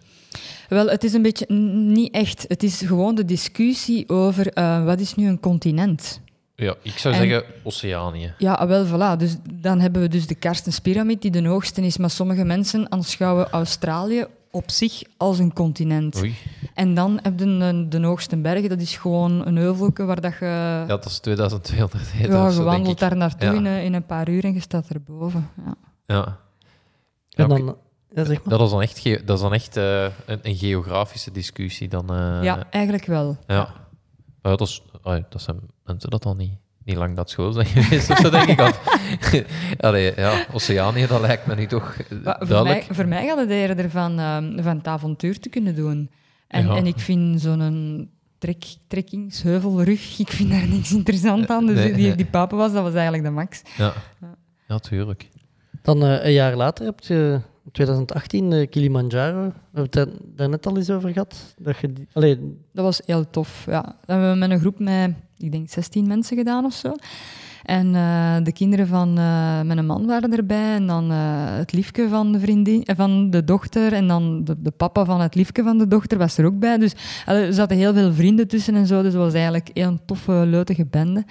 Wel, 0.69 0.87
het 0.87 1.03
is 1.03 1.13
een 1.13 1.21
beetje 1.21 1.53
niet 1.53 2.13
echt. 2.13 2.45
Het 2.47 2.63
is 2.63 2.81
gewoon 2.81 3.15
de 3.15 3.25
discussie 3.25 4.09
over 4.09 4.47
eh, 4.53 4.85
wat 4.85 4.99
is 4.99 5.15
nu 5.15 5.27
een 5.27 5.39
continent. 5.39 6.21
Ja, 6.55 6.75
ik 6.81 6.97
zou 6.97 7.13
En- 7.13 7.19
zeggen 7.19 7.43
Oceanië. 7.63 8.33
Ja, 8.37 8.53
ah, 8.53 8.67
wel, 8.67 8.85
voilà. 8.85 9.19
Dus 9.19 9.35
dan 9.53 9.79
hebben 9.79 10.01
we 10.01 10.07
dus 10.07 10.27
de 10.27 10.35
Karstenspiramide, 10.35 11.19
die 11.19 11.41
de 11.41 11.47
hoogste 11.47 11.81
is. 11.81 11.97
Maar 11.97 12.09
sommige 12.09 12.43
mensen 12.43 12.91
aanschouwen 12.91 13.49
Australië 13.49 14.25
op 14.57 14.71
zich 14.71 15.01
als 15.17 15.39
een 15.39 15.53
continent. 15.53 16.17
Oei. 16.17 16.35
En 16.73 16.93
dan 16.93 17.19
heb 17.21 17.39
je 17.39 17.45
een- 17.45 17.89
de 17.89 18.01
hoogste 18.05 18.37
bergen. 18.37 18.69
Dat 18.69 18.79
is 18.81 18.95
gewoon 18.97 19.47
een 19.47 19.55
heuvelke 19.55 20.05
waar 20.05 20.21
dat 20.21 20.33
je... 20.39 20.45
Ja, 20.45 20.85
dat 20.85 21.05
is 21.05 21.19
2200 21.19 22.13
meter 22.13 22.31
ja, 22.31 22.49
je 22.49 22.63
wandelt 22.63 22.99
daar 22.99 23.15
naartoe 23.17 23.47
Ja. 23.49 23.53
in, 23.55 23.65
een- 23.65 23.83
in 23.83 23.93
een 23.93 24.05
paar 24.05 24.29
uur 24.29 24.43
en 24.43 24.53
je 24.53 24.59
staat 24.59 24.89
erboven. 24.89 25.49
Ja. 25.65 25.73
Ja. 26.05 26.37
Ja, 27.29 27.43
En 27.43 27.49
dan, 27.49 27.75
ja, 28.15 28.23
zeg 28.25 28.43
maar. 28.43 28.57
Dat 28.57 28.61
is 28.61 28.69
dan 28.69 28.81
echt, 28.81 28.99
ge- 28.99 29.21
dat 29.25 29.35
is 29.37 29.41
dan 29.43 29.53
echt 29.53 29.77
eh, 29.77 30.03
een, 30.03 30.39
een 30.41 30.55
geografische 30.55 31.31
discussie. 31.31 31.87
Dan, 31.87 32.09
eh, 32.13 32.43
ja, 32.43 32.69
eigenlijk 32.69 33.05
wel. 33.05 33.37
Ja. 33.47 33.73
Maar 34.41 34.57
dat, 34.57 34.67
is, 34.67 34.81
ah, 35.01 35.23
dat 35.29 35.41
zijn 35.41 35.59
mensen 35.83 36.09
dat 36.09 36.23
dan 36.23 36.37
niet, 36.37 36.53
niet 36.87 36.97
lang 36.97 37.15
dat 37.15 37.29
school 37.29 37.51
zijn 37.51 37.65
geweest, 37.75 38.09
of 38.09 38.17
zo 38.17 38.29
denk 38.29 38.47
ik. 38.47 38.57
Dat. 38.57 38.79
Allee, 39.87 40.13
ja, 40.15 40.45
Oceanië, 40.53 41.07
dat 41.07 41.21
lijkt 41.21 41.45
me 41.45 41.55
nu 41.55 41.65
toch 41.65 41.95
Maar 42.23 42.35
voor, 42.37 42.47
duidelijk. 42.47 42.85
mij, 42.87 42.95
voor 42.95 43.07
mij 43.07 43.25
gaat 43.27 43.37
het 43.37 43.49
eerder 43.49 43.89
van, 43.89 44.15
van 44.63 44.77
het 44.77 44.87
avontuur 44.87 45.39
te 45.39 45.49
kunnen 45.49 45.75
doen. 45.75 46.09
En, 46.47 46.65
Ja. 46.67 46.75
en 46.75 46.85
ik 46.87 46.99
vind 46.99 47.41
zo'n 47.41 48.09
trek, 48.37 48.63
trekkingsheuvelrug, 48.87 50.19
ik 50.19 50.27
vind 50.31 50.49
daar 50.51 50.67
niks 50.67 50.91
interessant 50.93 51.49
aan. 51.49 51.65
Dus 51.65 51.75
Nee, 51.75 51.93
die, 51.93 52.07
nee. 52.07 52.15
die 52.15 52.25
papen 52.25 52.57
was, 52.57 52.73
dat 52.73 52.83
was 52.83 52.93
eigenlijk 52.93 53.23
de 53.23 53.29
max. 53.29 53.61
Ja, 53.77 53.93
ja 54.67 54.79
tuurlijk. 54.79 55.29
Dan 55.81 56.03
eh, 56.03 56.25
een 56.25 56.31
jaar 56.33 56.55
later 56.55 56.85
heb 56.85 56.99
je, 56.99 57.39
2018, 57.71 58.53
eh, 58.53 58.69
Kilimanjaro. 58.69 59.43
We 59.45 59.79
hebben 59.79 60.01
het 60.01 60.11
daar, 60.35 60.49
net 60.49 60.65
al 60.65 60.77
eens 60.77 60.89
over 60.89 61.11
gehad. 61.11 61.55
Dat 61.57 61.77
je 61.77 61.93
die, 61.93 62.07
allee, 62.13 62.57
Dat 62.71 62.85
was 62.85 63.01
heel 63.05 63.29
tof, 63.29 63.63
ja. 63.65 63.81
Dat 63.81 63.95
hebben 64.05 64.31
we 64.31 64.37
met 64.37 64.49
een 64.49 64.59
groep 64.59 64.79
met, 64.79 65.13
ik 65.37 65.51
denk, 65.51 65.69
16 65.69 66.07
mensen 66.07 66.37
gedaan 66.37 66.65
of 66.65 66.73
zo. 66.73 66.93
En 67.63 67.95
eh, 67.95 68.35
de 68.43 68.51
kinderen 68.51 68.87
van 68.87 69.09
eh, 69.09 69.61
mijn 69.61 69.85
man 69.85 70.05
waren 70.05 70.37
erbij. 70.37 70.75
En 70.75 70.87
dan 70.87 71.09
het 71.11 71.71
liefje 71.71 72.09
van 72.09 72.31
de, 72.31 72.39
vriendin, 72.39 72.87
van 72.95 73.29
de 73.29 73.43
dochter. 73.43 73.93
En 73.93 74.07
dan 74.07 74.43
de, 74.43 74.61
de 74.61 74.71
papa 74.71 75.05
van 75.05 75.21
het 75.21 75.35
liefje 75.35 75.63
van 75.63 75.77
de 75.77 75.87
dochter 75.87 76.17
was 76.17 76.37
er 76.37 76.45
ook 76.45 76.59
bij. 76.59 76.77
Dus 76.77 76.93
er 77.25 77.53
zaten 77.53 77.77
heel 77.77 77.93
veel 77.93 78.13
vrienden 78.13 78.47
tussen 78.47 78.75
en 78.75 78.87
zo. 78.87 79.01
Dus 79.01 79.13
het 79.13 79.21
was 79.21 79.33
eigenlijk 79.33 79.69
een 79.73 79.99
toffe, 80.05 80.31
leutige 80.31 80.85
bende. 80.85 81.25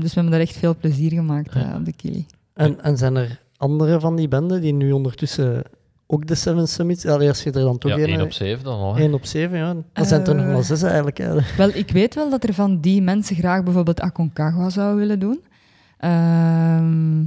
Dus 0.00 0.14
we 0.14 0.20
hebben 0.20 0.30
daar 0.30 0.40
echt 0.40 0.56
veel 0.56 0.76
plezier 0.76 1.10
gemaakt 1.10 1.54
op 1.76 1.84
de 1.84 1.92
Kili. 1.92 2.26
en, 2.54 2.82
en 2.82 2.96
zijn 2.96 3.16
er 3.16 3.41
andere 3.62 4.00
van 4.00 4.16
die 4.16 4.28
benden 4.28 4.60
die 4.60 4.72
nu 4.72 4.92
ondertussen 4.92 5.62
ook 6.06 6.26
de 6.26 6.34
Seven 6.34 6.68
Summits... 6.68 7.06
Allee, 7.06 7.28
als 7.28 7.42
je 7.42 7.50
er 7.52 7.60
dan 7.60 7.78
toch 7.78 7.90
Ja, 7.90 7.96
één 7.98 8.06
1 8.08 8.20
op 8.20 8.32
7 8.32 8.64
dan 8.64 8.78
al. 8.80 8.94
hè. 8.94 9.00
1 9.02 9.14
op 9.14 9.24
7, 9.26 9.58
ja. 9.58 9.76
Dan 9.92 10.04
zijn 10.04 10.24
er 10.26 10.34
nog 10.34 10.46
Eh. 10.46 10.52
maar 10.52 10.64
zes 10.64 10.82
eigenlijk. 10.82 11.18
eigenlijk. 11.18 11.48
Wel, 11.56 11.68
ik 11.74 11.90
weet 11.90 12.14
wel 12.14 12.30
dat 12.30 12.44
er 12.44 12.54
van 12.54 12.80
die 12.80 13.02
mensen 13.02 13.36
graag 13.36 13.62
bijvoorbeeld 13.62 14.00
Aconcagua 14.00 14.70
zouden 14.70 14.98
willen 14.98 15.18
doen. 15.18 15.40
Ehm, 15.98 17.20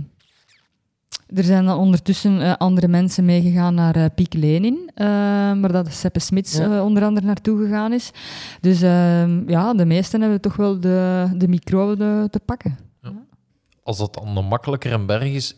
er 1.36 1.44
zijn 1.44 1.66
dan 1.66 1.78
ondertussen 1.78 2.42
eh, 2.42 2.54
andere 2.58 2.88
mensen 2.88 3.26
meegegaan 3.26 3.74
naar 3.74 3.96
eh 3.96 4.06
Piek 4.16 4.34
Lenin, 4.34 4.90
eh, 4.94 5.06
waar 5.62 5.72
dat 5.72 5.94
Seppe 5.94 6.20
Smits 6.20 6.58
Ja. 6.58 6.84
onder 6.84 7.04
andere 7.04 7.26
naartoe 7.26 7.64
gegaan 7.66 7.94
is. 7.94 8.12
Dus 8.62 8.82
ehm, 8.82 9.50
ja, 9.50 9.74
de 9.74 9.86
meesten 9.86 10.22
hebben 10.22 10.42
toch 10.42 10.56
wel 10.56 10.80
de, 10.80 11.28
de 11.36 11.48
micro 11.48 11.96
te, 11.96 12.28
te 12.32 12.40
pakken. 12.40 12.78
Als 13.84 13.98
dat 13.98 14.14
dan 14.14 14.38
een 14.38 14.46
makkelijker 14.46 14.92
een 14.94 15.06
berg 15.06 15.24
is, 15.34 15.56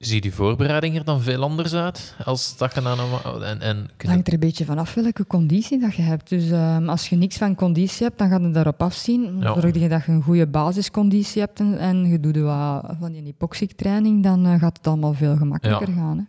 zie 0.00 0.20
die 0.20 0.34
voorbereiding 0.34 0.96
er 0.96 1.04
dan 1.04 1.20
veel 1.20 1.42
anders 1.42 1.74
uit? 1.74 2.14
Als 2.24 2.56
dat 2.56 2.74
je 2.74 2.80
aan 2.84 2.98
een... 2.98 3.42
En, 3.42 3.60
en 3.60 3.88
Het 3.96 4.06
hangt 4.08 4.26
er 4.26 4.32
een 4.32 4.40
beetje 4.40 4.64
vanaf 4.64 4.94
welke 4.94 5.26
conditie 5.26 5.78
dat 5.80 5.94
je 5.94 6.02
hebt. 6.02 6.28
Dus 6.28 6.50
ehm, 6.50 6.88
als 6.88 7.08
je 7.08 7.16
niks 7.16 7.36
van 7.36 7.54
conditie 7.54 8.06
hebt, 8.06 8.18
dan 8.18 8.28
gaat 8.28 8.42
het 8.42 8.54
daarop 8.54 8.82
afzien. 8.82 9.38
Ja. 9.38 9.60
Zorg 9.60 9.74
je 9.78 9.88
dat 9.88 10.04
je 10.04 10.12
een 10.12 10.22
goede 10.22 10.46
basisconditie 10.46 11.40
hebt 11.40 11.60
en, 11.60 11.78
en 11.78 12.06
je 12.08 12.20
doet 12.20 12.36
wat 12.36 12.84
van 13.00 13.12
die 13.12 13.22
hypoxic-training, 13.22 14.22
dan 14.22 14.46
eh, 14.46 14.58
gaat 14.58 14.76
het 14.76 14.86
allemaal 14.86 15.12
veel 15.14 15.36
gemakkelijker 15.36 15.88
Ja. 15.88 15.94
gaan. 15.94 16.16
Hè. 16.18 16.22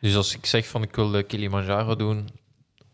Dus 0.00 0.16
als 0.16 0.34
ik 0.36 0.46
zeg 0.46 0.66
van 0.68 0.82
ik 0.82 0.94
wil 0.96 1.10
de 1.10 1.22
Kilimanjaro 1.22 1.96
doen 1.96 2.28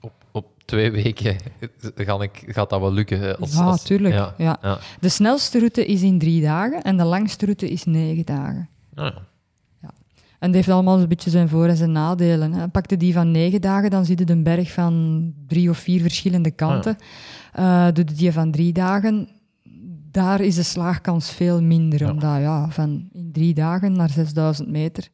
op, 0.00 0.12
op 0.32 0.46
twee 0.64 0.90
weken, 0.90 1.36
ga 1.96 2.20
ik, 2.22 2.44
gaat 2.46 2.70
dat 2.70 2.80
wel 2.80 2.92
lukken? 2.92 3.38
Als, 3.38 3.52
ja, 3.52 3.62
als- 3.64 3.82
tuurlijk. 3.82 4.32
Ja. 4.38 4.78
De 5.00 5.08
snelste 5.08 5.58
route 5.58 5.86
is 5.86 6.02
in 6.02 6.18
drie 6.18 6.42
dagen 6.42 6.82
en 6.82 6.96
de 6.96 7.04
langste 7.04 7.44
route 7.44 7.70
is 7.70 7.84
negen 7.84 8.24
dagen. 8.24 8.68
Ah, 8.94 9.04
ja. 9.04 9.26
En 10.38 10.46
dat 10.46 10.54
heeft 10.54 10.68
allemaal 10.68 11.00
een 11.00 11.08
beetje 11.08 11.30
zijn 11.30 11.48
voor- 11.48 11.66
en 11.66 11.76
zijn 11.76 11.92
nadelen. 11.92 12.52
Hè. 12.52 12.68
Pakte 12.68 12.96
die 12.96 13.12
van 13.12 13.30
negen 13.30 13.60
dagen, 13.60 13.90
dan 13.90 14.04
zie 14.04 14.18
je 14.18 14.30
een 14.32 14.42
berg 14.42 14.72
van 14.72 15.32
drie 15.46 15.70
of 15.70 15.78
vier 15.78 16.00
verschillende 16.00 16.50
kanten. 16.50 16.96
Eh 17.52 17.86
doe 17.92 18.04
je 18.08 18.14
die 18.14 18.32
van 18.32 18.50
drie 18.50 18.72
dagen, 18.72 19.28
daar 20.10 20.40
is 20.40 20.54
de 20.54 20.62
slaagkans 20.62 21.30
veel 21.30 21.62
minder. 21.62 22.00
Ja. 22.00 22.10
Omdat 22.10 22.40
ja, 22.40 22.70
van 22.70 23.08
in 23.12 23.30
drie 23.32 23.54
dagen 23.54 23.92
naar 23.92 24.10
6000 24.10 24.68
meter, 24.68 25.08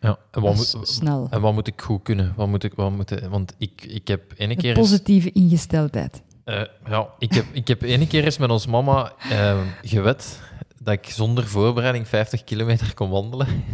ja. 0.00 0.18
En, 0.30 0.40
wat 0.42 0.54
moet, 0.54 0.76
snel. 0.82 1.26
en 1.30 1.40
wat 1.40 1.52
moet 1.54 1.66
ik 1.66 1.80
goed 1.80 2.02
kunnen? 2.02 2.32
Wat 2.36 2.48
moet 2.48 2.64
ik, 2.64 2.72
wat 2.74 2.90
moet, 2.90 3.20
want 3.30 3.54
ik, 3.58 3.84
ik 3.84 4.08
heb 4.08 4.22
ene 4.36 4.50
Een 4.52 4.58
keer... 4.58 4.76
eens- 4.76 4.88
positieve 4.88 5.32
ingesteldheid. 5.32 6.22
Eh, 6.44 6.60
ja, 6.88 7.06
ik 7.18 7.32
heb, 7.34 7.44
ik 7.52 7.68
heb 7.68 7.82
ene 7.82 8.06
keer 8.06 8.24
eens 8.24 8.38
met 8.38 8.50
ons 8.50 8.66
mama 8.66 9.12
eh, 9.30 9.58
gewet 9.82 10.40
dat 10.82 10.94
ik 10.94 11.10
zonder 11.10 11.46
voorbereiding 11.46 12.08
50 12.08 12.44
kilometer 12.44 12.94
kon 12.94 13.10
wandelen. 13.10 13.46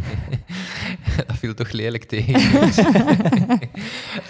dat 1.27 1.35
viel 1.37 1.53
toch 1.53 1.71
lelijk 1.71 2.03
tegen. 2.03 2.33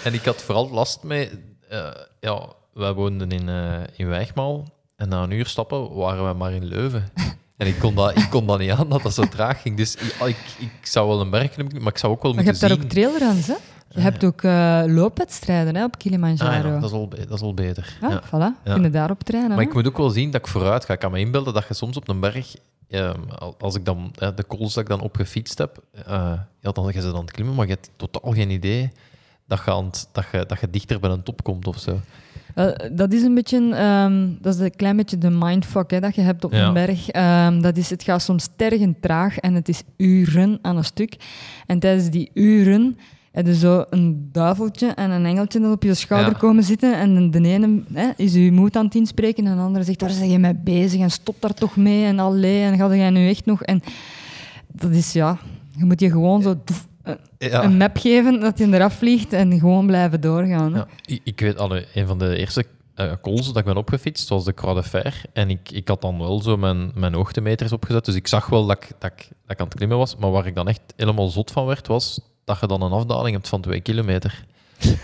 en 0.05 0.13
ik 0.13 0.25
had 0.25 0.41
vooral 0.41 0.69
last 0.69 1.03
mee... 1.03 1.29
eh, 1.69 1.87
ja, 2.19 2.47
wij 2.73 2.93
woonden 2.93 3.31
in, 3.31 3.49
eh 3.49 3.81
in 3.95 4.07
Wijgmaal 4.07 4.67
en 4.95 5.09
na 5.09 5.23
een 5.23 5.31
uur 5.31 5.45
stappen 5.45 5.93
waren 5.95 6.27
we 6.27 6.33
maar 6.33 6.53
in 6.53 6.65
Leuven. 6.65 7.09
En 7.57 7.67
ik 7.67 7.79
kon, 7.79 7.95
dat, 7.95 8.17
ik 8.17 8.27
kon 8.29 8.47
dat 8.47 8.59
niet 8.59 8.71
aan, 8.71 8.89
dat 8.89 9.03
dat 9.03 9.13
zo 9.13 9.27
traag 9.27 9.61
ging. 9.61 9.77
Dus 9.77 9.95
ik, 9.95 10.15
ik, 10.25 10.37
ik 10.59 10.85
zou 10.85 11.07
wel 11.07 11.21
een 11.21 11.29
bergklim, 11.29 11.67
maar 11.79 11.91
ik 11.91 11.97
zou 11.97 12.13
ook 12.13 12.23
wel 12.23 12.33
Maar 12.33 12.43
je 12.43 12.49
moeten 12.49 12.69
hebt 12.69 12.79
daar 12.79 12.99
zien... 12.99 13.11
ook 13.11 13.17
trailruns, 13.19 13.47
hè? 13.47 13.53
Je 13.95 14.01
hebt 14.01 14.23
ook 14.23 14.41
eh, 14.41 14.83
loopwedstrijden 14.85 15.75
hè, 15.75 15.83
op 15.83 15.93
Ah, 15.93 15.99
Kilimanjaro. 15.99 16.67
ja, 16.67 16.79
dat, 16.79 16.89
is 16.89 16.95
al, 16.95 17.09
dat 17.09 17.31
is 17.31 17.41
al 17.41 17.53
beter. 17.53 17.97
Ja, 18.01 18.21
voilà. 18.25 18.29
Ja. 18.63 18.73
Kun 18.73 18.81
je 18.83 18.89
daarop 18.89 19.23
trainen. 19.23 19.49
Maar 19.49 19.59
hè? 19.59 19.63
ik 19.63 19.73
moet 19.73 19.87
ook 19.87 19.97
wel 19.97 20.09
zien 20.09 20.31
dat 20.31 20.41
ik 20.41 20.47
vooruit 20.47 20.85
ga. 20.85 20.93
Ik 20.93 20.99
kan 20.99 21.11
me 21.11 21.19
inbeelden 21.19 21.53
dat 21.53 21.67
je 21.67 21.73
soms 21.73 21.97
op 21.97 22.07
een 22.07 22.19
berg, 22.19 22.55
ehm, 22.89 23.19
al- 23.37 23.55
als 23.59 23.75
ik 23.75 23.85
dan 23.85 24.11
eh, 24.17 24.29
de 24.35 24.43
kools 24.43 24.73
dat 24.73 24.83
ik 24.83 24.89
dan 24.89 25.01
opgefietst 25.01 25.57
heb, 25.57 25.77
eh, 25.91 26.03
ja, 26.59 26.71
dan 26.71 26.83
ga 26.85 26.91
je 26.93 26.99
ze 27.01 27.05
dan 27.07 27.15
aan 27.15 27.21
het 27.21 27.31
klimmen, 27.31 27.55
maar 27.55 27.65
je 27.67 27.71
hebt 27.73 27.89
totaal 27.95 28.31
geen 28.31 28.49
idee 28.49 28.91
dat 29.47 29.61
je, 29.65 29.71
aan 29.71 29.85
het- 29.85 30.09
dat 30.11 30.25
je, 30.31 30.45
dat 30.47 30.59
je 30.59 30.69
dichter 30.69 30.99
bij 30.99 31.09
een 31.09 31.23
top 31.23 31.43
komt 31.43 31.67
of 31.67 31.79
zo. 31.79 31.99
Wel, 32.55 32.75
dat 32.91 33.13
is 33.13 33.21
een 33.21 33.33
beetje, 33.33 33.75
ehm, 33.75 34.27
dat 34.41 34.53
is 34.55 34.59
een 34.59 34.75
klein 34.75 34.95
beetje 34.97 35.17
de 35.17 35.29
mindfuck 35.29 35.91
hè, 35.91 35.99
dat 35.99 36.15
je 36.15 36.21
hebt 36.21 36.43
op 36.43 36.51
Ja. 36.51 36.67
een 36.67 36.73
berg. 36.73 37.09
Ehm, 37.09 37.61
dat 37.61 37.77
is, 37.77 37.89
het 37.89 38.03
gaat 38.03 38.21
soms 38.21 38.47
tergend 38.55 39.01
traag 39.01 39.37
en 39.37 39.53
het 39.53 39.69
is 39.69 39.81
uren 39.97 40.59
aan 40.61 40.77
een 40.77 40.83
stuk. 40.85 41.15
En 41.65 41.79
tijdens 41.79 42.09
die 42.09 42.29
uren 42.33 42.97
heb 43.35 43.45
je 43.45 43.55
zo 43.55 43.85
een 43.89 44.29
duiveltje 44.31 44.87
en 44.87 45.11
een 45.11 45.25
engeltje 45.25 45.59
dat 45.59 45.71
op 45.71 45.83
je 45.83 45.93
schouder 45.93 46.31
Ja. 46.31 46.37
komen 46.37 46.63
zitten. 46.63 46.97
En 46.99 47.31
de 47.31 47.41
ene 47.47 47.81
hè, 47.93 48.09
is 48.17 48.33
je 48.33 48.51
moed 48.51 48.75
aan 48.75 48.85
het 48.85 48.95
inspreken 48.95 49.45
en 49.47 49.55
de 49.55 49.61
andere 49.61 49.85
zegt, 49.85 50.01
waar 50.01 50.09
zijn 50.09 50.29
je 50.29 50.39
mee 50.39 50.55
bezig? 50.55 51.01
En 51.01 51.11
stop 51.11 51.35
daar 51.39 51.53
toch 51.53 51.75
mee 51.75 52.05
en 52.05 52.19
allee, 52.19 52.61
en 52.63 52.77
ga 52.77 52.95
jij 52.95 53.09
nu 53.09 53.29
echt 53.29 53.45
nog... 53.45 53.63
En 53.63 53.81
dat 54.67 54.91
is, 54.91 55.13
ja, 55.13 55.37
je 55.77 55.85
moet 55.85 55.99
je 55.99 56.09
gewoon 56.11 56.41
zo 56.41 56.55
doef, 56.65 56.87
een- 57.03 57.17
Ja. 57.37 57.63
een 57.63 57.77
map 57.77 57.97
geven 57.97 58.39
dat 58.39 58.57
je 58.57 58.73
eraf 58.73 58.93
vliegt 58.93 59.33
en 59.33 59.59
gewoon 59.59 59.85
blijven 59.85 60.21
doorgaan. 60.21 60.73
Ja, 60.73 60.87
ik, 61.05 61.21
ik 61.23 61.39
weet, 61.39 61.57
allee, 61.57 61.85
een 61.93 62.07
van 62.07 62.19
de 62.19 62.37
eerste 62.37 62.65
eh 62.95 63.11
calls 63.21 63.45
dat 63.47 63.57
ik 63.57 63.65
ben 63.65 63.77
opgefietst 63.77 64.29
was 64.29 64.45
de 64.45 64.53
Croix 64.53 64.81
de 64.83 64.89
Fer. 64.89 65.21
En 65.33 65.49
ik, 65.49 65.71
ik 65.71 65.87
had 65.87 66.01
dan 66.01 66.17
wel 66.17 66.41
zo 66.41 66.57
mijn, 66.57 66.91
mijn 66.93 67.13
hoogtemeters 67.13 67.71
opgezet. 67.71 68.05
Dus 68.05 68.15
ik 68.15 68.27
zag 68.27 68.47
wel 68.47 68.65
dat 68.65 68.77
ik, 68.83 68.91
dat, 68.99 69.11
ik, 69.11 69.17
dat 69.41 69.51
ik 69.51 69.59
aan 69.59 69.65
het 69.65 69.75
klimmen 69.75 69.97
was. 69.97 70.15
Maar 70.15 70.31
waar 70.31 70.45
ik 70.47 70.55
dan 70.55 70.67
echt 70.67 70.81
helemaal 70.95 71.27
zot 71.29 71.51
van 71.51 71.65
werd, 71.65 71.87
was 71.87 72.19
dat 72.45 72.59
je 72.59 72.67
dan 72.67 72.81
een 72.81 72.91
afdaling 72.91 73.35
hebt 73.35 73.47
van 73.47 73.61
twee 73.61 73.81
kilometer. 73.81 74.45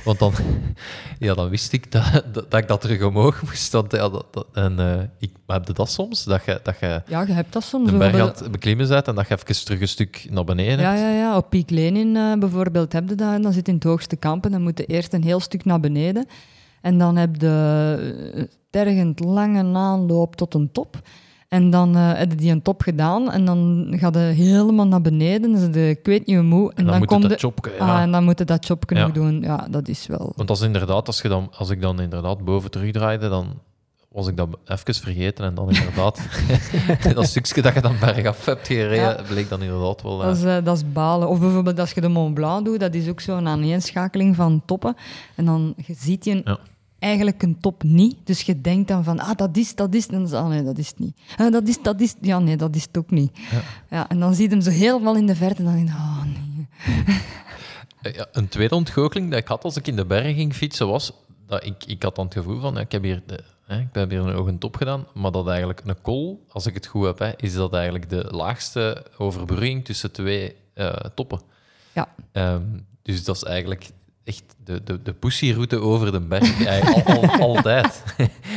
Want 0.06 0.20
dan, 0.20 0.34
ja, 1.20 1.34
dan 1.34 1.50
wist 1.50 1.74
ik 1.74 1.92
dat, 1.92 2.12
dat, 2.34 2.52
dat 2.52 2.60
ik 2.60 2.68
dat 2.68 2.82
terug 2.82 3.04
omhoog 3.04 3.42
moest. 3.44 3.72
Want, 3.72 3.92
ja, 3.92 4.10
dat, 4.10 4.26
dat- 4.32 4.48
en 4.54 4.76
uh, 4.80 4.94
ik 5.20 5.32
maar 5.46 5.58
heb 5.58 5.68
je 5.68 5.74
dat 5.74 5.90
soms? 5.92 6.24
Dat 6.24 6.46
je, 6.46 6.60
dat 6.64 6.80
je 6.80 7.02
Ja, 7.08 7.22
je 7.22 7.34
hebt 7.34 7.54
dat 7.54 7.64
soms. 7.64 7.92
een 7.92 7.98
berg 7.98 8.14
aan 8.20 8.28
het 8.28 8.52
beklimmen 8.52 8.88
bent 8.88 9.08
en 9.08 9.16
dat 9.16 9.28
je 9.28 9.34
even 9.34 9.66
terug 9.66 9.82
een 9.82 9.88
stuk 9.88 10.26
naar 10.30 10.44
beneden 10.44 10.80
Ja, 10.80 10.90
hebt. 10.90 11.00
ja, 11.02 11.10
ja, 11.14 11.38
op 11.38 11.50
Piek 11.50 11.70
Lenin 11.70 12.16
uh, 12.16 12.34
bijvoorbeeld 12.38 12.94
heb 12.94 13.10
je 13.10 13.16
dat. 13.16 13.34
En 13.34 13.42
dan 13.42 13.54
zit 13.54 13.66
je 13.66 13.72
in 13.72 13.78
het 13.78 13.88
hoogste 13.88 14.16
kamp 14.16 14.46
en 14.46 14.52
dan 14.52 14.62
moet 14.62 14.78
je 14.78 14.86
eerst 14.86 15.14
een 15.14 15.24
heel 15.24 15.40
stuk 15.40 15.66
naar 15.66 15.80
beneden. 15.80 16.26
En 16.82 16.98
dan 16.98 17.16
heb 17.18 17.36
je 17.42 18.32
uh, 18.36 18.44
tergend 18.70 19.20
lange 19.20 19.78
aanloop 19.78 20.36
tot 20.36 20.54
een 20.54 20.72
top. 20.72 21.00
En 21.52 21.70
dan 21.70 21.96
uh, 21.98 22.12
heb 22.14 22.30
je 22.32 22.36
die 22.38 22.52
een 22.52 22.62
top 22.62 22.82
gedaan 22.82 23.32
en 23.32 23.46
dan 23.46 23.88
ga 23.98 24.10
je 24.14 24.18
helemaal 24.20 24.88
naar 24.88 25.02
beneden. 25.02 25.52
Dus 25.52 25.72
de, 25.72 25.90
ik 25.90 26.06
weet 26.06 26.26
niet 26.26 26.36
hoe 26.36 26.46
moe. 26.46 26.70
En, 26.70 26.76
En 26.78 26.86
dan, 26.86 27.00
dan, 27.10 27.22
dat 27.22 27.30
de, 27.30 27.38
chopke, 27.38 27.72
ja. 27.80 27.96
ah, 27.96 28.02
en 28.02 28.12
dan 28.12 28.24
moet 28.24 28.38
je 28.40 28.46
dat 28.46 28.66
Ja. 28.98 29.04
nog 29.04 29.12
doen. 29.12 29.42
Ja, 29.42 29.68
dat 29.70 29.88
is 29.88 30.08
wel... 30.08 30.32
Want 30.36 30.48
is 30.58 30.64
inderdaad, 30.64 31.08
als, 31.08 31.22
je 31.22 31.28
dan, 31.28 31.50
als 31.58 31.70
ik 31.70 31.82
dan 31.82 32.02
inderdaad 32.02 32.46
boven 32.46 32.72
terugdraaide, 32.72 33.30
dan 33.30 33.48
was 34.12 34.28
ik 34.28 34.38
dat 34.38 34.48
even 34.66 34.94
vergeten. 34.94 35.46
En 35.46 35.54
dan 35.56 35.70
inderdaad, 35.72 36.20
dat 37.16 37.26
stukje 37.26 37.62
dat 37.62 37.74
je 37.74 37.82
dan 37.82 37.96
bergaf 38.00 38.46
hebt 38.46 38.68
gereden, 38.68 38.96
Ja. 38.96 39.22
bleek 39.30 39.50
dan 39.50 39.62
inderdaad 39.62 40.02
wel... 40.02 40.20
eh, 40.22 40.28
Dat 40.28 40.38
is, 40.38 40.44
eh, 40.44 40.58
dat 40.64 40.76
is 40.78 40.92
balen. 40.92 41.30
Of 41.30 41.40
bijvoorbeeld 41.40 41.80
als 41.80 41.92
je 41.92 42.02
de 42.02 42.08
Mont 42.08 42.34
Blanc 42.34 42.66
doet, 42.66 42.80
dat 42.80 42.94
is 42.94 43.08
ook 43.10 43.20
zo'n 43.20 43.48
aaneenschakeling 43.48 44.36
van 44.36 44.62
toppen. 44.66 44.96
En 45.36 45.46
dan 45.46 45.74
je 45.86 45.94
ziet 45.98 46.26
je 46.26 46.42
Ja. 46.46 46.58
Eigenlijk 47.02 47.44
een 47.44 47.60
top 47.60 47.84
niet. 47.84 48.18
Dus 48.24 48.42
je 48.42 48.62
denkt 48.62 48.88
dan 48.88 49.04
van, 49.04 49.20
ah, 49.20 49.36
dat 49.36 49.58
is, 49.58 49.76
dat 49.76 49.94
is. 49.94 50.08
En 50.08 50.14
dan 50.14 50.24
is, 50.24 50.34
ah, 50.34 50.48
nee, 50.48 50.64
dat 50.64 50.78
is 50.78 50.88
het 50.88 51.00
niet. 51.00 51.18
Ah, 51.38 51.52
dat 51.52 51.68
is, 51.68 51.82
dat 51.82 52.02
is. 52.02 52.16
Ja, 52.22 52.40
nee, 52.40 52.58
dat 52.58 52.76
is 52.76 52.84
het 52.84 52.98
ook 52.98 53.12
niet. 53.12 53.40
Ja. 53.90 54.10
en 54.10 54.20
dan 54.20 54.34
zie 54.34 54.44
je 54.44 54.50
hem 54.50 54.62
zo 54.62 54.70
helemaal 54.70 55.16
in 55.16 55.28
de 55.28 55.36
verte 55.36 55.58
en 55.58 55.64
dan 55.64 55.76
denk 55.76 55.88
je, 55.88 55.94
oh 55.94 56.24
nee. 56.24 56.68
Eh, 58.02 58.14
Ja, 58.14 58.28
een 58.32 58.48
tweede 58.48 58.76
ontgoocheling 58.76 59.30
dat 59.30 59.40
ik 59.40 59.48
had 59.48 59.64
als 59.64 59.78
ik 59.78 59.88
in 59.88 59.96
de 59.96 60.06
bergen 60.06 60.34
ging 60.34 60.54
fietsen 60.54 60.88
was 60.88 61.14
dat 61.52 61.66
ik, 61.66 61.86
ik 61.86 62.04
had 62.04 62.16
dan 62.16 62.26
het 62.26 62.34
gevoel 62.34 62.60
van, 62.60 62.78
ik 62.78 62.92
heb 62.92 63.04
hier, 63.04 63.22
de, 63.26 63.44
hè, 63.66 63.80
ik 63.80 63.88
heb 63.92 64.10
hier 64.10 64.20
een 64.20 64.36
hoge 64.36 64.58
top 64.58 64.76
gedaan, 64.76 65.08
maar 65.14 65.32
dat 65.32 65.48
eigenlijk 65.48 65.82
een 65.86 66.02
kol, 66.02 66.46
als 66.50 66.66
ik 66.66 66.74
het 66.74 66.86
goed 66.86 67.06
heb, 67.06 67.20
hè, 67.20 67.32
is 67.36 67.54
dat 67.54 67.74
eigenlijk 67.74 68.10
de 68.10 68.28
laagste 68.32 69.06
overbrugging 69.18 69.86
tussen 69.86 70.12
twee 70.12 70.56
eh, 70.74 70.94
toppen. 71.16 71.42
Ja. 71.94 72.08
Ehm, 72.32 72.64
dus 73.02 73.24
dat 73.24 73.36
is 73.36 73.44
eigenlijk 73.44 73.90
echt 74.24 74.44
de, 74.64 74.84
de, 74.84 75.02
de 75.02 75.14
pussyroute 75.14 75.80
over 75.80 76.12
de 76.12 76.20
berg, 76.20 76.66
eigenlijk 76.66 77.08
al, 77.08 77.24
al- 77.30 77.40
altijd. 77.40 78.04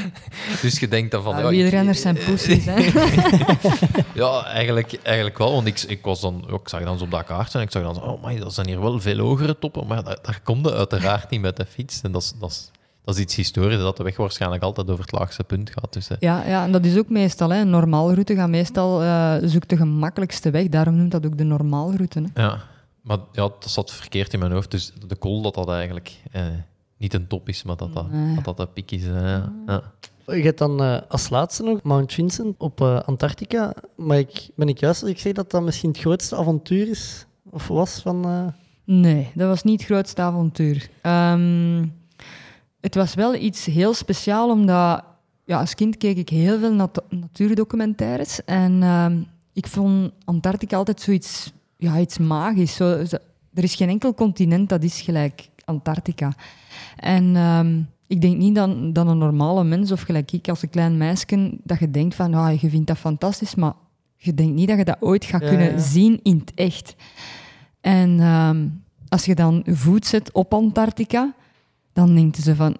dus 0.62 0.78
je 0.78 0.88
denkt 0.88 1.10
dan 1.10 1.22
van... 1.22 1.34
Ah, 1.34 1.40
ja, 1.42 1.48
wielrenners 1.48 2.00
zijn 2.00 2.18
poesies, 2.26 2.64
hè. 2.64 2.90
ja, 4.14 4.44
eigenlijk, 4.44 4.98
eigenlijk 5.02 5.38
wel. 5.38 5.52
Want 5.52 5.66
ik, 5.66 5.80
ik, 5.82 6.04
was 6.04 6.20
dan, 6.20 6.44
ik 6.52 6.68
zag 6.68 6.82
dan 6.84 6.98
zo 6.98 7.04
op 7.04 7.10
dat 7.10 7.24
kaartje 7.24 7.58
en 7.58 7.64
ik 7.64 7.70
zag 7.70 7.82
dan 7.82 7.94
zo, 7.94 8.00
oh 8.00 8.24
my, 8.24 8.38
dat 8.38 8.54
zijn 8.54 8.66
hier 8.66 8.80
wel 8.80 9.00
veel 9.00 9.18
hogere 9.18 9.58
toppen. 9.58 9.86
Maar 9.86 10.04
daar, 10.04 10.18
daar 10.22 10.40
komt 10.42 10.66
je 10.66 10.74
uiteraard 10.74 11.30
niet 11.30 11.40
met 11.40 11.56
de 11.56 11.66
fiets. 11.66 12.00
En 12.02 12.12
dat 12.12 12.22
is, 12.22 12.32
dat 12.40 12.50
is, 12.50 12.70
dat 13.04 13.14
is 13.14 13.20
iets 13.20 13.36
historisch, 13.36 13.78
dat 13.78 13.96
de 13.96 14.02
weg 14.02 14.16
waarschijnlijk 14.16 14.62
altijd 14.62 14.90
over 14.90 15.04
het 15.04 15.12
laagste 15.12 15.44
punt 15.44 15.70
gaat. 15.70 15.92
Dus, 15.92 16.08
Ja, 16.18 16.44
ja, 16.46 16.64
en 16.64 16.72
dat 16.72 16.84
is 16.84 16.96
ook 16.98 17.08
meestal. 17.08 17.50
Hè. 17.50 17.60
Een 17.60 17.70
normaalroute 17.70 18.34
gaat 18.34 18.48
meestal 18.48 19.02
eh 19.02 19.34
zoekt 19.42 19.68
de 19.68 19.76
gemakkelijkste 19.76 20.50
weg. 20.50 20.68
Daarom 20.68 20.96
noemt 20.96 21.10
dat 21.10 21.26
ook 21.26 21.38
de 21.38 21.44
normaalroute. 21.44 22.22
Hè. 22.34 22.42
ja. 22.42 22.58
Maar 23.04 23.18
ja, 23.32 23.42
dat 23.42 23.70
zat 23.70 23.90
verkeerd 23.92 24.32
in 24.32 24.38
mijn 24.38 24.52
hoofd. 24.52 24.70
Dus 24.70 24.92
de 25.06 25.16
kool 25.16 25.42
dat 25.42 25.54
dat 25.54 25.68
eigenlijk 25.68 26.12
eh, 26.32 26.46
niet 26.96 27.14
een 27.14 27.26
top 27.26 27.48
is, 27.48 27.62
maar 27.62 27.76
dat 27.76 27.92
dat, 27.94 28.10
Nee. 28.10 28.34
dat, 28.34 28.44
dat 28.44 28.58
een 28.58 28.72
piek 28.72 28.90
is. 28.90 29.04
eh, 29.06 29.12
ja. 29.12 29.52
Ja. 29.66 29.82
Je 30.26 30.42
hebt 30.42 30.58
dan 30.58 30.82
eh, 30.82 30.98
als 31.08 31.28
laatste 31.28 31.62
nog 31.62 31.82
Mount 31.82 32.12
Vincent 32.12 32.54
op 32.58 32.80
eh, 32.80 33.00
Antarctica. 33.00 33.74
Maar 33.96 34.18
ik, 34.18 34.48
ben 34.54 34.68
ik 34.68 34.78
juist 34.78 35.02
als 35.02 35.10
ik 35.10 35.18
zeg 35.18 35.32
dat 35.32 35.50
dat 35.50 35.62
misschien 35.62 35.90
het 35.90 35.98
grootste 35.98 36.36
avontuur 36.36 36.88
is? 36.88 37.26
Of 37.50 37.68
was 37.68 38.00
van... 38.00 38.24
eh, 38.24 38.46
Nee, 38.86 39.30
dat 39.34 39.48
was 39.48 39.62
niet 39.62 39.80
het 39.80 39.90
grootste 39.90 40.22
avontuur. 40.22 40.88
Ehm, 41.02 41.86
het 42.80 42.94
was 42.94 43.14
wel 43.14 43.34
iets 43.34 43.64
heel 43.64 43.94
speciaals, 43.94 44.52
omdat 44.52 45.04
ja, 45.44 45.60
als 45.60 45.74
kind 45.74 45.96
keek 45.96 46.16
ik 46.16 46.28
heel 46.28 46.58
veel 46.58 46.72
nat- 46.74 47.02
natuurdocumentaires. 47.08 48.44
En 48.44 48.82
ehm, 48.82 49.22
ik 49.52 49.66
vond 49.66 50.12
Antarctica 50.24 50.76
altijd 50.76 51.00
zoiets 51.00 51.52
ja, 51.84 51.98
iets 52.00 52.18
magisch. 52.18 52.74
Zo, 52.74 53.04
zo- 53.04 53.16
er 53.54 53.62
is 53.62 53.74
geen 53.74 53.88
enkel 53.88 54.14
continent 54.14 54.68
dat 54.68 54.82
is 54.82 55.00
gelijk 55.00 55.48
Antarctica. 55.64 56.32
En 56.96 57.36
ehm, 57.36 57.80
ik 58.06 58.20
denk 58.20 58.36
niet 58.36 58.54
dat, 58.54 58.94
dat 58.94 59.06
een 59.06 59.18
normale 59.18 59.64
mens, 59.64 59.92
of 59.92 60.00
gelijk 60.00 60.32
ik 60.32 60.48
als 60.48 60.62
een 60.62 60.70
klein 60.70 60.96
meisje, 60.96 61.58
dat 61.62 61.78
je 61.78 61.90
denkt 61.90 62.14
van, 62.14 62.34
ah, 62.34 62.60
je 62.60 62.68
vindt 62.70 62.86
dat 62.86 62.98
fantastisch, 62.98 63.54
maar 63.54 63.72
je 64.16 64.34
denkt 64.34 64.54
niet 64.54 64.68
dat 64.68 64.78
je 64.78 64.84
dat 64.84 64.96
ooit 65.00 65.24
gaat 65.24 65.42
Ja, 65.42 65.48
kunnen 65.48 65.70
ja. 65.72 65.78
zien 65.78 66.20
in 66.22 66.38
het 66.38 66.52
echt. 66.54 66.94
En 67.80 68.20
ehm, 68.20 68.66
als 69.08 69.24
je 69.24 69.34
dan 69.34 69.62
voet 69.66 70.06
zet 70.06 70.32
op 70.32 70.54
Antarctica, 70.54 71.34
dan 71.92 72.14
denken 72.14 72.42
ze 72.42 72.56
van... 72.56 72.76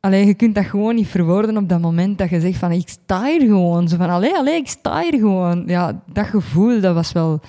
Allee, 0.00 0.26
je 0.26 0.34
kunt 0.34 0.54
dat 0.54 0.64
gewoon 0.64 0.94
niet 0.94 1.06
verwoorden 1.06 1.56
op 1.56 1.68
dat 1.68 1.80
moment 1.80 2.18
dat 2.18 2.30
je 2.30 2.40
zegt 2.40 2.58
van 2.58 2.72
ik 2.72 2.88
sta 2.88 3.24
hier 3.24 3.40
gewoon. 3.40 3.88
Zo 3.88 3.96
van, 3.96 4.10
allee, 4.10 4.34
allee, 4.34 4.54
ik 4.54 4.68
sta 4.68 5.00
hier 5.00 5.18
gewoon. 5.18 5.62
Ja, 5.66 6.02
dat 6.12 6.26
gevoel, 6.26 6.80
dat 6.80 6.94
was 6.94 7.12
wel 7.12 7.40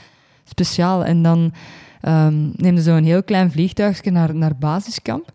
speciaal. 0.43 1.05
En 1.05 1.23
dan 1.23 1.53
ehm 2.01 2.49
neemden 2.55 2.83
ze 2.83 2.91
een 2.91 3.05
heel 3.05 3.23
klein 3.23 3.51
vliegtuigje 3.51 4.11
naar, 4.11 4.35
naar 4.35 4.57
basiskamp. 4.57 5.31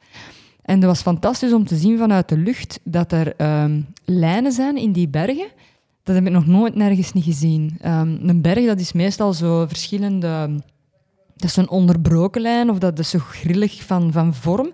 En 0.62 0.80
dat 0.80 0.88
was 0.88 1.02
fantastisch 1.02 1.52
om 1.52 1.64
te 1.66 1.76
zien 1.76 1.98
vanuit 1.98 2.28
de 2.28 2.36
lucht 2.36 2.80
dat 2.84 3.12
er 3.12 3.36
ehm, 3.36 3.80
lijnen 4.04 4.52
zijn 4.52 4.76
in 4.76 4.92
die 4.92 5.08
bergen. 5.08 5.48
Dat 6.02 6.14
heb 6.14 6.26
ik 6.26 6.32
nog 6.32 6.46
nooit 6.46 6.74
nergens 6.74 7.12
niet 7.12 7.24
gezien. 7.24 7.76
Ehm, 7.80 8.28
een 8.28 8.42
berg 8.42 8.66
dat 8.66 8.80
is 8.80 8.92
meestal 8.92 9.32
zo 9.32 9.66
verschillende... 9.66 10.60
Dat 11.36 11.50
is 11.50 11.56
een 11.56 11.68
onderbroken 11.68 12.40
lijn 12.40 12.70
of 12.70 12.78
dat 12.78 12.98
is 12.98 13.10
zo 13.10 13.18
grillig 13.18 13.82
van, 13.82 14.12
van 14.12 14.34
vorm. 14.34 14.70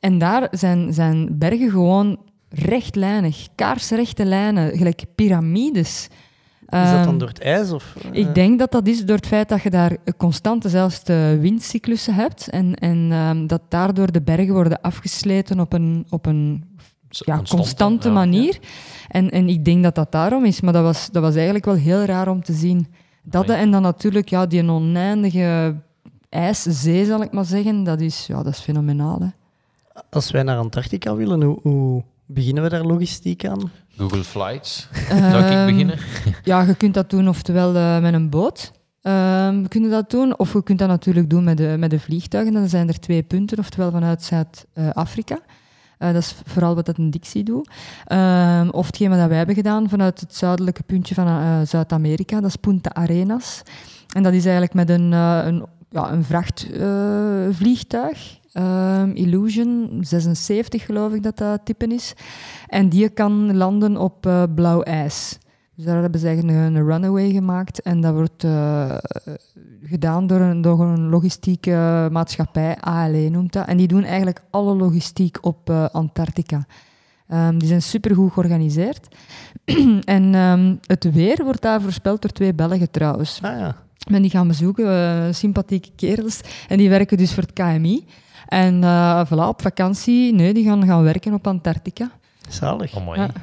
En 0.00 0.18
daar 0.18 0.48
zijn, 0.50 0.92
zijn 0.92 1.38
bergen 1.38 1.70
gewoon 1.70 2.18
rechtlijnig, 2.48 3.48
kaarsrechte 3.54 4.24
lijnen, 4.24 4.76
gelijk 4.76 5.04
piramides. 5.14 6.08
is 6.60 6.68
dat 6.68 7.04
dan 7.04 7.06
Ehm, 7.06 7.18
door 7.18 7.28
het 7.28 7.40
ijs? 7.40 7.72
Of, 7.72 7.96
eh, 8.12 8.20
ik 8.20 8.34
denk 8.34 8.58
dat 8.58 8.72
dat 8.72 8.86
is 8.86 9.04
door 9.04 9.16
het 9.16 9.26
feit 9.26 9.48
dat 9.48 9.62
je 9.62 9.70
daar 9.70 9.96
constant 10.16 10.62
dezelfde 10.62 11.38
windcyclussen 11.40 12.14
hebt 12.14 12.48
en, 12.48 12.74
en 12.74 13.08
ehm, 13.10 13.46
dat 13.46 13.62
daardoor 13.68 14.12
de 14.12 14.22
bergen 14.22 14.54
worden 14.54 14.80
afgesleten 14.80 15.60
op 15.60 15.72
een, 15.72 16.06
op 16.08 16.26
een 16.26 16.64
ja, 17.08 17.36
Constante, 17.36 17.56
constante 17.56 18.08
ja. 18.08 18.14
manier. 18.14 18.58
En, 19.08 19.30
en 19.30 19.48
ik 19.48 19.64
denk 19.64 19.82
dat 19.82 19.94
dat 19.94 20.12
daarom 20.12 20.44
is, 20.44 20.60
maar 20.60 20.72
dat 20.72 20.82
was, 20.82 21.10
dat 21.10 21.22
was 21.22 21.34
eigenlijk 21.34 21.64
wel 21.64 21.74
heel 21.74 22.04
raar 22.04 22.28
om 22.28 22.42
te 22.42 22.52
zien. 22.52 22.86
Dat 23.22 23.48
en 23.48 23.70
dan 23.70 23.82
natuurlijk 23.82 24.28
ja, 24.28 24.46
die 24.46 24.70
oneindige 24.70 25.76
ijszee, 26.28 27.04
zal 27.04 27.22
ik 27.22 27.32
maar 27.32 27.44
zeggen, 27.44 27.84
dat 27.84 28.00
is, 28.00 28.26
ja, 28.26 28.42
dat 28.42 28.52
is 28.52 28.58
fenomenaal. 28.58 29.20
Hè. 29.20 29.28
Als 30.10 30.30
wij 30.30 30.42
naar 30.42 30.58
Antarctica 30.58 31.14
willen, 31.14 31.42
hoe, 31.42 31.58
hoe 31.62 32.02
beginnen 32.26 32.62
we 32.62 32.68
daar 32.68 32.84
logistiek 32.84 33.46
aan? 33.46 33.70
Google 33.96 34.24
Flights, 34.24 34.88
zou 35.08 35.44
ik 35.44 35.50
Ehm, 35.50 35.66
beginnen? 35.66 35.98
Ja, 36.44 36.62
je 36.62 36.74
kunt 36.74 36.94
dat 36.94 37.10
doen 37.10 37.28
oftewel 37.28 37.74
eh, 37.76 38.00
met 38.00 38.14
een 38.14 38.30
boot. 38.30 38.72
Ehm 39.02 39.62
we 39.62 39.68
kunnen 39.68 39.90
dat 39.90 40.10
doen. 40.10 40.38
Of 40.38 40.52
je 40.52 40.62
kunt 40.62 40.78
dat 40.78 40.88
natuurlijk 40.88 41.30
doen 41.30 41.44
met 41.44 41.56
de, 41.56 41.74
met 41.78 41.90
de 41.90 42.00
vliegtuigen. 42.00 42.52
Dan 42.54 42.68
zijn 42.68 42.88
er 42.88 43.00
twee 43.00 43.22
punten, 43.22 43.58
oftewel 43.58 43.90
vanuit 43.90 44.22
Zuid-Afrika. 44.22 45.38
Eh, 45.98 46.12
dat 46.12 46.22
is 46.22 46.34
vooral 46.44 46.74
wat 46.74 46.86
dat 46.86 46.98
een 46.98 47.10
Dixie 47.10 47.42
doet. 47.44 47.70
Ehm, 48.04 48.68
of 48.68 48.86
hetgeen 48.86 49.10
wat 49.10 49.28
wij 49.28 49.36
hebben 49.36 49.54
gedaan 49.54 49.88
vanuit 49.88 50.20
het 50.20 50.34
zuidelijke 50.34 50.82
puntje 50.82 51.14
van 51.14 51.26
eh, 51.26 51.60
Zuid-Amerika. 51.64 52.40
Dat 52.40 52.48
is 52.48 52.56
Punta 52.56 52.90
Arenas. 52.92 53.62
En 54.14 54.22
dat 54.22 54.32
is 54.32 54.42
eigenlijk 54.42 54.74
met 54.74 54.90
een, 54.90 55.12
eh, 55.12 55.40
een, 55.44 55.66
ja, 55.90 56.12
een 56.12 56.24
vrachtvliegtuig. 56.24 58.37
Ehm, 58.52 59.10
Illusion 59.10 59.98
76 60.00 60.84
geloof 60.84 61.12
ik 61.12 61.22
dat 61.22 61.38
dat 61.38 61.60
type 61.64 61.86
is. 61.86 62.14
En 62.66 62.88
die 62.88 63.08
kan 63.08 63.56
landen 63.56 63.96
op 63.96 64.26
eh, 64.26 64.42
blauw 64.54 64.82
ijs. 64.82 65.38
Dus 65.74 65.86
daar 65.86 66.00
hebben 66.00 66.20
ze 66.20 66.26
eigenlijk 66.26 66.58
een, 66.58 66.74
een 66.74 66.86
runaway 66.86 67.30
gemaakt. 67.30 67.82
En 67.82 68.00
dat 68.00 68.14
wordt 68.14 68.44
eh, 68.44 68.96
gedaan 69.82 70.26
door 70.26 70.40
een, 70.40 70.60
door 70.60 70.80
een 70.80 71.08
logistieke 71.08 72.08
maatschappij, 72.10 72.76
ALE 72.80 73.28
noemt 73.28 73.52
dat. 73.52 73.66
En 73.66 73.76
die 73.76 73.88
doen 73.88 74.04
eigenlijk 74.04 74.42
alle 74.50 74.74
logistiek 74.74 75.38
op 75.40 75.70
eh, 75.70 75.88
Antarctica. 75.88 76.66
Ehm, 77.28 77.58
die 77.58 77.68
zijn 77.68 77.82
supergoed 77.82 78.32
georganiseerd. 78.32 79.16
en 80.04 80.34
ehm, 80.34 80.74
het 80.86 81.12
weer 81.12 81.44
wordt 81.44 81.62
daar 81.62 81.80
voorspeld 81.80 82.22
door 82.22 82.30
twee 82.30 82.54
Belgen 82.54 82.90
trouwens. 82.90 83.38
Ah 83.42 83.58
ja. 83.58 83.76
Ben 84.10 84.22
die 84.22 84.30
gaan 84.30 84.48
bezoeken, 84.48 85.34
sympathieke 85.34 85.90
kerels. 85.96 86.40
En 86.68 86.78
die 86.78 86.88
werken 86.88 87.16
dus 87.16 87.34
voor 87.34 87.42
het 87.42 87.52
KMI. 87.52 88.04
En 88.48 88.84
eh 88.84 89.26
voilà, 89.26 89.48
op 89.48 89.62
vakantie, 89.62 90.34
nee, 90.34 90.54
die 90.54 90.64
gaan 90.64 90.86
gaan 90.86 91.02
werken 91.02 91.34
op 91.34 91.46
Antarctica. 91.46 92.10
Zalig. 92.48 92.96
Oh, 92.96 93.16
Ja. 93.16 93.26
Dat 93.26 93.34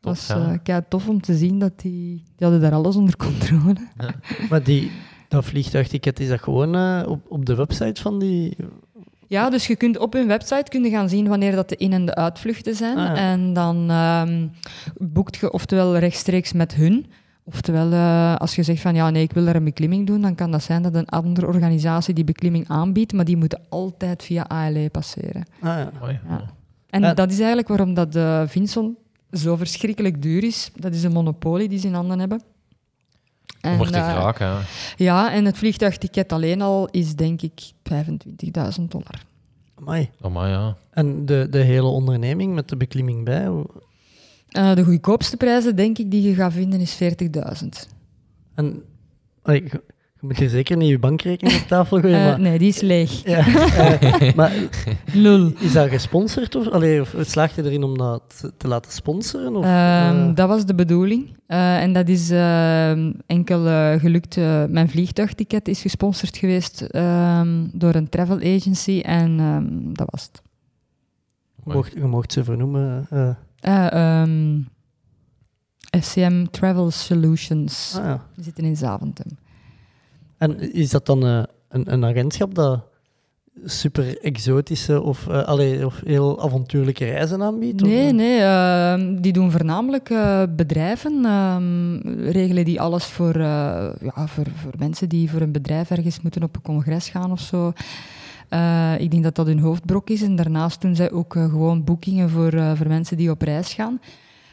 was 0.00 0.28
eh, 0.28 0.52
kei 0.62 0.80
tof 0.88 1.08
om 1.08 1.20
te 1.20 1.36
zien 1.36 1.58
dat 1.58 1.80
die... 1.80 2.22
Die 2.36 2.46
hadden 2.46 2.60
daar 2.60 2.72
alles 2.72 2.96
onder 2.96 3.16
controle. 3.16 3.76
Maar 4.50 4.62
die, 4.62 4.90
dat 5.28 5.44
vliegtuigticket, 5.44 6.20
is 6.20 6.28
dat 6.28 6.40
gewoon 6.42 6.74
eh, 6.74 7.02
op, 7.08 7.20
op 7.28 7.46
de 7.46 7.54
website 7.54 8.00
van 8.02 8.18
die... 8.18 8.56
Ja, 9.26 9.50
dus 9.50 9.66
je 9.66 9.76
kunt 9.76 9.98
op 9.98 10.12
hun 10.12 10.26
website 10.26 10.64
kun 10.70 10.82
je 10.82 10.90
gaan 10.90 11.08
zien 11.08 11.28
wanneer 11.28 11.52
dat 11.54 11.68
de 11.68 11.76
in- 11.76 11.92
en 11.92 12.06
de 12.06 12.14
uitvluchten 12.14 12.74
zijn. 12.74 12.96
Ah, 12.98 13.04
ja. 13.06 13.14
En 13.16 13.52
dan 13.52 13.90
ehm, 13.90 14.46
boekt 14.96 15.36
je 15.36 15.52
oftewel 15.52 15.96
rechtstreeks 15.98 16.52
met 16.52 16.74
hun. 16.74 17.06
Oftewel, 17.48 17.92
eh, 17.92 18.36
als 18.36 18.54
je 18.54 18.62
zegt 18.62 18.80
van 18.80 18.94
ja, 18.94 19.10
nee, 19.10 19.22
ik 19.22 19.32
wil 19.32 19.44
daar 19.44 19.56
een 19.56 19.64
beklimming 19.64 20.06
doen, 20.06 20.20
dan 20.20 20.34
kan 20.34 20.50
dat 20.50 20.62
zijn 20.62 20.82
dat 20.82 20.94
een 20.94 21.08
andere 21.08 21.46
organisatie 21.46 22.14
die 22.14 22.24
beklimming 22.24 22.68
aanbiedt, 22.68 23.12
maar 23.12 23.24
die 23.24 23.36
moeten 23.36 23.60
altijd 23.68 24.22
via 24.22 24.42
ALE 24.48 24.90
passeren. 24.90 25.46
Ah, 25.60 25.68
ja. 25.68 25.90
Mooi. 26.00 26.20
Ja. 26.28 26.44
En 26.90 27.14
dat 27.14 27.30
is 27.30 27.38
eigenlijk 27.38 27.68
waarom 27.68 27.94
dat 27.94 28.12
de 28.12 28.44
Vinson 28.48 28.96
zo 29.32 29.56
verschrikkelijk 29.56 30.22
duur 30.22 30.44
is. 30.44 30.70
Dat 30.74 30.94
is 30.94 31.02
een 31.02 31.12
monopolie 31.12 31.68
die 31.68 31.78
ze 31.78 31.86
in 31.86 31.94
handen 31.94 32.18
hebben. 32.18 32.42
Om 33.62 33.80
er 33.80 33.86
te 33.86 33.98
eh, 33.98 34.12
geraken, 34.12 34.46
ja. 34.46 34.60
ja, 34.96 35.32
en 35.32 35.44
het 35.44 35.58
vliegtuigticket 35.58 36.32
alleen 36.32 36.62
al 36.62 36.88
is 36.90 37.14
denk 37.16 37.42
ik 37.42 37.60
25.000 37.92 38.84
dollar. 38.88 39.24
Amai. 39.74 40.10
Oh, 40.20 40.32
maar 40.32 40.48
ja. 40.48 40.76
En 40.90 41.26
de, 41.26 41.46
de 41.50 41.58
hele 41.58 41.86
onderneming 41.86 42.54
met 42.54 42.68
de 42.68 42.76
beklimming 42.76 43.24
bij? 43.24 43.48
Eh, 44.48 44.74
de 44.74 44.84
goedkoopste 44.84 45.36
prijzen, 45.36 45.76
denk 45.76 45.98
ik, 45.98 46.10
die 46.10 46.22
je 46.22 46.34
gaat 46.34 46.52
vinden, 46.52 46.80
is 46.80 46.98
40.000. 47.02 47.68
En, 48.54 48.82
allee, 49.42 49.62
je, 49.62 49.80
moet 50.20 50.38
hier 50.38 50.48
zeker 50.48 50.76
niet 50.76 50.88
je 50.88 50.98
bankrekening 50.98 51.60
op 51.60 51.66
tafel 51.68 52.00
gooien, 52.00 52.18
Eh, 52.18 52.24
maar... 52.24 52.40
nee, 52.40 52.58
die 52.58 52.68
is 52.68 52.80
leeg. 52.80 53.24
Ja, 53.24 53.38
eh, 53.46 54.34
maar 54.34 54.52
Lul. 55.12 55.52
is 55.58 55.72
dat 55.72 55.88
gesponsord? 55.88 56.54
Of, 56.56 56.68
allee, 56.68 57.00
of 57.00 57.14
slaag 57.20 57.54
je 57.56 57.64
erin 57.64 57.82
om 57.82 57.98
dat 57.98 58.22
te, 58.40 58.52
te 58.56 58.68
laten 58.68 58.92
sponsoren? 58.92 59.56
Of, 59.56 59.64
Ehm, 59.64 60.28
eh, 60.28 60.34
dat 60.34 60.48
was 60.48 60.64
de 60.66 60.74
bedoeling. 60.74 61.36
En 61.46 61.92
dat 61.92 62.08
is 62.08 62.30
ehm, 62.30 63.12
enkel 63.26 63.62
gelukt. 63.98 64.36
Mijn 64.68 64.88
vliegtuigticket 64.90 65.68
is 65.68 65.80
gesponsord 65.80 66.36
geweest 66.36 66.80
ehm, 66.80 67.66
door 67.72 67.94
een 67.94 68.08
travel 68.08 68.36
agency 68.36 69.00
en 69.00 69.36
dat 69.92 70.08
was 70.10 70.22
het. 70.22 70.42
je, 71.64 71.72
mocht, 71.74 71.92
je 71.92 72.04
mocht 72.06 72.32
ze 72.32 72.44
vernoemen. 72.44 73.06
Eh. 73.60 73.86
Eh, 73.86 74.20
ehm, 74.22 74.60
SCM 76.00 76.44
Travel 76.50 76.90
Solutions. 76.90 77.94
ah, 77.98 78.04
ja. 78.04 78.24
Die 78.34 78.44
zitten 78.44 78.64
in 78.64 78.76
Zaventem. 78.76 79.38
En 80.38 80.72
is 80.72 80.90
dat 80.90 81.06
dan 81.06 81.26
eh, 81.26 81.42
een, 81.68 81.92
een 81.92 82.04
agentschap 82.04 82.54
dat 82.54 82.84
super 83.64 84.18
exotische 84.20 85.00
of, 85.02 85.28
eh, 85.28 85.42
allee, 85.44 85.86
of 85.86 86.00
heel 86.04 86.42
avontuurlijke 86.42 87.04
reizen 87.04 87.42
aanbiedt? 87.42 87.82
of, 87.82 87.88
Nee, 87.88 88.06
eh? 88.08 88.14
nee. 88.14 88.40
ehm, 88.40 89.20
die 89.20 89.32
doen 89.32 89.50
voornamelijk 89.50 90.08
bedrijven. 90.56 91.24
ehm, 91.24 91.96
regelen 92.30 92.64
die 92.64 92.80
alles 92.80 93.04
voor, 93.04 93.38
ja, 93.38 93.94
voor, 94.26 94.46
voor 94.54 94.72
mensen 94.78 95.08
die 95.08 95.30
voor 95.30 95.40
een 95.40 95.52
bedrijf 95.52 95.90
ergens 95.90 96.20
moeten 96.20 96.42
op 96.42 96.56
een 96.56 96.62
congres 96.62 97.08
gaan 97.08 97.32
of 97.32 97.40
zo. 97.40 97.72
Eh, 98.48 98.94
ik 98.98 99.10
denk 99.10 99.22
dat 99.22 99.34
dat 99.34 99.46
hun 99.46 99.58
hoofdbrok 99.58 100.10
is. 100.10 100.22
En 100.22 100.36
daarnaast 100.36 100.80
doen 100.80 100.96
zij 100.96 101.10
ook 101.10 101.36
eh, 101.36 101.44
gewoon 101.44 101.84
boekingen 101.84 102.30
voor, 102.30 102.52
eh, 102.52 102.72
voor 102.74 102.88
mensen 102.88 103.16
die 103.16 103.30
op 103.30 103.42
reis 103.42 103.74
gaan. 103.74 104.00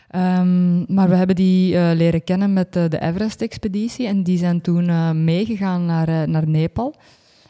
Ehm, 0.10 0.93
maar 0.93 1.10
we 1.10 1.16
hebben 1.16 1.36
die 1.36 1.78
leren 1.96 2.24
kennen 2.24 2.54
met 2.54 2.74
de 2.74 3.00
Everest-expeditie. 3.00 4.08
En 4.08 4.24
die 4.24 4.38
zijn 4.38 4.62
toen 4.62 5.24
meegegaan 5.24 5.86
naar, 5.86 6.30
naar 6.30 6.48
Nepal. 6.48 6.96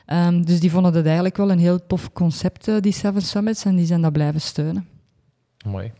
Ehm, 0.05 0.41
dus 0.41 0.59
die 0.59 0.71
vonden 0.71 0.93
dat 0.93 1.05
eigenlijk 1.05 1.37
wel 1.37 1.51
een 1.51 1.59
heel 1.59 1.85
tof 1.87 2.11
concept, 2.11 2.83
die 2.83 2.91
Seven 2.91 3.21
Summits. 3.21 3.65
En 3.65 3.75
die 3.75 3.85
zijn 3.85 4.01
dat 4.01 4.11
blijven 4.11 4.41
steunen. 4.41 4.87
Mooi. 5.65 5.91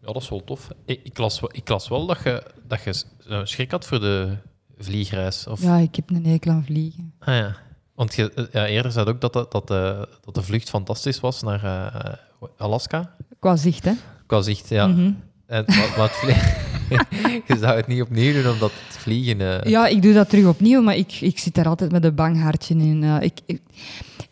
Ja, 0.00 0.12
dat 0.12 0.22
is 0.22 0.28
wel 0.28 0.44
tof. 0.44 0.68
Ik, 0.84 1.00
ik, 1.02 1.18
las, 1.18 1.40
wel- 1.40 1.50
ik 1.52 1.68
las 1.68 1.88
wel 1.88 2.06
dat 2.06 2.22
je, 2.24 2.42
dat 2.66 2.82
je 2.82 3.04
schrik 3.44 3.70
had 3.70 3.86
voor 3.86 4.00
de 4.00 4.36
vliegreis. 4.78 5.46
Of... 5.46 5.62
Ja, 5.62 5.76
ik 5.76 5.96
heb 5.96 6.10
een 6.10 6.26
hekel 6.26 6.52
aan 6.52 6.64
vliegen. 6.64 7.12
Ah, 7.18 7.34
ja. 7.34 7.56
Want 8.02 8.14
je, 8.14 8.32
eh, 8.34 8.44
ja, 8.52 8.66
eerder 8.66 8.92
zei 8.92 9.04
je 9.04 9.10
ook 9.12 9.20
dat, 9.20 9.32
dat, 9.32 9.52
dat, 9.52 9.68
de, 9.68 10.08
dat 10.24 10.34
de 10.34 10.42
vlucht 10.42 10.68
fantastisch 10.68 11.20
was 11.20 11.42
naar 11.42 11.64
eh, 11.64 12.12
Alaska. 12.56 13.10
Qua 13.38 13.56
zicht, 13.56 13.84
hè? 13.84 13.92
Qua 14.26 14.40
zicht, 14.40 14.68
ja. 14.68 14.86
Mhm. 14.86 15.10
En, 15.46 15.64
maar, 15.66 15.94
maar 15.96 16.08
het 16.08 16.12
vlie- 16.16 17.40
je 17.48 17.56
zou 17.58 17.76
het 17.76 17.86
niet 17.86 18.02
opnieuw 18.02 18.42
doen, 18.42 18.52
omdat 18.52 18.70
het 18.88 18.96
vliegen... 18.98 19.40
eh, 19.64 19.70
Ja, 19.70 19.86
ik 19.86 20.02
doe 20.02 20.12
dat 20.12 20.28
terug 20.28 20.46
opnieuw, 20.46 20.82
maar 20.82 20.96
ik, 20.96 21.12
ik 21.20 21.38
zit 21.38 21.54
daar 21.54 21.66
altijd 21.68 21.92
met 21.92 22.04
een 22.04 22.14
bang 22.14 22.42
hartje 22.42 22.74
in. 22.74 23.02
Ik, 23.04 23.40
ik, 23.46 23.60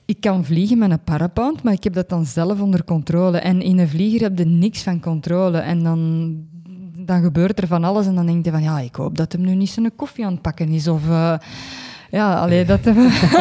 ik 0.04 0.20
kan 0.20 0.44
vliegen 0.44 0.78
met 0.78 0.90
een 0.90 1.04
parapound, 1.04 1.62
maar 1.62 1.72
ik 1.72 1.84
heb 1.84 1.92
dat 1.92 2.08
dan 2.08 2.26
zelf 2.26 2.60
onder 2.60 2.84
controle. 2.84 3.38
En 3.38 3.62
in 3.62 3.78
een 3.78 3.88
vlieger 3.88 4.20
heb 4.20 4.38
je 4.38 4.44
niks 4.44 4.82
van 4.82 5.00
controle. 5.00 5.58
En 5.58 5.82
dan, 5.82 6.34
dan 6.96 7.22
gebeurt 7.22 7.60
er 7.60 7.66
van 7.66 7.84
alles 7.84 8.06
en 8.06 8.14
dan 8.14 8.26
denk 8.26 8.44
je 8.44 8.50
van, 8.50 8.62
ja, 8.62 8.78
ik 8.80 8.94
hoop 8.94 9.16
dat 9.16 9.32
hem 9.32 9.40
nu 9.40 9.54
niet 9.54 9.70
zijn 9.70 9.96
koffie 9.96 10.24
aan 10.26 10.32
het 10.32 10.42
pakken 10.42 10.68
is. 10.68 10.88
Of... 10.88 11.02
ja, 12.10 12.40
alleen 12.40 12.66
dat... 12.66 12.86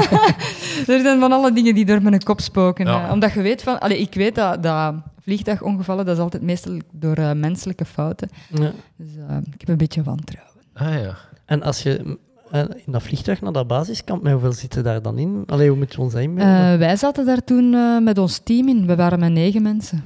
er 0.88 1.02
zijn 1.02 1.20
van 1.20 1.32
alle 1.32 1.54
dingen 1.54 1.76
die 1.76 1.86
door 1.86 2.02
mijn 2.02 2.24
kop 2.24 2.42
spoken. 2.42 2.86
Ja. 2.86 3.06
eh, 3.06 3.12
omdat 3.12 3.34
je 3.34 3.42
weet 3.42 3.64
van... 3.64 3.80
Allee, 3.80 4.00
ik 4.00 4.14
weet 4.14 4.36
dat, 4.36 4.64
dat 4.64 4.94
vliegtuigongevallen, 5.22 6.06
dat 6.06 6.16
is 6.16 6.22
altijd 6.22 6.44
meestal 6.44 6.80
door 6.92 7.16
eh, 7.16 7.32
menselijke 7.32 7.86
fouten. 7.86 8.30
Ja. 8.50 8.72
Dus 8.96 9.08
eh, 9.28 9.38
ik 9.38 9.60
heb 9.60 9.70
een 9.70 9.78
beetje 9.78 10.04
wantrouwen. 10.04 10.54
Ah 10.74 10.94
ja. 10.94 11.18
En 11.46 11.64
als 11.64 11.84
je 11.84 12.18
in 12.52 12.92
dat 12.92 13.04
vliegtuig 13.04 13.42
naar 13.42 13.52
dat 13.52 13.68
basiskamp, 13.68 14.22
met 14.22 14.32
hoeveel 14.32 14.52
zitten 14.52 14.84
daar 14.84 15.02
dan 15.02 15.18
in? 15.18 15.44
Allee, 15.46 15.68
hoe 15.68 15.78
moeten 15.78 16.00
we 16.00 16.06
ons? 16.06 16.14
Eh, 16.14 16.76
wij 16.76 16.96
zaten 16.96 17.26
daar 17.26 17.44
toen 17.44 17.74
eh, 17.74 18.00
met 18.00 18.18
ons 18.18 18.38
team 18.38 18.68
in. 18.68 18.86
We 18.86 18.96
waren 18.96 19.20
met 19.20 19.32
negen 19.32 19.62
mensen. 19.62 20.04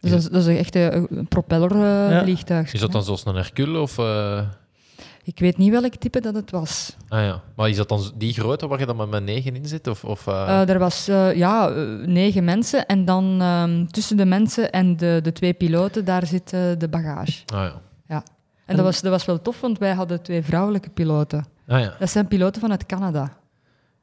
Dus 0.00 0.10
dat, 0.10 0.20
is, 0.20 0.28
dat 0.28 0.46
is 0.46 0.58
echt 0.58 0.74
een, 0.74 1.06
een 1.10 1.28
propellervliegtuig. 1.28 2.72
Is 2.72 2.80
dat 2.80 2.92
dan 2.92 3.02
zoals 3.02 3.24
een 3.24 3.34
Hercule? 3.34 3.80
Of, 3.80 3.98
eh, 3.98 4.40
Ik 5.26 5.38
weet 5.38 5.56
niet 5.56 5.70
welk 5.70 5.94
type 5.94 6.20
dat 6.20 6.34
het 6.34 6.50
was. 6.50 6.96
Ah 7.08 7.20
ja. 7.20 7.42
Maar 7.56 7.68
is 7.68 7.76
dat 7.76 7.88
dan 7.88 8.12
die 8.14 8.32
grootte 8.32 8.66
waar 8.66 8.78
je 8.78 8.86
dan 8.86 8.96
met 8.96 9.08
mijn 9.08 9.24
negen 9.24 9.56
in 9.56 9.66
zit? 9.66 9.86
Of, 9.86 10.04
of, 10.04 10.26
eh, 10.26 10.60
Eh, 10.62 10.68
er 10.68 10.78
was 10.78 11.08
eh, 11.08 11.34
ja, 11.34 11.68
negen 12.04 12.44
mensen. 12.44 12.86
En 12.86 13.04
dan 13.04 13.40
ehm, 13.40 13.86
tussen 13.86 14.16
de 14.16 14.24
mensen 14.24 14.72
en 14.72 14.96
de, 14.96 15.20
de 15.22 15.32
twee 15.32 15.52
piloten, 15.54 16.04
daar 16.04 16.26
zit 16.26 16.50
de 16.50 16.86
bagage. 16.90 17.42
Ah 17.46 17.72
ja. 18.08 18.22
En 18.66 18.76
dat 18.76 18.84
was, 18.84 19.00
dat 19.00 19.10
was 19.10 19.24
wel 19.24 19.42
tof, 19.42 19.60
want 19.60 19.78
wij 19.78 19.92
hadden 19.92 20.22
twee 20.22 20.42
vrouwelijke 20.42 20.90
piloten. 20.90 21.46
Ah 21.66 21.80
ja. 21.80 21.94
Dat 21.98 22.10
zijn 22.10 22.28
piloten 22.28 22.60
vanuit 22.60 22.86
Canada. 22.86 23.36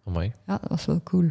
Amai. 0.06 0.32
Ja, 0.48 0.58
dat 0.62 0.70
was 0.70 0.86
wel 0.86 1.02
cool. 1.04 1.30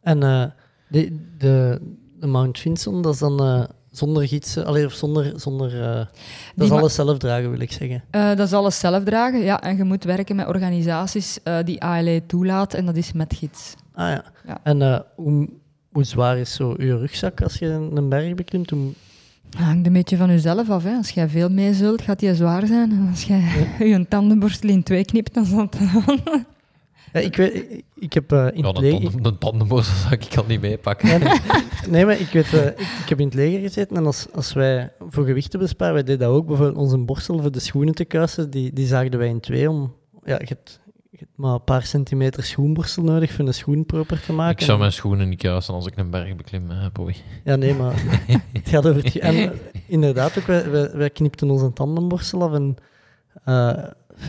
En 0.00 0.22
eh, 0.22 0.44
de, 0.88 1.28
de, 1.38 1.80
de 2.20 2.26
Mount 2.26 2.58
Vinson, 2.58 3.02
dat 3.02 3.12
is 3.12 3.18
dan 3.18 3.68
zonder 3.96 4.28
gidsen, 4.28 4.66
allee, 4.66 4.86
of 4.86 4.92
zonder... 4.92 5.32
zonder 5.36 5.82
eh, 5.82 6.06
dat 6.54 6.66
is 6.66 6.70
alles 6.70 6.94
zelf 6.94 7.18
dragen, 7.18 7.50
wil 7.50 7.60
ik 7.60 7.72
zeggen. 7.72 8.02
Eh, 8.10 8.28
dat 8.28 8.46
is 8.46 8.52
alles 8.52 8.78
zelf 8.78 9.04
dragen, 9.04 9.40
ja. 9.40 9.62
En 9.62 9.76
je 9.76 9.84
moet 9.84 10.04
werken 10.04 10.36
met 10.36 10.46
organisaties 10.46 11.42
eh, 11.42 11.58
die 11.64 11.82
ALE 11.82 12.22
toelaat. 12.26 12.74
En 12.74 12.86
dat 12.86 12.96
is 12.96 13.12
met 13.12 13.34
gids. 13.34 13.74
Ah 13.94 14.10
ja. 14.10 14.24
Ja. 14.46 14.58
En 14.62 15.04
hoe, 15.14 15.48
hoe 15.92 16.04
zwaar 16.04 16.38
is 16.38 16.54
zo 16.54 16.74
je 16.78 16.98
rugzak 16.98 17.42
als 17.42 17.58
je 17.58 17.66
een 17.66 17.96
een 17.96 18.08
berg 18.08 18.34
beklimt? 18.34 18.70
Hoe, 18.70 18.92
Hangt 19.56 19.86
een 19.86 19.92
beetje 19.92 20.16
van 20.16 20.28
jezelf 20.28 20.70
af. 20.70 20.82
Hè. 20.82 20.96
Als 20.96 21.10
jij 21.10 21.28
veel 21.28 21.48
mee 21.48 21.74
zult, 21.74 22.02
gaat 22.02 22.18
die 22.18 22.34
zwaar 22.34 22.66
zijn. 22.66 22.90
En 22.90 23.08
als 23.10 23.24
jij 23.24 23.68
je 23.90 24.06
tandenborstel 24.08 24.68
in 24.70 24.82
twee 24.82 25.04
knipt, 25.04 25.34
dan 25.34 25.44
zal 25.44 25.58
het... 25.58 25.78
ja, 27.14 27.20
ik, 27.20 27.36
weet, 27.36 27.82
ik, 27.94 28.12
heb 28.12 28.32
eh, 28.32 28.46
in 28.52 28.62
Ja, 28.62 28.68
het 28.68 28.76
een, 28.76 28.82
leger... 28.82 29.00
tanden, 29.02 29.24
een 29.24 29.38
tandenborstel 29.38 29.96
zou 30.02 30.14
ik 30.14 30.36
al 30.36 30.44
niet 30.46 30.60
meepakken. 30.60 31.08
Ja, 31.08 31.18
nee, 31.18 31.40
nee, 31.88 32.06
maar 32.06 32.20
ik, 32.20 32.28
weet, 32.28 32.52
eh, 32.52 32.66
ik, 32.66 32.78
ik 32.78 33.08
heb 33.08 33.20
in 33.20 33.24
het 33.26 33.34
leger 33.34 33.60
gezeten 33.60 33.96
en 33.96 34.06
als, 34.06 34.26
als 34.32 34.52
wij 34.52 34.92
voor 35.08 35.24
gewicht 35.24 35.50
te 35.50 35.58
besparen, 35.58 35.94
wij 35.94 36.02
deden 36.02 36.26
dat 36.26 36.36
ook, 36.36 36.46
bijvoorbeeld 36.46 36.78
onze 36.78 36.98
borstel 36.98 37.40
voor 37.40 37.52
de 37.52 37.60
schoenen 37.60 37.94
te 37.94 38.04
kuisen, 38.04 38.50
die, 38.50 38.72
die 38.72 38.86
zaagden 38.86 39.18
wij 39.18 39.28
in 39.28 39.40
twee 39.40 39.70
om... 39.70 39.94
Ja, 40.24 40.38
je 40.38 40.46
hebt, 40.48 40.80
je 41.10 41.18
hebt 41.18 41.30
maar 41.34 41.54
een 41.54 41.64
paar 41.64 41.82
centimeter 41.82 42.42
schoenborstel 42.42 43.02
nodig 43.02 43.32
voor 43.32 43.46
een 43.46 43.54
schoen 43.54 43.86
proper 43.86 44.20
te 44.20 44.32
maken. 44.32 44.58
Ik 44.58 44.64
zou 44.64 44.78
mijn 44.78 44.92
schoenen 44.92 45.28
niet 45.28 45.42
kuisen 45.42 45.74
als 45.74 45.86
ik 45.86 45.96
een 45.96 46.10
berg 46.10 46.36
beklim, 46.36 46.70
eh, 46.70 46.86
boy. 46.92 47.14
Ja, 47.44 47.56
nee, 47.56 47.74
maar 47.74 47.94
het 48.52 48.68
gaat 48.68 48.86
over 48.86 49.04
het... 49.04 49.18
En 49.18 49.52
inderdaad 49.86 50.38
ook, 50.38 50.46
wij, 50.46 50.70
wij, 50.70 50.90
wij 50.92 51.10
knipten 51.10 51.50
onze 51.50 51.72
tandenborstel 51.72 52.42
af 52.42 52.52
en... 52.52 52.76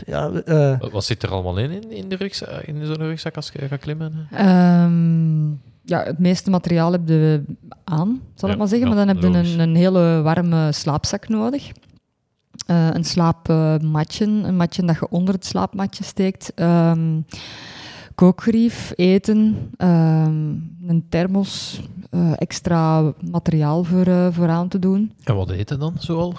ja, 0.06 0.30
eh, 0.30 0.80
Wat- 0.80 0.90
Wat 0.90 1.04
zit 1.04 1.22
er 1.22 1.30
allemaal 1.30 1.58
in, 1.58 1.70
in, 1.70 1.90
in, 1.90 2.08
de 2.08 2.16
rugzak, 2.16 2.48
in 2.62 2.86
zo'n 2.86 2.96
rugzak 2.96 3.36
als 3.36 3.50
je 3.52 3.68
gaat 3.68 3.80
klimmen? 3.80 4.28
Ehm, 4.30 5.48
ja, 5.82 6.02
het 6.04 6.18
meeste 6.18 6.50
materiaal 6.50 6.92
heb 6.92 7.08
je 7.08 7.42
aan, 7.84 8.20
zal 8.34 8.50
ik 8.50 8.56
maar 8.58 8.68
zeggen. 8.68 8.88
ja, 8.88 8.94
maar 8.94 9.06
dan 9.06 9.14
heb 9.14 9.24
je 9.32 9.38
een, 9.38 9.58
een 9.58 9.76
hele 9.76 10.20
warme 10.22 10.72
slaapzak 10.72 11.28
nodig. 11.28 11.70
Eh, 12.66 12.88
een 12.92 13.04
slaapmatje, 13.04 14.24
een 14.26 14.56
matje 14.56 14.84
dat 14.84 14.96
je 14.98 15.08
onder 15.08 15.34
het 15.34 15.44
slaapmatje 15.46 16.04
steekt. 16.04 16.52
Ehm 16.54 17.20
kookgerief, 18.14 18.92
eten, 18.94 19.70
ehm, 19.76 20.54
een 20.86 21.04
thermos, 21.08 21.80
eh, 22.10 22.32
extra 22.36 23.12
materiaal 23.30 23.84
voor, 23.84 24.32
voor 24.32 24.48
aan 24.48 24.68
te 24.68 24.78
doen. 24.78 25.12
En 25.24 25.34
wat 25.34 25.50
eten 25.50 25.78
dan 25.78 25.94
zoal? 25.98 26.34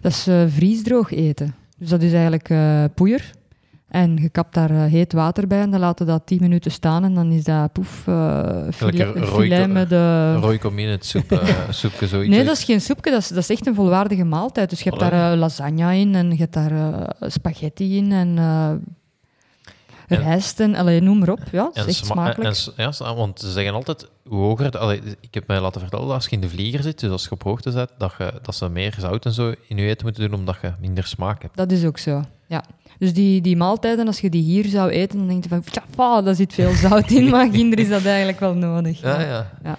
Dat 0.00 0.12
is 0.12 0.26
eh, 0.26 0.44
vriesdroog 0.48 1.10
eten. 1.12 1.54
Dus 1.82 1.90
dat 1.90 2.02
is 2.02 2.12
eigenlijk 2.12 2.48
eh 2.48 2.84
poeier. 2.94 3.30
En 3.88 4.16
je 4.16 4.28
kapt 4.28 4.54
daar 4.54 4.70
eh, 4.70 4.84
heet 4.84 5.12
water 5.12 5.46
bij 5.46 5.60
en 5.60 5.70
dan 5.70 5.80
laten 5.80 6.06
dat 6.06 6.26
10 6.26 6.38
minuten 6.40 6.70
staan 6.70 7.04
en 7.04 7.14
dan 7.14 7.30
is 7.30 7.44
dat 7.44 7.72
poef, 7.72 8.06
eh 8.06 8.62
filet, 8.70 9.72
met 9.72 9.88
de... 9.88 10.34
Roy 10.34 10.58
het 10.76 11.04
soep, 11.04 11.32
eh, 11.32 11.48
soepje, 11.70 12.06
zoiets. 12.06 12.36
Nee, 12.36 12.44
dat 12.44 12.56
is 12.56 12.64
geen 12.64 12.80
soepje, 12.80 13.10
dat 13.10 13.20
is, 13.20 13.28
dat 13.28 13.38
is 13.38 13.50
echt 13.50 13.66
een 13.66 13.74
volwaardige 13.74 14.24
maaltijd. 14.24 14.70
Dus 14.70 14.82
je 14.82 14.90
hebt 14.90 15.02
Allee. 15.02 15.14
daar 15.14 15.32
eh, 15.32 15.38
lasagne 15.38 15.96
in 15.98 16.14
en 16.14 16.30
je 16.30 16.36
hebt 16.36 16.52
daar 16.52 16.72
spaghetti 17.20 17.96
in 17.96 18.12
en 18.12 18.38
eh 20.12 20.18
En- 20.18 20.24
rijst 20.24 20.60
en 20.60 20.74
allee, 20.74 21.00
noem 21.00 21.18
maar 21.18 21.28
op. 21.30 21.40
Ja, 21.52 21.64
het 21.64 21.76
is 21.76 21.82
En 21.82 21.88
echt 21.88 21.96
sma- 21.96 22.12
smakelijk. 22.14 22.56
en 22.56 22.72
ja, 22.84 22.92
s- 22.92 22.98
want 22.98 23.40
ze 23.40 23.50
zeggen 23.52 23.74
altijd, 23.74 24.08
hoe 24.28 24.38
hoger... 24.40 24.70
de- 24.70 24.78
allee, 24.78 25.00
ik 25.20 25.34
heb 25.34 25.46
mij 25.46 25.60
laten 25.60 25.80
vertellen 25.80 26.06
dat 26.06 26.14
als 26.14 26.24
je 26.24 26.30
in 26.30 26.40
de 26.40 26.48
vlieger 26.48 26.82
zit, 26.82 27.00
dus 27.00 27.10
als 27.10 27.24
je 27.24 27.30
op 27.30 27.42
hoogte 27.42 27.70
zit, 27.70 27.88
dat, 27.98 28.12
je, 28.18 28.32
dat 28.42 28.54
ze 28.54 28.68
meer 28.68 28.94
zout 28.98 29.24
en 29.24 29.32
zo 29.32 29.54
in 29.68 29.76
je 29.76 29.86
eten 29.86 30.04
moeten 30.06 30.30
doen, 30.30 30.38
omdat 30.38 30.56
je 30.62 30.72
minder 30.80 31.04
smaak 31.04 31.42
hebt. 31.42 31.56
Dat 31.56 31.70
is 31.72 31.84
ook 31.84 31.98
zo, 31.98 32.24
ja. 32.46 32.64
Dus 32.98 33.12
die, 33.12 33.40
die 33.40 33.56
maaltijden, 33.56 34.06
als 34.06 34.20
je 34.20 34.30
die 34.30 34.42
hier 34.42 34.64
zou 34.66 34.90
eten, 34.90 35.18
dan 35.18 35.28
denk 35.28 35.42
je 35.42 35.48
van, 35.48 35.60
"Tja, 35.62 35.82
fa, 35.94 36.22
daar 36.22 36.34
zit 36.34 36.52
veel 36.54 36.72
zout 36.72 37.10
in, 37.10 37.28
maar 37.34 37.50
ginder 37.50 37.78
is 37.78 37.88
dat 37.88 38.04
eigenlijk 38.04 38.40
wel 38.40 38.54
nodig. 38.54 39.00
Ja, 39.00 39.20
ja. 39.20 39.50
Ja. 39.64 39.78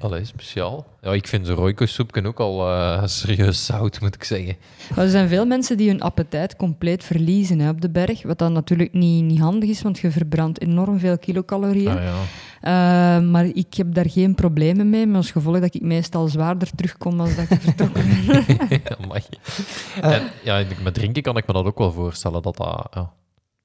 Allee, 0.00 0.24
speciaal. 0.24 0.86
Ja, 1.00 1.12
ik 1.12 1.28
vind 1.28 1.46
zo'n 1.46 1.56
roiko-soepje 1.56 2.26
ook 2.26 2.40
al 2.40 2.68
eh, 2.68 3.06
serieus 3.18 3.66
zout, 3.66 4.00
moet 4.00 4.14
ik 4.14 4.24
zeggen. 4.24 4.56
Maar 4.94 5.04
er 5.04 5.10
zijn 5.10 5.28
veel 5.28 5.46
mensen 5.46 5.76
die 5.76 5.88
hun 5.88 6.00
appetijt 6.00 6.56
compleet 6.56 7.04
verliezen 7.04 7.58
hè, 7.58 7.68
op 7.68 7.80
de 7.80 7.90
berg, 7.90 8.22
wat 8.22 8.38
dan 8.38 8.52
natuurlijk 8.52 8.92
niet, 8.92 9.24
niet 9.24 9.40
handig 9.40 9.68
is, 9.68 9.82
want 9.82 9.98
je 9.98 10.10
verbrandt 10.10 10.60
enorm 10.60 10.98
veel 10.98 11.18
kilocalorieën. 11.18 11.98
Ah, 11.98 12.02
ja. 12.02 12.14
Eh, 12.60 13.22
maar 13.22 13.44
ik 13.44 13.74
heb 13.74 13.94
daar 13.94 14.10
geen 14.10 14.34
problemen 14.34 14.90
mee, 14.90 15.06
met 15.06 15.16
als 15.16 15.30
gevolg 15.30 15.60
dat 15.60 15.74
ik 15.74 15.82
meestal 15.82 16.28
zwaarder 16.28 16.68
terugkom 16.74 17.20
als 17.20 17.36
dat 17.36 17.50
ik 17.50 17.60
vertrokken 17.70 18.04
ben. 18.26 18.82
Amai. 19.02 19.22
En, 20.00 20.22
ja, 20.44 20.64
met 20.82 20.94
drinken 20.94 21.22
kan 21.22 21.36
ik 21.36 21.46
me 21.46 21.52
dat 21.52 21.64
ook 21.64 21.78
wel 21.78 21.92
voorstellen, 21.92 22.42
dat 22.42 22.56
dat... 22.56 22.88
Ja. 22.90 23.12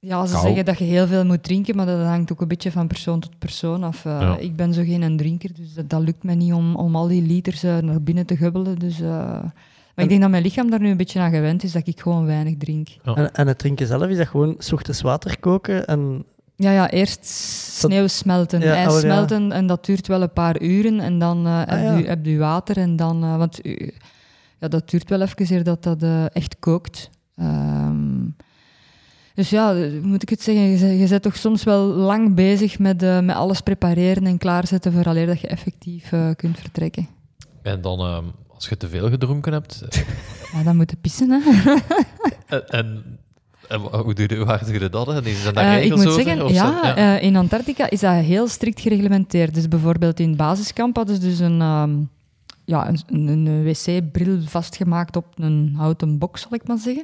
Ja, 0.06 0.26
ze 0.26 0.34
Kou. 0.34 0.46
zeggen 0.46 0.66
dat 0.66 0.78
je 0.78 0.84
heel 0.84 1.08
veel 1.08 1.26
moet 1.26 1.44
drinken, 1.44 1.76
maar 1.76 1.86
dat 1.86 2.06
hangt 2.06 2.32
ook 2.32 2.42
een 2.42 2.48
beetje 2.48 2.72
van 2.72 2.88
persoon 2.88 3.20
tot 3.20 3.40
persoon 3.40 3.84
af. 3.84 4.06
Eh, 4.06 4.20
Ja. 4.22 4.38
Ik 4.38 4.56
ben 4.56 4.74
zo 4.74 4.84
geen 4.84 5.02
een 5.02 5.18
drinker, 5.18 5.50
dus 5.54 5.74
dat, 5.74 5.90
dat 5.90 6.02
lukt 6.02 6.24
mij 6.24 6.36
niet 6.36 6.54
om, 6.54 6.76
om 6.76 6.96
al 6.96 7.08
die 7.08 7.22
liters 7.22 7.64
eh, 7.64 7.78
naar 7.78 8.02
binnen 8.02 8.26
te 8.26 8.38
gubbelen. 8.38 8.80
Dus, 8.80 9.00
eh, 9.02 9.08
maar 9.96 10.04
ik 10.06 10.10
denk 10.10 10.22
dat 10.22 10.30
mijn 10.30 10.44
lichaam 10.44 10.70
daar 10.70 10.80
nu 10.80 10.90
een 10.90 10.98
beetje 10.98 11.20
aan 11.20 11.32
gewend 11.32 11.64
is, 11.64 11.72
dat 11.72 11.88
ik 11.88 12.00
gewoon 12.00 12.26
weinig 12.26 12.58
drink. 12.58 12.88
Ja. 13.04 13.14
En, 13.16 13.34
en 13.34 13.48
het 13.48 13.58
drinken 13.58 13.88
zelf, 13.88 14.08
is 14.08 14.18
dat 14.18 14.28
gewoon 14.28 14.56
's 14.58 14.72
ochtends 14.72 15.02
water 15.02 15.40
koken 15.40 15.86
en... 15.88 16.24
Ja, 16.56 16.72
ja, 16.72 16.90
eerst 16.90 17.26
sneeuw 17.26 18.08
smelten, 18.08 18.60
Ja, 18.62 18.74
ijs 18.74 18.88
oh, 18.88 18.94
ja. 18.94 19.00
smelten 19.00 19.52
en 19.52 19.68
dat 19.68 19.86
duurt 19.86 20.08
wel 20.08 20.22
een 20.22 20.34
paar 20.34 20.62
uren. 20.62 21.00
En 21.00 21.20
dan 21.20 21.46
eh, 21.46 21.58
heb, 21.60 21.70
Ah, 21.70 21.82
ja. 21.82 21.98
je, 21.98 22.06
heb 22.08 22.26
je 22.26 22.38
water 22.38 22.78
en 22.78 22.96
dan... 22.96 23.24
eh, 23.24 23.38
want 23.38 23.60
ja, 24.60 24.68
dat 24.68 24.90
duurt 24.90 25.10
wel 25.10 25.22
even 25.22 25.52
eer 25.56 25.64
dat 25.64 25.84
dat 25.84 26.04
echt 26.34 26.56
kookt. 26.60 27.10
Ehm, 27.36 28.22
dus 29.36 29.50
ja, 29.50 29.76
eh, 29.76 30.02
moet 30.02 30.22
ik 30.22 30.30
het 30.30 30.42
zeggen? 30.42 30.64
Je, 30.64 30.80
bent- 30.80 31.00
je 31.02 31.08
bent 31.08 31.22
toch 31.22 31.36
soms 31.36 31.64
wel 31.64 31.82
lang 31.86 32.36
bezig 32.36 32.80
met, 32.80 33.04
eh, 33.04 33.20
met 33.20 33.36
alles 33.36 33.62
prepareren 33.62 34.26
en 34.26 34.38
klaarzetten 34.38 34.94
vooraleer 34.94 35.26
dat 35.26 35.42
je 35.42 35.48
effectief 35.48 36.12
eh, 36.12 36.30
kunt 36.36 36.60
vertrekken. 36.60 37.08
En 37.62 37.82
dan, 37.82 38.00
ehm, 38.00 38.24
als 38.54 38.70
je 38.70 38.78
te 38.78 38.90
veel 38.90 39.10
gedronken 39.10 39.54
hebt... 39.54 39.82
Ja, 40.54 40.64
dan 40.64 40.76
moet 40.76 40.90
je 40.90 40.98
pissen, 41.02 41.30
hè. 41.30 41.40
en, 42.58 42.68
en, 42.70 43.04
en 43.68 43.82
wa- 43.82 44.02
hoe 44.02 44.14
doe 44.14 44.30
je, 44.30 44.46
waar 44.46 44.66
doe 44.66 44.74
je 44.80 44.90
dat? 44.90 45.08
En 45.08 45.36
zijn 45.36 45.54
daar 45.54 45.64
Eh, 45.66 45.76
ik 45.76 45.82
regels 45.82 46.00
moet 46.04 46.12
over? 46.14 46.24
zeggen, 46.24 46.46
Of 46.46 46.52
ja, 46.52 46.96
eh, 46.96 47.24
in 47.24 47.36
Antarctica 47.36 47.90
is 47.90 48.00
dat 48.00 48.14
heel 48.24 48.48
strikt 48.48 48.80
gereglementeerd. 48.80 49.54
Dus 49.54 49.68
bijvoorbeeld 49.68 50.20
in 50.20 50.28
het 50.28 50.38
basiskamp 50.38 50.96
hadden 50.96 51.16
ze 51.16 51.22
dus 51.22 51.40
een, 51.40 51.62
ehm, 51.62 51.96
ja, 52.66 52.88
een, 52.88 53.00
een, 53.08 53.46
een 53.46 53.64
wc-bril 53.64 54.42
vastgemaakt 54.42 55.16
op 55.16 55.26
een 55.36 55.74
houten 55.78 56.18
box, 56.18 56.42
zal 56.42 56.54
ik 56.54 56.68
maar 56.68 56.78
zeggen. 56.78 57.04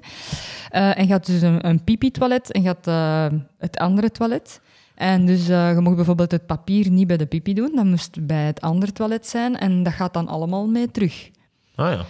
Eh, 0.69 0.97
en 0.97 1.07
je 1.07 1.11
had 1.11 1.25
dus 1.25 1.41
een, 1.41 1.67
een 1.67 1.83
pipi-toilet 1.83 2.51
en 2.51 2.61
je 2.61 2.67
had 2.67 2.87
eh, 2.87 3.39
het 3.57 3.77
andere 3.77 4.11
toilet. 4.11 4.61
En 4.95 5.25
dus 5.25 5.49
eh, 5.49 5.73
je 5.73 5.79
mocht 5.79 5.95
bijvoorbeeld 5.95 6.31
het 6.31 6.45
papier 6.45 6.89
niet 6.89 7.07
bij 7.07 7.17
de 7.17 7.25
pipi 7.25 7.53
doen, 7.53 7.71
dat 7.75 7.85
moest 7.85 8.27
bij 8.27 8.45
het 8.45 8.61
andere 8.61 8.91
toilet 8.91 9.27
zijn. 9.27 9.57
En 9.57 9.83
dat 9.83 9.93
gaat 9.93 10.13
dan 10.13 10.27
allemaal 10.27 10.67
mee 10.67 10.91
terug. 10.91 11.29
Ah 11.75 11.91
ja. 11.91 12.05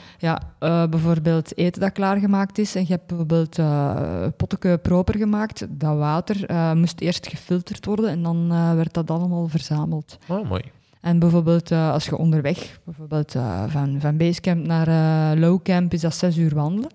Ja, 0.60 0.88
bijvoorbeeld 0.88 1.58
eten 1.58 1.82
dat 1.82 1.92
klaargemaakt 1.92 2.58
is 2.58 2.76
en 2.76 2.82
je 2.82 2.88
hebt 2.88 3.08
bijvoorbeeld 3.08 3.58
uh, 3.58 4.28
potteke 4.38 4.80
proper 4.82 5.18
gemaakt. 5.18 5.66
Dat 5.70 5.98
water 5.98 6.56
moest 6.78 7.00
eerst 7.00 7.28
gefilterd 7.28 7.86
worden 7.86 8.10
en 8.10 8.24
dan 8.24 8.48
werd 8.76 8.94
dat 8.94 9.12
allemaal 9.12 9.48
verzameld. 9.48 10.18
Oh, 10.28 10.50
mooi. 10.50 10.64
En 11.02 11.20
bijvoorbeeld 11.20 11.72
eh, 11.72 11.92
als 11.92 12.06
je 12.06 12.18
onderweg, 12.18 12.80
bijvoorbeeld 12.84 13.36
eh, 13.36 13.64
van, 13.68 13.98
van 14.00 14.18
Basecamp 14.18 14.66
naar 14.66 14.88
uh, 14.88 15.40
Lowcamp, 15.40 15.94
is 15.94 16.02
dat 16.02 16.16
zes 16.16 16.38
uur 16.38 16.56
wandelen. 16.56 16.90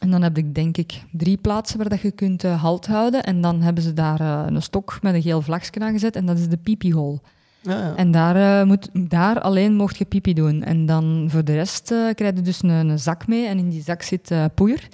En 0.00 0.10
dan 0.10 0.22
heb 0.22 0.38
ik 0.38 0.54
denk 0.54 0.76
ik 0.76 1.02
drie 1.12 1.36
plaatsen 1.36 1.78
waar 1.78 1.88
dat 1.88 2.00
je 2.00 2.10
kunt 2.10 2.42
halt 2.42 2.86
houden. 2.86 3.22
En 3.22 3.40
dan 3.40 3.60
hebben 3.60 3.82
ze 3.82 3.92
daar 3.92 4.20
een 4.20 4.62
stok 4.62 4.98
met 5.02 5.14
een 5.14 5.22
geel 5.22 5.42
vlagje 5.42 5.80
aan 5.80 5.92
gezet 5.92 6.16
en 6.16 6.26
dat 6.26 6.38
is 6.38 6.48
de 6.48 6.56
pipi-hole. 6.56 7.20
Ja, 7.60 7.78
ja. 7.78 7.96
En 7.96 8.10
daar, 8.10 8.66
moet, 8.66 8.88
daar 8.92 9.40
alleen 9.40 9.74
mocht 9.74 9.98
je 9.98 10.04
pipi 10.04 10.34
doen. 10.34 10.62
En 10.62 10.86
dan 10.86 11.26
voor 11.28 11.44
de 11.44 11.52
rest 11.52 11.86
krijg 12.14 12.34
je 12.34 12.40
dus 12.40 12.62
een, 12.62 12.68
een, 12.68 12.98
zak 12.98 13.26
mee. 13.26 13.46
En 13.46 13.58
in 13.58 13.68
die 13.68 13.82
zak 13.82 14.02
zit 14.02 14.34
poeier. 14.54 14.88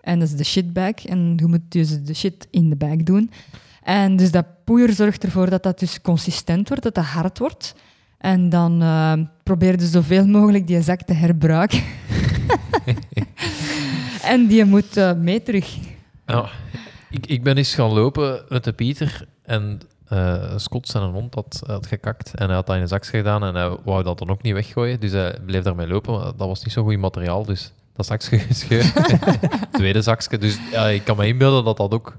En 0.00 0.18
dat 0.18 0.28
is 0.28 0.36
de 0.36 0.44
shitbag. 0.44 1.04
En 1.06 1.32
je 1.36 1.46
moet 1.46 1.60
dus 1.68 2.02
de 2.02 2.14
shit 2.14 2.46
in 2.50 2.68
de 2.68 2.76
bag 2.76 2.96
doen. 2.96 3.30
En 3.84 4.16
dus 4.16 4.30
dat 4.30 4.46
poeier 4.64 4.92
zorgt 4.92 5.24
ervoor 5.24 5.50
dat 5.50 5.62
dat 5.62 5.78
dus 5.78 6.00
consistent 6.00 6.68
wordt, 6.68 6.82
dat 6.82 6.94
dat 6.94 7.04
hard 7.04 7.38
wordt. 7.38 7.74
En 8.18 8.48
dan 8.48 8.82
uh, 8.82 9.12
probeer 9.42 9.80
je 9.80 9.86
zoveel 9.86 10.26
mogelijk 10.26 10.66
die 10.66 10.82
zak 10.82 11.02
te 11.02 11.12
herbruiken. 11.12 11.82
en 14.32 14.46
die 14.46 14.64
moet 14.64 14.96
uh, 14.96 15.12
mee 15.12 15.42
terug. 15.42 15.76
Ja, 16.26 16.48
ik, 17.10 17.26
ik 17.26 17.42
ben 17.42 17.56
eens 17.56 17.74
gaan 17.74 17.92
lopen 17.92 18.42
met 18.48 18.64
de 18.64 18.72
Pieter 18.72 19.26
en 19.42 19.80
uh, 20.12 20.52
Scott 20.56 20.88
zijn 20.88 21.02
een 21.02 21.12
hond 21.12 21.34
had, 21.34 21.62
had 21.66 21.86
gekakt 21.86 22.34
en 22.34 22.46
hij 22.46 22.54
had 22.54 22.66
dat 22.66 22.76
in 22.76 22.82
een 22.82 22.88
zakje 22.88 23.16
gedaan 23.16 23.44
en 23.44 23.54
hij 23.54 23.76
wou 23.84 24.02
dat 24.02 24.18
dan 24.18 24.30
ook 24.30 24.42
niet 24.42 24.52
weggooien, 24.52 25.00
dus 25.00 25.12
hij 25.12 25.38
bleef 25.46 25.62
daarmee 25.62 25.86
lopen, 25.86 26.12
maar 26.12 26.24
dat 26.24 26.48
was 26.48 26.64
niet 26.64 26.72
zo'n 26.72 26.84
goed 26.84 26.98
materiaal, 26.98 27.44
dus 27.44 27.72
dat 27.92 28.06
zakje 28.06 28.38
gescheurd. 28.38 28.92
Tweede 29.72 30.02
zakje, 30.02 30.38
dus 30.38 30.58
ja, 30.70 30.88
ik 30.88 31.04
kan 31.04 31.16
me 31.16 31.26
inbeelden 31.26 31.64
dat 31.64 31.76
dat 31.76 31.92
ook... 31.92 32.16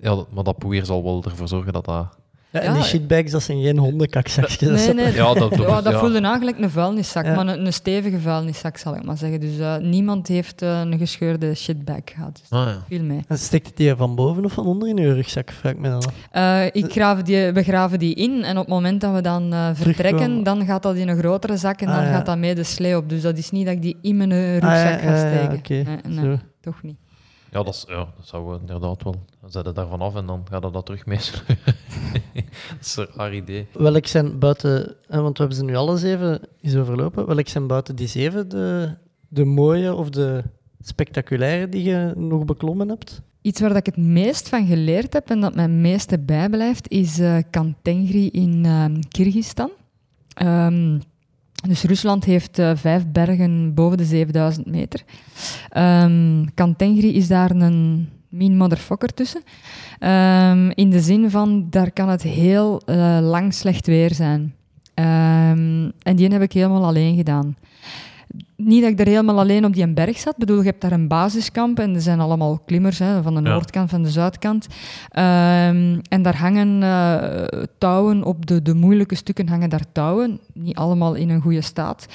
Ja, 0.00 0.14
dat, 0.14 0.26
maar 0.32 0.44
dat 0.44 0.58
poeier 0.58 0.84
zal 0.84 1.02
wel 1.02 1.24
ervoor 1.24 1.48
zorgen 1.48 1.72
dat 1.72 1.84
dat... 1.84 2.18
Ja, 2.52 2.60
en 2.60 2.74
die 2.74 2.82
shitbags, 2.82 3.30
dat 3.30 3.42
zijn 3.42 3.62
geen 3.62 3.78
hondenkakzakjes. 3.78 4.86
Nee, 4.86 4.94
nee. 4.94 5.14
Ja, 5.14 5.34
dat, 5.34 5.56
ja, 5.56 5.80
dat 5.80 5.92
ja. 5.92 5.98
voelde 5.98 6.20
eigenlijk 6.20 6.58
een 6.58 6.70
vuilniszak, 6.70 7.24
ja. 7.24 7.34
maar 7.34 7.46
een, 7.46 7.66
een, 7.66 7.72
stevige 7.72 8.18
vuilniszak, 8.18 8.76
zal 8.76 8.96
ik 8.96 9.04
maar 9.04 9.16
zeggen. 9.16 9.40
Dus 9.40 9.58
uh, 9.58 9.76
niemand 9.76 10.28
heeft 10.28 10.62
uh, 10.62 10.80
een 10.80 10.98
gescheurde 10.98 11.54
shitbag 11.54 12.00
gehad. 12.04 12.38
Dus 12.40 12.58
ah, 12.58 12.66
ja. 12.66 12.82
viel 12.88 13.02
mee. 13.02 13.20
En 13.28 13.38
steekt 13.38 13.66
het 13.66 13.76
die 13.76 13.94
van 13.94 14.14
boven 14.14 14.44
of 14.44 14.52
van 14.52 14.66
onder 14.66 14.88
in 14.88 14.96
je 14.96 15.12
rugzak, 15.12 15.50
vraag 15.50 15.72
ik 15.72 15.78
me 15.78 15.88
dan 15.88 16.02
af. 16.04 16.14
Uh, 16.32 16.82
ik 16.82 16.92
graaf 16.92 17.22
die, 17.22 17.52
we 17.52 17.62
graven 17.62 17.98
die 17.98 18.14
in 18.14 18.42
en 18.42 18.56
op 18.56 18.64
het 18.64 18.74
moment 18.74 19.00
dat 19.00 19.14
we 19.14 19.20
dan 19.20 19.52
uh, 19.52 19.68
vertrekken, 19.72 20.42
dan 20.42 20.64
gaat 20.64 20.82
dat 20.82 20.96
in 20.96 21.08
een 21.08 21.18
grotere 21.18 21.56
zak 21.56 21.80
en 21.80 21.88
ah, 21.88 21.94
dan 21.94 22.04
ja. 22.04 22.10
gaat 22.10 22.26
dat 22.26 22.38
mee 22.38 22.54
de 22.54 22.64
slee 22.64 22.96
op. 22.96 23.08
Dus 23.08 23.22
dat 23.22 23.38
is 23.38 23.50
niet 23.50 23.66
dat 23.66 23.74
ik 23.74 23.82
die 23.82 23.96
in 24.02 24.16
mijn 24.16 24.52
rugzak 24.52 25.00
ah, 25.00 25.02
ga 25.02 25.10
ja, 25.10 25.16
steken. 25.16 25.58
Okay. 25.58 26.00
Nee, 26.06 26.24
nee 26.24 26.38
toch 26.60 26.82
niet. 26.82 26.96
Ja, 27.50 27.62
dat, 27.62 27.74
is, 27.74 27.84
ja, 27.88 27.96
dat 28.16 28.26
zou 28.26 28.58
inderdaad 28.60 29.02
wel. 29.02 29.14
Dan 29.40 29.50
zet 29.50 29.66
het 29.66 29.74
daarvan 29.74 30.00
af 30.00 30.14
en 30.14 30.26
dan 30.26 30.46
gaat 30.50 30.62
het 30.62 30.72
dat 30.72 30.86
terug 30.86 31.06
mee. 31.06 31.18
dat 32.34 32.80
is 32.80 32.96
een 32.96 33.06
raar 33.14 33.34
idee. 33.34 33.66
Welk 33.72 34.06
zijn 34.06 34.38
buiten, 34.38 34.96
want 35.08 35.38
we 35.38 35.44
hebben 35.44 35.56
ze 35.56 35.64
nu 35.64 35.74
alles 35.74 36.02
even 36.02 36.40
eens 36.60 36.76
overlopen. 36.76 37.26
Welk 37.26 37.48
zijn 37.48 37.66
buiten 37.66 37.96
die 37.96 38.06
zeven 38.06 38.48
de, 38.48 38.94
de 39.28 39.44
mooie 39.44 39.94
of 39.94 40.10
de 40.10 40.42
spectaculaire 40.80 41.68
die 41.68 41.82
je 41.82 42.12
nog 42.16 42.44
beklommen 42.44 42.88
hebt? 42.88 43.22
Iets 43.42 43.60
waar 43.60 43.76
ik 43.76 43.86
het 43.86 43.96
meest 43.96 44.48
van 44.48 44.66
geleerd 44.66 45.12
heb 45.12 45.30
en 45.30 45.40
dat 45.40 45.54
mij 45.54 45.64
het 45.64 45.72
meeste 45.72 46.18
bijblijft, 46.18 46.90
is 46.90 47.18
uh, 47.18 47.38
Kantengri 47.50 48.28
in 48.30 48.64
uh, 48.64 48.84
Kyrgyzstan. 49.08 49.70
Um, 50.42 51.00
dus 51.68 51.82
Rusland 51.82 52.24
heeft 52.24 52.58
uh, 52.58 52.70
vijf 52.74 53.06
bergen 53.06 53.74
boven 53.74 53.96
de 53.96 54.04
7000 54.04 54.66
meter. 54.66 55.02
Um, 55.76 56.54
Kantengri 56.54 57.14
is 57.14 57.28
daar 57.28 57.50
een 57.50 58.08
mean 58.28 58.56
motherfucker 58.56 59.14
tussen. 59.14 59.42
Um, 60.00 60.70
in 60.70 60.90
de 60.90 61.00
zin 61.00 61.30
van, 61.30 61.66
daar 61.70 61.90
kan 61.90 62.08
het 62.08 62.22
heel 62.22 62.82
uh, 62.86 63.18
lang 63.22 63.54
slecht 63.54 63.86
weer 63.86 64.14
zijn. 64.14 64.54
Um, 64.94 65.92
en 66.02 66.16
die 66.16 66.28
heb 66.28 66.42
ik 66.42 66.52
helemaal 66.52 66.84
alleen 66.84 67.16
gedaan. 67.16 67.56
Niet 68.56 68.82
dat 68.82 68.90
ik 68.90 69.00
er 69.00 69.06
helemaal 69.06 69.38
alleen 69.38 69.64
op 69.64 69.74
die 69.74 69.88
berg 69.88 70.18
zat. 70.18 70.32
Ik 70.32 70.38
bedoel, 70.38 70.58
je 70.58 70.64
hebt 70.64 70.80
daar 70.80 70.92
een 70.92 71.08
basiskamp 71.08 71.78
en 71.78 71.94
er 71.94 72.00
zijn 72.00 72.20
allemaal 72.20 72.58
klimmers, 72.58 72.98
hè, 72.98 73.22
van 73.22 73.34
de 73.34 73.40
noordkant, 73.40 73.90
van 73.90 74.02
de 74.02 74.10
zuidkant. 74.10 74.66
Um, 74.66 76.00
en 76.08 76.22
daar 76.22 76.36
hangen 76.36 76.82
uh, 76.82 77.62
touwen, 77.78 78.24
op 78.24 78.46
de, 78.46 78.62
de 78.62 78.74
moeilijke 78.74 79.14
stukken 79.14 79.48
hangen 79.48 79.70
daar 79.70 79.84
touwen. 79.92 80.40
Niet 80.54 80.76
allemaal 80.76 81.14
in 81.14 81.30
een 81.30 81.40
goede 81.40 81.60
staat. 81.60 82.06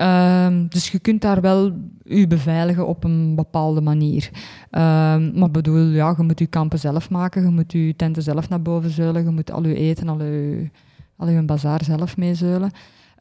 Um, 0.00 0.68
dus 0.68 0.90
je 0.90 0.98
kunt 0.98 1.20
daar 1.20 1.40
wel 1.40 1.72
je 2.04 2.26
beveiligen 2.26 2.86
op 2.86 3.04
een 3.04 3.34
bepaalde 3.34 3.80
manier. 3.80 4.30
Um, 4.70 5.38
maar 5.38 5.50
bedoel, 5.50 5.86
ja, 5.86 6.14
je 6.16 6.22
moet 6.22 6.38
je 6.38 6.46
kampen 6.46 6.78
zelf 6.78 7.10
maken, 7.10 7.42
je 7.42 7.50
moet 7.50 7.72
je 7.72 7.96
tenten 7.96 8.22
zelf 8.22 8.48
naar 8.48 8.62
boven 8.62 8.90
zeulen, 8.90 9.24
je 9.24 9.30
moet 9.30 9.52
al 9.52 9.66
je 9.66 9.74
eten, 9.74 10.08
al 10.08 10.22
je, 10.22 10.70
al 11.16 11.28
je 11.28 11.42
bazaar 11.42 11.84
zelf 11.84 12.16
meezeulen. 12.16 12.70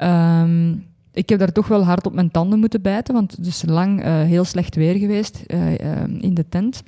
Um, 0.01 0.91
ik 1.13 1.29
heb 1.29 1.39
daar 1.39 1.51
toch 1.51 1.67
wel 1.67 1.83
hard 1.83 2.05
op 2.05 2.13
mijn 2.13 2.31
tanden 2.31 2.59
moeten 2.59 2.81
bijten, 2.81 3.13
want 3.13 3.31
het 3.31 3.45
is 3.45 3.63
lang 3.65 4.05
uh, 4.05 4.21
heel 4.21 4.43
slecht 4.43 4.75
weer 4.75 4.95
geweest 4.95 5.43
uh, 5.47 5.71
uh, 5.71 5.77
in 6.19 6.33
de 6.33 6.49
tent. 6.49 6.83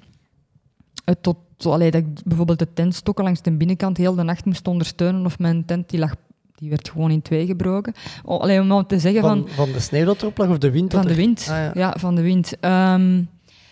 tot 1.22 1.38
allee, 1.60 1.92
dat 1.92 2.02
ik 2.02 2.24
bijvoorbeeld 2.26 2.60
de 2.60 2.74
tentstokken 2.74 3.24
langs 3.24 3.42
de 3.42 3.52
binnenkant 3.52 3.98
heel 3.98 4.16
de 4.16 4.24
nacht 4.24 4.46
moest 4.46 4.68
ondersteunen 4.68 5.26
of 5.26 5.40
mijn 5.40 5.66
tent 5.66 5.90
die 5.90 6.00
lag, 6.00 6.16
die 6.56 6.70
werd 6.70 6.90
gewoon 6.90 7.12
in 7.12 7.22
twee 7.22 7.46
gebroken. 7.46 7.94
Oh, 8.24 8.42
allee, 8.42 8.62
om 8.62 8.88
te 8.88 9.00
zeggen 9.00 9.22
van, 9.22 9.48
Van, 9.48 9.66
van 9.66 9.72
de 9.72 9.80
sneeuw 9.80 10.06
dat 10.06 10.22
erop 10.22 10.38
lag 10.38 10.50
of 10.50 10.58
de 10.58 10.72
wind? 10.72 10.94
van 10.94 11.08
de 11.08 11.16
wind. 11.16 11.48
Ah, 11.50 11.56
ja. 11.56 11.72
ja. 11.74 11.96
van 11.98 12.16
de 12.16 12.22
wind. 12.22 12.60
Ehm, 12.60 13.22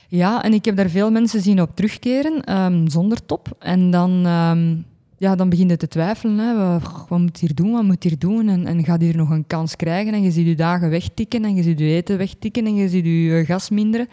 ja, 0.08 0.44
en 0.44 0.54
ik 0.54 0.66
heb 0.66 0.76
daar 0.76 0.90
veel 0.90 1.12
mensen 1.12 1.42
zien 1.42 1.62
op 1.62 1.76
terugkeren 1.76 2.44
ehm, 2.44 2.88
zonder 2.88 3.26
top. 3.26 3.56
En 3.60 3.92
dan, 3.92 4.26
ehm 4.26 4.76
ja, 5.24 5.36
dan 5.36 5.50
begin 5.50 5.70
je 5.70 5.78
te 5.78 5.88
twijfelen. 5.88 6.38
Hè. 6.38 6.80
Wat, 6.80 7.06
wat 7.08 7.20
moet 7.20 7.38
hier 7.38 7.56
doen? 7.56 7.72
Wat 7.72 7.84
moet 7.84 8.04
hier 8.04 8.20
doen? 8.20 8.50
En, 8.50 8.66
en 8.66 8.84
gaat 8.84 9.02
hier 9.02 9.16
nog 9.16 9.30
een 9.30 9.48
kans 9.48 9.76
krijgen? 9.76 10.14
En 10.14 10.22
je 10.22 10.32
ziet 10.32 10.48
je 10.48 10.56
dagen 10.56 10.90
wegtikken 10.90 11.46
en 11.46 11.56
je 11.56 11.64
ziet 11.64 11.80
je 11.80 11.86
eten 11.86 12.18
wegtikken 12.18 12.66
en 12.66 12.76
je 12.76 12.90
ziet 12.90 13.06
je 13.06 13.40
eh, 13.40 13.46
gas 13.46 13.70
minderen. 13.70 14.08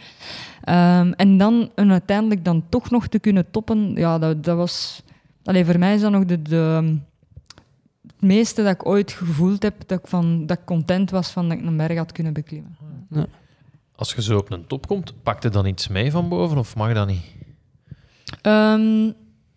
Ehm, 0.64 1.12
en 1.12 1.38
dan 1.38 1.70
en 1.74 1.90
uiteindelijk 1.90 2.44
dan 2.44 2.64
toch 2.68 2.90
nog 2.90 3.06
te 3.06 3.18
kunnen 3.18 3.50
toppen, 3.50 3.94
ja, 3.94 4.18
dat, 4.18 4.44
dat 4.44 4.56
was... 4.56 5.02
Allee, 5.44 5.64
voor 5.64 5.78
mij 5.78 5.94
is 5.94 6.00
dat 6.00 6.10
nog 6.10 6.24
de, 6.24 6.42
de, 6.42 6.96
het 8.06 8.20
meeste 8.20 8.62
dat 8.62 8.72
ik 8.72 8.86
ooit 8.86 9.12
gevoeld 9.12 9.62
heb, 9.62 9.74
dat 9.86 9.98
ik, 9.98 10.06
van, 10.06 10.46
dat 10.46 10.58
ik 10.58 10.64
content 10.64 11.10
was 11.10 11.30
van 11.30 11.48
dat 11.48 11.58
ik 11.58 11.64
een 11.64 11.76
berg 11.76 11.96
had 11.96 12.12
kunnen 12.12 12.32
beklimmen. 12.32 12.76
Als 13.94 14.12
je 14.12 14.22
zo 14.22 14.38
op 14.38 14.52
een 14.52 14.66
top 14.66 14.86
komt, 14.86 15.22
pak 15.22 15.42
je 15.42 15.48
dan 15.48 15.66
iets 15.66 15.88
mee 15.88 16.10
van 16.10 16.28
boven 16.28 16.58
of 16.58 16.76
mag 16.76 16.92
dat 16.92 17.06
niet? 17.06 17.22
Ehm, 18.42 19.10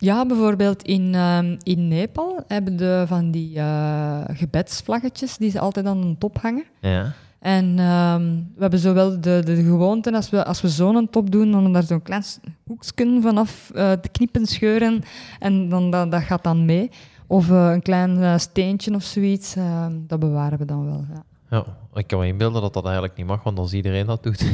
ja, 0.03 0.25
bijvoorbeeld 0.25 0.83
in, 0.83 1.15
ehm, 1.15 1.57
in 1.63 1.87
Nepal 1.87 2.43
hebben 2.47 2.75
de 2.75 3.03
van 3.07 3.31
die 3.31 3.57
eh, 3.59 4.21
gebedsvlaggetjes 4.27 5.37
die 5.37 5.51
ze 5.51 5.59
altijd 5.59 5.85
aan 5.85 6.01
de 6.01 6.17
top 6.17 6.37
hangen. 6.41 6.63
Ja. 6.81 7.13
En 7.39 7.79
ehm, 7.79 8.21
we 8.55 8.61
hebben 8.61 8.79
zowel 8.79 9.21
de, 9.21 9.41
de 9.45 9.63
gewoonte, 9.63 10.13
als 10.13 10.29
we, 10.29 10.45
als 10.45 10.61
we 10.61 10.69
zo'n 10.69 11.09
top 11.09 11.31
doen, 11.31 11.55
om 11.55 11.73
daar 11.73 11.83
zo'n 11.83 12.01
klein 12.01 12.23
hoekje 12.67 13.19
vanaf 13.21 13.71
eh, 13.75 13.91
te 13.91 14.09
knippen, 14.09 14.45
scheuren. 14.45 15.03
En 15.39 15.69
dan, 15.69 15.91
dat, 15.91 16.11
dat 16.11 16.23
gaat 16.23 16.43
dan 16.43 16.65
mee. 16.65 16.89
Of 17.27 17.49
eh, 17.49 17.71
een 17.71 17.81
klein 17.81 18.39
steentje 18.39 18.95
of 18.95 19.03
zoiets. 19.03 19.55
ehm, 19.55 19.93
dat 20.07 20.19
bewaren 20.19 20.59
we 20.59 20.65
dan 20.65 20.85
wel. 20.85 21.05
Ja. 21.13 21.23
Ja, 21.49 21.65
ik 21.93 22.07
kan 22.07 22.19
me 22.19 22.27
inbeelden 22.27 22.61
dat 22.61 22.73
dat 22.73 22.83
eigenlijk 22.83 23.15
niet 23.17 23.25
mag, 23.27 23.43
want 23.43 23.59
als 23.59 23.73
iedereen 23.73 24.05
dat 24.05 24.23
doet. 24.23 24.45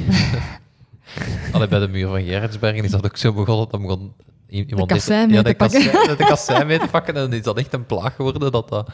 Allee, 1.53 1.67
bij 1.67 1.79
de 1.79 1.87
muur 1.87 2.07
van 2.07 2.23
Gerritsbergen 2.23 2.83
is 2.83 2.91
dat 2.91 3.05
ook 3.05 3.17
zo 3.17 3.33
begonnen. 3.33 3.67
Dat 3.69 3.81
begon 3.81 4.13
iemand 4.49 4.87
kassei 4.91 5.17
heeft- 5.17 5.27
mee 5.29 5.37
ja, 5.37 5.43
te 5.43 5.49
de 5.49 5.55
pakken. 5.55 5.83
kassei- 5.91 6.15
de 6.17 6.25
kassei 6.25 6.63
mee 6.65 6.79
te 6.79 6.87
pakken. 6.87 7.15
En 7.15 7.21
dan 7.21 7.33
is 7.33 7.43
dat 7.43 7.57
echt 7.57 7.73
een 7.73 7.85
plaag 7.85 8.15
geworden. 8.15 8.51
Dat 8.51 8.69
dat... 8.69 8.89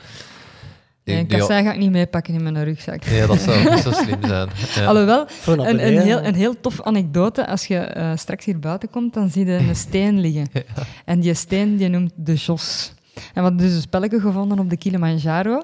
Nee, 1.04 1.18
een 1.18 1.28
kassei 1.28 1.64
ga 1.64 1.72
ik 1.74 1.80
niet 1.80 1.92
meepakken 1.92 2.34
in 2.34 2.44
mijn 2.44 2.64
rugzak. 2.64 3.06
Nee, 3.06 3.28
dat 3.28 3.40
zou 3.40 3.70
niet 3.70 3.80
zo 3.84 3.92
slim 3.92 4.20
zijn. 4.28 4.50
Ja. 4.76 4.86
Alhoewel, 4.86 5.28
Een, 5.46 5.86
een, 5.88 6.00
heel, 6.02 6.24
een 6.24 6.36
heel 6.36 6.60
tof 6.60 6.82
anekdote. 6.82 7.48
Als 7.48 7.66
je 7.68 7.78
eh, 7.78 8.12
straks 8.16 8.46
hier 8.46 8.60
buiten 8.60 8.90
komt, 8.90 9.14
dan 9.14 9.30
zie 9.30 9.46
je 9.46 9.52
een 9.54 9.76
steen 9.88 10.20
liggen. 10.20 10.48
En 11.06 11.20
die 11.20 11.34
steen 11.34 11.78
die 11.78 11.88
noemt 11.90 12.12
de 12.16 12.34
Jos. 12.34 12.94
En 13.16 13.22
we 13.34 13.40
hadden 13.42 13.58
dus 13.58 13.76
een 13.76 13.82
spelletje 13.82 14.20
gevonden 14.20 14.60
op 14.60 14.70
de 14.70 14.78
Kilimanjaro. 14.78 15.62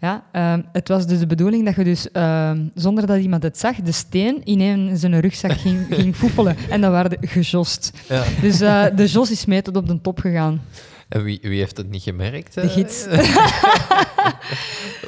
Ja, 0.00 0.24
ehm, 0.32 0.62
het 0.72 0.88
was 0.88 1.06
dus 1.06 1.18
de 1.18 1.26
bedoeling 1.26 1.64
dat 1.64 1.74
je 1.74 1.84
dus, 1.84 2.10
ehm, 2.10 2.58
zonder 2.74 3.06
dat 3.06 3.18
iemand 3.18 3.42
het 3.42 3.58
zag, 3.58 3.76
de 3.76 3.92
steen 3.92 4.44
in 4.44 4.60
een 4.60 4.96
zijn 4.96 5.20
rugzak 5.20 5.52
ging, 5.52 5.86
ging 6.00 6.16
foefelen. 6.16 6.56
En 6.70 6.80
dat 6.80 6.90
waren 6.90 7.18
gejost. 7.20 7.92
Ja. 8.08 8.22
Dus 8.40 8.60
eh, 8.60 8.84
de 8.96 9.06
Jos 9.06 9.30
is 9.30 9.44
mee 9.44 9.62
tot 9.62 9.76
op 9.76 9.86
de 9.86 10.00
top 10.00 10.18
gegaan. 10.18 10.60
En 11.10 11.22
wie, 11.22 11.38
wie 11.42 11.58
heeft 11.58 11.76
het 11.76 11.90
niet 11.90 12.02
gemerkt? 12.02 12.54
De 12.54 12.60
eh? 12.60 12.70
gids. 12.70 13.06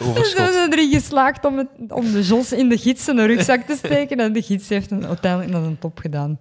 Overschot. 0.00 0.46
we 0.46 0.50
zijn 0.52 0.72
erin 0.72 0.90
geslaagd 0.90 1.44
om, 1.44 1.58
het, 1.58 1.68
om 1.88 2.12
de 2.12 2.22
Jos 2.22 2.52
in 2.52 2.68
de 2.68 2.78
gids 2.78 3.04
zijn 3.04 3.26
rugzak 3.26 3.62
te 3.62 3.76
steken. 3.76 4.20
En 4.20 4.32
de 4.32 4.42
gids 4.42 4.68
heeft 4.68 4.90
hem 4.90 5.04
uiteindelijk 5.04 5.52
naar 5.52 5.62
de 5.62 5.78
top 5.78 5.98
gedaan. 5.98 6.38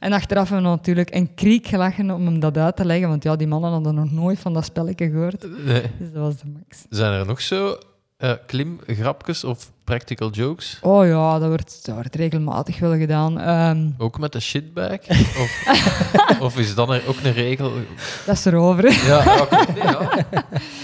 En 0.00 0.12
achteraf 0.12 0.48
hebben 0.48 0.70
we 0.70 0.76
natuurlijk 0.76 1.14
een 1.14 1.34
kriek 1.34 1.66
gelachen 1.66 2.10
om 2.10 2.26
hem 2.26 2.40
dat 2.40 2.56
uit 2.56 2.76
te 2.76 2.84
leggen. 2.84 3.08
Want 3.08 3.22
ja, 3.22 3.36
die 3.36 3.46
mannen 3.46 3.70
hadden 3.70 3.94
nog 3.94 4.12
nooit 4.12 4.38
van 4.38 4.52
dat 4.52 4.64
spelletje 4.64 5.10
gehoord. 5.10 5.64
Nee. 5.64 5.82
Dus 5.98 6.12
dat 6.12 6.22
was 6.22 6.36
de 6.36 6.48
max. 6.52 6.84
Zijn 6.88 7.12
er 7.12 7.26
nog 7.26 7.40
zo 7.40 7.78
eh, 8.16 8.32
klimgrapjes 8.46 9.44
of 9.44 9.70
practical 9.84 10.30
jokes? 10.30 10.78
Oh 10.82 11.06
ja, 11.06 11.38
dat 11.38 11.48
wordt, 11.48 11.80
dat 11.86 11.94
wordt 11.94 12.14
regelmatig 12.14 12.78
wel 12.78 12.96
gedaan. 12.98 13.40
Ehm, 13.40 13.88
Ook 13.98 14.18
met 14.18 14.32
de 14.32 14.40
shitbag? 14.40 14.98
Of, 15.42 16.40
of 16.40 16.58
is 16.58 16.74
dan 16.74 16.92
er 16.92 17.02
ook 17.08 17.16
een 17.22 17.32
regel? 17.32 17.72
dat 18.26 18.36
is 18.36 18.44
erover. 18.44 18.92
Ja, 19.06 19.24
ja, 19.24 19.40
oké. 19.40 19.56
Nee, 19.72 19.82
ja. 19.82 20.24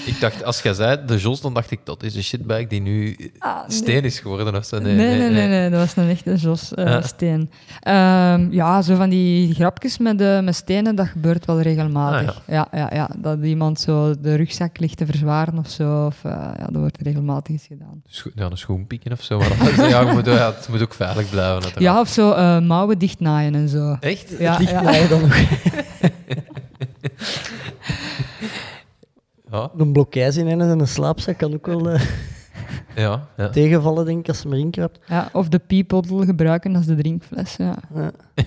Ik 0.06 0.20
dacht, 0.20 0.44
als 0.44 0.62
jij 0.62 0.72
zei 0.74 0.98
de 1.06 1.16
Jos, 1.16 1.40
dan 1.40 1.54
dacht 1.54 1.70
ik 1.70 1.80
dat 1.84 2.02
is 2.02 2.14
een 2.14 2.22
shitbag 2.22 2.66
die 2.66 2.80
nu 2.80 3.16
Ah, 3.38 3.56
nee. 3.68 3.76
steen 3.78 4.04
is 4.04 4.20
geworden 4.20 4.54
of 4.56 4.64
zo. 4.64 4.78
Nee 4.78 4.94
nee 4.94 5.30
nee, 5.30 5.46
nee, 5.48 5.70
dat 5.70 5.80
was 5.80 5.96
een 5.96 6.08
echte 6.10 6.34
Jos 6.34 6.74
eh, 6.74 6.84
Ja. 6.84 7.02
steen. 7.02 7.50
Ehm, 7.80 8.48
ja, 8.52 8.82
zo 8.82 8.94
van 8.96 9.08
die 9.08 9.54
grapjes 9.54 9.98
met, 9.98 10.18
de, 10.18 10.40
met 10.44 10.54
stenen, 10.54 10.94
dat 10.96 11.06
gebeurt 11.08 11.44
wel 11.44 11.60
regelmatig. 11.60 12.28
Ah, 12.36 12.42
ja. 12.46 12.68
Ja, 12.72 12.90
ja, 12.94 13.10
Dat 13.16 13.38
iemand 13.42 13.80
zo 13.80 14.20
de 14.20 14.34
rugzak 14.34 14.78
ligt 14.78 14.96
te 14.96 15.06
verzwaren 15.06 15.58
of 15.58 15.68
zo. 15.68 16.06
Of, 16.06 16.24
eh, 16.24 16.30
ja, 16.32 16.64
dat 16.66 16.80
wordt 16.80 16.98
regelmatig 17.02 17.52
eens 17.52 17.66
gedaan. 17.66 18.02
Ja, 18.34 18.44
een 18.50 18.56
schoen 18.58 18.86
pikken 18.88 19.12
of 19.12 19.22
zo. 19.22 19.38
Maar 19.38 19.48
dat, 19.76 19.90
ja, 19.90 20.00
je 20.00 20.12
moet, 20.12 20.26
ja, 20.26 20.54
het 20.54 20.68
moet 20.68 20.82
ook 20.82 20.94
veilig 20.94 21.30
blijven. 21.30 21.52
uiteraard. 21.52 21.80
Ja, 21.80 22.00
of 22.00 22.08
zo 22.08 22.32
eh, 22.32 22.60
mouwen 22.60 22.98
dichtnaaien 22.98 23.54
en 23.54 23.68
zo. 23.68 23.96
Echt? 24.00 24.34
Ja, 24.38 24.56
Dicht 24.58 24.70
ja. 24.70 25.06
dan 25.06 25.20
nog. 25.20 25.36
Ja, 29.50 29.70
Een 29.76 29.92
blokijs 29.92 30.36
in 30.36 30.46
een 30.46 30.60
en 30.60 30.80
een 30.80 30.88
slaapzak 30.88 31.38
kan 31.38 31.54
ook 31.54 31.66
wel 31.66 31.90
eh, 31.90 32.02
ja, 33.04 33.28
ja. 33.36 33.48
tegenvallen, 33.48 34.04
denk 34.04 34.18
ik, 34.18 34.28
als 34.28 34.40
ze 34.40 34.48
erin 34.48 34.70
krabt. 34.70 34.98
Ja, 35.06 35.28
of 35.32 35.48
de 35.48 35.58
piepottel 35.58 36.24
gebruiken 36.24 36.76
als 36.76 36.86
de 36.86 36.94
drinkfles. 36.94 37.56
Ja. 37.56 37.74
Ja. 37.94 38.10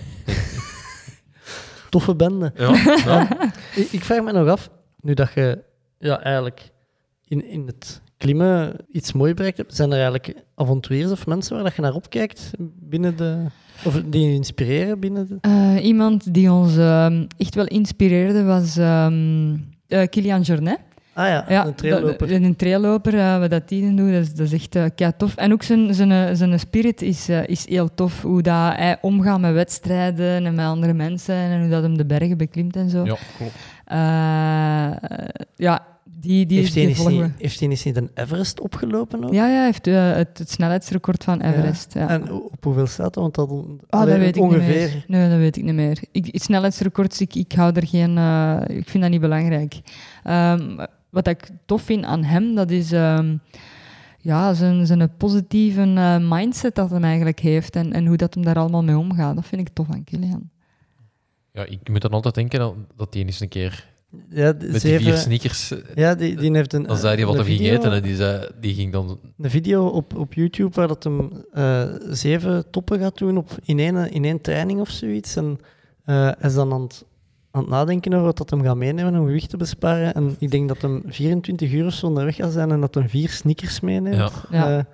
Toffe 1.90 2.14
bende. 2.14 2.52
ja, 2.56 2.72
ja. 3.04 3.28
Ik, 3.74 3.92
ik 3.92 4.04
vraag 4.04 4.22
me 4.22 4.32
nog 4.32 4.48
af, 4.48 4.70
nu 5.00 5.14
dat 5.14 5.32
je 5.34 5.58
ja, 5.98 6.20
eigenlijk 6.20 6.70
in, 7.24 7.48
in 7.48 7.66
het 7.66 8.00
klimmen 8.22 8.72
iets 8.90 9.12
moois 9.12 9.34
bereikt 9.34 9.56
hebt, 9.56 9.74
zijn 9.74 9.88
er 9.90 9.94
eigenlijk 9.96 10.34
avonturiers 10.54 11.10
of 11.10 11.26
mensen 11.26 11.54
waar 11.54 11.64
dat 11.64 11.74
je 11.74 11.82
naar 11.82 11.94
opkijkt 11.94 12.50
binnen 12.80 13.16
de... 13.16 13.36
Of 13.84 14.02
die 14.06 14.26
je 14.28 14.34
inspireren 14.34 15.00
binnen 15.00 15.26
de... 15.28 15.36
Eh, 15.40 15.84
iemand 15.84 16.34
die 16.34 16.52
ons 16.52 16.76
ehm, 16.76 17.24
echt 17.36 17.54
wel 17.54 17.66
inspireerde 17.66 18.42
was 18.44 18.76
ehm, 18.76 19.56
eh, 19.88 20.06
Kilian 20.08 20.40
Jornet. 20.40 20.78
Ah 21.14 21.26
ja, 21.26 21.44
Ja, 21.48 21.66
een 21.66 21.74
trailloper. 21.74 22.28
dat- 22.28 22.40
Een 22.40 22.56
trailloper, 22.56 23.18
eh, 23.18 23.38
wat 23.38 23.50
dat 23.50 23.68
die 23.68 23.94
doet, 23.94 24.12
dat 24.12 24.22
is, 24.22 24.34
dat 24.34 24.46
is 24.46 24.52
echt 24.52 24.74
eh, 24.76 24.84
kei 24.94 25.12
tof. 25.16 25.36
En 25.36 25.52
ook 25.52 25.62
zijn, 25.62 25.94
zijn, 25.94 26.36
zijn 26.36 26.58
spirit 26.58 27.02
is, 27.02 27.28
eh, 27.28 27.46
is 27.46 27.68
heel 27.68 27.94
tof. 27.94 28.22
Hoe 28.22 28.42
dat 28.42 28.74
hij 28.76 28.98
omgaat 29.00 29.40
met 29.40 29.52
wedstrijden 29.52 30.44
en 30.46 30.54
met 30.54 30.64
andere 30.66 30.92
mensen 30.92 31.34
en 31.34 31.60
hoe 31.60 31.68
dat 31.70 31.82
hem 31.82 31.96
de 31.96 32.06
bergen 32.06 32.36
beklimt 32.38 32.76
en 32.76 32.90
zo. 32.90 33.04
ja 33.04 33.16
klopt. 33.36 33.54
Eh, 33.84 33.96
ja, 35.56 35.86
die, 36.20 36.46
die, 36.46 36.58
heeft, 36.58 36.74
hij 36.74 36.86
die 36.86 36.94
volgen 36.96 37.14
niet, 37.14 37.32
heeft 37.38 37.84
hij 37.84 37.94
een 37.96 38.10
Everest 38.14 38.60
opgelopen 38.60 39.24
ook? 39.24 39.32
Ja, 39.32 39.46
ja, 39.48 39.54
hij 39.54 39.64
heeft 39.64 39.86
eh, 39.86 40.12
het, 40.12 40.38
het 40.38 40.50
snelheidsrecord 40.50 41.24
van 41.24 41.40
Everest. 41.40 41.94
Ja. 41.94 42.08
En 42.08 42.32
op 42.32 42.64
hoeveel 42.64 42.86
staat 42.86 43.14
dat? 43.14 43.22
Want 43.22 43.34
dat, 43.34 43.50
Oh, 43.50 43.78
allee, 43.88 44.08
dat 44.14 44.18
weet 44.18 44.36
ik 44.36 44.42
ongeveer. 44.42 44.84
niet 44.84 45.04
meer. 45.08 45.18
Nee, 45.20 45.28
dat 45.28 45.38
weet 45.38 45.56
ik 45.56 45.62
niet 45.64 45.74
meer. 45.74 46.02
Ik, 46.12 46.26
het 46.32 46.42
snelheidsrecords, 46.42 47.20
ik, 47.20 47.34
ik 47.34 47.52
hou 47.52 47.72
er 47.74 47.86
geen... 47.86 48.18
eh, 48.18 48.60
ik 48.76 48.88
vind 48.88 49.02
dat 49.02 49.12
niet 49.12 49.20
belangrijk. 49.20 49.80
Ehm, 50.24 50.86
wat 51.10 51.26
ik 51.26 51.48
tof 51.66 51.82
vind 51.82 52.04
aan 52.04 52.24
hem, 52.24 52.54
dat 52.54 52.70
is... 52.70 52.92
ehm, 52.92 53.36
ja, 54.18 54.54
zijn, 54.54 54.86
zijn 54.86 55.16
positieve 55.16 55.82
eh, 55.82 56.16
mindset 56.20 56.74
dat 56.74 56.90
hij 56.90 57.00
eigenlijk 57.00 57.38
heeft 57.40 57.76
en, 57.76 57.92
en 57.92 58.06
hoe 58.06 58.16
dat 58.16 58.34
hem 58.34 58.44
daar 58.44 58.58
allemaal 58.58 58.82
mee 58.84 58.98
omgaat. 58.98 59.34
Dat 59.34 59.46
vind 59.46 59.60
ik 59.60 59.68
tof 59.74 59.90
aan 59.90 60.04
Kilian. 60.04 60.50
Ja, 61.52 61.64
ik 61.64 61.88
moet 61.88 62.00
dan 62.02 62.10
altijd 62.10 62.34
denken 62.34 62.58
dat, 62.58 62.74
dat 62.96 63.12
die 63.12 63.24
eens 63.24 63.40
een 63.40 63.48
keer 63.48 63.90
Ja, 64.28 64.52
de 64.52 64.58
met 64.64 64.70
die 64.70 64.80
zeven- 64.80 65.04
vier 65.04 65.16
sneakers... 65.16 65.72
Ja, 65.94 66.14
die, 66.14 66.36
die 66.36 66.54
heeft 66.56 66.72
een. 66.72 66.82
Dan 66.82 66.96
zei 66.96 67.16
hij 67.16 67.26
wat 67.26 67.34
hij 67.36 67.44
ging 67.44 67.60
eten 67.60 67.92
en 67.92 68.02
die, 68.02 68.16
zei, 68.16 68.48
die 68.60 68.74
ging 68.74 68.92
dan... 68.92 69.18
Een 69.38 69.50
video 69.50 69.86
op, 69.86 70.16
op 70.16 70.34
YouTube 70.34 70.74
waar 70.74 70.88
dat 70.88 71.04
hem 71.04 71.44
eh, 71.52 71.82
zeven 72.10 72.70
toppen 72.70 72.98
gaat 72.98 73.18
doen 73.18 73.36
op, 73.36 73.50
in, 73.64 73.78
één, 73.78 74.10
in 74.12 74.24
één 74.24 74.40
training 74.40 74.80
of 74.80 74.88
zoiets. 74.90 75.36
En 75.36 75.58
eh, 76.04 76.14
hij 76.38 76.48
is 76.48 76.54
dan 76.54 76.72
aan 76.72 76.82
het, 76.82 77.04
aan 77.50 77.60
het 77.60 77.70
nadenken 77.70 78.12
over 78.12 78.24
wat 78.24 78.36
dat 78.38 78.50
hem 78.50 78.62
gaat 78.62 78.76
meenemen 78.76 79.16
om 79.20 79.26
gewicht 79.26 79.50
te 79.50 79.56
besparen. 79.56 80.14
En 80.14 80.36
ik 80.38 80.50
denk 80.50 80.68
dat 80.68 80.82
hem 80.82 81.02
24 81.06 81.72
uur 81.72 81.86
of 81.86 81.92
zo 81.92 82.06
onderweg 82.06 82.34
gaat 82.36 82.52
zijn 82.52 82.70
en 82.70 82.80
dat 82.80 82.94
hij 82.94 83.08
vier 83.08 83.28
sneakers 83.28 83.80
meeneemt. 83.80 84.16
Ja. 84.16 84.30
Ja. 84.50 84.78
Eh, 84.78 84.84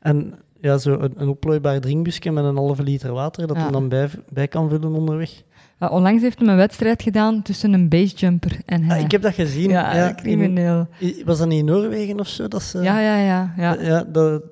en 0.00 0.34
ja, 0.60 0.78
zo 0.78 0.92
een, 0.98 1.12
een 1.16 1.28
oplooibaar 1.28 1.80
drinkbusje 1.80 2.30
met 2.30 2.44
een 2.44 2.56
halve 2.56 2.82
liter 2.82 3.12
water 3.12 3.46
dat 3.46 3.56
Ja. 3.56 3.62
hij 3.62 3.72
dan 3.72 3.88
bij, 3.88 4.08
bij 4.28 4.48
kan 4.48 4.68
vullen 4.68 4.94
onderweg. 4.94 5.42
Uh, 5.80 5.92
onlangs 5.92 6.22
heeft 6.22 6.38
hij 6.38 6.48
een 6.48 6.56
wedstrijd 6.56 7.02
gedaan 7.02 7.42
tussen 7.42 7.72
een 7.72 7.88
basejumper 7.88 8.58
en 8.66 8.82
hij. 8.82 8.98
Ah, 8.98 9.04
ik 9.04 9.10
heb 9.10 9.22
dat 9.22 9.34
gezien. 9.34 9.70
ja, 9.70 9.96
ja, 9.96 10.14
crimineel. 10.14 10.86
in- 10.98 11.22
was 11.24 11.38
dat 11.38 11.48
niet 11.48 11.58
in 11.58 11.64
Noorwegen 11.64 12.20
of 12.20 12.28
zo? 12.28 12.48
Dat 12.48 12.62
ze, 12.62 12.82
Ja, 12.82 13.00
ja, 13.00 13.16
ja. 13.16 13.52
ja. 13.56 13.80
Ja, 13.80 14.04
dat, 14.04 14.42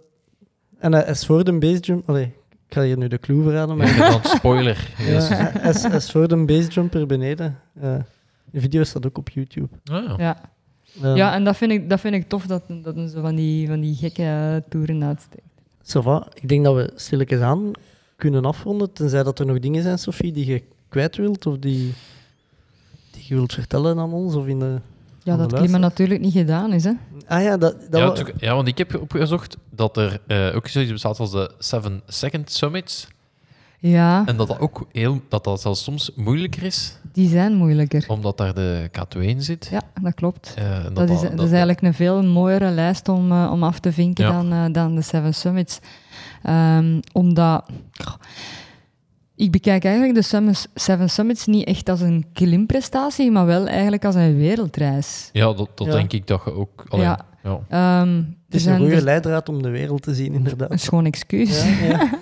en 0.78 0.92
hij 0.92 1.04
is 1.04 1.26
voor 1.26 1.44
de 1.44 1.58
basejump... 1.58 2.08
Allee, 2.08 2.24
ik 2.68 2.74
ga 2.74 2.82
hier 2.82 2.96
nu 2.98 3.08
de 3.08 3.18
clue 3.18 3.42
verraden, 3.42 3.76
maar... 3.76 3.96
Ja, 3.96 4.20
spoiler. 4.22 4.88
Ja, 4.98 5.04
Yes. 5.12 5.28
hij, 5.28 5.70
is, 5.70 5.82
hij 5.82 5.96
is 5.96 6.10
voor 6.10 6.28
de 6.28 6.36
basejumper 6.44 7.06
beneden. 7.06 7.58
Eh, 7.80 7.94
de 8.50 8.60
video 8.60 8.84
staat 8.84 9.06
ook 9.06 9.18
op 9.18 9.28
YouTube. 9.28 9.68
Ah, 9.84 10.04
ja. 10.04 10.14
ja. 10.18 10.36
Um, 11.10 11.16
Ja, 11.16 11.34
en 11.34 11.44
dat 11.44 11.56
vind 11.56 11.72
ik, 11.72 11.90
dat 11.90 12.00
vind 12.00 12.14
ik 12.14 12.28
tof, 12.28 12.46
dat, 12.46 12.62
dat 12.82 12.96
een 12.96 13.08
zo 13.08 13.20
van 13.20 13.34
die, 13.34 13.66
van 13.66 13.80
die 13.80 13.94
gekke 13.94 14.22
eh, 14.22 14.56
toeren 14.68 15.04
uitsteekt. 15.04 15.42
ça 15.82 16.02
va. 16.02 16.26
Ik 16.34 16.48
denk 16.48 16.64
dat 16.64 16.74
we 16.74 16.92
stilletjes 16.94 17.40
aan 17.40 17.70
kunnen 18.16 18.44
afronden, 18.44 18.92
tenzij 18.92 19.22
dat 19.22 19.38
er 19.38 19.46
nog 19.46 19.58
dingen 19.58 19.82
zijn, 19.82 19.98
Sophie, 19.98 20.32
die 20.32 20.46
je 20.46 20.62
kwijt 20.88 21.16
wilt, 21.16 21.46
of 21.46 21.58
die, 21.58 21.94
die 23.10 23.22
je 23.26 23.34
wilt 23.34 23.52
vertellen 23.52 23.98
aan 23.98 24.12
ons? 24.12 24.34
Of 24.34 24.46
in 24.46 24.58
de... 24.58 24.80
Ja, 25.22 25.32
aan 25.32 25.40
de 25.40 25.46
dat 25.46 25.58
klimmen 25.58 25.80
natuurlijk 25.80 26.20
niet 26.20 26.32
gedaan 26.32 26.72
is. 26.72 26.84
Hè. 26.84 26.92
Ah 27.26 27.42
ja, 27.42 27.56
dat, 27.56 27.76
dat 27.90 28.18
ja, 28.18 28.24
ja, 28.38 28.54
want 28.54 28.68
ik 28.68 28.78
heb 28.78 29.00
opgezocht 29.00 29.56
dat 29.70 29.96
er 29.96 30.20
eh, 30.26 30.56
ook 30.56 30.68
zoiets 30.68 30.92
bestaat 30.92 31.18
als 31.18 31.30
de 31.30 31.50
Seven 31.58 32.02
Second 32.06 32.50
Summits. 32.50 33.08
Ja, 33.80 34.22
En 34.26 34.36
dat 34.36 34.48
dat 34.48 34.58
ook 34.60 34.86
heel, 34.92 35.20
dat 35.28 35.44
dat 35.44 35.60
zelfs 35.60 35.82
soms 35.82 36.10
moeilijker 36.14 36.62
is, 36.62 36.96
die 37.12 37.28
zijn 37.28 37.54
moeilijker. 37.54 38.04
omdat 38.08 38.36
daar 38.36 38.54
de 38.54 38.90
K2 38.98 39.20
in 39.20 39.42
zit. 39.42 39.68
Ja, 39.70 39.82
dat 40.02 40.14
klopt. 40.14 40.54
Eh, 40.56 40.84
Dat, 40.92 41.10
is, 41.10 41.20
dat 41.20 41.32
is 41.40 41.50
eigenlijk 41.50 41.82
een 41.82 41.94
veel 41.94 42.22
mooiere 42.22 42.70
lijst 42.70 43.08
om, 43.08 43.32
eh, 43.32 43.50
om 43.52 43.62
af 43.62 43.78
te 43.78 43.92
vinken 43.92 44.24
Ja. 44.24 44.30
dan, 44.32 44.52
eh, 44.52 44.64
dan 44.72 44.94
de 44.94 45.02
Seven 45.02 45.34
Summits. 45.34 45.78
Ehm, 46.42 47.00
omdat... 47.12 47.64
goh, 48.04 48.14
ik 49.38 49.50
bekijk 49.50 49.84
eigenlijk 49.84 50.14
de 50.14 50.22
Summits- 50.22 50.66
Seven 50.74 51.10
Summits 51.10 51.46
niet 51.46 51.66
echt 51.66 51.88
als 51.88 52.00
een 52.00 52.24
klimprestatie, 52.32 53.30
maar 53.30 53.46
wel 53.46 53.66
eigenlijk 53.66 54.04
als 54.04 54.14
een 54.14 54.36
wereldreis. 54.36 55.30
Ja, 55.32 55.52
dat, 55.52 55.68
dat 55.74 55.86
Ja. 55.86 55.92
denk 55.92 56.12
ik 56.12 56.26
dat 56.26 56.40
je 56.44 56.52
ook... 56.52 56.84
allee, 56.88 57.04
Ja. 57.04 57.26
Ja. 57.68 58.00
Ehm, 58.02 58.16
het 58.16 58.54
is 58.54 58.62
zijn 58.62 58.74
een 58.74 58.80
goede 58.80 58.96
er- 58.96 59.02
leidraad 59.02 59.48
om 59.48 59.62
de 59.62 59.68
wereld 59.70 60.02
te 60.02 60.14
zien, 60.14 60.32
inderdaad. 60.32 60.70
een 60.70 60.78
schoon 60.78 61.04
excuus. 61.06 61.64
Ja, 61.64 61.86
ja. 61.86 62.08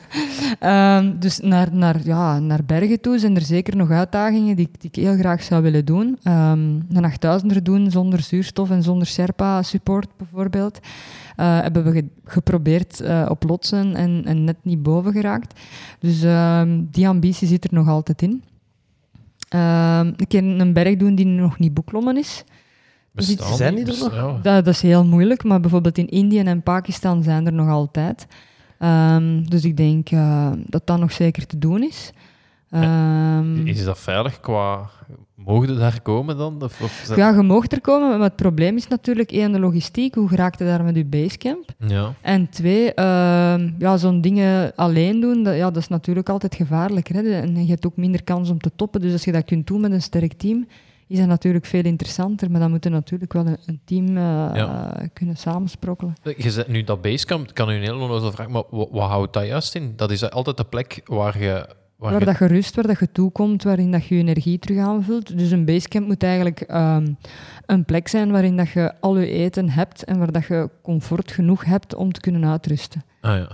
Ehm, 0.60 1.18
dus 1.18 1.38
naar, 1.40 1.68
naar, 1.74 1.96
ja, 2.04 2.38
naar 2.38 2.64
bergen 2.64 3.00
toe 3.00 3.18
zijn 3.18 3.36
er 3.36 3.42
zeker 3.42 3.76
nog 3.76 3.90
uitdagingen 3.90 4.56
die, 4.56 4.68
ik- 4.72 4.80
die 4.80 4.90
ik 4.92 4.96
heel 5.04 5.16
graag 5.16 5.42
zou 5.42 5.62
willen 5.62 5.84
doen. 5.84 6.18
Ehm, 6.22 6.58
een 6.92 7.04
8000er 7.04 7.62
doen 7.62 7.90
zonder 7.90 8.20
zuurstof 8.20 8.70
en 8.70 8.82
zonder 8.82 9.06
Sherpa-support 9.06 10.08
bijvoorbeeld. 10.16 10.78
Eh, 11.36 11.60
hebben 11.60 11.84
we 11.84 11.92
ge- 11.92 12.08
geprobeerd 12.24 13.00
eh, 13.00 13.26
op 13.28 13.42
lotsen 13.48 13.94
en, 13.94 14.22
en 14.24 14.44
net 14.44 14.56
niet 14.62 14.82
boven 14.82 15.12
geraakt. 15.12 15.60
Dus 15.98 16.22
ehm, 16.22 16.80
die 16.90 17.08
ambitie 17.08 17.48
zit 17.48 17.64
er 17.64 17.74
nog 17.74 17.88
altijd 17.88 18.22
in. 18.22 18.42
Ehm, 19.48 20.06
een 20.16 20.26
keer 20.28 20.44
een 20.44 20.72
berg 20.72 20.96
doen 20.96 21.14
die 21.14 21.26
nog 21.26 21.58
niet 21.58 21.74
beklommen 21.74 22.16
is. 22.16 22.44
Bestaan 23.16 23.56
Zijn 23.56 23.74
die? 23.74 23.84
die 23.84 23.94
er 23.94 24.00
nog? 24.00 24.14
ja. 24.14 24.32
Dat, 24.42 24.64
dat 24.64 24.74
is 24.74 24.82
heel 24.82 25.04
moeilijk, 25.04 25.44
maar 25.44 25.60
bijvoorbeeld 25.60 25.98
in 25.98 26.08
Indië 26.08 26.38
en 26.40 26.62
Pakistan 26.62 27.22
zijn 27.22 27.46
er 27.46 27.52
nog 27.52 27.68
altijd. 27.68 28.26
Ehm, 28.78 29.42
dus 29.44 29.64
ik 29.64 29.76
denk 29.76 30.10
eh, 30.10 30.52
dat 30.66 30.86
dat 30.86 30.98
nog 30.98 31.12
zeker 31.12 31.46
te 31.46 31.58
doen 31.58 31.82
is. 31.82 32.12
Ehm, 32.70 33.66
Is 33.66 33.84
dat 33.84 33.98
veilig 33.98 34.40
qua... 34.40 34.90
Mogen 35.34 35.68
je 35.72 35.78
daar 35.78 36.02
komen 36.02 36.36
dan? 36.36 36.62
Of, 36.62 36.82
of 36.82 37.16
ja, 37.16 37.30
je 37.30 37.42
mag 37.42 37.70
er 37.70 37.80
komen, 37.80 38.08
maar 38.08 38.20
het 38.20 38.36
probleem 38.36 38.76
is 38.76 38.88
natuurlijk 38.88 39.30
één, 39.32 39.52
de 39.52 39.58
logistiek. 39.58 40.14
Hoe 40.14 40.28
geraakt 40.28 40.58
je 40.58 40.64
daar 40.64 40.84
met 40.84 40.96
je 40.96 41.04
basecamp? 41.04 41.70
Ja. 41.78 42.12
En 42.20 42.48
twee, 42.48 42.94
ehm, 42.94 43.70
ja, 43.78 43.96
zo'n 43.96 44.20
dingen 44.20 44.72
alleen 44.76 45.20
doen, 45.20 45.42
dat, 45.42 45.56
ja, 45.56 45.70
dat 45.70 45.82
is 45.82 45.88
natuurlijk 45.88 46.28
altijd 46.28 46.54
gevaarlijker. 46.54 47.14
Hè? 47.14 47.22
En 47.30 47.62
je 47.62 47.70
hebt 47.70 47.86
ook 47.86 47.96
minder 47.96 48.22
kans 48.24 48.50
om 48.50 48.58
te 48.58 48.70
toppen. 48.76 49.00
Dus 49.00 49.12
als 49.12 49.24
je 49.24 49.32
dat 49.32 49.44
kunt 49.44 49.66
doen 49.66 49.80
met 49.80 49.92
een 49.92 50.02
sterk 50.02 50.32
team, 50.32 50.66
is 51.08 51.18
dat 51.18 51.26
natuurlijk 51.26 51.64
veel 51.66 51.84
interessanter. 51.84 52.50
Maar 52.50 52.60
dan 52.60 52.70
moet 52.70 52.84
je 52.84 52.90
natuurlijk 52.90 53.32
wel 53.32 53.46
een, 53.46 53.56
een 53.66 53.80
team 53.84 54.06
eh, 54.06 54.12
Ja. 54.54 54.94
eh, 54.96 55.08
kunnen 55.12 55.36
samensprokkelen. 55.36 56.14
Je 56.36 56.50
zet 56.50 56.68
nu 56.68 56.84
dat 56.84 57.00
basecamp, 57.02 57.54
kan 57.54 57.70
u 57.70 57.74
een 57.74 57.80
hele 57.80 57.96
onnozel 57.98 58.32
vragen, 58.32 58.52
maar 58.52 58.62
wat, 58.70 58.88
wat 58.90 59.08
houdt 59.08 59.32
dat 59.32 59.46
juist 59.46 59.74
in? 59.74 59.92
Dat 59.96 60.10
is 60.10 60.30
altijd 60.30 60.56
de 60.56 60.64
plek 60.64 61.00
waar 61.04 61.38
je... 61.38 61.68
Waar 61.96 62.10
Waar 62.10 62.20
je 62.20 62.26
dat 62.26 62.38
je 62.38 62.46
rust, 62.46 62.74
waar 62.74 62.86
dat 62.86 62.98
je 62.98 63.12
toekomt, 63.12 63.62
waarin 63.62 63.90
dat 63.90 64.06
je 64.06 64.14
je 64.14 64.20
energie 64.20 64.58
terug 64.58 64.78
aanvult. 64.84 65.38
Dus 65.38 65.50
een 65.50 65.64
basecamp 65.64 66.06
moet 66.06 66.22
eigenlijk 66.22 66.60
ehm, 66.60 67.12
een 67.66 67.84
plek 67.84 68.08
zijn 68.08 68.30
waarin 68.30 68.56
dat 68.56 68.68
je 68.70 68.92
al 69.00 69.18
je 69.18 69.26
eten 69.30 69.70
hebt 69.70 70.04
en 70.04 70.18
waar 70.18 70.32
dat 70.32 70.46
je 70.46 70.70
comfort 70.82 71.32
genoeg 71.32 71.64
hebt 71.64 71.94
om 71.94 72.12
te 72.12 72.20
kunnen 72.20 72.44
uitrusten. 72.50 73.04
Ah 73.20 73.36
ja. 73.36 73.48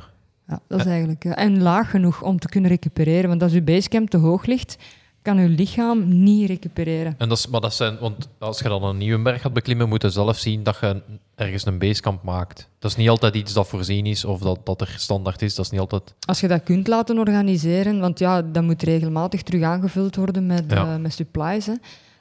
Ja, 0.49 0.61
dat 0.69 0.81
is 0.81 0.87
eigenlijk... 0.87 1.24
eh, 1.24 1.45
en 1.45 1.62
laag 1.62 1.91
genoeg 1.91 2.23
om 2.23 2.39
te 2.39 2.49
kunnen 2.49 2.70
recupereren. 2.70 3.29
Want 3.29 3.43
als 3.43 3.53
je 3.53 3.62
basecamp 3.62 4.11
te 4.11 4.16
hoog 4.16 4.47
ligt, 4.47 4.77
kan 5.23 5.36
je 5.36 5.49
lichaam 5.49 6.23
niet 6.23 6.49
recupereren. 6.49 7.15
En 7.19 7.28
dat 7.28 7.39
is, 7.39 7.47
maar 7.47 7.61
dat 7.61 7.74
zijn, 7.74 7.99
want 8.01 8.28
als 8.39 8.59
je 8.59 8.69
dan 8.69 8.85
een 8.85 8.97
nieuwe 8.99 9.23
berg 9.23 9.40
gaat 9.40 9.53
beklimmen, 9.53 9.89
moet 9.89 10.03
je 10.03 10.11
zelf 10.11 10.39
zien 10.39 10.62
dat 10.62 10.78
je 10.81 11.03
ergens 11.35 11.66
een 11.66 11.78
basecamp 11.78 12.23
maakt. 12.23 12.69
Dat 12.78 12.90
is 12.90 12.97
niet 12.97 13.09
altijd 13.09 13.35
iets 13.35 13.53
dat 13.53 13.69
voorzien 13.69 14.07
is 14.07 14.24
of 14.24 14.40
dat, 14.40 14.59
dat 14.66 14.81
er 14.81 14.94
standaard 14.97 15.43
is. 15.43 15.55
Dat 15.55 15.65
is 15.65 15.70
niet 15.70 15.81
altijd. 15.81 16.15
Als 16.27 16.40
je 16.40 16.49
dat 16.49 16.62
kunt 16.62 16.86
laten 16.86 17.19
organiseren, 17.19 18.01
want 18.01 18.19
ja, 18.19 18.43
dat 18.43 18.62
moet 18.62 18.82
regelmatig 18.82 19.43
terug 19.43 19.62
aangevuld 19.62 20.16
worden 20.16 20.47
met, 20.47 20.65
Ja. 20.69 20.94
eh, 20.94 20.97
met 20.97 21.12
supplies. 21.12 21.66
Hè. 21.66 21.73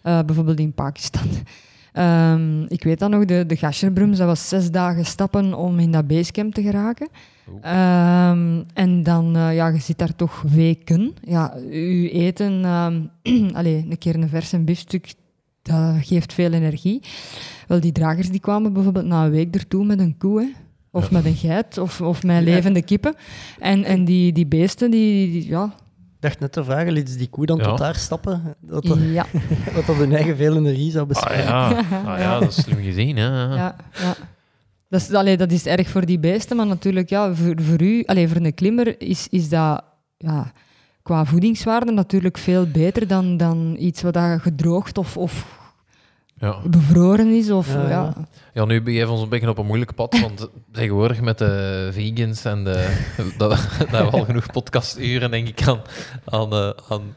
Eh, 0.02 0.20
bijvoorbeeld 0.26 0.60
in 0.60 0.74
Pakistan. 0.74 1.28
Ehm, 1.92 2.62
ik 2.64 2.84
weet 2.84 3.00
dat 3.00 3.10
nog, 3.10 3.26
de, 3.26 3.46
de 3.46 3.56
Gasherbrums, 3.56 4.18
dat 4.18 4.28
was 4.28 4.48
zes 4.50 4.72
dagen 4.72 5.06
stappen 5.06 5.54
om 5.54 5.80
in 5.80 5.92
dat 5.92 6.08
basecamp 6.08 6.54
te 6.54 6.62
geraken. 6.62 7.08
Ehm, 7.62 8.62
en 8.74 9.04
dan, 9.04 9.36
eh, 9.36 9.56
ja, 9.56 9.68
je 9.68 9.80
zit 9.80 9.98
daar 9.98 10.16
toch 10.16 10.42
weken. 10.42 11.14
Ja, 11.24 11.54
je 11.70 12.10
eten, 12.12 12.64
ehm 12.66 13.02
allee, 13.58 13.86
een 13.90 13.98
keer 13.98 14.16
een 14.16 14.30
verse 14.30 14.60
biefstuk, 14.60 15.14
dat 15.62 15.96
geeft 16.02 16.34
veel 16.34 16.52
energie. 16.52 17.02
Wel, 17.68 17.80
die 17.80 17.92
dragers 17.92 18.30
die 18.30 18.40
kwamen 18.40 18.74
bijvoorbeeld 18.74 19.06
na 19.06 19.26
een 19.26 19.32
week 19.32 19.56
ertoe 19.56 19.86
met 19.86 20.00
een 20.00 20.18
koe, 20.18 20.40
hè. 20.42 20.48
Of 20.94 21.04
Ja. 21.10 21.18
met 21.18 21.26
een 21.26 21.36
geit, 21.36 21.78
of, 21.78 22.02
of 22.02 22.24
met 22.24 22.44
levende 22.44 22.82
kippen. 22.82 23.14
En, 23.60 23.84
en 23.84 24.06
die, 24.06 24.32
die 24.34 24.46
beesten, 24.48 24.92
die, 24.92 25.32
die- 25.32 25.48
ja, 25.48 25.64
Ik 26.16 26.28
dacht 26.28 26.40
net 26.40 26.52
te 26.52 26.64
vragen, 26.64 26.92
liet 26.92 27.10
ze 27.10 27.18
die 27.18 27.28
koe 27.30 27.46
dan 27.46 27.58
Ja. 27.58 27.64
tot 27.64 27.78
daar 27.78 27.96
stappen? 27.96 28.56
Dat 28.62 28.84
dat, 28.86 28.98
ja, 29.02 29.26
dat 29.76 29.86
dat 29.86 29.96
hun 29.96 30.14
eigen 30.16 30.36
veel 30.38 30.56
energie 30.58 30.92
zou 30.92 31.04
Ah 31.04 31.08
besparen. 31.08 31.44
ja, 31.44 31.68
ah, 32.06 32.20
ja 32.20 32.40
dat 32.40 32.50
is 32.50 32.62
slim 32.62 32.84
gezien. 32.84 33.16
Hè? 33.18 33.26
ja, 33.56 33.76
ja. 34.00 34.16
Dat 34.92 35.02
is, 35.02 35.14
allee, 35.14 35.38
dat 35.38 35.52
is 35.52 35.66
erg 35.66 35.90
voor 35.90 36.06
die 36.06 36.20
beesten, 36.20 36.58
maar 36.58 36.66
natuurlijk, 36.66 37.10
ja, 37.10 37.34
voor, 37.34 37.62
voor 37.62 37.82
u, 37.82 38.04
allee, 38.06 38.28
voor 38.28 38.42
een 38.42 38.54
klimmer, 38.54 39.02
is, 39.02 39.28
is 39.30 39.50
dat 39.50 39.84
ja, 40.18 40.52
qua 41.04 41.26
voedingswaarde 41.26 41.92
natuurlijk 41.92 42.38
veel 42.38 42.68
beter 42.68 43.08
dan, 43.08 43.38
dan 43.38 43.76
iets 43.80 44.02
wat 44.02 44.14
dat 44.14 44.42
gedroogd 44.42 44.98
of, 44.98 45.18
of 45.18 45.60
Ja. 46.36 46.56
bevroren 46.66 47.28
is. 47.34 47.52
Of, 47.52 47.74
Ja, 47.74 47.82
ja, 47.82 47.90
ja. 47.90 48.14
ja, 48.54 48.66
nu 48.66 48.82
we 48.82 49.10
ons 49.10 49.22
een 49.22 49.30
beetje 49.30 49.50
op 49.50 49.58
een 49.58 49.66
moeilijk 49.66 49.96
pad, 49.96 50.20
want 50.20 50.50
tegenwoordig 50.72 51.22
met 51.22 51.38
de 51.38 51.90
vegans 51.92 52.46
en 52.46 52.64
de... 52.64 52.98
Dat, 53.38 53.50
daar 53.50 53.78
hebben 53.78 54.12
we 54.12 54.18
al 54.18 54.26
genoeg 54.26 54.52
podcasturen, 54.52 55.32
denk 55.32 55.48
ik, 55.48 55.68
aan, 55.68 55.82
aan, 56.26 56.52
eh, 56.52 56.70
aan, 56.90 57.16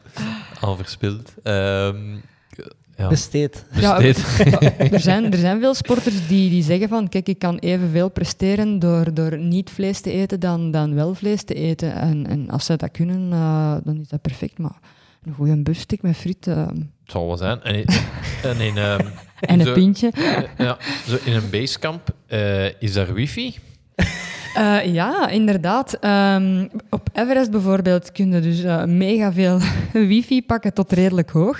aan 0.61 0.77
verspild. 0.77 1.33
Ehm, 1.43 1.95
ja, 2.97 3.07
Besteed. 3.07 3.65
Ja, 3.79 4.01
er, 4.01 4.99
zijn, 4.99 5.31
er 5.31 5.37
zijn 5.37 5.59
veel 5.59 5.73
sporters 5.73 6.27
die, 6.27 6.49
die 6.49 6.63
zeggen 6.63 6.89
van, 6.89 7.09
kijk, 7.09 7.27
ik 7.27 7.39
kan 7.39 7.57
evenveel 7.57 8.09
presteren 8.09 8.79
door, 8.79 9.13
door 9.13 9.37
niet 9.37 9.69
vlees 9.69 9.99
te 10.01 10.11
eten 10.11 10.39
dan, 10.39 10.71
dan 10.71 10.93
wel 10.95 11.13
vlees 11.13 11.43
te 11.43 11.53
eten. 11.53 11.93
En, 11.93 12.27
en 12.27 12.49
als 12.49 12.65
zij 12.65 12.77
dat 12.77 12.91
kunnen, 12.91 13.31
eh, 13.31 13.75
dan 13.83 13.97
is 14.01 14.07
dat 14.07 14.21
perfect. 14.21 14.57
Maar 14.57 14.79
een 15.25 15.33
goede 15.33 15.61
busstick 15.61 16.01
met 16.01 16.15
friet 16.17 16.47
eh, 16.47 16.67
Het 16.67 16.77
zal 17.05 17.27
wel 17.27 17.37
zijn. 17.37 17.61
En 17.63 17.75
in, 17.75 17.85
en 18.43 18.59
in, 18.59 18.77
ehm, 18.77 18.99
en 19.39 19.59
een 19.59 19.65
zo- 19.65 19.73
pintje. 19.73 20.11
ja, 20.57 20.77
zo 21.07 21.17
in 21.23 21.33
een 21.33 21.49
basecamp 21.49 22.09
eh, 22.27 22.81
is 22.81 22.95
er 22.95 23.13
wifi. 23.13 23.55
Eh, 24.55 24.93
ja, 24.93 25.29
inderdaad. 25.29 25.93
Ehm, 25.93 26.67
op 26.89 27.09
Everest 27.13 27.51
bijvoorbeeld 27.51 28.11
kun 28.11 28.31
je 28.31 28.41
dus 28.41 28.63
eh, 28.63 28.83
mega 28.83 29.33
veel 29.33 29.59
wifi 30.11 30.45
pakken 30.45 30.73
tot 30.73 30.91
redelijk 30.91 31.29
hoog. 31.29 31.59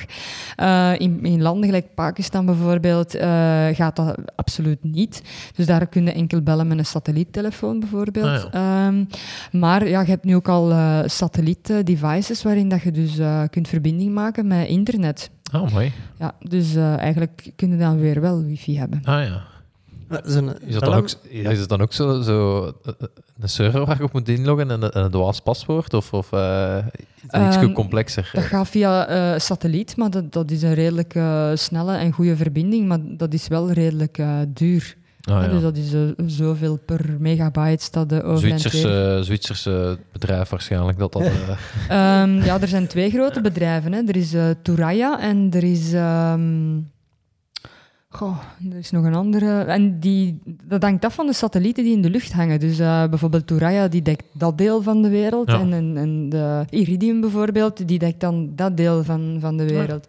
Eh, 0.55 0.91
in, 0.97 1.25
in 1.25 1.41
landen 1.41 1.65
gelijk 1.65 1.93
Pakistan 1.93 2.45
bijvoorbeeld 2.45 3.17
gaat 3.73 3.95
dat 3.95 4.17
absoluut 4.35 4.83
niet. 4.83 5.21
Dus 5.55 5.65
daar 5.65 5.87
kun 5.87 6.05
je 6.05 6.11
enkel 6.11 6.41
bellen 6.41 6.67
met 6.67 6.77
een 6.77 6.85
satelliettelefoon 6.85 7.79
bijvoorbeeld. 7.79 8.47
Ehm, 8.51 9.03
maar 9.51 9.87
ja, 9.87 10.01
je 10.01 10.07
hebt 10.07 10.23
nu 10.23 10.35
ook 10.35 10.47
al 10.47 10.73
satelliet-devices 11.05 12.43
waarin 12.43 12.69
dat 12.69 12.81
je 12.81 12.91
dus 12.91 13.19
kunt 13.49 13.67
verbinding 13.67 14.13
maken 14.13 14.47
met 14.47 14.67
internet. 14.67 15.29
Oh, 15.53 15.71
mooi. 15.71 15.91
Ja, 16.19 16.33
dus 16.39 16.75
eigenlijk 16.75 17.51
kun 17.55 17.69
je 17.69 17.77
dan 17.77 17.99
weer 17.99 18.21
wel 18.21 18.43
wifi 18.43 18.77
hebben. 18.77 19.01
Ah 19.03 19.23
ja. 19.23 19.54
Dat 20.07 20.25
is, 20.25 20.35
een, 20.35 20.61
Is, 20.67 20.73
dat 20.73 20.83
dan 20.83 20.93
ook, 20.93 21.09
is 21.29 21.59
het 21.59 21.69
dan 21.69 21.81
ook 21.81 21.93
zo, 21.93 22.21
zo 22.21 22.65
eh, 22.65 22.93
een 23.39 23.49
server 23.49 23.85
waar 23.85 23.97
je 23.97 24.03
op 24.03 24.13
moet 24.13 24.29
inloggen 24.29 24.71
en 24.71 24.81
een, 24.81 24.91
en 24.91 25.03
een 25.03 25.11
dwaas 25.11 25.39
paswoord? 25.39 25.93
Of, 25.93 26.13
of 26.13 26.31
eh, 26.31 26.77
iets 27.23 27.33
Ehm, 27.33 27.71
complexer? 27.71 28.29
Dat 28.33 28.43
gaat 28.43 28.67
via 28.67 29.07
eh, 29.07 29.39
satelliet, 29.39 29.97
maar 29.97 30.09
dat, 30.09 30.33
dat 30.33 30.51
is 30.51 30.61
een 30.61 30.73
redelijk 30.73 31.19
snelle 31.53 31.97
en 31.97 32.11
goede 32.11 32.35
verbinding, 32.35 32.87
maar 32.87 32.99
dat 33.01 33.33
is 33.33 33.47
wel 33.47 33.71
redelijk 33.71 34.21
duur. 34.47 34.95
Ah, 35.21 35.43
ja. 35.43 35.47
Dus 35.47 35.61
dat 35.61 35.77
is 35.77 35.93
zoveel 36.35 36.79
per 36.85 37.15
megabyte 37.19 37.87
dat 37.91 38.09
de. 38.09 38.33
Zwitserse, 38.35 39.19
Zwitserse 39.23 39.97
bedrijf 40.11 40.49
waarschijnlijk 40.49 40.97
dat 40.97 41.13
dat... 41.13 41.21
eh, 41.31 42.21
Ehm, 42.21 42.43
ja, 42.43 42.61
er 42.61 42.67
zijn 42.67 42.87
twee 42.87 43.09
grote 43.09 43.41
bedrijven. 43.41 43.93
Hè. 43.93 44.01
Er 44.07 44.15
is 44.15 44.35
Turaya 44.61 45.19
en 45.19 45.49
er 45.53 45.63
is... 45.63 45.93
ehm, 45.93 46.77
goh, 48.15 48.37
er 48.71 48.77
is 48.77 48.91
nog 48.91 49.03
een 49.05 49.15
andere. 49.15 49.61
En 49.63 49.99
die, 49.99 50.39
dat 50.63 50.81
hangt 50.83 51.05
af 51.05 51.13
van 51.13 51.25
de 51.25 51.33
satellieten 51.33 51.83
die 51.83 51.95
in 51.95 52.01
de 52.01 52.09
lucht 52.09 52.33
hangen. 52.33 52.59
Dus 52.59 52.79
eh, 52.79 53.07
bijvoorbeeld 53.09 53.47
Turaya 53.47 53.87
die 53.87 54.01
dekt 54.01 54.23
dat 54.31 54.57
deel 54.57 54.81
van 54.81 55.01
de 55.01 55.09
wereld. 55.09 55.51
Ja. 55.51 55.59
En, 55.59 55.73
en, 55.73 55.97
en 55.97 56.29
de 56.29 56.65
Iridium 56.69 57.21
bijvoorbeeld, 57.21 57.87
die 57.87 57.99
dekt 57.99 58.19
dan 58.19 58.51
dat 58.55 58.77
deel 58.77 59.03
van, 59.03 59.37
van 59.39 59.57
de 59.57 59.67
wereld. 59.67 60.07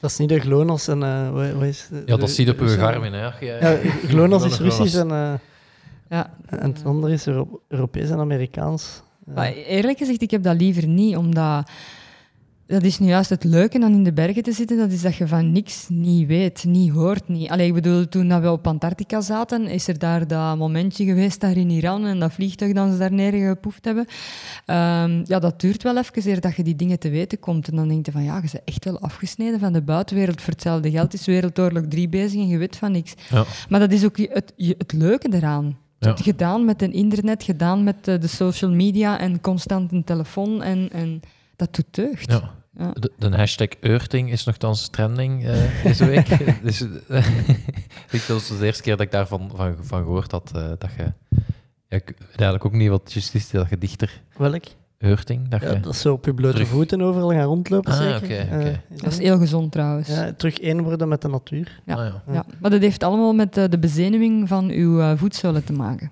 Dat 0.00 0.10
is 0.10 0.16
niet 0.16 0.28
de 0.28 0.40
GLONASS 0.40 0.88
en... 0.88 1.02
eh 1.02 1.30
wat, 1.30 1.52
wat 1.52 1.62
is 1.62 1.88
ja, 1.92 2.00
dat 2.16 2.20
de- 2.20 2.26
zie 2.26 2.46
je 2.46 2.52
op 2.52 2.60
uw 2.60 2.68
Garmin. 2.68 3.12
Hè. 3.12 3.22
Ja, 3.40 3.76
GLONASS 4.10 4.44
is. 4.44 4.58
Russisch 4.58 4.96
en, 4.96 5.10
eh, 5.10 5.32
Ja. 6.10 6.30
en 6.46 6.70
het 6.70 6.82
andere 6.84 7.12
is 7.12 7.26
Euro- 7.26 7.60
Europees 7.68 8.10
en 8.10 8.18
Amerikaans. 8.18 9.02
Ja. 9.26 9.32
Maar 9.34 9.52
eerlijk 9.52 9.98
gezegd, 9.98 10.22
ik 10.22 10.30
heb 10.30 10.42
dat 10.42 10.56
liever 10.60 10.86
niet, 10.86 11.16
omdat 11.16 11.68
dat 12.68 12.82
is 12.82 12.98
nu 12.98 13.06
juist 13.06 13.30
het 13.30 13.44
leuke 13.44 13.82
aan 13.82 13.92
in 13.92 14.04
de 14.04 14.12
bergen 14.12 14.42
te 14.42 14.52
zitten, 14.52 14.76
dat 14.76 14.90
is 14.90 15.02
dat 15.02 15.16
je 15.16 15.26
van 15.26 15.52
niks 15.52 15.86
niet 15.88 16.26
weet, 16.26 16.64
niet 16.64 16.92
hoort. 16.92 17.28
Niet. 17.28 17.50
Allee, 17.50 17.66
ik 17.66 17.74
bedoel, 17.74 18.08
toen 18.08 18.28
dat 18.28 18.42
we 18.42 18.50
op 18.50 18.66
Antarctica 18.66 19.20
zaten, 19.20 19.66
is 19.66 19.88
er 19.88 19.98
daar 19.98 20.26
dat 20.26 20.56
momentje 20.56 21.04
geweest 21.04 21.40
daar 21.40 21.56
in 21.56 21.70
Iran 21.70 22.06
en 22.06 22.18
dat 22.18 22.32
vliegtuig 22.32 22.72
dat 22.72 22.92
ze 22.92 22.98
daar 22.98 23.12
neergepoefd 23.12 23.84
hebben. 23.84 24.06
Ehm, 24.66 25.20
ja, 25.24 25.38
dat 25.38 25.60
duurt 25.60 25.82
wel 25.82 25.96
even 25.96 26.28
eer 26.30 26.40
dat 26.40 26.56
je 26.56 26.62
die 26.62 26.76
dingen 26.76 26.98
te 26.98 27.08
weten 27.08 27.38
komt. 27.38 27.68
En 27.68 27.76
dan 27.76 27.88
denk 27.88 28.06
je 28.06 28.12
van, 28.12 28.24
ja, 28.24 28.34
je 28.34 28.40
bent 28.40 28.64
echt 28.64 28.84
wel 28.84 29.00
afgesneden 29.00 29.60
van 29.60 29.72
de 29.72 29.82
buitenwereld. 29.82 30.40
Voor 30.40 30.52
hetzelfde 30.52 30.90
geld 30.90 31.14
is 31.14 31.26
Wereldoorlog 31.26 31.84
3 31.88 32.08
bezig 32.08 32.40
en 32.40 32.48
je 32.48 32.58
weet 32.58 32.76
van 32.76 32.92
niks. 32.92 33.14
Ja. 33.30 33.44
Maar 33.68 33.80
dat 33.80 33.92
is 33.92 34.04
ook 34.04 34.16
het, 34.16 34.52
het 34.56 34.92
leuke 34.92 35.28
eraan. 35.32 35.78
Ja. 35.98 36.16
Gedaan 36.16 36.64
met 36.64 36.80
het 36.80 36.92
internet, 36.92 37.42
gedaan 37.42 37.84
met 37.84 38.08
eh, 38.08 38.20
de 38.20 38.26
social 38.26 38.70
media 38.70 39.18
en 39.18 39.40
constant 39.40 39.92
een 39.92 40.04
telefoon. 40.04 40.62
En, 40.62 40.88
en 40.92 41.20
dat 41.56 41.74
doet 41.74 41.94
deugd. 41.94 42.30
Ja. 42.30 42.56
Ja. 42.78 42.90
De, 42.92 43.12
de 43.18 43.36
hashtag 43.36 43.68
Eurting 43.80 44.30
is 44.30 44.44
nogthans 44.44 44.88
trending 44.88 45.44
eh, 45.46 45.82
deze 45.84 46.04
week. 46.06 46.26
dus, 46.62 46.80
eh, 47.08 47.26
ik 48.10 48.24
dat 48.26 48.40
is 48.40 48.48
de 48.58 48.66
eerste 48.66 48.82
keer 48.82 48.96
dat 48.96 49.06
ik 49.06 49.12
daarvan 49.12 49.50
van, 49.54 49.76
van 49.80 50.02
gehoord 50.02 50.30
had. 50.30 50.50
eh, 50.54 50.68
dat 50.78 50.90
je, 50.96 51.02
ja, 51.88 51.96
ik 51.96 52.04
weet 52.06 52.26
eigenlijk 52.36 52.64
ook 52.64 52.72
niet 52.72 52.88
wat 52.88 53.12
juist 53.12 53.34
is, 53.34 53.50
dat 53.50 53.68
je 53.68 53.78
dichter 53.78 54.20
Welk? 54.36 54.64
Eurting, 54.98 55.48
dat 55.48 55.60
Ja, 55.60 55.70
je... 55.72 55.80
dat 55.80 55.96
zo 55.96 56.12
op 56.12 56.24
je 56.24 56.34
blote 56.34 56.54
Terug. 56.54 56.68
voeten 56.68 57.00
overal 57.02 57.30
gaan 57.30 57.42
rondlopen, 57.44 57.92
Ah, 57.92 57.98
zeker. 57.98 58.48
Eh, 58.48 58.74
Dat 58.96 59.12
is 59.12 59.18
heel 59.18 59.38
gezond 59.38 59.72
trouwens. 59.72 60.08
ja, 60.08 60.32
terug 60.32 60.58
één 60.58 60.82
worden 60.82 61.08
met 61.08 61.22
de 61.22 61.28
natuur. 61.28 61.80
Ja. 61.86 61.94
Ah, 61.94 62.12
ja. 62.26 62.32
Ja, 62.32 62.44
maar 62.60 62.70
dat 62.70 62.80
heeft 62.80 63.02
allemaal 63.02 63.32
met 63.32 63.54
de 63.54 63.78
bezenuwing 63.80 64.48
van 64.48 64.70
uw 64.70 65.00
eh, 65.00 65.12
voetzolen 65.16 65.64
te 65.64 65.72
maken. 65.72 66.10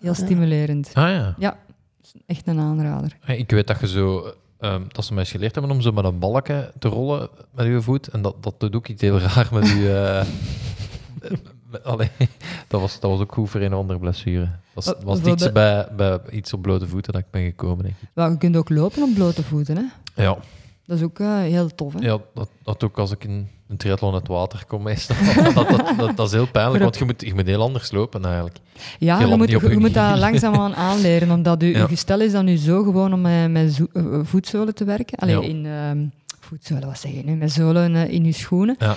Heel 0.00 0.14
stimulerend. 0.14 0.90
Ah 0.94 1.08
ja. 1.08 1.34
Ja, 1.38 1.58
echt 2.26 2.46
een 2.46 2.58
aanrader. 2.60 3.16
Ik 3.26 3.50
weet 3.50 3.66
dat 3.66 3.80
je 3.80 3.88
zo... 3.88 4.32
ehm, 4.60 4.82
dat 4.88 5.04
ze 5.04 5.12
mij 5.12 5.22
eens 5.22 5.30
geleerd 5.32 5.54
hebben 5.54 5.72
om 5.72 5.80
zo 5.80 5.92
met 5.92 6.04
een 6.04 6.18
balken 6.18 6.70
te 6.78 6.88
rollen 6.88 7.28
met 7.50 7.66
je 7.66 7.82
voet. 7.82 8.08
En 8.08 8.22
dat, 8.22 8.42
dat 8.42 8.60
doet 8.60 8.74
ook 8.74 8.88
iets 8.88 9.02
heel 9.02 9.18
raar 9.18 9.48
met 9.52 9.68
je... 9.68 10.24
eh, 11.22 11.30
allee, 11.92 12.10
dat, 12.68 12.80
was, 12.80 13.00
dat 13.00 13.10
was 13.10 13.20
ook 13.20 13.32
goed 13.32 13.50
voor 13.50 13.60
een 13.60 13.74
of 13.74 13.80
andere 13.80 13.98
blessure. 13.98 14.48
Dat 14.74 14.84
was, 14.84 15.20
was 15.22 15.38
de- 15.38 15.52
bij, 15.52 15.88
bij 15.96 16.18
iets 16.30 16.52
op 16.52 16.62
blote 16.62 16.86
voeten 16.88 17.12
dat 17.12 17.20
ik 17.22 17.30
ben 17.30 17.42
gekomen, 17.44 17.84
denk 17.84 17.94
ik. 18.02 18.08
Wel, 18.14 18.30
je 18.30 18.36
kunt 18.38 18.56
ook 18.56 18.68
lopen 18.68 19.02
op 19.02 19.14
blote 19.14 19.42
voeten, 19.42 19.76
hè. 19.76 20.22
Ja, 20.22 20.36
Dat 20.86 20.96
is 20.98 21.02
ook 21.04 21.18
eh, 21.18 21.38
heel 21.38 21.74
tof, 21.74 21.92
hè. 21.92 21.98
ja 22.00 22.18
dat, 22.34 22.48
dat 22.62 22.84
ook 22.84 22.98
als 22.98 23.10
ik 23.10 23.24
in 23.24 23.48
een 23.70 23.76
triathlon 23.76 24.14
uit 24.14 24.28
water 24.28 24.64
kom 24.66 24.82
meestal. 24.82 25.16
dat, 25.54 25.68
dat, 25.68 25.92
dat, 25.98 26.16
dat 26.16 26.26
is 26.26 26.32
heel 26.32 26.46
pijnlijk, 26.46 26.82
want 26.82 26.98
je 26.98 27.04
moet, 27.04 27.20
je 27.20 27.34
moet 27.34 27.46
heel 27.46 27.62
anders 27.62 27.90
lopen 27.92 28.24
eigenlijk. 28.24 28.56
Ja, 28.98 29.20
Je 29.20 29.36
moet, 29.36 29.50
je, 29.50 29.68
je 29.70 29.78
moet 29.78 29.94
dat 29.94 30.18
langzaamaan 30.26 30.74
aanleren, 30.74 31.30
omdat 31.30 31.60
je, 31.60 31.66
Ja. 31.68 31.86
gestel 31.86 32.20
is 32.20 32.32
dan 32.32 32.44
nu 32.44 32.56
zo 32.56 32.82
gewoon 32.82 33.12
om 33.12 33.20
met, 33.20 33.50
met 33.50 33.72
zo- 33.72 33.86
eh, 33.92 34.02
eh, 34.14 34.20
voetzolen 34.22 34.74
te 34.74 34.84
werken. 34.84 35.18
Allee, 35.18 35.34
Ja. 35.40 35.48
in 35.48 35.66
ehm, 35.66 35.98
voetzolen, 36.40 36.86
wat 36.86 36.98
zeg 36.98 37.12
je 37.12 37.22
nu? 37.24 37.34
Met 37.34 37.52
zolen 37.52 37.94
eh, 37.96 38.12
in 38.12 38.24
je 38.24 38.32
schoenen. 38.32 38.76
Ja. 38.78 38.94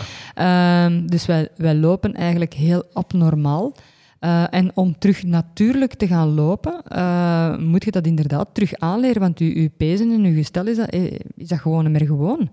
Ehm, 0.85 1.05
dus 1.07 1.25
wij, 1.25 1.47
wij 1.57 1.75
lopen 1.75 2.13
eigenlijk 2.13 2.53
heel 2.53 2.83
abnormaal. 2.93 3.73
Eh, 4.19 4.43
en 4.49 4.71
om 4.73 4.95
terug 4.99 5.23
natuurlijk 5.23 5.93
te 5.93 6.07
gaan 6.07 6.33
lopen, 6.33 6.81
eh, 6.87 7.57
moet 7.57 7.83
je 7.83 7.91
dat 7.91 8.05
inderdaad 8.05 8.47
terug 8.53 8.73
aanleren, 8.75 9.21
want 9.21 9.39
je, 9.39 9.61
je 9.61 9.71
pezen 9.77 10.11
en 10.11 10.23
je 10.23 10.33
gestel 10.33 10.67
is 10.67 10.77
dat, 10.77 10.89
eh, 10.89 11.11
is 11.35 11.47
dat 11.47 11.59
gewoon 11.59 11.83
niet 11.83 11.91
meer 11.99 12.07
gewoon. 12.07 12.49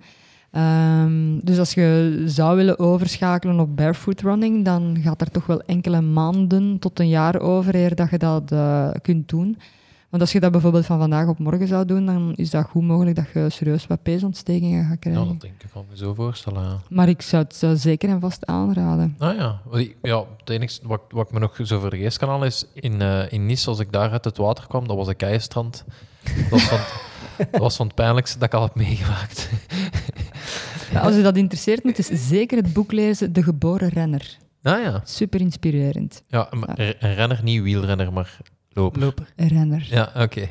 Ehm, 0.51 1.39
dus 1.43 1.59
als 1.59 1.75
je 1.75 2.23
zou 2.27 2.57
willen 2.57 2.79
overschakelen 2.79 3.61
op 3.61 3.77
barefoot 3.77 4.21
running, 4.21 4.65
dan 4.65 4.99
gaat 5.03 5.21
er 5.21 5.31
toch 5.31 5.47
wel 5.47 5.61
enkele 5.61 6.01
maanden 6.01 6.79
tot 6.79 7.01
een 7.01 7.09
jaar 7.09 7.41
over 7.41 7.75
eer 7.75 7.95
dat 7.95 8.11
je 8.11 8.19
dat 8.19 8.53
eh, 8.53 8.91
kunt 9.03 9.29
doen. 9.29 9.59
Want 10.11 10.23
als 10.23 10.33
je 10.33 10.41
dat 10.41 10.53
bijvoorbeeld 10.53 10.87
van 10.87 10.99
vandaag 10.99 11.29
op 11.29 11.39
morgen 11.39 11.67
zou 11.67 11.85
doen, 11.85 12.07
dan 12.07 12.33
is 12.37 12.51
dat 12.51 12.67
goed 12.67 12.83
mogelijk 12.83 13.17
dat 13.17 13.27
je 13.35 13.51
serieus 13.51 13.87
wat 13.87 14.03
peesontstekingen 14.03 14.83
gaat 14.83 14.91
ja, 14.91 14.97
krijgen. 14.97 15.27
dat 15.27 15.41
denk 15.41 15.63
ik, 15.63 15.71
kan 15.73 15.85
me 15.91 15.97
zo 15.97 16.15
voorstellen, 16.15 16.63
ja. 16.63 16.81
Maar 16.89 17.09
ik 17.09 17.23
zou 17.23 17.43
het 17.43 17.63
eh, 17.63 17.71
zeker 17.75 18.09
en 18.09 18.21
vast 18.21 18.47
aanraden. 18.47 19.15
Ah 19.19 19.37
ja, 19.37 19.61
ja 20.03 20.25
het 20.39 20.51
enige 20.51 20.81
wat, 20.83 21.01
wat 21.09 21.27
ik 21.27 21.33
me 21.33 21.39
nog 21.39 21.59
zo 21.63 21.81
voor 21.81 21.91
de 21.91 21.97
geest 21.97 22.19
kan 22.19 22.29
halen 22.29 22.47
is 22.47 22.67
in, 22.75 23.01
eh, 23.01 23.33
in 23.33 23.47
Nice, 23.47 23.69
als 23.69 23.79
ik 23.79 23.93
daar 23.93 24.11
uit 24.11 24.25
het 24.25 24.37
water 24.37 24.67
kwam, 24.67 24.89
dat 24.89 24.97
was 24.97 25.09
een 25.09 25.17
keienstrand. 25.17 25.85
Dat 26.25 26.49
was 26.51 26.63
van, 26.63 26.79
dat 27.51 27.61
was 27.61 27.77
van 27.77 27.87
het 27.87 27.95
pijnlijkste 27.95 28.39
dat 28.39 28.49
ik 28.49 28.55
al 28.55 28.63
heb 28.63 28.75
meegemaakt. 28.75 29.51
Ja, 30.93 31.01
als 31.01 31.15
je 31.17 31.23
dat 31.23 31.37
interesseert, 31.37 31.85
moet 31.85 31.97
je 31.97 32.17
zeker 32.17 32.57
het 32.57 32.73
boek 32.73 32.93
lezen 32.93 33.33
De 33.33 33.43
Geboren 33.43 33.89
Renner. 33.89 34.37
Ah 34.63 34.83
ja, 34.83 35.01
Super 35.05 35.41
inspirerend. 35.41 36.23
ja 36.29 36.49
maar 36.51 36.79
een 36.79 36.95
een 36.99 37.15
renner, 37.15 37.41
niet 37.43 37.63
wielrenner, 37.63 38.13
maar 38.13 38.37
loper. 38.73 39.01
Lopen. 39.03 39.27
Een 39.37 39.49
renner. 39.49 39.87
Ja, 39.91 40.13
oké. 40.17 40.49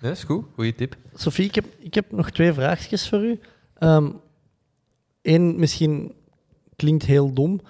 Dat 0.00 0.16
is 0.16 0.24
goed, 0.24 0.44
goede 0.54 0.74
tip. 0.74 0.96
Sophie, 1.14 1.44
ik 1.44 1.54
heb, 1.54 1.64
ik 1.78 1.94
heb 1.94 2.12
nog 2.12 2.30
twee 2.30 2.52
vraagjes 2.52 3.08
voor 3.08 3.24
u. 3.24 3.40
Eén, 5.22 5.58
misschien 5.58 6.12
klinkt 6.76 7.04
heel 7.04 7.32
dom. 7.32 7.60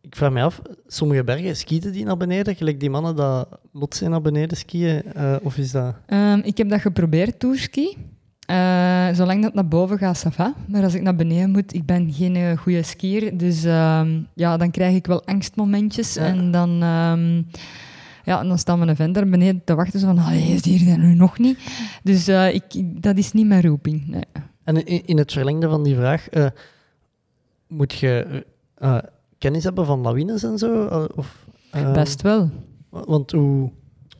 Ik 0.00 0.16
vraag 0.16 0.32
me 0.32 0.42
af, 0.42 0.62
sommige 0.86 1.24
bergen, 1.24 1.56
skieten 1.56 1.92
die 1.92 2.04
naar 2.04 2.16
beneden? 2.16 2.54
Gelijk 2.54 2.80
die 2.80 2.90
mannen 2.90 3.16
dat 3.16 3.48
lotsen 3.72 4.10
naar 4.10 4.20
beneden 4.20 4.56
skiën? 4.56 5.02
eh, 5.12 5.36
of 5.42 5.56
is 5.56 5.70
dat... 5.70 5.94
Ehm, 6.06 6.38
ik 6.38 6.56
heb 6.56 6.68
dat 6.68 6.80
geprobeerd, 6.80 7.38
tourski. 7.38 7.96
Eh, 8.46 9.08
zolang 9.12 9.42
dat 9.42 9.54
naar 9.54 9.68
boven 9.68 9.98
gaat, 9.98 10.24
ça 10.26 10.30
va. 10.30 10.54
Maar 10.68 10.82
als 10.82 10.94
ik 10.94 11.02
naar 11.02 11.16
beneden 11.16 11.50
moet, 11.50 11.74
ik 11.74 11.86
ben 11.86 12.12
geen 12.12 12.36
eh, 12.36 12.58
goede 12.58 12.82
skier. 12.82 13.38
Dus 13.38 13.64
ehm, 13.64 14.20
ja, 14.34 14.56
dan 14.56 14.70
krijg 14.70 14.94
ik 14.94 15.06
wel 15.06 15.24
angstmomentjes. 15.24 16.14
Ja. 16.14 16.22
En 16.22 16.50
dan, 16.50 16.70
ehm, 16.82 17.42
ja, 18.24 18.40
en 18.40 18.48
dan 18.48 18.58
staat 18.58 18.78
mijn 18.78 18.96
vent 18.96 19.14
daar 19.14 19.28
beneden 19.28 19.64
te 19.64 19.74
wachten. 19.74 20.00
Zo 20.00 20.06
van, 20.06 20.18
allee, 20.18 20.52
is 20.52 20.62
die 20.62 20.90
er 20.90 20.98
nu 20.98 21.14
nog 21.14 21.38
niet? 21.38 21.58
Dus 22.02 22.28
ik, 22.28 22.62
dat 23.02 23.16
is 23.16 23.32
niet 23.32 23.46
mijn 23.46 23.62
roeping. 23.62 24.06
Nee. 24.06 24.24
En 24.64 24.86
in, 24.86 25.06
in 25.06 25.18
het 25.18 25.32
verlengde 25.32 25.68
van 25.68 25.82
die 25.82 25.94
vraag, 25.94 26.28
moet 27.66 27.92
je 27.92 28.44
kennis 29.38 29.64
hebben 29.64 29.86
van 29.86 30.00
lawines 30.00 30.42
en 30.42 30.58
zo? 30.58 30.86
Eh, 30.86 31.04
of, 31.14 31.34
eh, 31.70 31.92
Best 31.92 32.22
wel. 32.22 32.50
Want 32.90 33.30
hoe, 33.32 33.70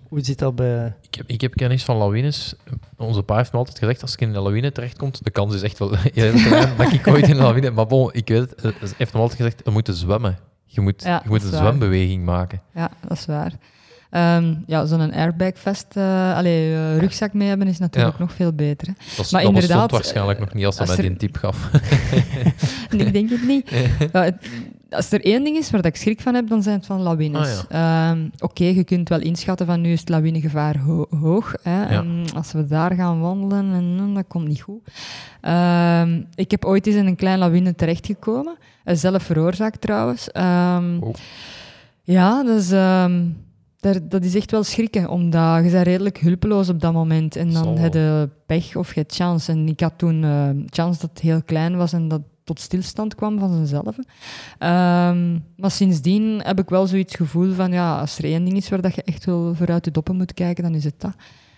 hoe 0.09 0.20
zit 0.24 0.39
dat 0.39 0.55
bij... 0.55 0.97
Ik 1.11 1.15
heb, 1.15 1.27
ik 1.28 1.40
heb 1.40 1.55
kennis 1.55 1.85
van 1.85 1.97
lawines. 1.97 2.55
Onze 2.97 3.23
pa 3.23 3.36
heeft 3.36 3.53
me 3.53 3.59
altijd 3.59 3.78
gezegd, 3.78 4.03
als 4.03 4.12
ik 4.12 4.20
in 4.20 4.35
een 4.35 4.43
lawine 4.43 4.73
terechtkomt, 4.73 5.24
de 5.24 5.31
kans 5.31 5.55
is 5.55 5.62
echt 5.62 5.78
wel 5.78 5.90
dat 6.77 6.93
ik 6.93 7.07
ooit 7.07 7.28
in 7.28 7.36
een 7.36 7.43
lawine... 7.43 7.70
Maar 7.70 7.86
bon, 7.86 8.11
ik 8.12 8.28
weet 8.28 8.40
het, 8.40 8.55
eh, 8.55 8.62
hij 8.62 8.89
heeft 8.97 9.12
me 9.15 9.20
altijd 9.20 9.40
gezegd, 9.40 9.62
we 9.65 9.70
moeten 9.70 9.95
zwemmen. 9.95 10.39
Je 10.65 10.81
moet, 10.81 11.03
Ja, 11.03 11.20
je 11.24 11.28
moet 11.28 11.43
een 11.43 11.51
waar. 11.51 11.61
zwembeweging 11.61 12.24
maken. 12.24 12.62
Ja, 12.74 12.90
dat 13.09 13.19
is 13.19 13.27
waar. 13.27 13.53
Ehm, 14.11 14.55
ja, 14.66 14.86
zo'n 14.86 15.12
airbagvest, 15.12 15.86
eh 15.97 16.36
allee, 16.36 16.74
eh, 16.74 16.99
rugzak 16.99 17.32
mee 17.32 17.49
hebben 17.49 17.66
is 17.69 17.78
natuurlijk 17.78 18.16
Ja. 18.19 18.23
nog 18.24 18.32
veel 18.32 18.53
beter. 18.53 18.86
Hè. 18.86 18.93
Dat, 19.16 19.24
is- 19.27 19.32
Maar 19.32 19.43
dat 19.43 19.53
bestond 19.53 19.70
inderdaad, 19.73 19.90
waarschijnlijk 19.90 20.39
nog 20.39 20.55
niet 20.55 20.66
als 20.66 20.78
hij 20.78 20.86
als 20.86 20.97
mij 20.97 21.05
er- 21.05 21.11
die 21.11 21.20
tip 21.20 21.36
gaf. 21.36 21.70
Nee, 22.90 23.07
ik 23.07 23.12
denk 23.12 23.31
het 23.31 23.47
niet. 23.47 23.70
Ja, 24.12 24.23
het- 24.23 24.49
als 24.90 25.12
er 25.12 25.24
één 25.24 25.44
ding 25.44 25.56
is 25.56 25.70
waar 25.70 25.85
ik 25.86 25.97
schrik 25.97 26.20
van 26.20 26.35
heb, 26.35 26.48
dan 26.48 26.62
zijn 26.62 26.77
het 26.77 26.86
van 26.86 27.01
lawines. 27.01 27.65
Ehm, 27.69 28.28
Oké, 28.39 28.65
je 28.65 28.85
kunt 28.85 29.09
wel 29.09 29.20
inschatten 29.20 29.66
van 29.66 29.81
nu 29.81 29.93
is 29.93 30.01
het 30.01 30.09
lawinegevaar 30.09 30.78
ho- 30.78 31.06
hoog. 31.20 31.55
Hè, 31.62 31.85
en 31.85 32.24
als 32.35 32.52
we 32.52 32.66
daar 32.66 32.94
gaan 32.94 33.20
wandelen, 33.20 33.73
en, 33.73 34.15
dat 34.15 34.24
komt 34.28 34.48
niet 34.48 34.60
goed. 34.60 34.81
Ehm, 35.40 36.23
ik 36.35 36.51
heb 36.51 36.65
ooit 36.65 36.86
eens 36.86 36.97
in 36.97 37.06
een 37.06 37.16
klein 37.16 37.39
lawine 37.39 37.74
terechtgekomen. 37.74 38.56
Eh, 38.85 38.94
zelf 38.97 39.23
veroorzaakt 39.23 39.81
trouwens. 39.81 40.31
Ehm, 40.31 40.97
Oh. 41.01 41.15
Ja, 42.02 42.43
dat 42.43 42.59
is, 42.59 42.69
daar, 43.81 44.09
dat 44.09 44.24
is 44.24 44.35
echt 44.35 44.51
wel 44.51 44.62
schrikken, 44.62 45.09
omdat 45.09 45.65
je 45.65 45.70
bent 45.70 45.86
redelijk 45.86 46.19
hulpeloos 46.19 46.69
op 46.69 46.81
dat 46.81 46.93
moment. 46.93 47.36
En 47.36 47.51
dan 47.52 47.62
heb 47.78 47.94
je 47.94 48.28
pech 48.47 48.77
of 48.77 48.94
je 48.94 49.01
hebt 49.01 49.15
chance. 49.15 49.52
En 49.52 49.69
ik 49.69 49.81
had 49.81 49.93
toen 49.97 50.24
eh 50.24 50.48
chance 50.66 51.01
dat 51.01 51.10
het 51.10 51.20
heel 51.20 51.43
klein 51.43 51.77
was 51.77 51.93
en 51.93 52.09
dat 52.09 52.20
tot 52.48 52.60
stilstand 52.60 53.14
kwam 53.14 53.38
van 53.38 53.56
zichzelf. 53.56 53.96
Ehm, 54.58 55.38
maar 55.56 55.70
sindsdien 55.70 56.40
heb 56.44 56.58
ik 56.58 56.68
wel 56.68 56.86
zoiets 56.86 57.14
gevoel 57.14 57.52
van, 57.52 57.72
ja, 57.72 58.00
als 58.00 58.18
er 58.18 58.24
één 58.24 58.44
ding 58.44 58.56
is 58.56 58.68
waar 58.68 58.80
dat 58.80 58.94
je 58.94 59.02
echt 59.02 59.24
wel 59.24 59.54
vooruit 59.54 59.84
de 59.84 59.90
doppen 59.90 60.16
moet 60.16 60.34
kijken, 60.34 60.62
dan 60.64 60.74
is 60.74 60.84
het 60.84 60.94
dat. 61.00 61.14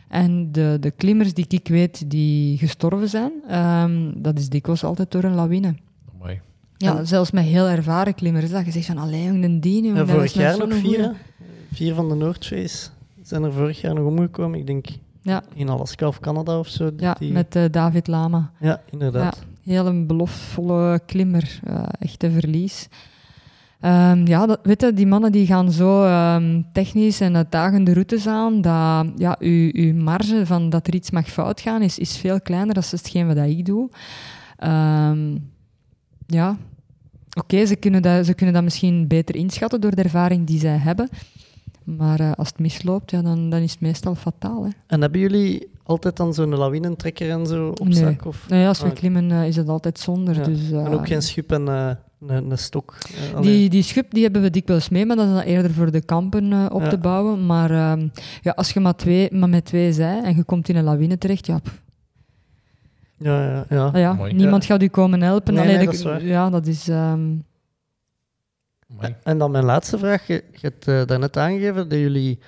En 0.08 0.52
de, 0.52 0.76
de 0.80 0.90
klimmers 0.90 1.34
die 1.34 1.44
ik 1.48 1.68
weet 1.68 2.10
die 2.10 2.58
gestorven 2.58 3.08
zijn, 3.08 3.32
ehm, 3.48 4.10
dat 4.16 4.38
is 4.38 4.48
dikwijls 4.48 4.84
altijd 4.84 5.10
door 5.10 5.24
een 5.24 5.34
lawine. 5.34 5.74
Amai. 6.14 6.40
Ja, 6.76 6.98
En- 6.98 7.06
zelfs 7.06 7.30
met 7.30 7.44
heel 7.44 7.68
ervaren 7.68 8.14
klimmers. 8.14 8.50
Dat 8.50 8.64
je 8.64 8.70
zegt 8.70 8.86
van, 8.86 8.98
allee, 8.98 9.24
jong, 9.24 9.40
de 9.42 9.58
dien, 9.58 9.84
Ja, 9.94 10.06
vorig 10.06 10.32
jaar 10.32 10.58
nog 10.58 10.74
vier, 10.74 10.80
goeie. 10.82 11.10
Vier 11.72 11.94
van 11.94 12.08
de 12.08 12.14
Noordface 12.14 12.88
zijn 13.22 13.42
er 13.42 13.52
vorig 13.52 13.80
jaar 13.80 13.94
nog 13.94 14.04
omgekomen. 14.04 14.58
Ik 14.58 14.66
denk 14.66 14.86
Ja. 15.22 15.42
in 15.54 15.68
Alaska 15.68 16.06
of 16.06 16.20
Canada 16.20 16.58
of 16.58 16.68
zo. 16.68 16.90
Ja, 16.96 17.16
die- 17.18 17.32
met 17.32 17.56
eh, 17.56 17.64
David 17.70 18.06
Lama. 18.06 18.50
ja 18.60 18.80
inderdaad. 18.90 19.42
Heel 19.64 19.86
een 19.86 20.06
beloftevolle 20.06 21.00
klimmer. 21.06 21.60
eh 21.64 21.82
echt 21.98 22.22
een 22.22 22.32
verlies. 22.32 22.88
Ehm, 23.80 24.26
ja, 24.26 24.46
dat, 24.46 24.60
weet 24.62 24.96
die 24.96 25.06
mannen 25.06 25.32
die 25.32 25.46
gaan 25.46 25.72
zo 25.72 26.04
ehm, 26.04 26.62
technisch 26.72 27.20
en 27.20 27.36
uitdagende 27.36 27.92
routes 27.92 28.26
aan, 28.26 28.60
dat 28.60 29.06
ja, 29.16 29.36
uw, 29.38 29.70
uw 29.72 29.94
marge 29.94 30.46
van 30.46 30.70
dat 30.70 30.86
er 30.86 30.94
iets 30.94 31.10
mag 31.10 31.26
fout 31.26 31.60
gaan 31.60 31.82
is, 31.82 31.98
is 31.98 32.16
veel 32.16 32.40
kleiner 32.40 32.74
dan 32.74 32.82
hetgeen 32.90 33.26
wat 33.26 33.36
ik 33.36 33.64
doe. 33.66 33.90
Ehm, 34.56 35.36
ja, 36.26 36.56
oké, 37.38 37.66
ze, 37.66 37.76
kunnen 37.76 38.02
dat- 38.02 38.26
ze 38.26 38.34
kunnen 38.34 38.54
dat 38.54 38.64
misschien 38.64 39.06
beter 39.06 39.34
inschatten 39.34 39.80
door 39.80 39.94
de 39.94 40.02
ervaring 40.02 40.46
die 40.46 40.58
zij 40.60 40.76
hebben. 40.76 41.08
Maar 41.84 42.20
eh, 42.20 42.32
als 42.32 42.48
het 42.48 42.58
misloopt, 42.58 43.10
ja, 43.10 43.22
dan, 43.22 43.50
dan 43.50 43.60
is 43.60 43.70
het 43.70 43.80
meestal 43.80 44.14
fataal. 44.14 44.64
Hè. 44.64 44.70
En 44.86 45.00
hebben 45.00 45.20
jullie 45.20 45.68
altijd 45.90 46.16
dan 46.16 46.34
zo'n 46.34 46.54
lawinentrekker 46.56 47.30
en 47.30 47.46
zo 47.46 47.68
op 47.68 47.84
Nee. 47.84 47.92
zak? 47.94 48.24
Of? 48.24 48.48
Nee, 48.48 48.66
als 48.66 48.80
we 48.80 48.86
Ah, 48.88 48.94
klimmen 48.94 49.30
eh, 49.30 49.46
is 49.46 49.56
het 49.56 49.68
altijd 49.68 49.98
zonder. 49.98 50.34
Ja. 50.36 50.42
Dus, 50.42 50.70
eh, 50.70 50.84
En 50.84 50.92
ook 50.92 51.06
geen 51.06 51.22
schub 51.22 51.52
en 51.52 51.68
eh, 51.68 51.90
een, 52.26 52.50
een 52.50 52.58
stok? 52.58 52.94
Eh, 53.34 53.40
die, 53.40 53.68
die 53.70 53.82
schub 53.82 54.10
die 54.10 54.22
hebben 54.22 54.42
we 54.42 54.50
dikwijls 54.50 54.88
mee, 54.88 55.06
maar 55.06 55.16
dat 55.16 55.26
is 55.26 55.32
dan 55.32 55.42
eerder 55.42 55.70
voor 55.70 55.90
de 55.90 56.00
kampen 56.04 56.52
eh, 56.52 56.66
op 56.72 56.82
Ja. 56.82 56.88
te 56.88 56.98
bouwen. 56.98 57.46
Maar 57.46 57.70
ehm, 57.70 58.08
ja, 58.42 58.52
als 58.52 58.70
je 58.72 58.80
maar, 58.80 58.96
twee, 58.96 59.34
maar 59.34 59.48
met 59.48 59.64
twee 59.64 59.92
zij 59.92 60.22
en 60.22 60.36
je 60.36 60.44
komt 60.44 60.68
in 60.68 60.76
een 60.76 60.84
lawine 60.84 61.18
terecht, 61.18 61.46
ja, 61.46 61.58
pff, 61.58 61.82
Ja, 63.16 63.44
ja, 63.44 63.64
ja. 63.68 63.86
ah 63.86 63.98
ja, 64.00 64.26
niemand 64.32 64.64
gaat 64.64 64.82
u 64.82 64.88
komen 64.88 65.22
helpen. 65.22 65.54
Nee, 65.54 65.62
Allee, 65.62 65.76
nee, 65.76 65.84
de- 65.86 65.90
dat 65.90 66.00
is 66.00 66.06
waar. 66.06 66.24
Ja, 66.24 66.50
dat 66.50 66.66
is... 66.66 66.88
ehm. 66.88 67.20
En 69.22 69.38
dan 69.38 69.50
mijn 69.50 69.64
laatste 69.64 69.98
vraag. 69.98 70.26
Je, 70.26 70.44
je 70.52 70.58
hebt 70.60 70.88
eh, 70.88 71.02
daarnet 71.06 71.36
aangegeven 71.36 71.88
dat 71.88 71.98
jullie 71.98 72.38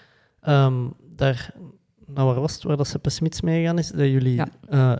ehm, 0.41 0.75
daar... 1.17 1.55
Nou, 2.15 2.27
waar 2.33 2.41
was 2.41 2.55
het? 2.55 2.63
Waar 2.63 2.77
dat 2.77 2.87
Seppe 2.87 3.11
Smits 3.11 3.41
meegegaan 3.41 3.79
is? 3.79 3.89
Dat 3.89 4.07
jullie... 4.07 4.35
Ja. 4.35 4.47
eh, 4.69 4.93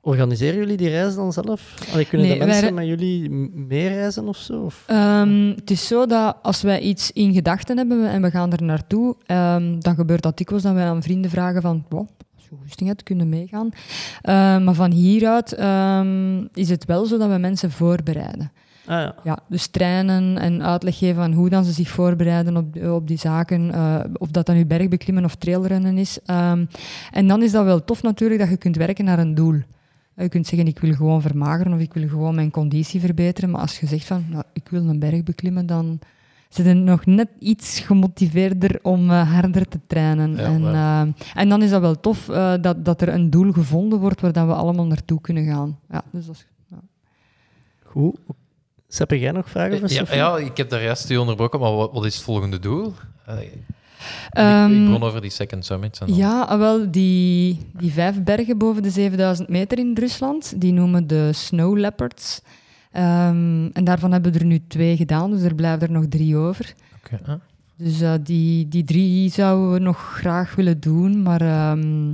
organiseren 0.00 0.58
jullie 0.58 0.76
die 0.76 0.88
reis 0.88 1.14
dan 1.14 1.32
zelf? 1.32 1.74
Allee, 1.92 2.04
kunnen 2.04 2.28
Nee, 2.28 2.38
de 2.38 2.44
mensen 2.44 2.62
wij 2.62 2.72
met 2.72 2.86
jullie 2.86 3.30
meereizen 3.54 4.28
of 4.28 4.36
zo? 4.36 4.60
Of? 4.60 4.84
Ehm, 4.86 5.48
het 5.56 5.70
is 5.70 5.86
zo 5.86 6.06
dat 6.06 6.36
als 6.42 6.62
wij 6.62 6.80
iets 6.80 7.10
in 7.10 7.32
gedachten 7.32 7.76
hebben 7.76 8.08
en 8.08 8.22
we 8.22 8.30
gaan 8.30 8.52
er 8.52 8.62
naartoe, 8.62 9.16
ehm, 9.26 9.78
dan 9.80 9.94
gebeurt 9.94 10.22
dat 10.22 10.36
dikwijls 10.36 10.62
dat 10.62 10.74
wij 10.74 10.84
aan 10.84 11.02
vrienden 11.02 11.30
vragen 11.30 11.62
van, 11.62 11.84
"Wow, 11.88 12.08
als 12.36 12.44
je 12.50 12.56
goesting 12.62 12.88
hebt, 12.88 13.02
kunnen 13.02 13.28
meegaan. 13.28 13.70
Ehm, 14.22 14.64
maar 14.64 14.74
van 14.74 14.90
hieruit 14.90 15.52
is 16.54 16.68
het 16.68 16.84
wel 16.84 17.04
zo 17.06 17.18
dat 17.18 17.30
we 17.30 17.38
mensen 17.38 17.70
voorbereiden. 17.70 18.52
Ah 18.86 19.00
ja. 19.00 19.14
Ja, 19.24 19.38
dus 19.48 19.66
trainen 19.66 20.38
en 20.38 20.62
uitleg 20.62 20.98
geven 20.98 21.14
van 21.14 21.32
hoe 21.32 21.48
dan 21.48 21.64
ze 21.64 21.72
zich 21.72 21.88
voorbereiden 21.88 22.56
op, 22.56 22.82
op 22.84 23.08
die 23.08 23.18
zaken. 23.18 23.72
eh, 23.72 24.00
of 24.18 24.30
dat 24.30 24.46
dan 24.46 24.56
nu 24.56 24.66
bergbeklimmen 24.66 25.24
of 25.24 25.34
trailrennen 25.34 25.98
is. 25.98 26.18
Ehm, 26.24 26.64
en 27.10 27.26
dan 27.26 27.42
is 27.42 27.52
dat 27.52 27.64
wel 27.64 27.84
tof 27.84 28.02
natuurlijk 28.02 28.40
dat 28.40 28.50
je 28.50 28.56
kunt 28.56 28.76
werken 28.76 29.04
naar 29.04 29.18
een 29.18 29.34
doel. 29.34 29.60
Je 30.16 30.28
kunt 30.28 30.46
zeggen, 30.46 30.68
ik 30.68 30.78
wil 30.78 30.94
gewoon 30.94 31.22
vermageren 31.22 31.72
of 31.72 31.80
ik 31.80 31.94
wil 31.94 32.08
gewoon 32.08 32.34
mijn 32.34 32.50
conditie 32.50 33.00
verbeteren. 33.00 33.50
Maar 33.50 33.60
als 33.60 33.80
je 33.80 33.86
zegt 33.86 34.06
van, 34.06 34.24
nou, 34.30 34.44
ik 34.52 34.68
wil 34.68 34.88
een 34.88 34.98
berg 34.98 35.22
beklimmen, 35.22 35.66
dan 35.66 35.98
zit 36.48 36.66
je 36.66 36.74
nog 36.74 37.06
net 37.06 37.28
iets 37.38 37.80
gemotiveerder 37.80 38.78
om 38.82 39.10
eh, 39.10 39.32
harder 39.32 39.68
te 39.68 39.80
trainen. 39.86 40.36
Ja, 40.36 40.42
en, 40.42 40.64
eh, 40.64 41.40
en 41.42 41.48
dan 41.48 41.62
is 41.62 41.70
dat 41.70 41.80
wel 41.80 42.00
tof 42.00 42.28
eh, 42.28 42.54
dat, 42.60 42.84
dat 42.84 43.00
er 43.00 43.08
een 43.08 43.30
doel 43.30 43.52
gevonden 43.52 43.98
wordt 43.98 44.20
waar 44.20 44.32
dat 44.32 44.46
we 44.46 44.54
allemaal 44.54 44.86
naartoe 44.86 45.20
kunnen 45.20 45.44
gaan. 45.44 45.78
Ja, 45.90 46.02
dus 46.10 46.26
dat 46.26 46.34
is, 46.34 46.46
Goed. 47.82 48.18
Seppe, 48.94 49.18
jij 49.18 49.32
nog 49.32 49.50
vragen 49.50 49.78
voor 49.78 49.88
Ja, 49.88 49.94
Sophie? 49.94 50.16
ja, 50.16 50.36
ik 50.36 50.56
heb 50.56 50.70
daar 50.70 50.82
juist 50.82 51.10
u 51.10 51.16
onderbroken, 51.16 51.60
maar 51.60 51.72
wat, 51.72 51.92
wat 51.92 52.04
is 52.04 52.14
het 52.14 52.24
volgende 52.24 52.58
doel? 52.58 52.94
Eh, 53.26 53.40
ik, 53.42 53.52
Ehm, 54.30 54.72
ik 54.72 54.84
begon 54.86 55.02
over 55.02 55.20
die 55.20 55.30
Second 55.30 55.64
Summit. 55.64 55.98
En 55.98 56.14
Ja, 56.14 56.40
ah, 56.42 56.58
wel, 56.58 56.90
die, 56.90 57.60
die 57.72 57.92
vijf 57.92 58.22
bergen 58.22 58.58
boven 58.58 58.82
de 58.82 58.90
7000 58.90 59.48
meter 59.48 59.78
in 59.78 59.96
Rusland, 59.98 60.60
die 60.60 60.72
noemen 60.72 61.06
de 61.06 61.30
Snow 61.32 61.78
Leopards. 61.78 62.40
Ehm, 62.92 63.66
en 63.72 63.84
daarvan 63.84 64.12
hebben 64.12 64.32
we 64.32 64.38
er 64.38 64.44
nu 64.44 64.60
twee 64.68 64.96
gedaan, 64.96 65.30
dus 65.30 65.42
er 65.42 65.54
blijven 65.54 65.80
er 65.86 65.92
nog 65.92 66.04
drie 66.08 66.36
over. 66.36 66.74
Oké, 67.04 67.18
ah. 67.26 67.34
Dus 67.76 68.00
eh, 68.00 68.12
die, 68.22 68.68
die 68.68 68.84
drie 68.84 69.30
zouden 69.30 69.72
we 69.72 69.78
nog 69.78 69.98
graag 69.98 70.54
willen 70.54 70.80
doen, 70.80 71.22
maar 71.22 71.40
ehm, 71.40 72.12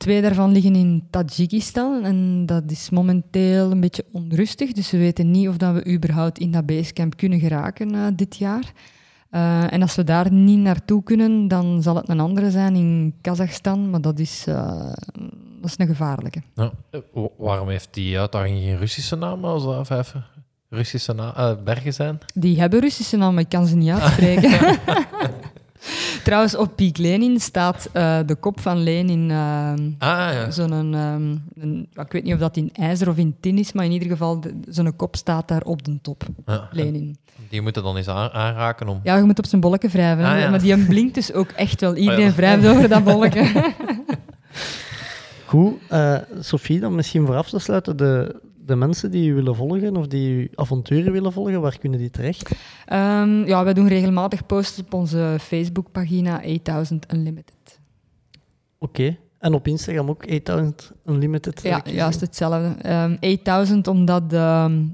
twee 0.00 0.22
daarvan 0.22 0.52
liggen 0.52 0.74
in 0.74 1.02
Tajikistan 1.10 2.04
en 2.04 2.46
dat 2.46 2.62
is 2.70 2.90
momenteel 2.90 3.70
een 3.70 3.80
beetje 3.80 4.04
onrustig, 4.12 4.72
dus 4.72 4.90
we 4.90 4.98
weten 4.98 5.30
niet 5.30 5.48
of 5.48 5.56
dat 5.56 5.74
we 5.74 5.92
überhaupt 5.94 6.38
in 6.38 6.50
dat 6.50 6.66
basecamp 6.66 7.16
kunnen 7.16 7.40
geraken 7.40 7.94
eh, 7.94 8.06
dit 8.16 8.36
jaar. 8.36 8.72
Eh, 9.30 9.72
en 9.72 9.82
als 9.82 9.94
we 9.94 10.04
daar 10.04 10.32
niet 10.32 10.58
naartoe 10.58 11.02
kunnen, 11.02 11.48
dan 11.48 11.82
zal 11.82 11.94
het 11.96 12.08
een 12.08 12.20
andere 12.20 12.50
zijn 12.50 12.74
in 12.74 13.14
Kazachstan, 13.20 13.90
maar 13.90 14.00
dat 14.00 14.18
is, 14.18 14.44
eh, 14.48 14.92
dat 15.60 15.70
is 15.70 15.74
een 15.76 15.86
gevaarlijke. 15.86 16.42
Ja. 16.54 16.70
Wa- 17.12 17.28
waarom 17.38 17.68
heeft 17.68 17.88
die 17.90 18.18
uitdaging 18.18 18.58
geen 18.62 18.76
Russische 18.78 19.16
naam 19.16 19.44
als 19.44 19.64
dat 19.64 19.86
vijf 19.86 20.14
Russische 20.68 21.12
na- 21.12 21.36
eh, 21.36 21.52
bergen 21.64 21.92
zijn? 21.94 22.18
Die 22.34 22.60
hebben 22.60 22.80
Russische 22.80 23.16
namen, 23.16 23.42
ik 23.42 23.48
kan 23.48 23.66
ze 23.66 23.76
niet 23.76 23.90
uitspreken. 23.90 24.50
Trouwens, 26.24 26.56
op 26.56 26.76
Piek 26.76 26.96
Lenin 26.98 27.40
staat 27.40 27.88
eh, 27.92 28.18
de 28.26 28.34
kop 28.34 28.60
van 28.60 28.82
Lenin, 28.82 29.30
eh, 29.30 29.36
Ah 29.98 30.32
ja. 30.32 30.50
zo'n, 30.50 30.72
ehm, 30.94 31.36
een- 31.62 31.88
ik 31.94 32.12
weet 32.12 32.24
niet 32.24 32.32
of 32.34 32.38
dat 32.40 32.56
in 32.56 32.70
ijzer 32.72 33.08
of 33.08 33.16
in 33.16 33.36
tin 33.40 33.58
is, 33.58 33.72
maar 33.72 33.84
in 33.84 33.92
ieder 33.92 34.08
geval, 34.08 34.40
de- 34.40 34.54
zo'n 34.68 34.96
kop 34.96 35.16
staat 35.16 35.48
daar 35.48 35.62
op 35.62 35.84
de 35.84 35.98
top, 36.02 36.22
ja. 36.46 36.68
Lenin. 36.72 37.16
Die 37.48 37.62
moeten 37.62 37.82
dan 37.82 37.96
eens 37.96 38.08
aan- 38.08 38.30
aanraken 38.30 38.88
om... 38.88 39.00
Ja, 39.02 39.16
je 39.16 39.22
moet 39.22 39.38
op 39.38 39.46
zijn 39.46 39.60
bolletje 39.60 39.88
wrijven. 39.88 40.24
Ah, 40.24 40.38
ja. 40.40 40.50
maar 40.50 40.60
die 40.60 40.84
blinkt 40.86 41.14
dus 41.14 41.32
ook 41.32 41.50
echt 41.50 41.80
wel. 41.80 41.94
Iedereen 41.96 42.20
Oh, 42.24 42.30
ja. 42.30 42.34
wrijft 42.36 42.66
over 42.66 42.88
dat 42.88 43.04
bolletje. 43.04 43.46
Goed. 45.46 45.72
eh, 45.88 46.16
Sophie, 46.40 46.80
dan 46.80 46.94
misschien 46.94 47.26
vooraf 47.26 47.48
te 47.50 47.58
sluiten. 47.58 47.96
De, 47.96 48.40
de 48.70 48.76
mensen 48.76 49.10
die 49.10 49.30
u 49.30 49.34
willen 49.34 49.56
volgen 49.56 49.96
of 49.96 50.06
die 50.06 50.38
uw 50.38 50.46
avonturen 50.54 51.12
willen 51.12 51.32
volgen, 51.32 51.60
waar 51.60 51.78
kunnen 51.78 51.98
die 51.98 52.10
terecht? 52.10 52.50
Ehm, 52.86 53.44
ja, 53.46 53.64
wij 53.64 53.74
doen 53.74 53.88
regelmatig 53.88 54.46
posts 54.46 54.78
op 54.78 54.94
onze 54.94 55.36
Facebookpagina 55.40 56.36
8000 56.36 57.12
Unlimited. 57.12 57.80
Oké. 58.78 59.16
En 59.38 59.54
op 59.54 59.66
Instagram 59.66 60.08
ook 60.08 60.22
8000 60.22 60.92
Unlimited. 61.06 61.62
Ja, 61.62 61.82
juist 61.84 62.20
hetzelfde. 62.20 62.74
Ehm 62.82 63.16
8000 63.20 63.86
omdat, 63.86 64.22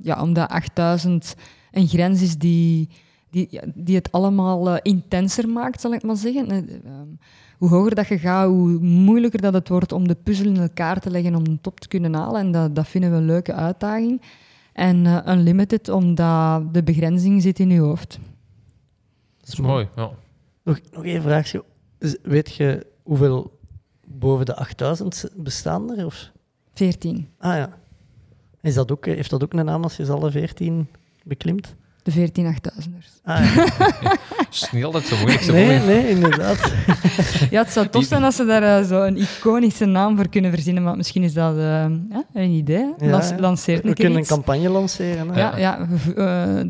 ja, 0.02 0.20
omdat 0.20 0.48
8000 0.48 1.34
een 1.76 1.88
grens 1.88 2.22
is 2.22 2.38
die, 2.38 2.88
die, 3.30 3.60
die 3.74 3.96
het 3.96 4.12
allemaal 4.12 4.70
eh, 4.70 4.78
intenser 4.82 5.48
maakt, 5.48 5.80
zal 5.80 5.92
ik 5.94 6.02
maar 6.02 6.16
zeggen. 6.16 6.50
Eh, 6.50 6.56
ehm, 6.56 7.08
hoe 7.58 7.68
hoger 7.68 7.94
dat 7.94 8.06
je 8.06 8.18
gaat, 8.18 8.48
hoe 8.48 8.78
moeilijker 8.78 9.40
dat 9.40 9.54
het 9.54 9.68
wordt 9.68 9.92
om 9.92 10.08
de 10.08 10.14
puzzel 10.14 10.46
in 10.46 10.56
elkaar 10.56 11.00
te 11.00 11.10
leggen 11.10 11.34
om 11.34 11.44
de 11.44 11.60
top 11.60 11.80
te 11.80 11.88
kunnen 11.88 12.14
halen. 12.14 12.40
En 12.40 12.52
dat, 12.52 12.74
dat 12.74 12.88
vinden 12.88 13.10
we 13.10 13.16
een 13.16 13.24
leuke 13.24 13.52
uitdaging. 13.52 14.22
En 14.72 15.06
eh, 15.06 15.34
Unlimited, 15.34 15.88
omdat 15.88 16.74
de 16.74 16.82
begrenzing 16.82 17.42
zit 17.42 17.58
in 17.58 17.70
je 17.70 17.80
hoofd. 17.80 18.18
Dat 19.38 19.48
is 19.48 19.60
mooi. 19.60 19.88
Ja. 19.96 20.10
Nog, 20.62 20.80
nog 20.92 21.04
één 21.04 21.22
vraagje. 21.22 21.64
Weet 22.22 22.54
je 22.54 22.86
hoeveel 23.02 23.58
boven 24.06 24.46
de 24.46 24.56
8000 24.56 25.30
bestaan 25.36 25.98
er? 25.98 26.06
Of? 26.06 26.30
14. 26.72 27.28
Ah 27.38 27.56
ja. 27.56 27.78
Is 28.60 28.74
dat 28.74 28.92
ook, 28.92 29.06
heeft 29.06 29.30
dat 29.30 29.42
ook 29.42 29.52
een 29.52 29.64
naam 29.64 29.82
als 29.82 29.96
je 29.96 30.04
ze 30.04 30.12
alle 30.12 30.30
14 30.30 30.88
beklimt? 31.24 31.74
De 32.06 32.12
14 32.12 32.54
8000ers. 32.54 33.22
Ah, 33.24 33.54
ja. 33.54 33.64
Het 34.36 34.46
is 34.50 34.70
niet 34.72 34.84
altijd 34.84 35.04
zo 35.04 35.16
moeilijk. 35.16 35.42
Zo 35.42 35.52
nee, 35.52 35.64
moeilijk. 35.64 35.86
nee, 35.86 36.08
inderdaad. 36.08 36.72
Ja, 37.50 37.62
het 37.62 37.72
zou 37.72 37.88
tof 37.88 38.04
zijn 38.04 38.24
als 38.24 38.36
ze 38.36 38.44
daar 38.44 38.84
zo 38.84 39.02
een 39.02 39.16
iconische 39.16 39.84
naam 39.84 40.16
voor 40.16 40.28
kunnen 40.28 40.50
verzinnen, 40.50 40.82
maar 40.82 40.96
misschien 40.96 41.22
is 41.22 41.32
dat 41.32 41.56
eh, 41.56 41.62
ja, 41.62 42.24
een 42.32 42.50
idee. 42.50 42.92
Ja, 42.98 43.10
Lans- 43.10 43.28
ja. 43.28 43.38
Lanceert 43.38 43.82
We 43.84 43.92
kunnen 43.94 44.18
een 44.18 44.26
campagne 44.26 44.68
lanceren. 44.68 45.28
Hè? 45.28 45.40
Ja, 45.40 45.56
ja 45.56 45.78
eh, 45.80 45.86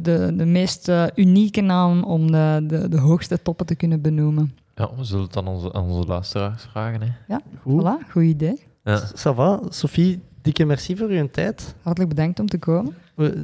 de, 0.03 0.33
de 0.37 0.45
meest 0.47 0.91
unieke 1.15 1.61
naam 1.61 2.05
om 2.05 2.31
de, 2.33 2.65
de, 2.67 2.89
de 2.89 2.99
hoogste 2.99 3.43
toppen 3.43 3.67
te 3.67 3.75
kunnen 3.75 4.01
benoemen. 4.01 4.55
Ja, 4.75 4.91
we 4.97 5.05
zullen 5.05 5.25
het 5.25 5.37
aan 5.37 5.47
onze, 5.49 5.73
aan 5.73 5.83
onze 5.85 6.09
luisteraars 6.09 6.63
vragen. 6.71 7.01
Hè. 7.01 7.09
Ja, 7.29 7.41
Goed. 7.63 7.83
voilà, 7.83 8.11
goed 8.11 8.23
idee. 8.23 8.63
Ja. 8.85 9.03
Ça 9.15 9.35
va. 9.35 9.61
Sophie, 9.69 10.23
dikke 10.43 10.65
merci 10.65 10.97
voor 10.97 11.09
uw 11.09 11.29
tijd. 11.31 11.75
Hartelijk 11.83 12.15
bedankt 12.15 12.41
om 12.41 12.47
te 12.47 12.59
komen. 12.59 12.95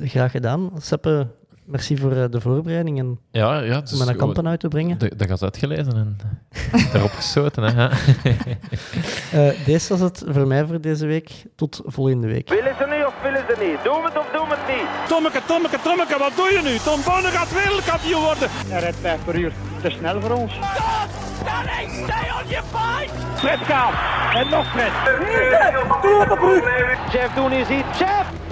Graag 0.03 0.31
gedaan. 0.31 0.71
Seppe, 0.79 1.27
merci 1.73 1.97
voor 1.97 2.13
eh, 2.13 2.25
de 2.31 2.41
voorbereiding 2.41 2.99
en 2.99 3.19
Ja, 3.31 3.59
ja, 3.61 3.75
het 3.75 3.93
om 3.93 4.05
mijn 4.05 4.17
kampen 4.17 4.49
uit 4.49 4.61
te 4.61 4.69
brengen. 4.69 4.99
De, 4.99 5.17
dat 5.17 5.29
gaat 5.29 5.43
uitgelezen 5.43 5.95
en 5.97 6.17
daarop 6.93 7.11
gestoten. 7.11 7.63
Hè. 7.65 7.89
Eh, 9.33 9.65
deze 9.65 9.89
was 9.89 10.01
het 10.01 10.25
voor 10.27 10.47
mij 10.47 10.67
voor 10.67 10.81
deze 10.81 11.07
week. 11.07 11.31
Tot 11.57 11.81
volgende 11.85 12.27
week. 12.27 12.49
Willen 12.49 12.75
ze 12.79 12.87
nu 12.87 13.05
of 13.05 13.15
willen 13.23 13.45
ze 13.49 13.57
niet? 13.65 13.85
Doen 13.85 14.01
we 14.03 14.09
het 14.09 14.19
of 14.19 14.29
doen 14.33 14.49
we 14.49 14.55
het 14.59 14.77
niet? 14.77 15.09
Tommeke, 15.09 15.41
Tommeke, 15.47 15.79
Tommeke, 15.83 16.19
wat 16.19 16.33
doe 16.37 16.49
je 16.53 16.61
nu? 16.69 16.77
Tom 16.79 17.01
Bonne 17.05 17.29
gaat 17.29 17.53
wereldkampioen 17.53 18.23
worden. 18.23 18.49
Hij 18.51 18.81
rijdt 18.81 18.97
5 18.97 19.25
per 19.25 19.35
uur. 19.39 19.53
Te 19.83 19.91
snel 19.91 20.21
voor 20.21 20.31
ons. 20.31 20.53
Fred 23.35 23.59
gaat. 23.59 23.95
En 24.35 24.49
nog 24.49 24.67
Fred. 24.73 24.93
Jeff 27.13 27.35
doen 27.35 27.53
is 27.53 27.69
iets. 27.69 27.99
Jeff! 27.99 28.52